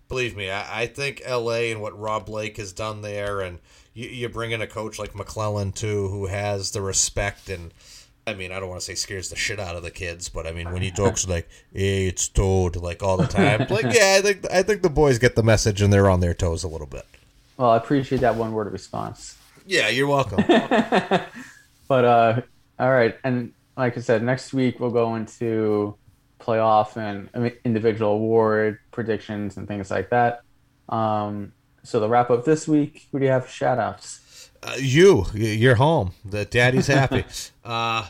believe 0.08 0.38
me, 0.38 0.50
I, 0.50 0.84
I, 0.84 0.88
think 0.88 1.22
LA 1.30 1.68
and 1.74 1.82
what 1.82 2.00
Rob 2.00 2.28
Blake 2.28 2.56
has 2.56 2.72
done 2.72 3.02
there, 3.02 3.42
and 3.42 3.60
you, 3.94 4.08
you 4.08 4.30
bring 4.30 4.52
in 4.52 4.62
a 4.62 4.68
coach 4.68 4.98
like 5.00 5.12
McLellan 5.12 5.76
too, 5.76 6.08
who 6.08 6.28
has 6.28 6.72
the 6.72 6.82
respect 6.82 7.50
and 7.50 7.74
I 8.26 8.36
mean, 8.36 8.54
I 8.54 8.62
don't 8.62 8.70
want 8.70 8.80
to 8.80 8.86
say 8.86 8.96
scares 8.96 9.30
the 9.30 9.36
shit 9.36 9.60
out 9.60 9.76
of 9.76 9.84
the 9.84 9.92
kids, 9.92 10.30
but 10.30 10.48
I 10.48 10.54
mean, 10.54 10.72
when 10.72 10.82
he 10.82 10.92
talks 10.92 11.28
like, 11.28 11.50
"Hey, 11.74 12.08
it's 12.08 12.30
Toad," 12.30 12.78
like 12.78 13.04
all 13.04 13.18
the 13.18 13.28
time, 13.28 13.66
like, 13.70 13.84
yeah, 13.94 14.16
I 14.18 14.22
think 14.22 14.46
I 14.50 14.64
think 14.64 14.82
the 14.82 14.90
boys 14.90 15.20
get 15.20 15.36
the 15.36 15.44
message 15.44 15.82
and 15.82 15.92
they're 15.92 16.10
on 16.10 16.22
their 16.22 16.34
toes 16.34 16.64
a 16.64 16.70
little 16.70 16.88
bit. 16.88 17.06
Well, 17.58 17.72
I 17.72 17.78
appreciate 17.78 18.22
that 18.22 18.36
one 18.36 18.54
word 18.54 18.72
response. 18.72 19.36
Yeah, 19.70 19.90
you're 19.90 20.08
welcome. 20.08 20.44
but 21.88 22.06
uh, 22.06 22.42
all 22.80 22.92
right, 22.92 23.16
and 23.24 23.54
like 23.78 23.96
I 23.98 24.02
said, 24.02 24.24
next 24.24 24.52
week 24.52 24.80
we'll 24.80 24.90
go 24.90 25.14
into 25.14 25.96
playoff 26.40 26.98
and 26.98 27.54
individual 27.64 28.14
award 28.14 28.80
predictions 28.90 29.58
and 29.58 29.68
things 29.68 29.92
like 29.92 30.10
that. 30.10 30.42
Um, 30.90 31.54
so 31.84 32.00
the 32.00 32.10
wrap 32.10 32.32
up 32.32 32.46
this 32.46 32.68
week, 32.68 33.08
who 33.12 33.20
do 33.20 33.26
you 33.26 33.32
have 33.32 33.48
shout 33.48 33.78
outs? 33.78 34.50
Uh, 34.64 34.74
you, 34.80 35.28
you're 35.36 35.76
home. 35.76 36.14
The 36.26 36.46
daddy's 36.46 36.88
happy. 36.88 37.24
uh, 37.64 38.08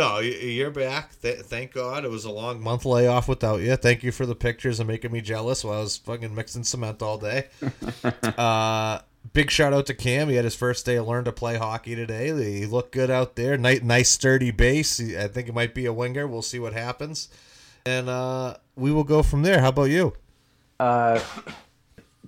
no, 0.00 0.18
you're 0.18 0.72
back. 0.72 1.20
Th- 1.22 1.38
thank 1.38 1.72
God. 1.72 2.04
It 2.04 2.10
was 2.10 2.24
a 2.24 2.32
long 2.32 2.60
month 2.60 2.84
layoff 2.84 3.28
without 3.28 3.60
you. 3.60 3.76
Thank 3.76 4.02
you 4.02 4.10
for 4.10 4.26
the 4.26 4.34
pictures 4.34 4.80
and 4.80 4.88
making 4.88 5.12
me 5.12 5.20
jealous 5.20 5.62
while 5.64 5.78
I 5.78 5.82
was 5.82 5.98
fucking 5.98 6.34
mixing 6.34 6.64
cement 6.64 7.00
all 7.00 7.16
day. 7.16 7.46
uh, 8.36 8.98
big 9.32 9.50
shout 9.50 9.72
out 9.72 9.86
to 9.86 9.94
Cam. 9.94 10.28
He 10.28 10.36
had 10.36 10.44
his 10.44 10.54
first 10.54 10.86
day 10.86 10.96
of 10.96 11.06
learn 11.06 11.24
to 11.24 11.32
play 11.32 11.56
hockey 11.56 11.94
today. 11.94 12.28
He 12.58 12.66
looked 12.66 12.92
good 12.92 13.10
out 13.10 13.36
there. 13.36 13.56
Nice, 13.56 13.82
nice 13.82 14.08
sturdy 14.08 14.50
base. 14.50 15.00
I 15.00 15.28
think 15.28 15.48
it 15.48 15.54
might 15.54 15.74
be 15.74 15.86
a 15.86 15.92
winger. 15.92 16.26
We'll 16.26 16.42
see 16.42 16.58
what 16.58 16.72
happens, 16.72 17.28
and 17.84 18.08
uh, 18.08 18.56
we 18.76 18.92
will 18.92 19.04
go 19.04 19.22
from 19.22 19.42
there. 19.42 19.60
How 19.60 19.68
about 19.68 19.84
you? 19.84 20.14
Uh, 20.78 21.20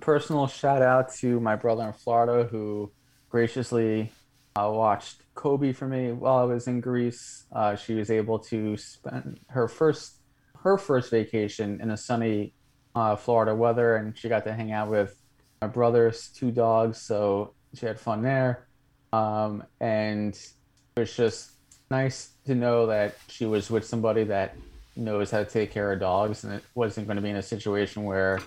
personal 0.01 0.46
shout 0.46 0.82
out 0.82 1.12
to 1.16 1.40
my 1.40 1.57
brother 1.57 1.86
in 1.86 1.92
Florida 1.92 2.49
who 2.51 2.90
graciously 3.28 4.11
uh, 4.57 4.70
watched 4.72 5.22
Kobe 5.34 5.72
for 5.72 5.86
me 5.86 6.12
while 6.12 6.38
I 6.38 6.44
was 6.44 6.66
in 6.66 6.80
Greece. 6.80 7.44
Uh, 7.53 7.76
she 7.76 7.94
was 7.94 8.11
able 8.11 8.38
to 8.40 8.76
spend 8.76 9.40
her 9.49 9.68
first 9.68 10.14
her 10.62 10.76
first 10.76 11.11
vacation 11.11 11.80
in 11.80 11.90
a 11.90 11.96
sunny 11.96 12.53
uh, 12.94 13.14
Florida 13.14 13.55
weather, 13.55 13.96
and 13.96 14.16
she 14.16 14.28
got 14.28 14.44
to 14.44 14.53
hang 14.53 14.72
out 14.72 14.88
with 14.88 15.14
my 15.61 15.68
brother's 15.68 16.28
two 16.28 16.50
dogs. 16.50 16.98
So 16.98 17.54
she 17.74 17.86
had 17.86 17.98
fun 17.98 18.22
there, 18.22 18.66
um, 19.12 19.64
and 19.80 20.34
it 20.34 21.00
was 21.00 21.14
just 21.14 21.52
nice 21.90 22.30
to 22.46 22.54
know 22.54 22.86
that 22.86 23.16
she 23.28 23.46
was 23.46 23.70
with 23.70 23.84
somebody 23.84 24.24
that 24.24 24.56
knows 24.96 25.30
how 25.30 25.38
to 25.38 25.44
take 25.44 25.70
care 25.70 25.92
of 25.92 26.00
dogs, 26.00 26.44
and 26.44 26.54
it 26.54 26.64
wasn't 26.74 27.06
going 27.06 27.16
to 27.16 27.22
be 27.22 27.30
in 27.30 27.36
a 27.36 27.42
situation 27.42 28.04
where 28.04 28.40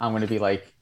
I'm 0.00 0.12
going 0.12 0.22
to 0.22 0.28
be 0.28 0.38
like 0.38 0.72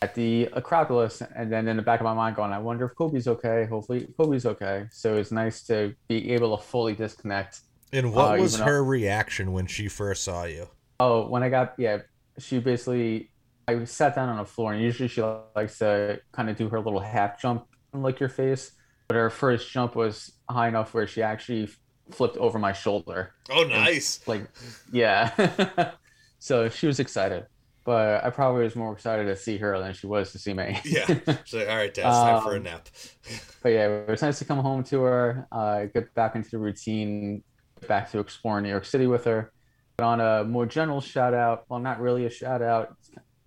at 0.00 0.14
the 0.14 0.48
Acropolis, 0.52 1.22
and 1.36 1.52
then 1.52 1.68
in 1.68 1.76
the 1.76 1.82
back 1.82 2.00
of 2.00 2.04
my 2.04 2.14
mind, 2.14 2.36
going, 2.36 2.52
I 2.52 2.58
wonder 2.58 2.86
if 2.86 2.94
Kobe's 2.96 3.28
okay. 3.28 3.66
Hopefully, 3.66 4.08
Kobe's 4.16 4.46
okay. 4.46 4.86
So 4.90 5.16
it's 5.16 5.30
nice 5.30 5.62
to 5.64 5.94
be 6.08 6.32
able 6.32 6.56
to 6.56 6.62
fully 6.62 6.94
disconnect. 6.94 7.60
And 7.92 8.12
what 8.12 8.38
uh, 8.38 8.42
was 8.42 8.58
her 8.58 8.82
though, 8.82 8.88
reaction 8.88 9.52
when 9.52 9.66
she 9.66 9.88
first 9.88 10.24
saw 10.24 10.44
you? 10.44 10.68
Oh, 10.98 11.28
when 11.28 11.42
I 11.42 11.50
got 11.50 11.74
yeah, 11.78 11.98
she 12.38 12.58
basically 12.58 13.30
I 13.68 13.84
sat 13.84 14.14
down 14.14 14.28
on 14.28 14.38
the 14.38 14.44
floor, 14.44 14.72
and 14.72 14.82
usually 14.82 15.08
she 15.08 15.22
likes 15.54 15.78
to 15.78 16.20
kind 16.32 16.50
of 16.50 16.56
do 16.56 16.68
her 16.68 16.80
little 16.80 17.00
half 17.00 17.40
jump 17.40 17.66
and 17.92 18.02
lick 18.02 18.20
your 18.20 18.28
face, 18.28 18.72
but 19.08 19.16
her 19.16 19.30
first 19.30 19.70
jump 19.70 19.94
was 19.94 20.32
high 20.48 20.68
enough 20.68 20.94
where 20.94 21.06
she 21.06 21.22
actually 21.22 21.68
flipped 22.10 22.36
over 22.36 22.58
my 22.58 22.72
shoulder. 22.72 23.34
Oh, 23.50 23.64
nice! 23.64 24.18
And, 24.18 24.28
like, 24.28 24.50
yeah. 24.92 25.92
so 26.38 26.68
she 26.68 26.86
was 26.86 27.00
excited 27.00 27.46
but 27.84 28.24
I 28.24 28.30
probably 28.30 28.64
was 28.64 28.76
more 28.76 28.92
excited 28.92 29.24
to 29.24 29.36
see 29.36 29.58
her 29.58 29.78
than 29.78 29.92
she 29.92 30.06
was 30.06 30.32
to 30.32 30.38
see 30.38 30.54
me. 30.54 30.80
yeah. 30.84 31.06
She's 31.44 31.54
like, 31.54 31.68
all 31.68 31.76
right, 31.76 31.92
Dad, 31.92 32.08
it's 32.08 32.16
um, 32.16 32.28
time 32.28 32.42
for 32.42 32.54
a 32.54 32.56
um, 32.56 32.62
nap. 32.62 32.88
but 33.62 33.68
yeah, 33.70 33.88
it 33.88 34.08
was 34.08 34.22
nice 34.22 34.38
to 34.38 34.44
come 34.44 34.58
home 34.58 34.84
to 34.84 35.02
her, 35.02 35.46
uh, 35.50 35.86
get 35.86 36.14
back 36.14 36.36
into 36.36 36.50
the 36.50 36.58
routine, 36.58 37.42
back 37.88 38.10
to 38.12 38.20
explore 38.20 38.60
New 38.60 38.68
York 38.68 38.84
City 38.84 39.06
with 39.06 39.24
her. 39.24 39.52
But 39.96 40.04
on 40.04 40.20
a 40.20 40.44
more 40.44 40.66
general 40.66 41.00
shout 41.00 41.34
out, 41.34 41.64
well, 41.68 41.80
not 41.80 42.00
really 42.00 42.24
a 42.24 42.30
shout 42.30 42.62
out, 42.62 42.96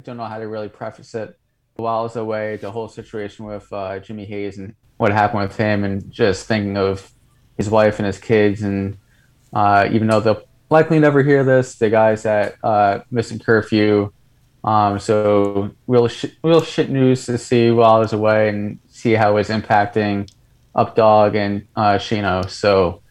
don't 0.05 0.17
know 0.17 0.25
how 0.25 0.39
to 0.39 0.47
really 0.47 0.69
preface 0.69 1.13
it. 1.15 1.37
While 1.75 1.99
I 1.99 2.01
was 2.03 2.15
away, 2.15 2.55
the 2.55 2.71
whole 2.71 2.87
situation 2.87 3.45
with 3.45 3.71
uh, 3.73 3.99
Jimmy 3.99 4.25
Hayes 4.25 4.57
and 4.57 4.75
what 4.97 5.11
happened 5.11 5.41
with 5.41 5.57
him, 5.57 5.83
and 5.83 6.09
just 6.09 6.47
thinking 6.47 6.77
of 6.77 7.11
his 7.57 7.69
wife 7.69 7.99
and 7.99 8.05
his 8.05 8.17
kids, 8.17 8.61
and 8.61 8.97
uh, 9.53 9.87
even 9.91 10.07
though 10.07 10.21
they'll 10.21 10.43
likely 10.69 10.99
never 10.99 11.21
hear 11.21 11.43
this, 11.43 11.75
the 11.75 11.89
guys 11.89 12.25
at 12.25 12.55
uh, 12.63 12.99
Missing 13.11 13.39
Curfew 13.39 14.11
um, 14.65 14.97
so 14.97 15.71
real 15.85 16.07
sh- 16.07 16.33
real 16.43 16.61
shit 16.61 16.89
news 16.89 17.27
to 17.27 17.37
see 17.37 17.69
while 17.69 17.91
I 17.91 17.99
was 17.99 18.13
away 18.13 18.49
and 18.49 18.79
see 18.87 19.13
how 19.13 19.37
it's 19.37 19.49
impacting 19.49 20.29
Updog 20.75 21.35
and 21.35 21.67
uh, 21.75 21.99
Shino. 21.99 22.49
So 22.49 23.03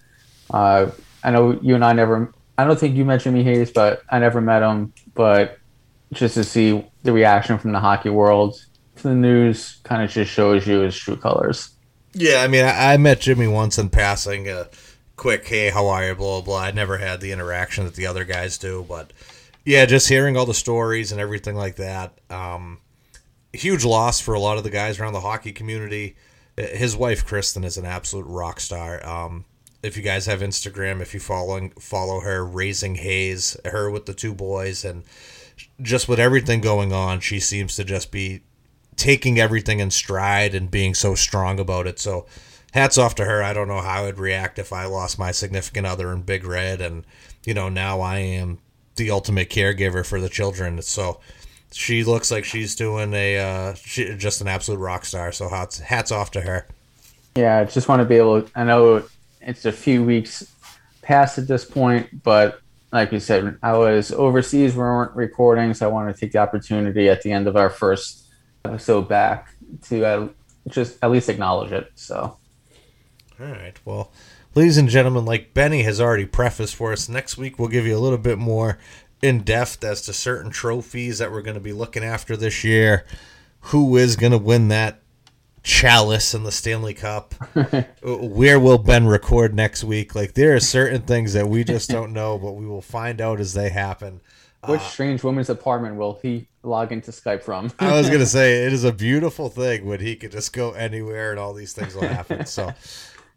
uh, 0.50 0.90
I 1.22 1.30
know 1.30 1.58
you 1.62 1.76
and 1.76 1.84
I 1.84 1.92
never. 1.92 2.32
I 2.58 2.64
don't 2.64 2.78
think 2.78 2.96
you 2.96 3.04
mentioned 3.04 3.36
me 3.36 3.44
Hayes, 3.44 3.70
but 3.70 4.02
I 4.10 4.18
never 4.18 4.40
met 4.40 4.62
him. 4.62 4.92
But 5.14 5.58
just 6.12 6.34
to 6.34 6.44
see 6.44 6.84
the 7.02 7.12
reaction 7.12 7.58
from 7.58 7.72
the 7.72 7.80
hockey 7.80 8.10
world 8.10 8.64
to 8.96 9.02
the 9.04 9.14
news 9.14 9.80
kind 9.84 10.02
of 10.02 10.10
just 10.10 10.30
shows 10.30 10.66
you 10.66 10.80
his 10.80 10.96
true 10.96 11.16
colors. 11.16 11.70
Yeah, 12.12 12.42
I 12.42 12.48
mean, 12.48 12.64
I, 12.64 12.94
I 12.94 12.96
met 12.96 13.20
Jimmy 13.20 13.48
once 13.48 13.78
in 13.78 13.88
passing. 13.90 14.48
A 14.48 14.68
quick, 15.16 15.46
hey, 15.46 15.70
how 15.70 15.88
are 15.88 16.06
you? 16.06 16.14
Blah 16.14 16.42
blah. 16.42 16.60
I 16.60 16.70
never 16.70 16.98
had 16.98 17.20
the 17.20 17.32
interaction 17.32 17.84
that 17.84 17.94
the 17.94 18.06
other 18.06 18.24
guys 18.24 18.56
do, 18.58 18.84
but 18.88 19.12
yeah, 19.64 19.84
just 19.86 20.08
hearing 20.08 20.36
all 20.36 20.46
the 20.46 20.54
stories 20.54 21.10
and 21.10 21.20
everything 21.20 21.56
like 21.56 21.76
that. 21.76 22.18
Um, 22.30 22.78
huge 23.52 23.84
loss 23.84 24.20
for 24.20 24.34
a 24.34 24.40
lot 24.40 24.58
of 24.58 24.64
the 24.64 24.70
guys 24.70 25.00
around 25.00 25.12
the 25.12 25.20
hockey 25.20 25.52
community. 25.52 26.16
His 26.56 26.96
wife 26.96 27.26
Kristen 27.26 27.64
is 27.64 27.76
an 27.76 27.84
absolute 27.84 28.26
rock 28.26 28.60
star. 28.60 29.04
Um, 29.04 29.44
if 29.82 29.96
you 29.96 30.02
guys 30.02 30.26
have 30.26 30.40
Instagram, 30.40 31.00
if 31.00 31.14
you 31.14 31.20
following 31.20 31.70
follow 31.70 32.20
her, 32.20 32.44
raising 32.44 32.94
Hayes, 32.96 33.56
her 33.64 33.90
with 33.90 34.06
the 34.06 34.14
two 34.14 34.34
boys, 34.34 34.84
and 34.84 35.02
just 35.80 36.08
with 36.08 36.20
everything 36.20 36.60
going 36.60 36.92
on, 36.92 37.20
she 37.20 37.40
seems 37.40 37.76
to 37.76 37.84
just 37.84 38.10
be 38.10 38.42
taking 38.96 39.38
everything 39.38 39.80
in 39.80 39.90
stride 39.90 40.54
and 40.54 40.70
being 40.70 40.94
so 40.94 41.14
strong 41.14 41.58
about 41.58 41.86
it. 41.86 41.98
So, 41.98 42.26
hats 42.72 42.98
off 42.98 43.14
to 43.16 43.24
her. 43.24 43.42
I 43.42 43.52
don't 43.52 43.68
know 43.68 43.80
how 43.80 44.04
I'd 44.04 44.18
react 44.18 44.58
if 44.58 44.72
I 44.72 44.86
lost 44.86 45.18
my 45.18 45.30
significant 45.30 45.86
other 45.86 46.12
in 46.12 46.22
Big 46.22 46.44
Red, 46.44 46.80
and 46.80 47.04
you 47.44 47.54
know 47.54 47.68
now 47.68 48.00
I 48.00 48.18
am 48.18 48.58
the 48.96 49.10
ultimate 49.10 49.50
caregiver 49.50 50.04
for 50.04 50.20
the 50.20 50.28
children. 50.28 50.80
So 50.82 51.20
she 51.72 52.04
looks 52.04 52.30
like 52.30 52.44
she's 52.44 52.74
doing 52.74 53.12
a 53.14 53.38
uh, 53.38 53.74
she, 53.74 54.16
just 54.16 54.40
an 54.40 54.48
absolute 54.48 54.78
rock 54.78 55.04
star. 55.04 55.32
So 55.32 55.48
hats 55.48 55.78
hats 55.78 56.12
off 56.12 56.30
to 56.32 56.40
her. 56.42 56.66
Yeah, 57.36 57.58
I 57.58 57.64
just 57.64 57.88
want 57.88 58.00
to 58.00 58.04
be 58.04 58.16
able. 58.16 58.46
I 58.54 58.64
know 58.64 59.02
it's 59.40 59.64
a 59.64 59.72
few 59.72 60.04
weeks 60.04 60.52
past 61.02 61.38
at 61.38 61.48
this 61.48 61.64
point, 61.64 62.22
but 62.22 62.60
like 62.94 63.10
you 63.10 63.18
said, 63.18 63.58
I 63.60 63.76
was 63.76 64.12
overseas. 64.12 64.74
We 64.74 64.78
weren't 64.78 65.14
recording, 65.16 65.74
so 65.74 65.88
I 65.88 65.92
wanted 65.92 66.14
to 66.14 66.20
take 66.20 66.30
the 66.30 66.38
opportunity 66.38 67.08
at 67.08 67.22
the 67.22 67.32
end 67.32 67.48
of 67.48 67.56
our 67.56 67.68
first 67.68 68.28
episode 68.64 69.08
back 69.08 69.52
to 69.88 70.04
uh, 70.04 70.28
just 70.68 70.98
at 71.02 71.10
least 71.10 71.28
acknowledge 71.28 71.72
it. 71.72 71.90
So. 71.96 72.38
All 73.40 73.46
right. 73.46 73.76
Well, 73.84 74.12
ladies 74.54 74.78
and 74.78 74.88
gentlemen, 74.88 75.24
like 75.24 75.52
Benny 75.52 75.82
has 75.82 76.00
already 76.00 76.24
prefaced 76.24 76.76
for 76.76 76.92
us, 76.92 77.08
next 77.08 77.36
week 77.36 77.58
we'll 77.58 77.68
give 77.68 77.84
you 77.84 77.96
a 77.96 77.98
little 77.98 78.16
bit 78.16 78.38
more 78.38 78.78
in 79.20 79.40
depth 79.40 79.82
as 79.82 80.00
to 80.02 80.12
certain 80.12 80.52
trophies 80.52 81.18
that 81.18 81.32
we're 81.32 81.42
going 81.42 81.56
to 81.56 81.60
be 81.60 81.72
looking 81.72 82.04
after 82.04 82.36
this 82.36 82.62
year. 82.62 83.04
Who 83.68 83.96
is 83.96 84.14
going 84.14 84.32
to 84.32 84.38
win 84.38 84.68
that 84.68 85.00
chalice 85.64 86.34
in 86.34 86.44
the 86.44 86.52
Stanley 86.52 86.94
Cup? 86.94 87.34
Where 88.02 88.60
will 88.60 88.78
Ben 88.78 89.06
record 89.06 89.54
next 89.54 89.82
week? 89.82 90.14
Like, 90.14 90.34
there 90.34 90.54
are 90.54 90.60
certain 90.60 91.02
things 91.02 91.32
that 91.32 91.48
we 91.48 91.64
just 91.64 91.90
don't 91.90 92.12
know, 92.12 92.38
but 92.38 92.52
we 92.52 92.66
will 92.66 92.82
find 92.82 93.20
out 93.20 93.40
as 93.40 93.54
they 93.54 93.70
happen. 93.70 94.20
Which 94.66 94.80
uh, 94.80 94.84
strange 94.88 95.22
woman's 95.24 95.50
apartment 95.50 95.96
will 95.96 96.18
he 96.22 96.46
log 96.62 96.92
into 96.92 97.10
Skype 97.10 97.42
from? 97.42 97.72
I 97.80 97.92
was 97.92 98.08
gonna 98.08 98.24
say 98.26 98.64
it 98.64 98.72
is 98.72 98.84
a 98.84 98.92
beautiful 98.92 99.48
thing 99.48 99.84
when 99.84 100.00
he 100.00 100.16
can 100.16 100.30
just 100.30 100.52
go 100.52 100.72
anywhere 100.72 101.32
and 101.32 101.40
all 101.40 101.52
these 101.52 101.72
things 101.72 101.94
will 101.94 102.08
happen. 102.08 102.46
So 102.46 102.72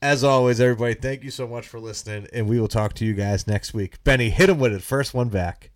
as 0.01 0.23
always, 0.23 0.61
everybody, 0.61 0.93
thank 0.93 1.23
you 1.23 1.31
so 1.31 1.47
much 1.47 1.67
for 1.67 1.79
listening, 1.79 2.27
and 2.31 2.47
we 2.47 2.59
will 2.59 2.67
talk 2.67 2.93
to 2.93 3.05
you 3.05 3.13
guys 3.13 3.47
next 3.47 3.73
week. 3.73 4.01
Benny, 4.03 4.29
hit 4.29 4.49
him 4.49 4.59
with 4.59 4.73
it. 4.73 4.81
First 4.81 5.13
one 5.13 5.29
back. 5.29 5.71